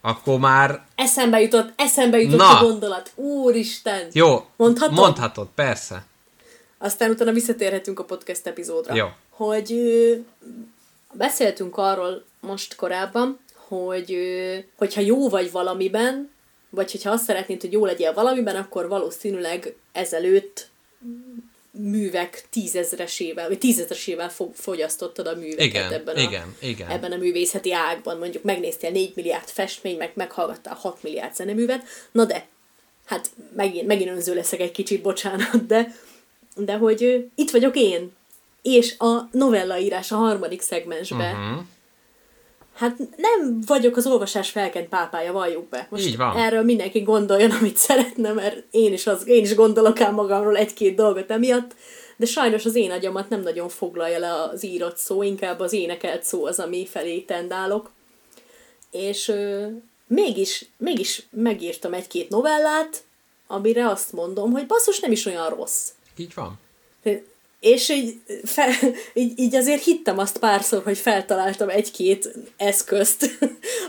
akkor 0.00 0.38
már... 0.38 0.84
Eszembe 0.94 1.40
jutott, 1.40 1.72
eszembe 1.76 2.20
jutott 2.20 2.38
Na. 2.38 2.58
a 2.58 2.62
gondolat. 2.62 3.12
Úristen! 3.14 4.08
Jó, 4.12 4.46
mondhatod? 4.56 4.94
Mondhatod, 4.94 5.48
persze. 5.54 6.06
Aztán 6.78 7.10
utána 7.10 7.32
visszatérhetünk 7.32 7.98
a 7.98 8.04
podcast 8.04 8.46
epizódra. 8.46 8.94
Jó. 8.94 9.06
Hogy 9.38 9.74
beszéltünk 11.12 11.76
arról 11.76 12.24
most 12.40 12.74
korábban, 12.74 13.38
hogy 13.54 14.16
hogyha 14.76 15.00
jó 15.00 15.28
vagy 15.28 15.50
valamiben, 15.50 16.30
vagy 16.70 16.90
hogyha 16.90 17.10
azt 17.10 17.24
szeretnéd, 17.24 17.60
hogy 17.60 17.72
jó 17.72 17.84
legyél 17.84 18.12
valamiben, 18.12 18.56
akkor 18.56 18.88
valószínűleg 18.88 19.74
ezelőtt 19.92 20.68
művek 21.70 22.46
tízezresével, 22.50 23.48
vagy 23.48 23.58
tízezresével 23.58 24.32
fogyasztottad 24.54 25.26
a 25.26 25.34
műveket 25.34 25.64
igen, 25.64 25.92
ebben, 25.92 26.16
a, 26.16 26.20
igen, 26.20 26.56
igen. 26.60 26.90
ebben 26.90 27.12
a 27.12 27.16
művészeti 27.16 27.72
ágban. 27.72 28.18
Mondjuk 28.18 28.42
megnéztél 28.42 28.90
4 28.90 29.12
milliárd 29.14 29.48
festmény, 29.48 29.96
meg 29.96 30.12
meghallgattál 30.14 30.74
6 30.74 31.02
milliárd 31.02 31.34
zeneművet. 31.34 31.84
Na 32.12 32.24
de, 32.24 32.46
hát 33.04 33.30
megint, 33.56 33.86
megint 33.86 34.10
önző 34.10 34.34
leszek 34.34 34.60
egy 34.60 34.72
kicsit, 34.72 35.02
bocsánat, 35.02 35.66
de, 35.66 35.94
de 36.56 36.76
hogy 36.76 37.28
itt 37.34 37.50
vagyok 37.50 37.76
én, 37.76 38.16
és 38.62 38.94
a 38.98 39.28
novellaírás 39.30 40.12
a 40.12 40.16
harmadik 40.16 40.60
szegmensbe. 40.60 41.30
Uh-huh 41.30 41.66
Hát 42.78 42.98
nem 43.16 43.60
vagyok 43.66 43.96
az 43.96 44.06
olvasás 44.06 44.50
felkent 44.50 44.88
pápája, 44.88 45.32
valljuk 45.32 45.68
be. 45.68 45.86
Most 45.90 46.06
Így 46.06 46.16
van. 46.16 46.36
erről 46.36 46.62
mindenki 46.62 47.00
gondoljon, 47.00 47.50
amit 47.50 47.76
szeretne, 47.76 48.32
mert 48.32 48.64
én 48.70 48.92
is, 48.92 49.06
az, 49.06 49.26
én 49.26 49.42
is 49.42 49.54
gondolok 49.54 50.00
el 50.00 50.12
magamról 50.12 50.56
egy-két 50.56 50.94
dolgot 50.94 51.30
emiatt, 51.30 51.74
de 52.16 52.26
sajnos 52.26 52.64
az 52.64 52.74
én 52.74 52.90
agyamat 52.90 53.28
nem 53.28 53.40
nagyon 53.40 53.68
foglalja 53.68 54.18
le 54.18 54.32
az 54.32 54.64
írott 54.64 54.96
szó, 54.96 55.22
inkább 55.22 55.60
az 55.60 55.72
énekelt 55.72 56.22
szó 56.22 56.44
az, 56.44 56.58
ami 56.58 56.86
felé 56.86 57.20
tendálok. 57.20 57.90
És 58.90 59.28
ö, 59.28 59.66
mégis, 60.06 60.64
mégis 60.76 61.26
megírtam 61.30 61.94
egy-két 61.94 62.28
novellát, 62.28 63.02
amire 63.46 63.88
azt 63.88 64.12
mondom, 64.12 64.50
hogy 64.50 64.66
basszus 64.66 65.00
nem 65.00 65.12
is 65.12 65.26
olyan 65.26 65.48
rossz. 65.48 65.88
Így 66.16 66.34
van. 66.34 66.58
És 67.60 67.88
így, 67.88 68.14
fe, 68.44 68.68
így, 69.14 69.38
így 69.38 69.54
azért 69.54 69.84
hittem 69.84 70.18
azt 70.18 70.38
párszor, 70.38 70.82
hogy 70.82 70.98
feltaláltam 70.98 71.68
egy-két 71.68 72.34
eszközt, 72.56 73.38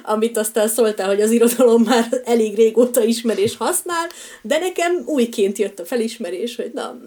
amit 0.03 0.37
aztán 0.37 0.67
szóltál, 0.67 1.07
hogy 1.07 1.21
az 1.21 1.31
irodalom 1.31 1.83
már 1.83 2.21
elég 2.25 2.55
régóta 2.55 3.03
ismerés 3.03 3.57
használ, 3.57 4.07
de 4.41 4.57
nekem 4.57 5.03
újként 5.05 5.57
jött 5.57 5.79
a 5.79 5.85
felismerés, 5.85 6.55
hogy 6.55 6.71
na, 6.73 6.99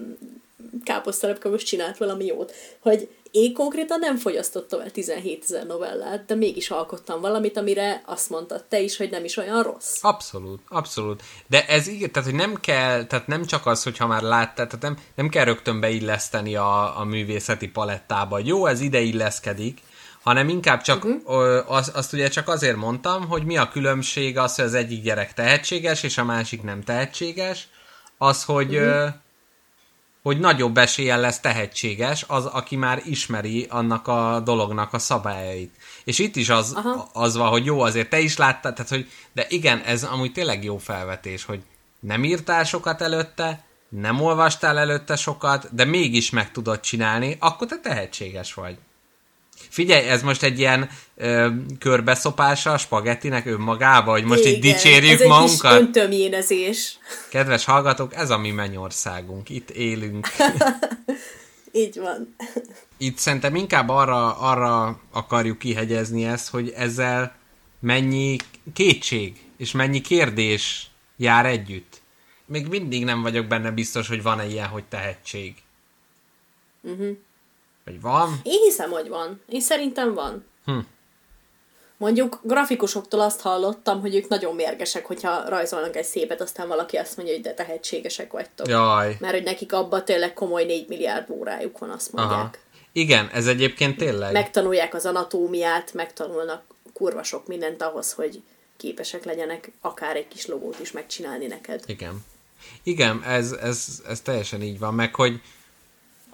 káposztalepke 0.83 1.49
most 1.49 1.65
csinált 1.65 1.97
valami 1.97 2.25
jót. 2.25 2.53
Hogy 2.79 3.09
én 3.33 3.53
konkrétan 3.53 3.99
nem 3.99 4.17
fogyasztottam 4.17 4.79
el 4.79 4.91
17 4.91 5.43
ezer 5.43 5.65
novellát, 5.65 6.25
de 6.25 6.35
mégis 6.35 6.69
alkottam 6.69 7.21
valamit, 7.21 7.57
amire 7.57 8.01
azt 8.05 8.29
mondtad 8.29 8.63
te 8.63 8.79
is, 8.79 8.97
hogy 8.97 9.09
nem 9.09 9.23
is 9.23 9.37
olyan 9.37 9.63
rossz. 9.63 9.97
Abszolút, 10.01 10.61
abszolút. 10.67 11.23
De 11.47 11.65
ez 11.65 11.87
így, 11.87 12.11
tehát 12.11 12.29
hogy 12.29 12.37
nem 12.37 12.55
kell, 12.55 13.05
tehát 13.05 13.27
nem 13.27 13.45
csak 13.45 13.65
az, 13.65 13.83
hogyha 13.83 14.07
már 14.07 14.21
láttad, 14.21 14.67
tehát 14.67 14.81
nem, 14.81 14.97
nem 15.15 15.29
kell 15.29 15.45
rögtön 15.45 15.79
beilleszteni 15.79 16.55
a, 16.55 16.99
a 16.99 17.03
művészeti 17.03 17.67
palettába. 17.67 18.39
Jó, 18.39 18.65
ez 18.65 18.81
ide 18.81 18.99
illeszkedik, 18.99 19.79
hanem 20.23 20.49
inkább 20.49 20.81
csak, 20.81 21.05
uh-huh. 21.05 21.71
az, 21.71 21.91
azt 21.95 22.13
ugye 22.13 22.27
csak 22.27 22.47
azért 22.47 22.77
mondtam, 22.77 23.27
hogy 23.27 23.45
mi 23.45 23.57
a 23.57 23.69
különbség 23.69 24.37
az, 24.37 24.55
hogy 24.55 24.65
az 24.65 24.73
egyik 24.73 25.03
gyerek 25.03 25.33
tehetséges, 25.33 26.03
és 26.03 26.17
a 26.17 26.23
másik 26.23 26.63
nem 26.63 26.83
tehetséges, 26.83 27.67
az, 28.17 28.43
hogy 28.43 28.75
uh-huh 28.75 29.21
hogy 30.23 30.39
nagyobb 30.39 30.77
eséllyel 30.77 31.19
lesz 31.19 31.39
tehetséges 31.39 32.25
az, 32.27 32.45
aki 32.45 32.75
már 32.75 33.01
ismeri 33.05 33.67
annak 33.69 34.07
a 34.07 34.41
dolognak 34.43 34.93
a 34.93 34.99
szabályait. 34.99 35.75
És 36.03 36.19
itt 36.19 36.35
is 36.35 36.49
az, 36.49 36.77
az 37.13 37.37
van, 37.37 37.49
hogy 37.49 37.65
jó, 37.65 37.81
azért 37.81 38.09
te 38.09 38.19
is 38.19 38.37
láttad, 38.37 38.73
tehát 38.73 38.91
hogy, 38.91 39.09
de 39.33 39.45
igen, 39.49 39.79
ez 39.79 40.03
amúgy 40.03 40.31
tényleg 40.31 40.63
jó 40.63 40.77
felvetés, 40.77 41.45
hogy 41.45 41.61
nem 41.99 42.23
írtál 42.23 42.63
sokat 42.63 43.01
előtte, 43.01 43.63
nem 43.89 44.21
olvastál 44.21 44.77
előtte 44.77 45.15
sokat, 45.15 45.75
de 45.75 45.85
mégis 45.85 46.29
meg 46.29 46.51
tudod 46.51 46.79
csinálni, 46.79 47.37
akkor 47.39 47.67
te 47.67 47.79
tehetséges 47.79 48.53
vagy. 48.53 48.77
Figyelj, 49.69 50.07
ez 50.07 50.21
most 50.21 50.43
egy 50.43 50.59
ilyen 50.59 50.89
ö, 51.15 51.49
körbeszopása 51.79 52.71
a 52.71 52.77
spagettinek 52.77 53.45
önmagába, 53.45 54.11
hogy 54.11 54.23
most 54.23 54.39
Igen, 54.39 54.53
így 54.53 54.61
dicsérjük 54.61 55.19
ez 55.19 55.27
magunkat. 55.27 55.71
Ez 55.71 55.77
egy 55.77 55.81
öntömjénezés. 55.81 56.97
Kedves 57.29 57.65
hallgatók, 57.65 58.15
ez 58.15 58.29
a 58.29 58.37
mi 58.37 58.51
mennyországunk. 58.51 59.49
Itt 59.49 59.69
élünk. 59.69 60.27
így 61.71 61.99
van. 61.99 62.35
Itt 62.97 63.17
szerintem 63.17 63.55
inkább 63.55 63.89
arra, 63.89 64.37
arra 64.37 64.99
akarjuk 65.11 65.57
kihegyezni 65.57 66.25
ezt, 66.25 66.49
hogy 66.49 66.73
ezzel 66.75 67.35
mennyi 67.79 68.37
kétség 68.73 69.41
és 69.57 69.71
mennyi 69.71 70.01
kérdés 70.01 70.87
jár 71.17 71.45
együtt. 71.45 72.01
Még 72.45 72.67
mindig 72.67 73.03
nem 73.03 73.21
vagyok 73.21 73.47
benne 73.47 73.71
biztos, 73.71 74.07
hogy 74.07 74.21
van-e 74.21 74.45
ilyen, 74.45 74.67
hogy 74.67 74.83
tehetség. 74.83 75.55
Uh-huh. 76.81 77.17
Vagy 77.85 78.01
van? 78.01 78.39
Én 78.43 78.59
hiszem, 78.59 78.91
hogy 78.91 79.09
van. 79.09 79.41
Én 79.47 79.61
szerintem 79.61 80.13
van. 80.13 80.45
Hm. 80.65 80.77
Mondjuk 81.97 82.39
grafikusoktól 82.43 83.19
azt 83.19 83.41
hallottam, 83.41 84.01
hogy 84.01 84.15
ők 84.15 84.27
nagyon 84.27 84.55
mérgesek, 84.55 85.05
hogyha 85.05 85.49
rajzolnak 85.49 85.95
egy 85.95 86.05
szépet, 86.05 86.41
aztán 86.41 86.67
valaki 86.67 86.97
azt 86.97 87.17
mondja, 87.17 87.35
hogy 87.35 87.43
de 87.43 87.53
tehetségesek 87.53 88.31
vagytok. 88.31 88.67
Jaj. 88.67 89.17
Mert 89.19 89.33
hogy 89.33 89.43
nekik 89.43 89.73
abban 89.73 90.05
tényleg 90.05 90.33
komoly 90.33 90.65
4 90.65 90.87
milliárd 90.87 91.29
órájuk 91.29 91.77
van, 91.77 91.89
azt 91.89 92.11
mondják. 92.11 92.39
Aha. 92.39 92.51
Igen, 92.91 93.29
ez 93.33 93.47
egyébként 93.47 93.97
tényleg. 93.97 94.31
Megtanulják 94.31 94.93
az 94.93 95.05
anatómiát, 95.05 95.93
megtanulnak 95.93 96.63
kurva 96.93 97.23
sok 97.23 97.47
mindent 97.47 97.81
ahhoz, 97.81 98.13
hogy 98.13 98.41
képesek 98.77 99.23
legyenek 99.23 99.71
akár 99.81 100.15
egy 100.15 100.27
kis 100.27 100.45
logót 100.45 100.79
is 100.79 100.91
megcsinálni 100.91 101.45
neked. 101.47 101.83
Igen. 101.85 102.25
Igen, 102.83 103.23
ez, 103.23 103.51
ez, 103.51 104.01
ez 104.07 104.21
teljesen 104.21 104.61
így 104.61 104.79
van, 104.79 104.93
meg 104.93 105.15
hogy 105.15 105.41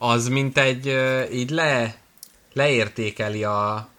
az 0.02 0.28
mint 0.28 0.58
egy 0.58 0.96
így 1.34 1.50
le, 1.50 1.96
leértékeli 2.54 3.44
a, 3.44 3.90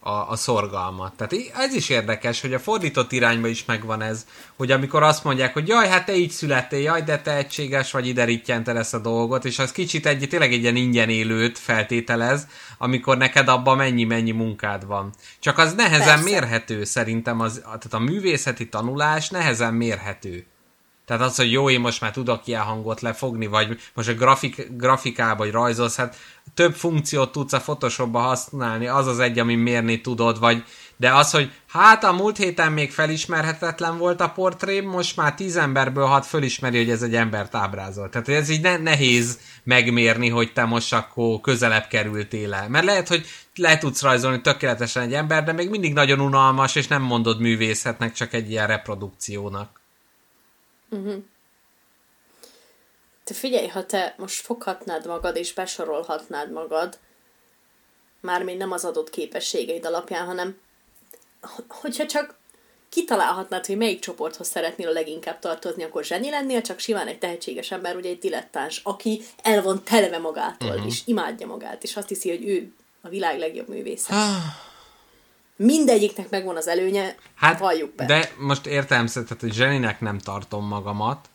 a, 0.00 0.10
a 0.10 0.36
szorgalmat. 0.36 1.12
Tehát 1.16 1.50
ez 1.56 1.74
is 1.74 1.88
érdekes, 1.88 2.40
hogy 2.40 2.54
a 2.54 2.58
fordított 2.58 3.12
irányba 3.12 3.46
is 3.46 3.64
megvan 3.64 4.02
ez, 4.02 4.26
hogy 4.56 4.70
amikor 4.70 5.02
azt 5.02 5.24
mondják, 5.24 5.52
hogy 5.52 5.68
jaj, 5.68 5.88
hát 5.88 6.04
te 6.06 6.14
így 6.14 6.30
születtél, 6.30 6.80
jaj, 6.80 7.02
de 7.02 7.20
tehetséges 7.20 7.92
vagy, 7.92 8.06
ide 8.06 8.24
rittyente 8.24 8.74
ezt 8.74 8.94
a 8.94 8.98
dolgot, 8.98 9.44
és 9.44 9.58
az 9.58 9.72
kicsit 9.72 10.06
egy, 10.06 10.26
tényleg 10.28 10.52
egy 10.52 10.62
ilyen 10.62 10.76
ingyen 10.76 11.08
élőt 11.08 11.58
feltételez, 11.58 12.46
amikor 12.78 13.16
neked 13.16 13.48
abban 13.48 13.76
mennyi-mennyi 13.76 14.30
munkád 14.30 14.86
van. 14.86 15.14
Csak 15.38 15.58
az 15.58 15.74
nehezen 15.74 16.06
Persze. 16.06 16.30
mérhető 16.30 16.84
szerintem, 16.84 17.40
az, 17.40 17.60
tehát 17.62 17.94
a 17.94 17.98
művészeti 17.98 18.68
tanulás 18.68 19.28
nehezen 19.28 19.74
mérhető. 19.74 20.46
Tehát 21.06 21.22
az, 21.22 21.36
hogy 21.36 21.52
jó, 21.52 21.70
én 21.70 21.80
most 21.80 22.00
már 22.00 22.10
tudok 22.10 22.46
ilyen 22.46 22.62
hangot 22.62 23.00
lefogni, 23.00 23.46
vagy 23.46 23.80
most 23.94 24.08
a 24.08 24.14
grafik, 24.14 24.68
grafikába, 24.76 25.36
vagy 25.36 25.50
rajzolsz, 25.50 25.96
hát 25.96 26.16
több 26.54 26.74
funkciót 26.74 27.32
tudsz 27.32 27.52
a 27.52 27.60
Photoshopba 27.60 28.18
használni, 28.18 28.86
az 28.86 29.06
az 29.06 29.18
egy, 29.18 29.38
ami 29.38 29.54
mérni 29.54 30.00
tudod, 30.00 30.38
vagy 30.38 30.64
De 30.96 31.14
az, 31.14 31.30
hogy 31.30 31.52
hát 31.68 32.04
a 32.04 32.12
múlt 32.12 32.36
héten 32.36 32.72
még 32.72 32.92
felismerhetetlen 32.92 33.98
volt 33.98 34.20
a 34.20 34.28
portré, 34.28 34.80
most 34.80 35.16
már 35.16 35.34
tíz 35.34 35.56
emberből 35.56 36.06
hat 36.06 36.26
fölismeri, 36.26 36.78
hogy 36.78 36.90
ez 36.90 37.02
egy 37.02 37.14
embert 37.14 37.54
ábrázol. 37.54 38.08
Tehát 38.08 38.28
ez 38.28 38.48
így 38.48 38.60
ne, 38.60 38.76
nehéz 38.76 39.38
megmérni, 39.64 40.28
hogy 40.28 40.52
te 40.52 40.64
most 40.64 40.92
akkor 40.92 41.40
közelebb 41.40 41.86
kerültél 41.86 42.54
el. 42.54 42.68
Mert 42.68 42.84
lehet, 42.84 43.08
hogy 43.08 43.26
le 43.54 43.78
tudsz 43.78 44.02
rajzolni 44.02 44.40
tökéletesen 44.40 45.02
egy 45.02 45.14
ember, 45.14 45.44
de 45.44 45.52
még 45.52 45.70
mindig 45.70 45.92
nagyon 45.92 46.20
unalmas, 46.20 46.74
és 46.74 46.86
nem 46.86 47.02
mondod 47.02 47.40
művészetnek, 47.40 48.12
csak 48.12 48.32
egy 48.32 48.50
ilyen 48.50 48.66
reprodukciónak. 48.66 49.81
Uh-huh. 50.92 51.22
Te 53.24 53.34
figyelj, 53.34 53.66
ha 53.66 53.86
te 53.86 54.14
most 54.18 54.40
foghatnád 54.40 55.06
magad, 55.06 55.36
és 55.36 55.52
besorolhatnád 55.52 56.52
magad, 56.52 56.98
mármint 58.20 58.58
nem 58.58 58.72
az 58.72 58.84
adott 58.84 59.10
képességeid 59.10 59.84
alapján, 59.84 60.26
hanem 60.26 60.60
hogyha 61.68 62.06
csak 62.06 62.34
kitalálhatnád, 62.88 63.66
hogy 63.66 63.76
melyik 63.76 64.00
csoporthoz 64.00 64.48
szeretnél 64.48 64.88
a 64.88 64.92
leginkább 64.92 65.38
tartozni, 65.38 65.82
akkor 65.82 66.04
zseni 66.04 66.30
lennél, 66.30 66.62
csak 66.62 66.78
simán 66.78 67.06
egy 67.06 67.18
tehetséges 67.18 67.70
ember, 67.70 67.96
ugye 67.96 68.08
egy 68.08 68.18
dilettáns, 68.18 68.80
aki 68.84 69.22
el 69.42 69.62
van 69.62 69.84
telve 69.84 70.18
magától, 70.18 70.68
uh-huh. 70.68 70.86
és 70.86 71.02
imádja 71.04 71.46
magát, 71.46 71.82
és 71.82 71.96
azt 71.96 72.08
hiszi, 72.08 72.28
hogy 72.28 72.48
ő 72.48 72.72
a 73.00 73.08
világ 73.08 73.38
legjobb 73.38 73.68
művésze. 73.68 74.14
Mindegyiknek 75.56 76.30
megvan 76.30 76.56
az 76.56 76.68
előnye, 76.68 77.16
hát, 77.34 77.58
valljuk 77.58 77.94
be. 77.94 78.04
De 78.04 78.32
most 78.38 78.66
értelmezheted, 78.66 79.40
hogy 79.40 79.52
zseninek 79.52 80.00
nem 80.00 80.18
tartom 80.18 80.66
magamat. 80.66 81.30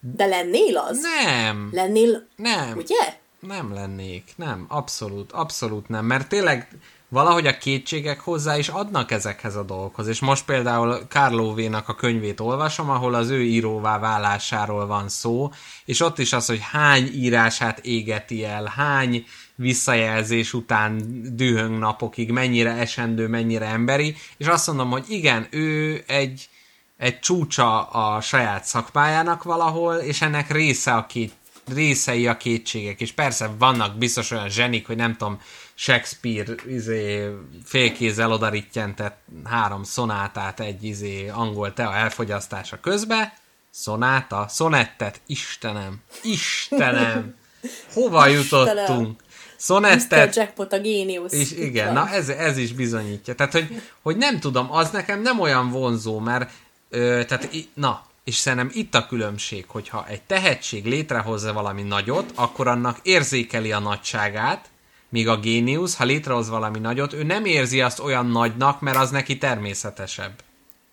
De 0.00 0.26
lennél 0.26 0.76
az? 0.76 1.00
Nem. 1.00 1.68
Lennél, 1.72 2.26
nem. 2.36 2.76
ugye? 2.76 3.20
Nem 3.40 3.74
lennék, 3.74 4.32
nem, 4.36 4.64
abszolút, 4.68 5.32
abszolút 5.32 5.88
nem, 5.88 6.04
mert 6.04 6.28
tényleg 6.28 6.68
valahogy 7.12 7.46
a 7.46 7.58
kétségek 7.58 8.20
hozzá 8.20 8.58
is 8.58 8.68
adnak 8.68 9.10
ezekhez 9.10 9.56
a 9.56 9.62
dolgokhoz. 9.62 10.06
És 10.06 10.20
most 10.20 10.44
például 10.44 11.06
Kárlóvénak 11.08 11.88
a 11.88 11.94
könyvét 11.94 12.40
olvasom, 12.40 12.90
ahol 12.90 13.14
az 13.14 13.28
ő 13.30 13.42
íróvá 13.42 13.98
válásáról 13.98 14.86
van 14.86 15.08
szó, 15.08 15.50
és 15.84 16.00
ott 16.00 16.18
is 16.18 16.32
az, 16.32 16.46
hogy 16.46 16.60
hány 16.60 17.10
írását 17.14 17.78
égeti 17.78 18.44
el, 18.44 18.64
hány 18.64 19.26
visszajelzés 19.62 20.52
után 20.52 21.22
dühöng 21.36 21.78
napokig, 21.78 22.30
mennyire 22.30 22.70
esendő, 22.70 23.28
mennyire 23.28 23.66
emberi, 23.66 24.16
és 24.36 24.46
azt 24.46 24.66
mondom, 24.66 24.90
hogy 24.90 25.04
igen, 25.08 25.46
ő 25.50 26.02
egy, 26.06 26.48
egy 26.96 27.20
csúcsa 27.20 27.82
a 27.82 28.20
saját 28.20 28.64
szakmájának 28.64 29.42
valahol, 29.42 29.94
és 29.94 30.22
ennek 30.22 30.50
része 30.50 30.94
a 30.94 31.06
két, 31.06 31.32
részei 31.74 32.26
a 32.26 32.36
kétségek, 32.36 33.00
és 33.00 33.12
persze 33.12 33.50
vannak 33.58 33.98
biztos 33.98 34.30
olyan 34.30 34.48
zsenik, 34.48 34.86
hogy 34.86 34.96
nem 34.96 35.16
tudom, 35.16 35.40
Shakespeare 35.74 36.54
izé, 36.66 37.30
félkézzel 37.64 38.32
odarítjentett 38.32 39.18
három 39.44 39.82
szonátát 39.82 40.60
egy 40.60 40.84
izé, 40.84 41.28
angol 41.28 41.72
tea 41.72 41.94
elfogyasztása 41.94 42.80
közbe. 42.80 43.40
Szonáta? 43.70 44.46
Szonettet? 44.48 45.20
Istenem! 45.26 46.00
Istenem! 46.22 47.34
Hova 47.94 48.28
Istenem. 48.28 48.66
jutottunk? 48.76 49.21
Szonettet... 49.62 50.28
Mr. 50.28 50.36
Jackpot 50.36 50.72
a 50.72 50.80
géniusz. 50.80 51.32
És 51.32 51.52
igen, 51.52 51.92
na 51.92 52.08
ez, 52.08 52.28
ez 52.28 52.56
is 52.56 52.72
bizonyítja. 52.72 53.34
Tehát, 53.34 53.52
hogy, 53.52 53.82
hogy 54.02 54.16
nem 54.16 54.40
tudom, 54.40 54.72
az 54.72 54.90
nekem 54.90 55.22
nem 55.22 55.40
olyan 55.40 55.70
vonzó, 55.70 56.18
mert 56.18 56.50
ö, 56.90 57.22
tehát, 57.28 57.48
na, 57.74 58.06
és 58.24 58.34
szerintem 58.34 58.70
itt 58.72 58.94
a 58.94 59.06
különbség, 59.06 59.64
hogyha 59.68 60.06
egy 60.08 60.22
tehetség 60.22 60.84
létrehozza 60.84 61.52
valami 61.52 61.82
nagyot, 61.82 62.30
akkor 62.34 62.68
annak 62.68 62.98
érzékeli 63.02 63.72
a 63.72 63.78
nagyságát, 63.78 64.70
míg 65.08 65.28
a 65.28 65.38
géniusz, 65.38 65.96
ha 65.96 66.04
létrehoz 66.04 66.48
valami 66.48 66.78
nagyot, 66.78 67.12
ő 67.12 67.22
nem 67.22 67.44
érzi 67.44 67.80
azt 67.80 67.98
olyan 67.98 68.26
nagynak, 68.26 68.80
mert 68.80 68.96
az 68.96 69.10
neki 69.10 69.38
természetesebb. 69.38 70.32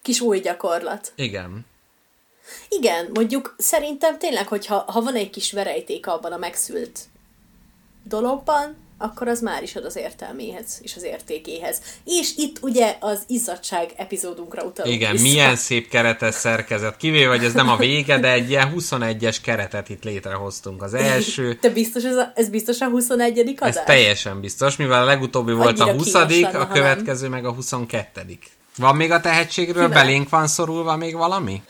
Kis 0.01 0.19
új 0.19 0.39
gyakorlat. 0.39 1.11
Igen. 1.15 1.65
Igen, 2.69 3.09
mondjuk 3.13 3.55
szerintem 3.57 4.17
tényleg, 4.17 4.47
hogyha 4.47 4.83
ha 4.87 5.01
van 5.01 5.15
egy 5.15 5.29
kis 5.29 5.51
verejték 5.51 6.07
abban 6.07 6.31
a 6.31 6.37
megszült 6.37 6.99
dologban, 8.03 8.87
akkor 9.01 9.27
az 9.27 9.41
már 9.41 9.63
is 9.63 9.75
ad 9.75 9.85
az 9.85 9.95
értelméhez 9.95 10.79
és 10.81 10.95
az 10.95 11.03
értékéhez. 11.03 11.81
És 12.05 12.33
itt 12.37 12.57
ugye 12.61 12.97
az 12.99 13.23
izzadság 13.27 13.91
epizódunkra 13.95 14.63
utalunk 14.63 14.95
Igen, 14.95 15.11
vissza. 15.11 15.23
milyen 15.23 15.55
szép 15.55 15.89
keretes 15.89 16.35
szerkezet. 16.35 16.97
Kivéve, 16.97 17.29
hogy 17.29 17.43
ez 17.43 17.53
nem 17.53 17.69
a 17.69 17.77
vége, 17.77 18.19
de 18.19 18.31
egy 18.31 18.49
ilyen 18.49 18.73
21-es 18.77 19.37
keretet 19.43 19.89
itt 19.89 20.03
létrehoztunk. 20.03 20.83
Az 20.83 20.93
első... 20.93 21.55
Te 21.61 21.69
biztos, 21.69 22.03
ez, 22.03 22.15
a, 22.15 22.31
ez 22.35 22.49
biztos 22.49 22.81
a 22.81 22.87
21 22.87 23.39
adás? 23.39 23.75
Ez 23.75 23.83
teljesen 23.83 24.39
biztos, 24.39 24.75
mivel 24.75 25.01
a 25.01 25.05
legutóbbi 25.05 25.53
volt 25.53 25.79
Annyira 25.79 25.95
a 25.95 25.97
20 25.97 26.13
a 26.53 26.67
következő 26.67 27.27
meg 27.27 27.45
a 27.45 27.53
22 27.53 28.21
Van 28.77 28.95
még 28.95 29.11
a 29.11 29.19
tehetségről? 29.19 29.87
Kivel? 29.87 30.03
Belénk 30.03 30.29
van 30.29 30.47
szorulva 30.47 30.95
még 30.95 31.15
valami? 31.15 31.63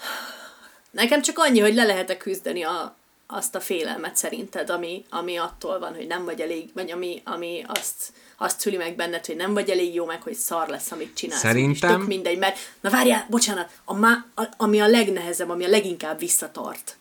Nekem 0.92 1.22
csak 1.22 1.38
annyi, 1.38 1.60
hogy 1.60 1.74
le 1.74 1.84
lehet-e 1.84 2.18
küzdeni 2.18 2.64
a, 2.64 2.99
azt 3.32 3.56
a 3.56 3.60
félelmet 3.60 4.16
szerinted, 4.16 4.70
ami, 4.70 5.06
ami 5.10 5.38
attól 5.38 5.80
van, 5.80 5.96
hogy 5.96 6.08
nem 6.08 6.26
vagy 6.26 6.42
elég, 6.42 6.70
vagy 6.74 6.92
ami, 6.92 7.22
ami 7.26 7.64
azt, 7.68 8.14
azt 8.38 8.60
szüli 8.60 8.78
meg 8.78 8.96
benned, 8.96 9.26
hogy 9.26 9.36
nem 9.36 9.54
vagy 9.54 9.70
elég 9.70 9.94
jó, 9.94 10.06
meg 10.06 10.22
hogy 10.22 10.34
szar 10.34 10.68
lesz, 10.68 10.92
amit 10.92 11.16
csinálsz. 11.16 11.42
Szerintem... 11.42 11.90
És 11.90 11.96
tök 11.98 12.08
mindegy, 12.08 12.38
mert, 12.38 12.58
na 12.82 12.90
várjál, 12.90 13.26
bocsánat, 13.30 13.70
a 13.84 13.94
má, 13.94 14.26
a, 14.36 14.44
ami 14.58 14.80
a 14.80 14.88
legnehezebb, 14.88 15.50
ami 15.50 15.66
a 15.66 15.70
leginkább 15.70 16.20
visszatart, 16.20 16.98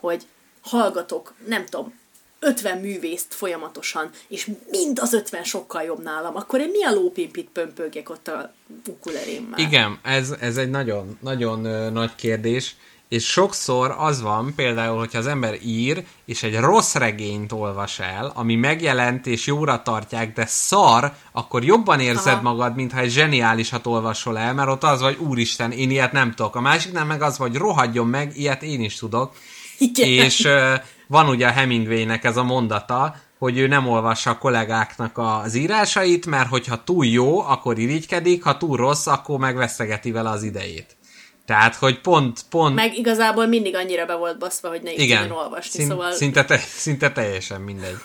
hogy 0.00 0.26
hallgatok, 0.62 1.34
nem 1.46 1.64
tudom, 1.64 2.00
50 2.38 2.78
művészt 2.78 3.34
folyamatosan, 3.34 4.10
és 4.28 4.50
mind 4.70 4.98
az 4.98 5.12
50 5.12 5.44
sokkal 5.44 5.82
jobb 5.82 6.02
nálam, 6.02 6.36
akkor 6.36 6.60
én 6.60 6.70
mi 6.70 6.84
a 6.84 6.92
lópimpit 6.92 7.48
pömpögjek 7.52 8.10
ott 8.10 8.28
a 8.28 8.54
ukulerémmel? 8.88 9.58
Igen, 9.58 9.98
ez, 10.02 10.34
ez 10.40 10.56
egy 10.56 10.70
nagyon, 10.70 11.18
nagyon 11.20 11.64
ö, 11.64 11.90
nagy 11.90 12.14
kérdés 12.14 12.76
és 13.12 13.24
sokszor 13.24 13.94
az 13.98 14.22
van, 14.22 14.52
például, 14.56 14.98
hogyha 14.98 15.18
az 15.18 15.26
ember 15.26 15.58
ír, 15.64 16.04
és 16.24 16.42
egy 16.42 16.56
rossz 16.56 16.94
regényt 16.94 17.52
olvas 17.52 17.98
el, 17.98 18.32
ami 18.34 18.54
megjelent 18.54 19.26
és 19.26 19.46
jóra 19.46 19.82
tartják, 19.82 20.32
de 20.32 20.46
szar, 20.46 21.12
akkor 21.32 21.64
jobban 21.64 22.00
érzed 22.00 22.32
Aha. 22.32 22.42
magad, 22.42 22.74
mintha 22.74 23.00
egy 23.00 23.10
zseniálisat 23.10 23.86
olvasol 23.86 24.38
el, 24.38 24.54
mert 24.54 24.68
ott 24.68 24.82
az 24.82 25.00
vagy, 25.00 25.16
úristen, 25.18 25.70
én 25.70 25.90
ilyet 25.90 26.12
nem 26.12 26.34
tudok. 26.34 26.56
A 26.56 26.60
másik 26.60 26.92
nem 26.92 27.06
meg 27.06 27.22
az 27.22 27.38
vagy, 27.38 27.56
rohadjon 27.56 28.06
meg, 28.06 28.32
ilyet 28.36 28.62
én 28.62 28.82
is 28.82 28.94
tudok. 28.94 29.34
Igen. 29.78 30.08
És 30.08 30.44
uh, 30.44 30.74
van 31.06 31.28
ugye 31.28 31.46
a 31.46 31.50
Hemingwaynek 31.50 32.24
ez 32.24 32.36
a 32.36 32.42
mondata, 32.42 33.16
hogy 33.38 33.58
ő 33.58 33.66
nem 33.66 33.88
olvassa 33.88 34.30
a 34.30 34.38
kollégáknak 34.38 35.18
az 35.18 35.54
írásait, 35.54 36.26
mert 36.26 36.48
hogyha 36.48 36.84
túl 36.84 37.06
jó, 37.06 37.40
akkor 37.40 37.78
irigykedik, 37.78 38.44
ha 38.44 38.56
túl 38.56 38.76
rossz, 38.76 39.06
akkor 39.06 39.38
megvesztegeti 39.38 40.10
vele 40.10 40.30
az 40.30 40.42
idejét. 40.42 40.96
Tehát, 41.52 41.74
hogy 41.74 42.00
pont, 42.00 42.44
pont... 42.50 42.74
Meg 42.74 42.96
igazából 42.96 43.46
mindig 43.46 43.74
annyira 43.74 44.06
be 44.06 44.14
volt 44.14 44.38
baszva, 44.38 44.68
hogy 44.68 44.82
ne 44.82 44.92
Igen, 44.92 45.30
olvasni, 45.30 45.78
szín, 45.78 45.88
szóval... 45.88 46.12
Szinte, 46.12 46.44
te, 46.44 46.56
szinte 46.58 47.12
teljesen 47.12 47.60
mindegy. 47.60 47.96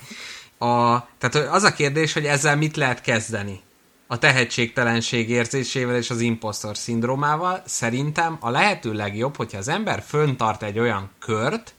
A, 0.57 0.99
tehát 1.17 1.49
az 1.51 1.63
a 1.63 1.73
kérdés, 1.73 2.13
hogy 2.13 2.25
ezzel 2.25 2.55
mit 2.55 2.75
lehet 2.75 3.01
kezdeni? 3.01 3.59
A 4.07 4.17
tehetségtelenség 4.17 5.29
érzésével 5.29 5.95
és 5.95 6.09
az 6.09 6.19
impostor 6.19 6.77
szindrómával 6.77 7.61
szerintem 7.65 8.37
a 8.39 8.49
lehető 8.49 8.93
legjobb, 8.93 9.35
hogyha 9.35 9.57
az 9.57 9.67
ember 9.67 10.03
föntart 10.07 10.63
egy 10.63 10.79
olyan 10.79 11.11
kört, 11.19 11.73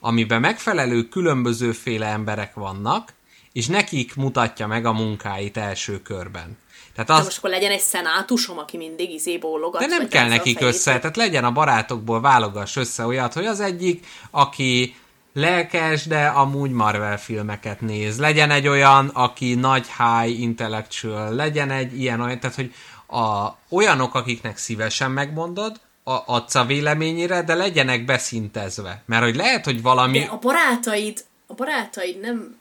amiben 0.00 0.40
megfelelő 0.40 1.02
különbözőféle 1.02 2.06
emberek 2.06 2.54
vannak, 2.54 3.12
és 3.52 3.66
nekik 3.66 4.14
mutatja 4.14 4.66
meg 4.66 4.86
a 4.86 4.92
munkáit 4.92 5.56
első 5.56 6.00
körben. 6.00 6.58
Tehát 6.94 7.10
az... 7.10 7.16
De 7.18 7.24
most 7.24 7.38
akkor 7.38 7.50
legyen 7.50 7.70
egy 7.70 7.80
szenátusom, 7.80 8.58
aki 8.58 8.76
mindig 8.76 9.10
izé 9.10 9.38
bólogat. 9.38 9.80
De 9.80 9.86
nem 9.86 10.08
kell 10.08 10.28
nekik 10.28 10.60
össze, 10.60 10.98
tehát 10.98 11.16
legyen 11.16 11.44
a 11.44 11.52
barátokból 11.52 12.20
válogass 12.20 12.76
össze 12.76 13.06
olyat, 13.06 13.32
hogy 13.32 13.46
az 13.46 13.60
egyik, 13.60 14.06
aki 14.30 14.96
lelkes, 15.32 16.06
de 16.06 16.26
amúgy 16.26 16.70
Marvel 16.70 17.18
filmeket 17.18 17.80
néz. 17.80 18.18
Legyen 18.18 18.50
egy 18.50 18.68
olyan, 18.68 19.08
aki 19.08 19.54
nagy 19.54 19.86
high 19.98 20.40
intellectual, 20.40 21.34
legyen 21.34 21.70
egy 21.70 22.00
ilyen 22.00 22.20
olyan, 22.20 22.40
tehát 22.40 22.56
hogy 22.56 22.74
a, 23.06 23.56
olyanok, 23.68 24.14
akiknek 24.14 24.56
szívesen 24.56 25.10
megmondod, 25.10 25.80
a, 26.04 26.18
adsz 26.26 26.54
a 26.54 26.64
véleményére, 26.64 27.42
de 27.42 27.54
legyenek 27.54 28.04
beszintezve. 28.04 29.02
Mert 29.06 29.22
hogy 29.22 29.36
lehet, 29.36 29.64
hogy 29.64 29.82
valami... 29.82 30.18
De 30.18 30.24
a 30.24 30.38
barátaid, 30.38 31.24
a 31.46 31.54
barátaid 31.54 32.20
nem 32.20 32.56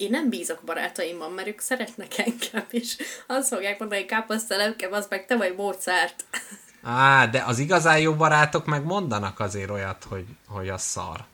én 0.00 0.10
nem 0.10 0.28
bízok 0.28 0.60
barátaimban, 0.64 1.32
mert 1.32 1.48
ők 1.48 1.60
szeretnek 1.60 2.18
engem, 2.18 2.66
és 2.70 2.96
azt 3.26 3.48
fogják 3.48 3.78
mondani, 3.78 4.00
hogy 4.00 4.10
káposztelepke, 4.10 4.88
az 4.90 5.06
meg 5.08 5.26
te 5.26 5.36
vagy 5.36 5.54
Mozart. 5.56 6.24
Á, 6.82 7.26
de 7.26 7.42
az 7.46 7.58
igazán 7.58 7.98
jó 7.98 8.14
barátok 8.14 8.66
meg 8.66 8.84
mondanak 8.84 9.40
azért 9.40 9.70
olyat, 9.70 10.06
hogy, 10.08 10.24
hogy 10.46 10.68
az 10.68 10.82
szar. 10.82 11.24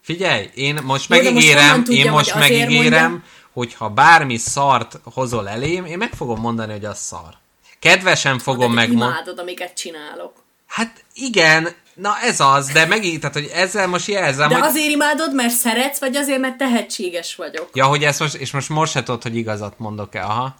Figyelj, 0.00 0.50
én 0.54 0.78
most 0.82 1.10
jó, 1.10 1.16
megígérem, 1.16 1.74
most 1.74 1.84
tudja, 1.84 2.04
én 2.04 2.10
most 2.10 2.34
megígérem, 2.34 3.24
hogy 3.52 3.74
ha 3.74 3.88
bármi 3.88 4.36
szart 4.36 4.98
hozol 5.04 5.48
elém, 5.48 5.84
én 5.84 5.98
meg 5.98 6.12
fogom 6.12 6.40
mondani, 6.40 6.72
hogy 6.72 6.84
az 6.84 6.98
szar. 6.98 7.36
Kedvesen 7.78 8.38
fogom 8.38 8.72
megmondani. 8.72 9.10
imádod, 9.10 9.38
amiket 9.38 9.76
csinálok. 9.76 10.42
Hát 10.66 11.04
igen, 11.14 11.68
Na 11.94 12.20
ez 12.22 12.40
az, 12.40 12.66
de 12.66 12.86
megint, 12.86 13.20
tehát 13.20 13.34
hogy 13.34 13.50
ezzel 13.54 13.86
most 13.86 14.06
jelzem, 14.06 14.48
De 14.48 14.54
hogy... 14.54 14.68
azért 14.68 14.90
imádod, 14.90 15.34
mert 15.34 15.54
szeretsz, 15.54 15.98
vagy 15.98 16.16
azért, 16.16 16.40
mert 16.40 16.56
tehetséges 16.56 17.34
vagyok? 17.34 17.70
Ja, 17.72 17.84
hogy 17.84 18.04
ezt 18.04 18.20
most, 18.20 18.34
és 18.34 18.50
most 18.50 18.68
most 18.68 18.92
se 18.92 19.02
tudod, 19.02 19.22
hogy 19.22 19.36
igazat 19.36 19.78
mondok-e, 19.78 20.22
aha. 20.24 20.54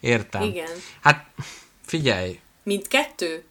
Értem. 0.00 0.42
Igen. 0.42 0.68
Hát 1.02 1.26
Figyelj. 1.88 2.40
Mindkettő? 2.62 3.44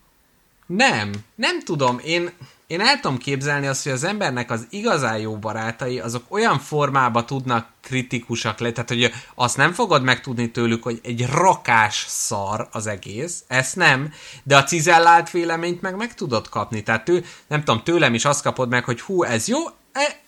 Nem, 0.65 1.11
nem 1.35 1.64
tudom. 1.64 1.99
Én, 2.03 2.31
én 2.68 2.81
el 2.81 2.99
tudom 2.99 3.18
képzelni 3.18 3.68
azt, 3.68 3.84
hogy 3.84 3.91
az 3.91 4.03
embernek 4.03 4.52
az 4.52 4.68
igazán 4.69 5.18
jó 5.18 5.38
barátai, 5.38 5.99
azok 5.99 6.23
olyan 6.30 6.60
formába 6.60 7.26
tudnak 7.26 7.68
kritikusak 7.81 8.60
lenni, 8.60 8.73
tehát 8.73 8.89
hogy 8.89 9.11
azt 9.35 9.57
nem 9.57 9.73
fogod 9.73 10.03
megtudni 10.03 10.52
tőlük, 10.52 10.84
hogy 10.84 10.99
egy 11.03 11.26
rakás 11.26 12.06
szar 12.07 12.68
az 12.72 12.88
egész, 12.88 13.44
ezt 13.48 13.76
nem, 13.76 14.14
de 14.44 14.57
a 14.57 14.64
cizellált 14.64 15.31
véleményt 15.31 15.81
meg 15.81 15.95
meg 15.95 16.14
tudod 16.14 16.49
kapni, 16.49 16.84
tehát 16.84 17.03
tő, 17.03 17.26
nem 17.48 17.64
tudom, 17.64 17.84
tőlem 17.84 18.14
is 18.14 18.26
azt 18.26 18.41
kapod 18.41 18.69
meg, 18.69 18.84
hogy 18.84 19.02
hú, 19.02 19.23
ez 19.23 19.48
jó, 19.48 19.60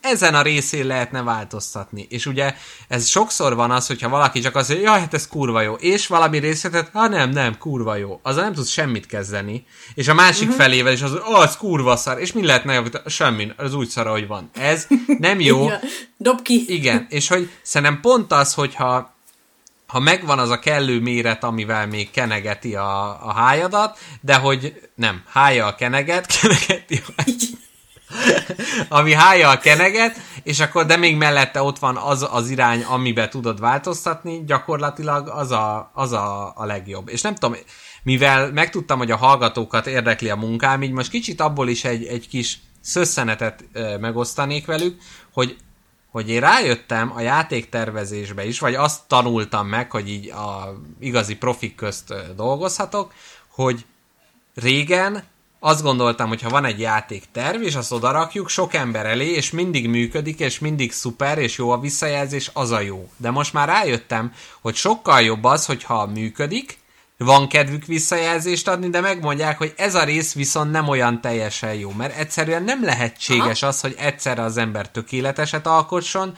ezen 0.00 0.34
a 0.34 0.42
részén 0.42 0.86
lehetne 0.86 1.22
változtatni. 1.22 2.06
És 2.08 2.26
ugye 2.26 2.54
ez 2.88 3.06
sokszor 3.06 3.54
van 3.54 3.70
az, 3.70 3.86
hogyha 3.86 4.08
valaki 4.08 4.40
csak 4.40 4.56
azt 4.56 4.68
mondja, 4.68 4.90
jaj, 4.90 5.00
hát 5.00 5.14
ez 5.14 5.28
kurva 5.28 5.60
jó, 5.60 5.74
és 5.74 6.06
valami 6.06 6.38
részletet, 6.38 6.90
ha 6.92 7.08
nem, 7.08 7.30
nem, 7.30 7.58
kurva 7.58 7.96
jó. 7.96 8.20
Azzal 8.22 8.42
nem 8.42 8.52
tudsz 8.52 8.70
semmit 8.70 9.06
kezdeni. 9.06 9.66
És 9.94 10.08
a 10.08 10.14
másik 10.14 10.48
uh-huh. 10.48 10.62
felével 10.62 10.92
is 10.92 11.02
az, 11.02 11.10
hogy 11.10 11.22
oh, 11.24 11.42
ez 11.42 11.56
kurva 11.56 11.96
szar, 11.96 12.20
és 12.20 12.32
mi 12.32 12.46
lehetne 12.46 12.72
javítani? 12.72 13.10
Semmi, 13.10 13.52
az 13.56 13.74
úgy 13.74 13.88
szar, 13.88 14.06
ahogy 14.06 14.26
van. 14.26 14.50
Ez 14.54 14.86
nem 15.18 15.40
jó. 15.50 15.68
Dob 16.16 16.42
ki. 16.42 16.64
Igen, 16.68 17.06
és 17.08 17.28
hogy 17.28 17.50
szerintem 17.62 18.00
pont 18.00 18.32
az, 18.32 18.54
hogyha 18.54 19.18
ha 19.86 19.98
megvan 19.98 20.38
az 20.38 20.50
a 20.50 20.58
kellő 20.58 21.00
méret, 21.00 21.44
amivel 21.44 21.86
még 21.86 22.10
kenegeti 22.10 22.74
a, 22.74 23.26
a 23.26 23.32
hájadat, 23.32 23.98
de 24.20 24.34
hogy 24.34 24.80
nem, 24.94 25.22
hája 25.26 25.66
a 25.66 25.74
keneget, 25.74 26.26
kenegeti 26.40 27.02
a 27.06 27.12
hájadat. 27.16 27.59
Ami 28.88 29.12
hája 29.12 29.48
a 29.48 29.58
keneget, 29.58 30.20
és 30.42 30.60
akkor 30.60 30.86
de 30.86 30.96
még 30.96 31.16
mellette 31.16 31.62
ott 31.62 31.78
van 31.78 31.96
az 31.96 32.28
az 32.30 32.50
irány, 32.50 32.82
amiben 32.82 33.30
tudod 33.30 33.60
változtatni, 33.60 34.44
gyakorlatilag 34.46 35.28
az 35.28 35.50
a, 35.50 35.90
az 35.94 36.12
a, 36.12 36.52
a 36.56 36.64
legjobb. 36.64 37.08
És 37.08 37.20
nem 37.20 37.34
tudom, 37.34 37.56
mivel 38.02 38.52
megtudtam, 38.52 38.98
hogy 38.98 39.10
a 39.10 39.16
hallgatókat 39.16 39.86
érdekli 39.86 40.28
a 40.28 40.36
munkám, 40.36 40.82
így 40.82 40.92
most 40.92 41.10
kicsit 41.10 41.40
abból 41.40 41.68
is 41.68 41.84
egy, 41.84 42.04
egy 42.04 42.28
kis 42.28 42.58
szösszenetet 42.80 43.64
megosztanék 44.00 44.66
velük, 44.66 45.00
hogy 45.32 45.56
hogy 46.10 46.28
én 46.28 46.40
rájöttem 46.40 47.12
a 47.14 47.20
játéktervezésbe 47.20 48.46
is, 48.46 48.58
vagy 48.58 48.74
azt 48.74 49.00
tanultam 49.06 49.66
meg, 49.66 49.90
hogy 49.90 50.08
így 50.08 50.30
a 50.30 50.80
igazi 51.00 51.36
profik 51.36 51.74
közt 51.74 52.14
dolgozhatok, 52.36 53.12
hogy 53.48 53.84
régen 54.54 55.24
azt 55.60 55.82
gondoltam, 55.82 56.28
hogy 56.28 56.42
ha 56.42 56.48
van 56.48 56.64
egy 56.64 56.80
játékterv, 56.80 57.62
és 57.62 57.74
azt 57.74 57.92
odarakjuk 57.92 58.48
sok 58.48 58.74
ember 58.74 59.06
elé, 59.06 59.26
és 59.26 59.50
mindig 59.50 59.88
működik, 59.88 60.40
és 60.40 60.58
mindig 60.58 60.92
szuper, 60.92 61.38
és 61.38 61.58
jó 61.58 61.70
a 61.70 61.80
visszajelzés, 61.80 62.50
az 62.52 62.70
a 62.70 62.80
jó. 62.80 63.08
De 63.16 63.30
most 63.30 63.52
már 63.52 63.68
rájöttem, 63.68 64.32
hogy 64.60 64.74
sokkal 64.74 65.20
jobb 65.20 65.44
az, 65.44 65.66
hogyha 65.66 66.06
működik, 66.06 66.78
van 67.16 67.48
kedvük 67.48 67.84
visszajelzést 67.84 68.68
adni, 68.68 68.88
de 68.88 69.00
megmondják, 69.00 69.58
hogy 69.58 69.72
ez 69.76 69.94
a 69.94 70.04
rész 70.04 70.34
viszont 70.34 70.70
nem 70.70 70.88
olyan 70.88 71.20
teljesen 71.20 71.74
jó, 71.74 71.90
mert 71.90 72.16
egyszerűen 72.18 72.62
nem 72.62 72.84
lehetséges 72.84 73.62
Aha. 73.62 73.72
az, 73.72 73.80
hogy 73.80 73.94
egyszerre 73.98 74.42
az 74.42 74.56
ember 74.56 74.90
tökéleteset 74.90 75.66
alkotson, 75.66 76.36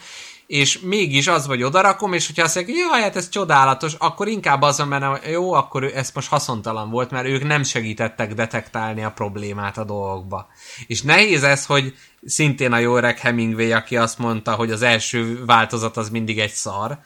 és 0.53 0.79
mégis 0.79 1.27
az 1.27 1.47
vagy 1.47 1.63
odarakom, 1.63 2.13
és 2.13 2.25
hogyha 2.25 2.43
azt 2.43 2.55
mondják, 2.55 2.77
jaj, 2.77 3.01
hát 3.01 3.15
ez 3.15 3.29
csodálatos, 3.29 3.93
akkor 3.97 4.27
inkább 4.27 4.61
azon, 4.61 4.87
mert 4.87 5.27
jó, 5.27 5.53
akkor 5.53 5.83
ez 5.83 6.11
most 6.13 6.29
haszontalan 6.29 6.89
volt, 6.89 7.11
mert 7.11 7.27
ők 7.27 7.43
nem 7.43 7.63
segítettek 7.63 8.33
detektálni 8.33 9.03
a 9.03 9.11
problémát 9.11 9.77
a 9.77 9.83
dolgokba. 9.83 10.47
És 10.87 11.01
nehéz 11.01 11.43
ez, 11.43 11.65
hogy 11.65 11.93
szintén 12.25 12.71
a 12.71 12.77
jó 12.77 12.97
öreg 12.97 13.19
Hemingway, 13.19 13.71
aki 13.71 13.97
azt 13.97 14.17
mondta, 14.17 14.53
hogy 14.55 14.71
az 14.71 14.81
első 14.81 15.45
változat 15.45 15.97
az 15.97 16.09
mindig 16.09 16.39
egy 16.39 16.51
szar, 16.51 16.99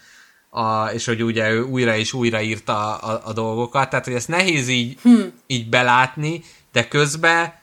a, 0.49 0.85
és 0.85 1.05
hogy 1.05 1.23
ugye 1.23 1.51
ő 1.51 1.61
újra 1.63 1.95
és 1.95 2.13
újra 2.13 2.41
írta 2.41 2.95
a, 2.95 3.11
a, 3.11 3.21
a 3.25 3.33
dolgokat, 3.33 3.89
tehát 3.89 4.05
hogy 4.05 4.13
ezt 4.15 4.27
nehéz 4.27 4.67
így, 4.67 4.97
hmm. 5.01 5.33
így 5.47 5.69
belátni, 5.69 6.43
de 6.71 6.87
közben 6.87 7.53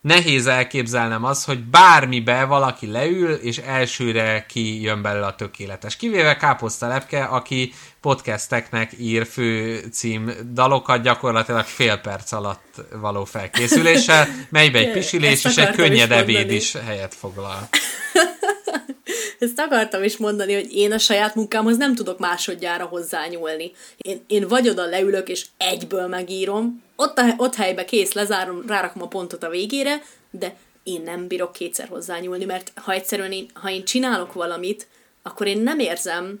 nehéz 0.00 0.46
elképzelnem 0.46 1.24
az, 1.24 1.44
hogy 1.44 1.64
bármibe 1.64 2.44
valaki 2.44 2.86
leül, 2.86 3.32
és 3.32 3.58
elsőre 3.58 4.46
ki 4.48 4.82
jön 4.82 5.02
belőle 5.02 5.26
a 5.26 5.34
tökéletes. 5.34 5.96
Kivéve 5.96 6.36
Káposzta 6.36 6.88
Lepke, 6.88 7.24
aki 7.24 7.72
podcasteknek 8.00 8.92
ír 8.98 9.26
fő 9.26 9.78
cím 9.92 10.30
dalokat 10.52 11.02
gyakorlatilag 11.02 11.64
fél 11.64 11.96
perc 11.96 12.32
alatt 12.32 12.82
való 13.00 13.24
felkészüléssel, 13.24 14.28
melybe 14.48 14.78
egy 14.78 14.92
pisilés 14.92 15.44
és 15.44 15.56
egy 15.56 15.74
könnyed 15.74 16.12
ebéd 16.12 16.50
is 16.50 16.72
helyet 16.86 17.14
foglal. 17.14 17.68
Ezt 19.38 19.58
akartam 19.58 20.02
is 20.02 20.16
mondani, 20.16 20.54
hogy 20.54 20.72
én 20.72 20.92
a 20.92 20.98
saját 20.98 21.34
munkámhoz 21.34 21.76
nem 21.76 21.94
tudok 21.94 22.18
másodjára 22.18 22.84
hozzányúlni. 22.84 23.72
Én, 23.96 24.24
én 24.26 24.48
vagy 24.48 24.68
oda 24.68 24.84
leülök, 24.84 25.28
és 25.28 25.46
egyből 25.56 26.06
megírom, 26.06 26.82
ott, 26.96 27.18
a, 27.18 27.34
ott 27.36 27.54
helybe 27.54 27.84
kész, 27.84 28.12
lezárom, 28.12 28.64
rárakom 28.66 29.02
a 29.02 29.08
pontot 29.08 29.42
a 29.42 29.48
végére, 29.48 30.02
de 30.30 30.56
én 30.82 31.02
nem 31.02 31.26
bírok 31.26 31.52
kétszer 31.52 31.88
hozzányúlni, 31.88 32.44
mert 32.44 32.72
ha 32.74 32.92
egyszerűen 32.92 33.32
én, 33.32 33.50
ha 33.54 33.70
én 33.70 33.84
csinálok 33.84 34.32
valamit, 34.32 34.86
akkor 35.22 35.46
én 35.46 35.60
nem 35.60 35.78
érzem 35.78 36.40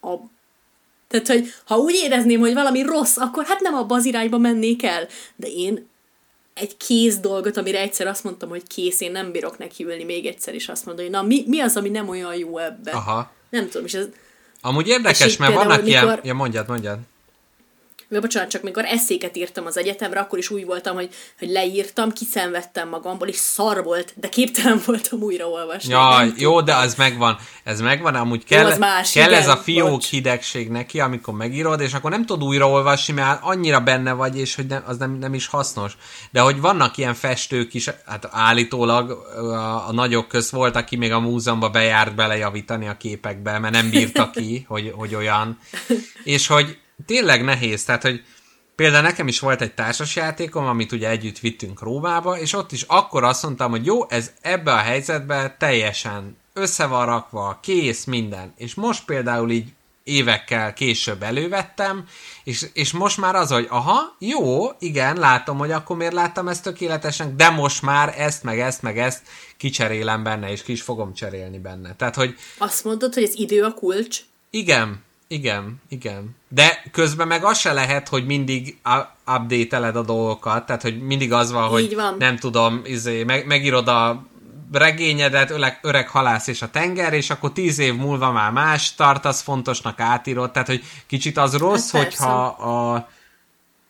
a... 0.00 0.14
Tehát, 1.08 1.26
hogy 1.26 1.52
ha 1.64 1.76
úgy 1.76 1.94
érezném, 1.94 2.40
hogy 2.40 2.54
valami 2.54 2.82
rossz, 2.82 3.16
akkor 3.16 3.44
hát 3.44 3.60
nem 3.60 3.74
abba 3.74 3.94
az 3.94 4.04
irányba 4.04 4.38
mennék 4.38 4.82
el. 4.82 5.06
De 5.36 5.46
én 5.46 5.88
egy 6.56 6.76
kész 6.76 7.16
dolgot, 7.16 7.56
amire 7.56 7.80
egyszer 7.80 8.06
azt 8.06 8.24
mondtam, 8.24 8.48
hogy 8.48 8.62
kész, 8.66 9.00
én 9.00 9.12
nem 9.12 9.32
bírok 9.32 9.58
neki 9.58 9.84
ülni 9.84 10.04
még 10.04 10.26
egyszer 10.26 10.54
is 10.54 10.68
azt 10.68 10.86
mondani, 10.86 11.08
hogy 11.08 11.16
na 11.16 11.22
mi, 11.22 11.44
mi 11.46 11.60
az, 11.60 11.76
ami 11.76 11.88
nem 11.88 12.08
olyan 12.08 12.34
jó 12.34 12.58
ebbe. 12.58 12.90
Aha. 12.90 13.30
Nem 13.50 13.68
tudom, 13.68 13.86
és 13.86 13.94
ez... 13.94 14.06
Amúgy 14.60 14.88
érdekes, 14.88 15.36
mert 15.36 15.54
vannak 15.54 15.82
mikor... 15.82 15.88
ilyen... 15.88 16.20
Ja, 16.22 16.34
mondjad, 16.34 16.68
mondjad 16.68 16.98
vagy 18.08 18.20
bocsánat, 18.20 18.50
csak 18.50 18.62
mikor 18.62 18.84
eszéket 18.84 19.36
írtam 19.36 19.66
az 19.66 19.76
egyetemre, 19.76 20.20
akkor 20.20 20.38
is 20.38 20.50
úgy 20.50 20.64
voltam, 20.64 20.94
hogy, 20.94 21.14
hogy 21.38 21.48
leírtam, 21.48 22.12
kiszenvedtem 22.12 22.88
magamból, 22.88 23.28
és 23.28 23.36
szar 23.36 23.84
volt, 23.84 24.12
de 24.16 24.28
képtelen 24.28 24.80
voltam 24.86 25.20
újraolvasni. 25.20 25.92
Ja, 25.92 26.24
jó, 26.36 26.60
de 26.60 26.74
az 26.74 26.94
megvan. 26.94 27.38
Ez 27.64 27.80
megvan, 27.80 28.14
amúgy 28.14 28.44
kell, 28.44 28.70
jó, 28.70 28.76
más, 28.78 29.12
kell 29.12 29.28
igen, 29.28 29.40
ez 29.40 29.48
a 29.48 29.56
fiók 29.56 29.90
bocs. 29.90 30.08
hidegség 30.08 30.68
neki, 30.68 31.00
amikor 31.00 31.34
megírod, 31.34 31.80
és 31.80 31.92
akkor 31.92 32.10
nem 32.10 32.26
tudod 32.26 32.48
újraolvasni, 32.48 33.14
mert 33.14 33.38
annyira 33.42 33.80
benne 33.80 34.12
vagy, 34.12 34.38
és 34.38 34.54
hogy 34.54 34.66
nem, 34.66 34.82
az 34.86 34.96
nem, 34.96 35.12
nem 35.12 35.34
is 35.34 35.46
hasznos. 35.46 35.96
De 36.30 36.40
hogy 36.40 36.60
vannak 36.60 36.96
ilyen 36.96 37.14
festők 37.14 37.74
is, 37.74 37.90
hát 38.06 38.28
állítólag 38.30 39.10
a, 39.36 39.88
a 39.88 39.92
nagyok 39.92 40.28
közt 40.28 40.50
volt, 40.50 40.76
aki 40.76 40.96
még 40.96 41.12
a 41.12 41.20
múzeumban 41.20 41.72
bejárt 41.72 42.14
belejavítani 42.14 42.88
a 42.88 42.96
képekbe, 42.96 43.58
mert 43.58 43.74
nem 43.74 43.90
bírta 43.90 44.30
ki, 44.30 44.64
hogy, 44.68 44.92
hogy 44.96 45.14
olyan. 45.14 45.58
És 46.24 46.46
hogy 46.46 46.78
tényleg 47.06 47.44
nehéz, 47.44 47.84
tehát, 47.84 48.02
hogy 48.02 48.24
például 48.76 49.02
nekem 49.02 49.28
is 49.28 49.40
volt 49.40 49.60
egy 49.60 49.74
társasjátékom, 49.74 50.66
amit 50.66 50.92
ugye 50.92 51.08
együtt 51.08 51.38
vittünk 51.38 51.80
Rómába, 51.80 52.38
és 52.38 52.52
ott 52.52 52.72
is 52.72 52.82
akkor 52.82 53.24
azt 53.24 53.42
mondtam, 53.42 53.70
hogy 53.70 53.86
jó, 53.86 54.10
ez 54.10 54.32
ebbe 54.40 54.72
a 54.72 54.76
helyzetbe 54.76 55.56
teljesen 55.58 56.36
össze 56.52 56.86
van 56.86 57.06
rakva, 57.06 57.58
kész, 57.62 58.04
minden. 58.04 58.52
És 58.56 58.74
most 58.74 59.04
például 59.04 59.50
így 59.50 59.72
évekkel 60.06 60.72
később 60.72 61.22
elővettem, 61.22 62.04
és, 62.44 62.66
és 62.72 62.92
most 62.92 63.16
már 63.18 63.34
az, 63.34 63.50
hogy 63.50 63.66
aha, 63.70 64.16
jó, 64.18 64.66
igen, 64.78 65.16
látom, 65.16 65.58
hogy 65.58 65.70
akkor 65.70 65.96
miért 65.96 66.12
láttam 66.12 66.48
ezt 66.48 66.62
tökéletesen, 66.62 67.36
de 67.36 67.50
most 67.50 67.82
már 67.82 68.14
ezt, 68.18 68.42
meg 68.42 68.60
ezt, 68.60 68.82
meg 68.82 68.98
ezt 68.98 69.22
kicserélem 69.56 70.22
benne, 70.22 70.50
és 70.50 70.62
ki 70.62 70.72
is 70.72 70.82
fogom 70.82 71.14
cserélni 71.14 71.58
benne. 71.58 71.94
Tehát, 71.94 72.14
hogy... 72.14 72.34
Azt 72.58 72.84
mondod, 72.84 73.14
hogy 73.14 73.22
az 73.22 73.38
idő 73.38 73.62
a 73.62 73.74
kulcs? 73.74 74.20
Igen, 74.50 75.04
igen, 75.28 75.80
igen. 75.88 76.36
De 76.48 76.82
közben 76.92 77.26
meg 77.26 77.44
az 77.44 77.58
se 77.58 77.72
lehet, 77.72 78.08
hogy 78.08 78.26
mindig 78.26 78.78
update 79.26 79.76
a 79.76 80.02
dolgokat, 80.02 80.66
tehát 80.66 80.82
hogy 80.82 81.00
mindig 81.00 81.32
az 81.32 81.52
van, 81.52 81.68
hogy 81.68 81.94
van. 81.94 82.14
nem 82.18 82.36
tudom, 82.36 82.80
izé, 82.84 83.24
meg, 83.24 83.46
megírod 83.46 83.88
a 83.88 84.26
regényedet, 84.72 85.50
öreg, 85.50 85.78
öreg 85.82 86.08
halász 86.08 86.46
és 86.46 86.62
a 86.62 86.70
tenger, 86.70 87.12
és 87.12 87.30
akkor 87.30 87.52
tíz 87.52 87.78
év 87.78 87.94
múlva 87.94 88.32
már 88.32 88.52
más 88.52 88.94
tartasz 88.94 89.42
fontosnak 89.42 90.00
átírod, 90.00 90.50
tehát 90.50 90.68
hogy 90.68 90.82
kicsit 91.06 91.36
az 91.36 91.56
rossz, 91.56 91.90
hát 91.90 92.02
hogyha 92.02 92.46
a, 92.46 93.08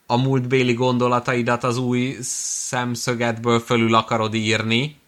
a 0.07 0.17
múltbéli 0.17 0.73
gondolataidat 0.73 1.65
az 1.65 1.77
új 1.77 2.17
szemszögetből 2.21 3.61
fölül 3.61 3.95
akarod 3.95 4.35
írni. 4.35 4.99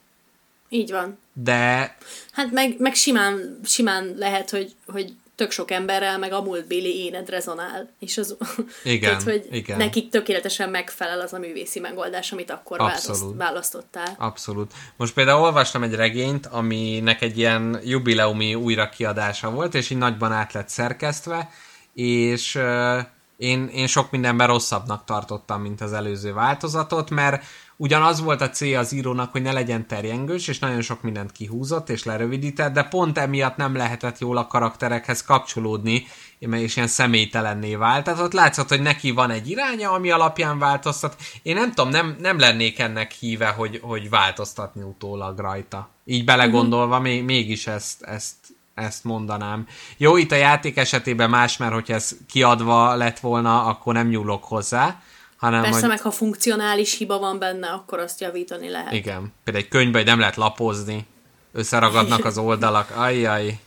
Így 0.69 0.91
van. 0.91 1.19
De... 1.33 1.97
Hát 2.33 2.51
meg, 2.53 2.75
meg 2.79 2.95
simán, 2.95 3.61
simán 3.65 4.15
lehet, 4.17 4.51
hogy, 4.51 4.75
hogy 4.87 5.15
tök 5.39 5.51
sok 5.51 5.71
emberrel, 5.71 6.19
meg 6.19 6.33
a 6.33 6.43
múltbéli 6.43 7.05
éned 7.05 7.29
rezonál. 7.29 7.91
És 7.99 8.19
az, 8.19 8.37
igen, 8.85 9.11
tehát, 9.11 9.23
hogy 9.23 9.47
igen. 9.51 9.77
nekik 9.77 10.09
tökéletesen 10.11 10.71
megfelel 10.71 11.21
az 11.21 11.33
a 11.33 11.39
művészi 11.39 11.81
megoldás, 11.81 12.33
amit 12.33 12.51
akkor 12.51 12.81
Abszolút. 12.81 13.37
választottál. 13.37 14.15
Abszolút. 14.19 14.73
Most 14.97 15.15
például 15.15 15.43
olvastam 15.43 15.83
egy 15.83 15.95
regényt, 15.95 16.47
aminek 16.47 17.23
egy 17.23 17.39
ilyen 17.39 17.81
jubileumi 17.85 18.55
újrakiadása 18.55 19.51
volt, 19.51 19.75
és 19.75 19.91
így 19.91 19.99
nagyban 19.99 20.33
át 20.33 20.53
lett 20.53 20.69
szerkesztve, 20.69 21.51
és 21.95 22.55
uh, 22.55 22.99
én, 23.37 23.67
én 23.67 23.87
sok 23.87 24.11
mindenben 24.11 24.47
rosszabbnak 24.47 25.05
tartottam, 25.05 25.61
mint 25.61 25.81
az 25.81 25.93
előző 25.93 26.33
változatot, 26.33 27.11
mert 27.11 27.45
ugyanaz 27.81 28.21
volt 28.21 28.41
a 28.41 28.51
célja 28.51 28.79
az 28.79 28.93
írónak, 28.93 29.33
hogy 29.33 29.43
ne 29.43 29.53
legyen 29.53 29.87
terjengős, 29.87 30.49
és 30.49 30.59
nagyon 30.59 30.81
sok 30.81 31.03
mindent 31.03 31.33
kihúzott 31.33 31.89
és 31.89 32.05
lerövidített, 32.05 32.73
de 32.73 32.83
pont 32.83 33.19
emiatt 33.19 33.57
nem 33.57 33.77
lehetett 33.77 34.19
jól 34.19 34.37
a 34.37 34.47
karakterekhez 34.47 35.23
kapcsolódni, 35.23 36.07
és 36.39 36.77
ilyen 36.77 36.89
személytelenné 36.89 37.75
vált. 37.75 38.05
Tehát 38.05 38.21
ott 38.21 38.33
látszott, 38.33 38.69
hogy 38.69 38.83
neki 38.83 39.11
van 39.11 39.31
egy 39.31 39.51
iránya, 39.51 39.91
ami 39.91 40.11
alapján 40.11 40.59
változtat. 40.59 41.17
Én 41.43 41.55
nem 41.55 41.73
tudom, 41.73 41.91
nem, 41.91 42.17
nem 42.21 42.39
lennék 42.39 42.79
ennek 42.79 43.13
híve, 43.13 43.49
hogy, 43.49 43.81
hogy 43.83 44.11
változtatni 44.11 44.83
utólag 44.83 45.39
rajta. 45.39 45.89
Így 46.05 46.25
belegondolva, 46.25 47.01
még, 47.01 47.25
mégis 47.25 47.67
ezt, 47.67 48.03
ezt, 48.03 48.35
ezt 48.75 49.05
mondanám. 49.05 49.67
Jó, 49.97 50.17
itt 50.17 50.33
a 50.33 50.37
játék 50.37 50.77
esetében 50.77 51.31
más, 51.31 51.57
mert 51.57 51.73
hogyha 51.73 51.95
ez 51.95 52.17
kiadva 52.29 52.95
lett 52.95 53.19
volna, 53.19 53.65
akkor 53.65 53.95
nem 53.95 54.09
nyúlok 54.09 54.45
hozzá. 54.45 55.01
Hanem, 55.39 55.63
Persze, 55.63 55.81
hogy... 55.81 55.89
meg 55.89 56.01
ha 56.01 56.11
funkcionális 56.11 56.97
hiba 56.97 57.19
van 57.19 57.39
benne, 57.39 57.69
akkor 57.69 57.99
azt 57.99 58.21
javítani 58.21 58.69
lehet. 58.69 58.93
Igen. 58.93 59.33
Például 59.45 59.65
egy 59.65 59.71
könyvben 59.71 60.05
nem 60.05 60.19
lehet 60.19 60.37
lapozni, 60.37 61.07
összeragadnak 61.53 62.25
az 62.25 62.39
oldalak, 62.39 62.91
ajjaj. 62.97 63.59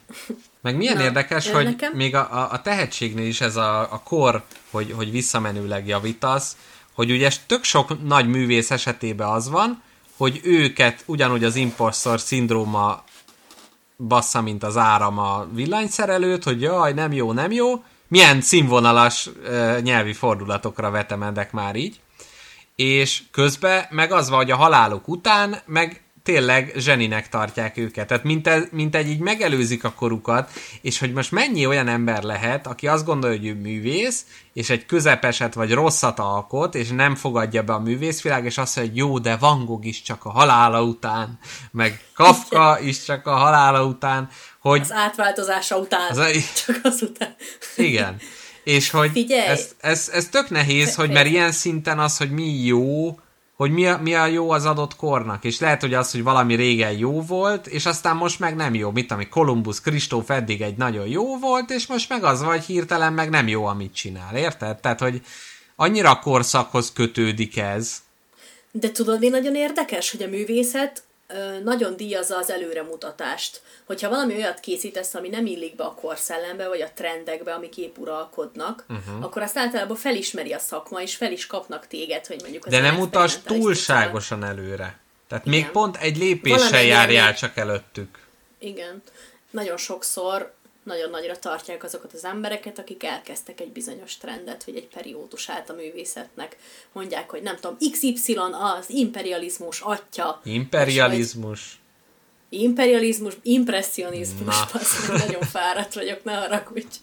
Meg 0.62 0.76
milyen 0.76 0.98
Na, 0.98 1.04
érdekes, 1.04 1.50
hogy 1.52 1.64
nekem? 1.64 1.94
még 1.94 2.16
a, 2.16 2.52
a, 2.52 2.62
tehetségnél 2.62 3.26
is 3.26 3.42
ez 3.42 3.56
a, 3.56 3.80
a 3.80 4.02
kor, 4.04 4.44
hogy, 4.72 4.94
hogy 4.96 5.12
visszamenőleg 5.12 5.88
javítasz, 5.88 6.58
hogy 6.94 7.12
ugye 7.12 7.32
tök 7.48 7.64
sok 7.64 8.08
nagy 8.08 8.28
művész 8.28 8.72
esetében 8.72 9.28
az 9.28 9.50
van, 9.50 9.82
hogy 10.18 10.40
őket 10.44 11.04
ugyanúgy 11.06 11.44
az 11.44 11.56
impostor 11.56 12.20
szindróma 12.20 13.04
bassza, 13.98 14.42
mint 14.42 14.64
az 14.64 14.78
áram 14.78 15.18
a 15.18 15.48
villanyszerelőt, 15.54 16.44
hogy 16.44 16.62
jaj, 16.62 16.94
nem 16.94 17.12
jó, 17.12 17.32
nem 17.32 17.52
jó, 17.52 17.84
milyen 18.12 18.42
színvonalas 18.42 19.28
uh, 19.28 19.80
nyelvi 19.82 20.14
fordulatokra 20.14 20.90
vetemedek 20.90 21.52
már 21.52 21.76
így, 21.76 22.00
és 22.76 23.22
közben 23.32 23.86
meg 23.90 24.12
az 24.12 24.30
van, 24.30 24.38
hogy 24.38 24.52
a 24.52 24.56
halálok 24.56 25.08
után 25.08 25.62
meg 25.66 26.02
tényleg 26.24 26.74
zseninek 26.78 27.30
tartják 27.30 27.78
őket. 27.78 28.08
Tehát 28.08 28.24
mint, 28.24 28.48
e, 28.48 28.68
mint 28.72 28.96
egy 28.96 29.10
így 29.10 29.20
megelőzik 29.20 29.84
a 29.84 29.92
korukat, 29.92 30.52
és 30.82 31.00
hogy 31.00 31.14
most 31.14 31.32
mennyi 31.32 31.66
olyan 31.66 31.88
ember 31.88 32.24
lehet, 32.24 32.68
aki 32.68 32.88
azt 32.88 33.06
gondolja, 33.06 33.38
hogy 33.38 33.48
ő 33.48 33.54
művész, 33.54 34.26
és 34.54 34.70
egy 34.70 34.86
közepeset 34.86 35.54
vagy 35.54 35.72
rosszat 35.72 36.20
alkot, 36.20 36.76
és 36.76 36.90
nem 36.90 37.16
fogadja 37.16 37.64
be 37.64 37.74
a 37.74 37.80
művészvilág, 37.80 38.46
és 38.46 38.58
azt 38.58 38.76
mondja, 38.76 38.94
hogy 38.94 39.04
jó, 39.04 39.20
de 39.20 39.36
Van 39.36 39.66
Gogh 39.66 39.86
is 39.86 40.02
csak 40.02 40.26
a 40.26 40.30
halála 40.30 40.84
után, 40.84 41.40
meg 41.72 42.02
Kafka 42.14 42.80
is 42.80 43.04
csak 43.04 43.28
a 43.28 43.36
halála 43.36 43.86
után, 43.86 44.30
hogy... 44.62 44.82
Az 44.82 44.92
átváltozása 44.92 45.78
után, 45.78 46.10
az 46.10 46.18
a... 46.18 46.28
csak 46.66 46.80
az 46.84 47.02
után. 47.02 47.36
Igen. 47.76 48.18
És 48.64 48.90
hogy 48.90 49.32
ez, 49.48 49.70
ez, 49.80 50.10
ez 50.14 50.28
tök 50.30 50.50
nehéz, 50.50 50.96
hogy 50.96 51.10
mert 51.10 51.28
ilyen 51.28 51.52
szinten 51.52 52.00
az, 52.00 52.18
hogy 52.18 52.32
mi 52.32 52.64
jó, 52.64 53.20
hogy 53.56 53.72
mi 53.72 53.88
a, 53.88 53.98
mi 53.98 54.14
a 54.16 54.26
jó 54.26 54.52
az 54.52 54.66
adott 54.66 54.96
kornak, 54.96 55.44
és 55.44 55.60
lehet, 55.60 55.82
hogy 55.82 55.94
az, 55.94 56.12
hogy 56.12 56.24
valami 56.24 56.56
régen 56.56 56.98
jó 56.98 57.22
volt, 57.22 57.68
és 57.68 57.86
aztán 57.86 58.16
most 58.16 58.40
meg 58.40 58.56
nem 58.56 58.74
jó, 58.74 58.92
mit 58.92 59.12
ami 59.12 59.28
Columbus 59.28 59.82
Kristóf 59.82 60.30
eddig 60.30 60.62
egy 60.62 60.78
nagyon 60.78 61.08
jó 61.08 61.38
volt, 61.38 61.70
és 61.70 61.88
most 61.88 62.10
meg 62.10 62.24
az 62.24 62.44
vagy 62.44 62.64
hirtelen 62.64 63.14
meg 63.14 63.30
nem 63.30 63.48
jó, 63.48 63.66
amit 63.66 63.94
csinál, 63.94 64.36
érted? 64.36 64.78
Tehát, 64.78 65.00
hogy 65.00 65.22
annyira 65.76 66.20
korszakhoz 66.20 66.92
kötődik 66.94 67.58
ez. 67.58 67.98
De 68.72 68.92
tudod, 68.92 69.20
mi 69.20 69.28
nagyon 69.28 69.56
érdekes, 69.56 70.12
hogy 70.12 70.24
a 70.24 70.28
művészet 70.28 71.04
nagyon 71.64 71.96
díjazza 71.96 72.38
az 72.38 72.50
előremutatást. 72.50 73.62
Hogyha 73.86 74.10
valami 74.10 74.36
olyat 74.36 74.60
készítesz, 74.60 75.14
ami 75.14 75.30
nem 75.30 75.46
illik 75.46 75.76
be 75.76 75.84
a 75.84 75.94
korszellembe, 75.94 76.68
vagy 76.68 76.82
a 76.82 76.92
trendekbe, 76.94 77.54
amik 77.54 77.78
épp 77.78 77.98
uralkodnak, 77.98 78.86
uh-huh. 78.90 79.24
akkor 79.24 79.42
azt 79.42 79.58
általában 79.58 79.96
felismeri 79.96 80.54
a 80.54 80.60
szakma, 80.60 81.02
és 81.02 81.16
fel 81.16 81.32
is 81.32 81.48
kapnak 81.48 81.88
téged, 81.88 82.26
hogy 82.26 82.42
mondjuk 82.42 82.66
az 82.66 82.72
De 82.72 82.80
nem 82.80 83.00
utas 83.00 83.42
túlságosan 83.42 84.44
előre. 84.44 85.00
Tehát 85.28 85.46
Igen. 85.46 85.60
még 85.60 85.70
pont 85.70 85.98
egy 85.98 86.18
lépéssel 86.18 86.84
járjál 86.84 87.36
csak 87.36 87.58
előttük. 87.58 88.20
Igen. 88.60 89.02
Nagyon 89.50 89.78
sokszor 89.78 90.54
nagyon 90.84 91.10
nagyra 91.10 91.40
tartják 91.40 91.84
azokat 91.84 92.14
az 92.14 92.26
embereket, 92.26 92.80
akik 92.80 93.04
elkezdtek 93.04 93.60
egy 93.60 93.72
bizonyos 93.72 94.18
trendet, 94.18 94.64
vagy 94.64 94.76
egy 94.76 94.88
periódusát 94.88 95.70
a 95.70 95.74
művészetnek. 95.74 96.58
Mondják, 96.92 97.30
hogy 97.30 97.42
nem 97.42 97.56
tudom, 97.56 97.78
XY 97.92 98.38
az 98.52 98.90
imperializmus 98.90 99.80
atya. 99.80 100.42
Imperializmus. 100.44 101.80
Imperializmus, 102.50 103.34
impressionizmus, 103.42 104.56
nagyon 105.08 105.42
fáradt 105.42 105.94
vagyok, 105.94 106.24
ne 106.24 106.34
haragudj. 106.34 106.96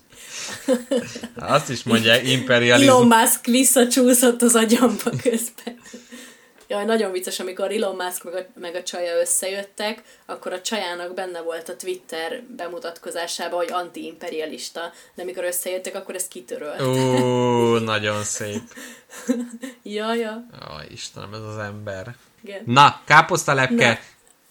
Azt 1.36 1.70
is 1.70 1.82
mondják, 1.82 2.28
imperializmus. 2.28 2.94
Elon 2.94 3.06
Musk 3.06 3.44
visszacsúszott 3.44 4.42
az 4.42 4.54
agyamba 4.54 5.10
közben. 5.22 5.80
Jaj, 6.70 6.84
nagyon 6.84 7.12
vicces, 7.12 7.40
amikor 7.40 7.72
Elon 7.72 7.96
Musk 7.96 8.24
meg 8.24 8.34
a, 8.34 8.60
meg 8.60 8.74
a 8.74 8.82
csaja 8.82 9.20
összejöttek, 9.20 10.02
akkor 10.26 10.52
a 10.52 10.60
csajának 10.60 11.14
benne 11.14 11.40
volt 11.40 11.68
a 11.68 11.76
Twitter 11.76 12.42
bemutatkozásában, 12.56 13.58
hogy 13.58 13.72
anti-imperialista, 13.72 14.92
de 15.14 15.22
amikor 15.22 15.44
összejöttek, 15.44 15.94
akkor 15.94 16.14
ezt 16.14 16.28
kitörölt. 16.28 16.80
Ó, 16.80 17.76
nagyon 17.94 18.22
szép. 18.22 18.62
ja, 19.82 20.14
ja. 20.14 20.46
Ó, 20.52 20.92
Istenem, 20.92 21.34
ez 21.34 21.40
az 21.40 21.58
ember. 21.58 22.16
Igen. 22.42 22.62
Na, 22.66 23.00
káposztalepke, 23.04 23.88
Na. 23.88 23.98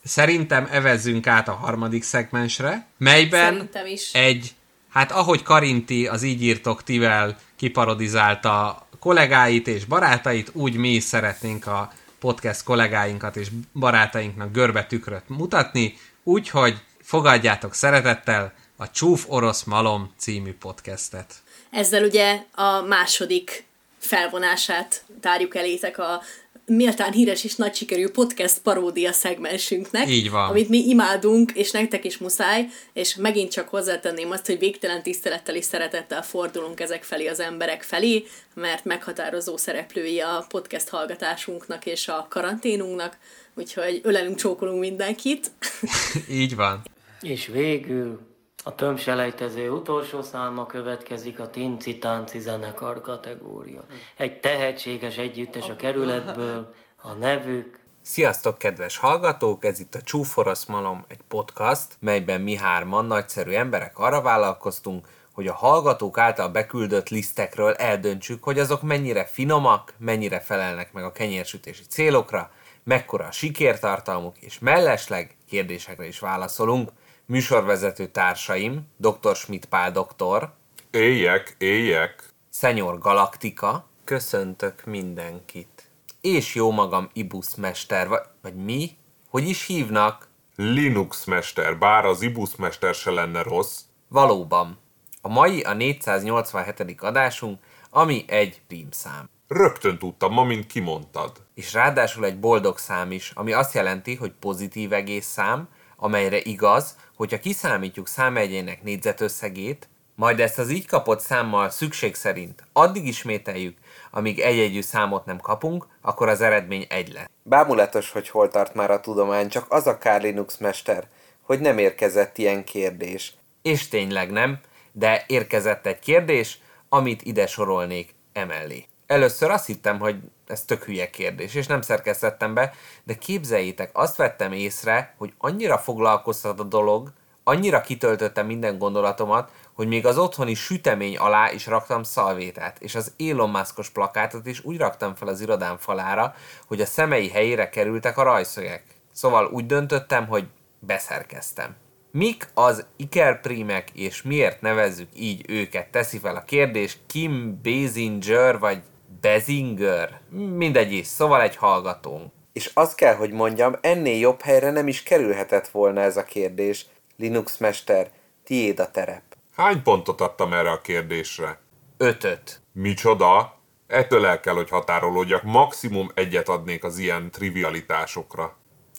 szerintem 0.03 0.68
evezzünk 0.72 1.27
át 1.27 1.48
a 1.48 1.53
harmadik 1.53 2.03
szegmensre, 2.03 2.88
melyben 2.98 3.69
is. 3.85 4.14
egy, 4.14 4.56
hát 4.89 5.11
ahogy 5.11 5.44
Karinti 5.44 6.07
az 6.07 6.23
így 6.23 6.44
írtok 6.44 6.84
tivel 6.84 7.38
kiparodizálta 7.56 8.88
kollégáit 8.99 9.68
és 9.68 9.85
barátait, 9.85 10.49
úgy 10.53 10.76
mi 10.76 10.89
is 10.89 11.03
szeretnénk 11.03 11.68
a 11.68 11.91
podcast 12.28 12.64
kollégáinkat 12.64 13.36
és 13.36 13.48
barátainknak 13.74 14.52
görbe 14.52 14.86
tükröt 14.86 15.30
mutatni, 15.30 15.98
úgyhogy 16.24 16.76
fogadjátok 17.02 17.74
szeretettel 17.74 18.54
a 18.76 18.91
Csúf 18.91 19.26
Orosz 19.28 19.64
Malom 19.64 20.14
című 20.18 20.54
podcastet. 20.54 21.34
Ezzel 21.72 22.04
ugye 22.04 22.44
a 22.52 22.82
második 22.82 23.66
felvonását 23.98 25.04
tárjuk 25.22 25.56
elétek 25.56 25.98
a 25.98 26.22
méltán 26.68 27.11
híres 27.11 27.44
és 27.44 27.56
nagy 27.56 27.76
sikerű 27.76 28.07
podcast 28.07 28.60
paródia 28.60 29.11
szegmensünknek. 29.11 30.10
Így 30.10 30.30
van. 30.30 30.49
Amit 30.49 30.69
mi 30.69 30.88
imádunk, 30.88 31.52
és 31.52 31.72
nektek 31.72 32.06
is 32.06 32.18
muszáj, 32.18 32.68
és 32.94 33.15
megint 33.15 33.52
csak 33.52 33.69
hozzátenném 33.69 34.31
azt, 34.31 34.45
hogy 34.45 34.60
végtelen 34.60 35.03
tisztelettel 35.03 35.56
és 35.56 35.65
szeretettel 35.65 36.23
fordulunk 36.23 36.80
ezek 36.80 37.03
felé 37.03 37.27
az 37.27 37.39
emberek 37.39 37.84
felé, 37.84 38.26
mert 38.53 38.85
meghatározó 38.85 39.57
szereplői 39.57 40.19
a 40.19 40.45
podcast 40.49 40.89
hallgatásunknak 40.89 41.85
és 41.85 42.07
a 42.07 42.27
karanténunknak, 42.30 43.18
úgyhogy 43.53 43.99
ölelünk, 44.03 44.35
csókolunk 44.38 44.80
mindenkit. 44.80 45.52
Így 46.30 46.56
van. 46.56 46.81
És 47.22 47.45
végül 47.45 48.27
a 48.68 48.76
tömselejtező 48.76 49.69
utolsó 49.69 50.22
száma 50.22 50.65
következik 50.65 51.39
a 51.39 51.49
Tinci 51.49 51.98
Tánci 51.98 52.39
zenekar 52.39 53.02
kategória. 53.02 53.85
Egy 54.18 54.39
tehetséges 54.39 55.18
együttes 55.18 55.69
a 55.69 55.76
kerületből, 55.76 56.73
a 57.02 57.14
nevük... 57.14 57.80
Sziasztok, 58.02 58.57
kedves 58.57 58.98
hallgatók! 58.98 59.65
Ez 59.65 59.80
itt 59.80 59.95
a 59.95 60.02
Csúforosz 60.02 60.65
Malom, 60.65 61.06
egy 61.07 61.19
podcast, 61.27 61.88
melyben 61.99 62.41
mi 62.41 62.56
hárman 62.56 63.06
nagyszerű 63.06 63.52
emberek 63.52 63.98
arra 63.99 64.22
vállalkoztunk, 64.22 65.07
hogy 65.34 65.48
a 65.48 65.53
hallgatók 65.53 66.18
által 66.18 66.49
beküldött 66.49 67.10
lisztekről 67.10 67.73
eldöntsük, 67.73 68.44
hogy 68.44 68.60
azok 68.60 68.81
mennyire 68.81 69.26
finomak, 69.26 69.94
mennyire 69.98 70.39
felelnek 70.39 70.94
meg 70.94 71.03
a 71.03 71.11
kenyérsütési 71.11 71.84
célokra, 71.89 72.52
mekkora 72.84 73.26
a 73.26 73.31
sikértartalmuk, 73.31 74.38
és 74.39 74.60
mellesleg 74.60 75.35
kérdésekre 75.49 76.07
is 76.07 76.19
válaszolunk– 76.19 76.91
műsorvezető 77.28 78.08
társaim, 78.08 78.88
dr. 78.98 79.36
Schmidt 79.36 79.66
Pál 79.66 79.91
doktor, 79.91 80.54
Éjek, 80.91 81.56
éjek, 81.58 82.24
Szenyor 82.49 82.98
Galaktika, 82.99 83.90
köszöntök 84.04 84.86
mindenkit. 84.86 85.90
És 86.22 86.56
jó 86.56 86.72
magam 86.72 87.10
Ibusz 87.14 87.56
mester, 87.56 88.08
vagy, 88.08 88.22
vagy 88.41 88.56
mi? 88.56 88.90
Hogy 89.30 89.48
is 89.48 89.66
hívnak? 89.66 90.30
Linux 90.56 91.26
mester, 91.26 91.78
bár 91.78 92.06
az 92.06 92.22
Ibusz 92.22 92.56
mester 92.56 92.94
se 92.94 93.12
lenne 93.12 93.41
rossz. 93.41 93.82
Valóban. 94.08 94.78
A 95.22 95.28
mai 95.28 95.62
a 95.62 95.74
487. 95.74 97.02
adásunk, 97.02 97.60
ami 97.90 98.26
egy 98.28 98.62
rímszám. 98.70 99.30
Rögtön 99.48 99.98
tudtam, 99.98 100.34
ma 100.34 100.44
mint 100.44 100.68
kimondtad. 100.68 101.32
És 101.54 101.74
ráadásul 101.74 102.26
egy 102.26 102.40
boldog 102.40 102.78
szám 102.78 103.12
is, 103.12 103.32
ami 103.36 103.54
azt 103.54 103.74
jelenti, 103.74 104.16
hogy 104.16 104.32
pozitív 104.32 104.94
egész 104.94 105.26
szám, 105.26 105.70
amelyre 105.98 106.40
igaz, 106.41 106.95
hogyha 107.15 107.40
kiszámítjuk 107.40 108.07
számegyének 108.07 108.84
négyzetösszegét, 108.84 109.88
majd 110.15 110.40
ezt 110.40 110.60
az 110.60 110.69
így 110.69 110.88
kapott 110.88 111.19
számmal 111.19 111.69
szükség 111.69 112.15
szerint 112.15 112.64
addig 112.74 113.07
ismételjük, 113.07 113.78
amíg 114.11 114.40
egyegyű 114.40 114.82
számot 114.82 115.26
nem 115.26 115.40
kapunk, 115.40 115.88
akkor 116.02 116.30
az 116.30 116.41
eredmény 116.41 116.86
egy 116.90 117.14
lesz. 117.14 117.30
Bámulatos, 117.44 118.11
hogy 118.11 118.30
hol 118.30 118.48
tart 118.48 118.74
már 118.74 118.91
a 118.91 118.99
tudomány, 118.99 119.49
csak 119.49 119.65
az 119.69 119.88
a 119.88 119.98
kár 119.98 120.22
Linux 120.22 120.57
mester, 120.57 121.07
hogy 121.41 121.60
nem 121.60 121.78
érkezett 121.78 122.38
ilyen 122.38 122.64
kérdés. 122.64 123.34
És 123.61 123.88
tényleg 123.88 124.32
nem, 124.32 124.60
de 124.91 125.24
érkezett 125.28 125.86
egy 125.86 125.99
kérdés, 125.99 126.60
amit 126.90 127.22
ide 127.22 127.48
sorolnék 127.48 128.15
emellé. 128.34 128.86
Először 129.07 129.51
azt 129.51 129.65
hittem, 129.65 129.99
hogy 129.99 130.15
ez 130.47 130.63
tök 130.63 130.84
hülye 130.84 131.09
kérdés, 131.09 131.55
és 131.55 131.67
nem 131.67 131.81
szerkesztettem 131.81 132.53
be, 132.53 132.73
de 133.03 133.13
képzeljétek, 133.15 133.89
azt 133.93 134.15
vettem 134.15 134.51
észre, 134.51 135.13
hogy 135.17 135.34
annyira 135.38 135.77
foglalkoztat 135.77 136.59
a 136.59 136.63
dolog, 136.63 137.11
annyira 137.43 137.81
kitöltöttem 137.81 138.45
minden 138.45 138.77
gondolatomat, 138.77 139.51
hogy 139.73 139.88
még 139.88 140.05
az 140.05 140.17
otthoni 140.17 140.53
sütemény 140.53 141.17
alá 141.17 141.51
is 141.51 141.65
raktam 141.65 142.03
szalvétát, 142.03 142.77
és 142.81 142.95
az 142.95 143.13
Elon 143.17 143.49
Muskos 143.49 143.89
plakátot 143.89 144.45
is 144.45 144.63
úgy 144.63 144.77
raktam 144.77 145.15
fel 145.15 145.27
az 145.27 145.41
irodám 145.41 145.77
falára, 145.77 146.35
hogy 146.67 146.81
a 146.81 146.85
szemei 146.85 147.29
helyére 147.29 147.69
kerültek 147.69 148.17
a 148.17 148.23
rajszögek. 148.23 148.84
Szóval 149.11 149.45
úgy 149.45 149.65
döntöttem, 149.65 150.27
hogy 150.27 150.47
beszerkeztem. 150.79 151.75
Mik 152.11 152.49
az 152.53 152.85
ikerprímek, 152.95 153.89
és 153.93 154.21
miért 154.21 154.61
nevezzük 154.61 155.09
így 155.13 155.45
őket? 155.49 155.88
Teszi 155.88 156.17
fel 156.17 156.35
a 156.35 156.43
kérdés 156.43 156.97
Kim 157.07 157.59
Basinger, 157.63 158.59
vagy 158.59 158.81
Bezinger? 159.22 160.19
Mindegy 160.30 160.91
is, 160.91 161.07
szóval 161.07 161.41
egy 161.41 161.56
hallgatónk. 161.56 162.31
És 162.53 162.72
azt 162.73 162.95
kell, 162.95 163.15
hogy 163.15 163.31
mondjam, 163.31 163.76
ennél 163.81 164.19
jobb 164.19 164.41
helyre 164.41 164.72
nem 164.72 164.88
is 164.88 165.03
kerülhetett 165.03 165.68
volna 165.68 166.02
ez 166.02 166.18
a 166.18 166.23
kérdés. 166.23 166.85
Linux 167.18 167.57
mester, 167.57 168.10
tiéd 168.44 168.80
a 168.80 168.91
terep. 168.91 169.23
Hány 169.56 169.81
pontot 169.81 170.22
adtam 170.22 170.53
erre 170.53 170.72
a 170.72 170.81
kérdésre? 170.81 171.60
Ötöt. 171.98 172.61
Micsoda? 172.73 173.56
Ettől 173.88 174.26
el 174.26 174.39
kell, 174.39 174.53
hogy 174.53 174.69
határolódjak. 174.69 175.44
Maximum 175.44 176.11
egyet 176.14 176.49
adnék 176.49 176.84
az 176.84 176.98
ilyen 176.98 177.31
trivialitásokra. 177.31 178.57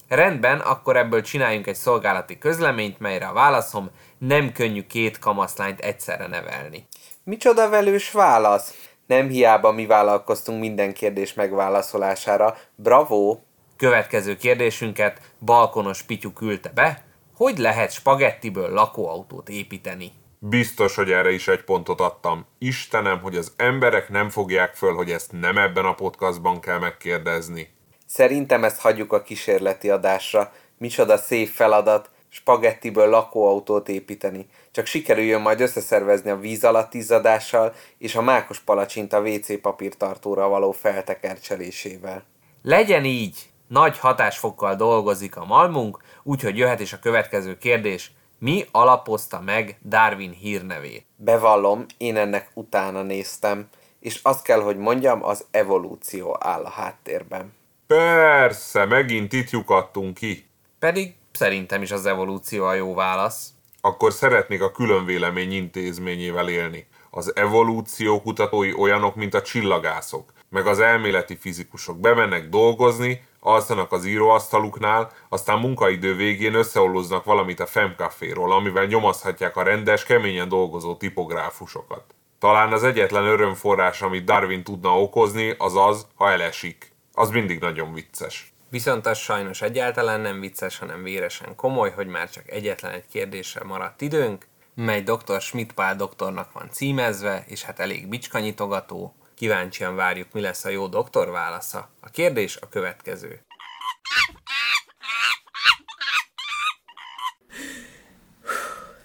Rendben, 0.09 0.61
akkor 0.61 0.97
ebből 0.97 1.23
csináljunk 1.23 1.66
egy 1.66 1.74
szolgálati 1.74 2.39
közleményt, 2.39 3.01
melyre 3.01 3.27
a 3.27 3.32
válaszom 3.32 3.90
nem 4.19 4.53
könnyű 4.53 4.82
két 4.82 5.19
kamaszlányt 5.19 5.81
egyszerre 5.81 6.27
nevelni. 6.27 6.86
Micsoda 7.24 7.69
velős 7.69 8.11
válasz? 8.11 8.88
Nem 9.09 9.28
hiába 9.28 9.72
mi 9.72 9.86
vállalkoztunk 9.86 10.60
minden 10.60 10.93
kérdés 10.93 11.35
megválaszolására. 11.35 12.56
Bravo! 12.74 13.39
Következő 13.76 14.36
kérdésünket 14.36 15.20
balkonos 15.44 16.02
Pityu 16.02 16.32
küldte 16.32 16.70
be. 16.74 17.05
Hogy 17.36 17.59
lehet 17.59 17.93
spagettiből 17.93 18.70
lakóautót 18.70 19.48
építeni? 19.48 20.12
Biztos, 20.39 20.94
hogy 20.94 21.10
erre 21.10 21.30
is 21.30 21.48
egy 21.48 21.64
pontot 21.64 22.01
adtam. 22.01 22.47
Istenem, 22.59 23.20
hogy 23.20 23.36
az 23.36 23.52
emberek 23.56 24.09
nem 24.09 24.28
fogják 24.28 24.74
föl, 24.74 24.94
hogy 24.94 25.10
ezt 25.10 25.32
nem 25.32 25.59
ebben 25.59 25.85
a 25.85 25.94
podcastban 25.94 26.60
kell 26.60 26.78
megkérdezni. 26.78 27.68
Szerintem 28.06 28.64
ezt 28.64 28.80
hagyjuk 28.80 29.12
a 29.12 29.22
kísérleti 29.22 29.90
adásra. 29.90 30.52
Micsoda 30.78 31.16
szép 31.16 31.48
feladat, 31.48 32.10
spagettiből 32.29 33.09
lakóautót 33.09 33.89
építeni. 33.89 34.47
Csak 34.71 34.87
sikerüljön 34.87 35.41
majd 35.41 35.61
összeszervezni 35.61 36.31
a 36.31 36.37
víz 36.37 36.65
alatt 36.65 36.95
izzadással 36.95 37.75
és 37.99 38.15
a 38.15 38.23
mákos 38.23 38.61
palacsinta 38.61 39.21
WC 39.21 39.61
papírtartóra 39.61 40.49
való 40.49 40.73
feltekercselésével. 40.73 42.25
Legyen 42.63 43.05
így! 43.05 43.51
Nagy 43.69 43.99
hatásfokkal 43.99 44.75
dolgozik 44.75 45.37
a 45.37 45.45
malmunk, 45.45 45.99
úgyhogy 46.23 46.59
jöhet 46.59 46.81
is 46.81 46.93
a 46.93 46.99
következő 46.99 47.59
kérdés. 47.59 48.13
Mi 48.39 48.65
alapozta 48.71 49.41
meg 49.41 49.79
Darwin 49.85 50.31
hírnevét? 50.31 51.07
Bevallom, 51.17 51.87
én 51.97 52.17
ennek 52.17 52.51
utána 52.55 53.03
néztem, 53.03 53.69
és 54.01 54.21
azt 54.23 54.43
kell, 54.43 54.61
hogy 54.61 54.77
mondjam, 54.77 55.25
az 55.25 55.45
evolúció 55.51 56.37
áll 56.41 56.65
a 56.65 56.71
háttérben. 56.71 57.57
Persze, 57.87 58.85
megint 58.85 59.33
itt 59.33 59.51
lyukadtunk 59.51 60.15
ki. 60.15 60.47
Pedig 60.79 61.15
szerintem 61.39 61.82
is 61.82 61.90
az 61.90 62.06
evolúció 62.06 62.65
a 62.65 62.74
jó 62.74 62.94
válasz. 62.94 63.48
Akkor 63.81 64.12
szeretnék 64.12 64.62
a 64.62 64.70
különvélemény 64.70 65.52
intézményével 65.52 66.48
élni. 66.48 66.86
Az 67.10 67.36
evolúció 67.36 68.23
kutatói 68.23 68.73
olyanok, 68.74 69.15
mint 69.15 69.35
a 69.35 69.43
csillagászok, 69.43 70.32
meg 70.48 70.66
az 70.66 70.81
elméleti 70.81 71.36
fizikusok. 71.36 71.98
Bemennek 72.01 72.48
dolgozni, 72.48 73.24
alszanak 73.40 73.93
az 73.93 74.05
íróasztaluknál, 74.05 75.12
aztán 75.28 75.59
munkaidő 75.59 76.15
végén 76.15 76.55
összeolloznak 76.55 77.24
valamit 77.24 77.60
a 77.60 77.66
Femcaféról, 77.66 78.52
amivel 78.52 78.85
nyomozhatják 78.85 79.56
a 79.56 79.62
rendes, 79.62 80.05
keményen 80.05 80.48
dolgozó 80.48 80.97
tipográfusokat. 80.97 82.05
Talán 82.39 82.73
az 82.73 82.85
egyetlen 82.85 83.24
örömforrás, 83.24 84.02
amit 84.02 84.24
Darwin 84.24 84.65
tudna 84.65 85.01
okozni, 85.01 85.55
az 85.59 85.77
az, 85.77 86.06
ha 86.15 86.31
elesik. 86.31 86.93
Az 87.12 87.31
mindig 87.31 87.60
nagyon 87.60 87.93
vicces. 87.93 88.52
Viszont 88.70 89.07
az 89.07 89.19
sajnos 89.19 89.62
egyáltalán 89.62 90.20
nem 90.20 90.40
vicces, 90.40 90.78
hanem 90.78 91.03
véresen 91.03 91.55
komoly, 91.55 91.90
hogy 91.90 92.07
már 92.07 92.31
csak 92.31 92.51
egyetlen 92.51 92.93
egy 92.93 93.07
kérdésre 93.07 93.65
maradt 93.65 94.01
időnk, 94.01 94.47
mely 94.74 95.03
dr. 95.03 95.40
Schmidt 95.40 95.73
Pál 95.73 95.97
doktornak 95.97 96.53
van 96.53 96.70
címezve, 96.70 97.45
és 97.47 97.62
hát 97.62 97.78
elég 97.78 98.09
bicskanyitogató. 98.09 99.15
Kíváncsian 99.35 99.97
várjuk, 99.97 100.32
mi 100.32 100.40
lesz 100.40 100.65
a 100.65 100.69
jó 100.69 100.86
doktor 100.86 101.31
válasza. 101.31 101.90
A 102.01 102.11
kérdés 102.11 102.57
a 102.57 102.69
következő. 102.69 103.40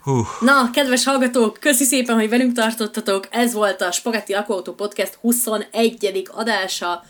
Hú. 0.01 0.25
Na, 0.39 0.69
kedves 0.73 1.03
hallgatók, 1.05 1.57
köszi 1.59 1.83
szépen, 1.83 2.15
hogy 2.15 2.29
velünk 2.29 2.53
tartottatok. 2.53 3.27
Ez 3.31 3.53
volt 3.53 3.81
a 3.81 3.91
Spagetti 3.91 4.33
Lakóautó 4.33 4.73
Podcast 4.73 5.13
21. 5.13 6.29
adása. 6.31 7.03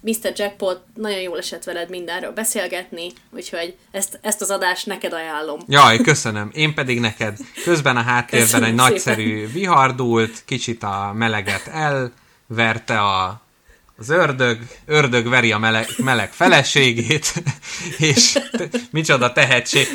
Mr. 0.00 0.32
Jackpot, 0.36 0.82
nagyon 0.94 1.20
jól 1.20 1.38
esett 1.38 1.64
veled 1.64 1.90
mindenről 1.90 2.32
beszélgetni, 2.32 3.12
úgyhogy 3.30 3.76
ezt, 3.90 4.18
ezt 4.22 4.40
az 4.40 4.50
adást 4.50 4.86
neked 4.86 5.12
ajánlom. 5.12 5.60
Jaj, 5.66 5.98
köszönöm. 5.98 6.50
Én 6.52 6.74
pedig 6.74 7.00
neked. 7.00 7.36
Közben 7.64 7.96
a 7.96 8.02
háttérben 8.02 8.48
köszönöm 8.48 8.68
egy 8.68 8.76
szépen. 8.78 8.90
nagyszerű 8.92 9.46
vihar 9.46 9.94
dúlt, 9.94 10.42
kicsit 10.44 10.82
a 10.82 11.12
meleget 11.14 11.66
elverte 11.66 13.00
a, 13.00 13.40
az 13.96 14.10
ördög, 14.10 14.58
ördög 14.86 15.28
veri 15.28 15.52
a 15.52 15.58
meleg, 15.58 15.86
meleg 15.96 16.32
feleségét, 16.32 17.32
és 17.98 18.38
te, 18.50 18.68
micsoda 18.90 19.32
tehetség. 19.32 19.86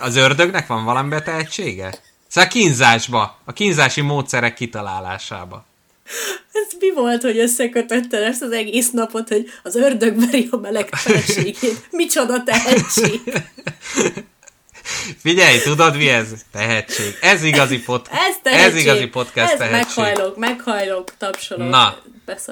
Az 0.00 0.16
ördögnek 0.16 0.66
van 0.66 0.84
valami 0.84 1.22
tehetsége? 1.24 1.94
Szóval 2.28 2.48
a 2.48 2.52
kínzásba, 2.52 3.38
a 3.44 3.52
kínzási 3.52 4.00
módszerek 4.00 4.54
kitalálásába. 4.54 5.64
Ez 6.52 6.72
mi 6.78 6.92
volt, 6.94 7.22
hogy 7.22 7.38
összekötötted 7.38 8.22
ezt 8.22 8.42
az 8.42 8.52
egész 8.52 8.90
napot, 8.90 9.28
hogy 9.28 9.50
az 9.62 9.76
ördög 9.76 10.20
veri 10.20 10.48
a 10.50 10.56
meleg 10.56 10.88
feleségét? 10.94 11.86
Micsoda 11.90 12.42
tehetség! 12.42 13.20
Figyelj, 15.22 15.58
tudod 15.58 15.96
mi 15.96 16.08
ez? 16.08 16.28
Tehetség. 16.52 17.18
Ez 17.20 17.42
igazi, 17.42 17.80
pod... 17.82 18.08
ez, 18.10 18.36
tehetség. 18.42 18.72
ez 18.72 18.76
igazi 18.76 19.06
podcast 19.06 19.52
ez 19.52 19.58
tehetség. 19.58 19.96
meghajlok, 19.96 20.36
meghajlok, 20.36 21.16
tapsolok. 21.18 21.68
Na, 21.68 21.96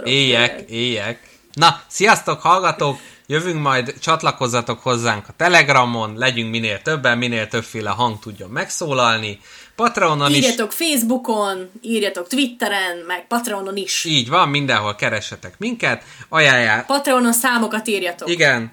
éjek, 0.05 0.71
éjek. 0.71 1.39
Na, 1.53 1.83
sziasztok, 1.89 2.41
hallgatók! 2.41 2.99
Jövünk 3.27 3.61
majd, 3.61 3.95
csatlakozzatok 4.01 4.83
hozzánk 4.83 5.29
a 5.29 5.33
Telegramon, 5.37 6.15
legyünk 6.17 6.51
minél 6.51 6.83
többen, 6.83 7.19
minél 7.19 7.49
többféle 7.49 7.91
hang 7.91 8.19
tudjon 8.19 8.51
megszólalni. 8.51 9.41
Patreonon 9.81 10.35
írjatok 10.35 10.73
is. 10.73 10.77
Facebookon, 10.77 11.71
írjatok 11.81 12.29
Twitteren, 12.29 12.97
meg 13.07 13.27
Patreonon 13.27 13.77
is. 13.77 14.05
Így 14.05 14.29
van, 14.29 14.49
mindenhol 14.49 14.95
keressetek 14.95 15.55
minket. 15.59 16.03
Ajánlják. 16.29 16.87
Patreonon 16.87 17.33
számokat 17.33 17.89
írjatok. 17.89 18.29
Igen, 18.29 18.73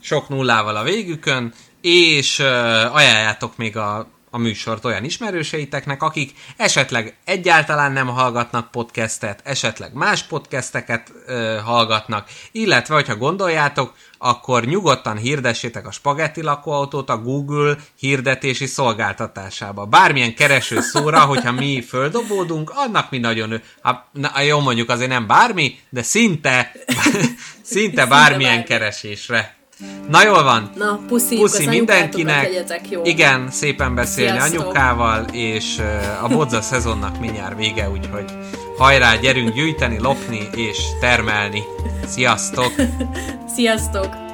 sok 0.00 0.28
nullával 0.28 0.76
a 0.76 0.82
végükön, 0.82 1.52
és 1.80 2.38
uh, 2.38 2.46
ajánljátok 2.94 3.56
még 3.56 3.76
a 3.76 4.08
a 4.30 4.38
műsort 4.38 4.84
olyan 4.84 5.04
ismerőseiteknek, 5.04 6.02
akik 6.02 6.32
esetleg 6.56 7.16
egyáltalán 7.24 7.92
nem 7.92 8.06
hallgatnak 8.06 8.70
podcastet, 8.70 9.40
esetleg 9.44 9.92
más 9.92 10.22
podcasteket 10.22 11.12
ö, 11.26 11.58
hallgatnak, 11.64 12.28
illetve, 12.52 12.94
hogyha 12.94 13.16
gondoljátok, 13.16 13.94
akkor 14.18 14.64
nyugodtan 14.64 15.16
hirdessétek 15.16 15.86
a 15.86 15.90
spagetti 15.90 16.42
lakóautót 16.42 17.10
a 17.10 17.18
Google 17.18 17.76
hirdetési 17.98 18.66
szolgáltatásába. 18.66 19.84
Bármilyen 19.84 20.34
kereső 20.34 20.80
szóra, 20.80 21.20
hogyha 21.20 21.52
mi 21.52 21.82
földobódunk, 21.88 22.72
annak 22.74 23.10
mi 23.10 23.18
nagyon... 23.18 23.60
Ha, 23.80 24.08
na, 24.12 24.40
jó, 24.40 24.60
mondjuk 24.60 24.90
azért 24.90 25.10
nem 25.10 25.26
bármi, 25.26 25.78
de 25.90 26.02
szinte, 26.02 26.72
szinte 27.62 28.06
bármilyen 28.06 28.64
keresésre 28.64 29.56
Na 30.08 30.22
jól 30.22 30.42
van. 30.42 30.70
Na, 30.76 31.00
puszi, 31.06 31.36
puszi 31.36 31.66
mindenkinek. 31.66 32.50
Jó. 32.90 33.02
Igen, 33.04 33.50
szépen 33.50 33.94
beszélni 33.94 34.38
Sziasztok. 34.38 34.60
anyukával, 34.60 35.24
és 35.32 35.78
a 36.22 36.28
bodza 36.28 36.60
szezonnak 36.60 37.20
mindjárt 37.20 37.56
vége, 37.56 37.90
úgyhogy 37.90 38.24
hajrá, 38.78 39.16
gyerünk 39.16 39.52
gyűjteni, 39.52 39.98
lopni 39.98 40.48
és 40.56 40.78
termelni. 41.00 41.62
Sziasztok! 42.06 42.72
Sziasztok! 43.54 44.27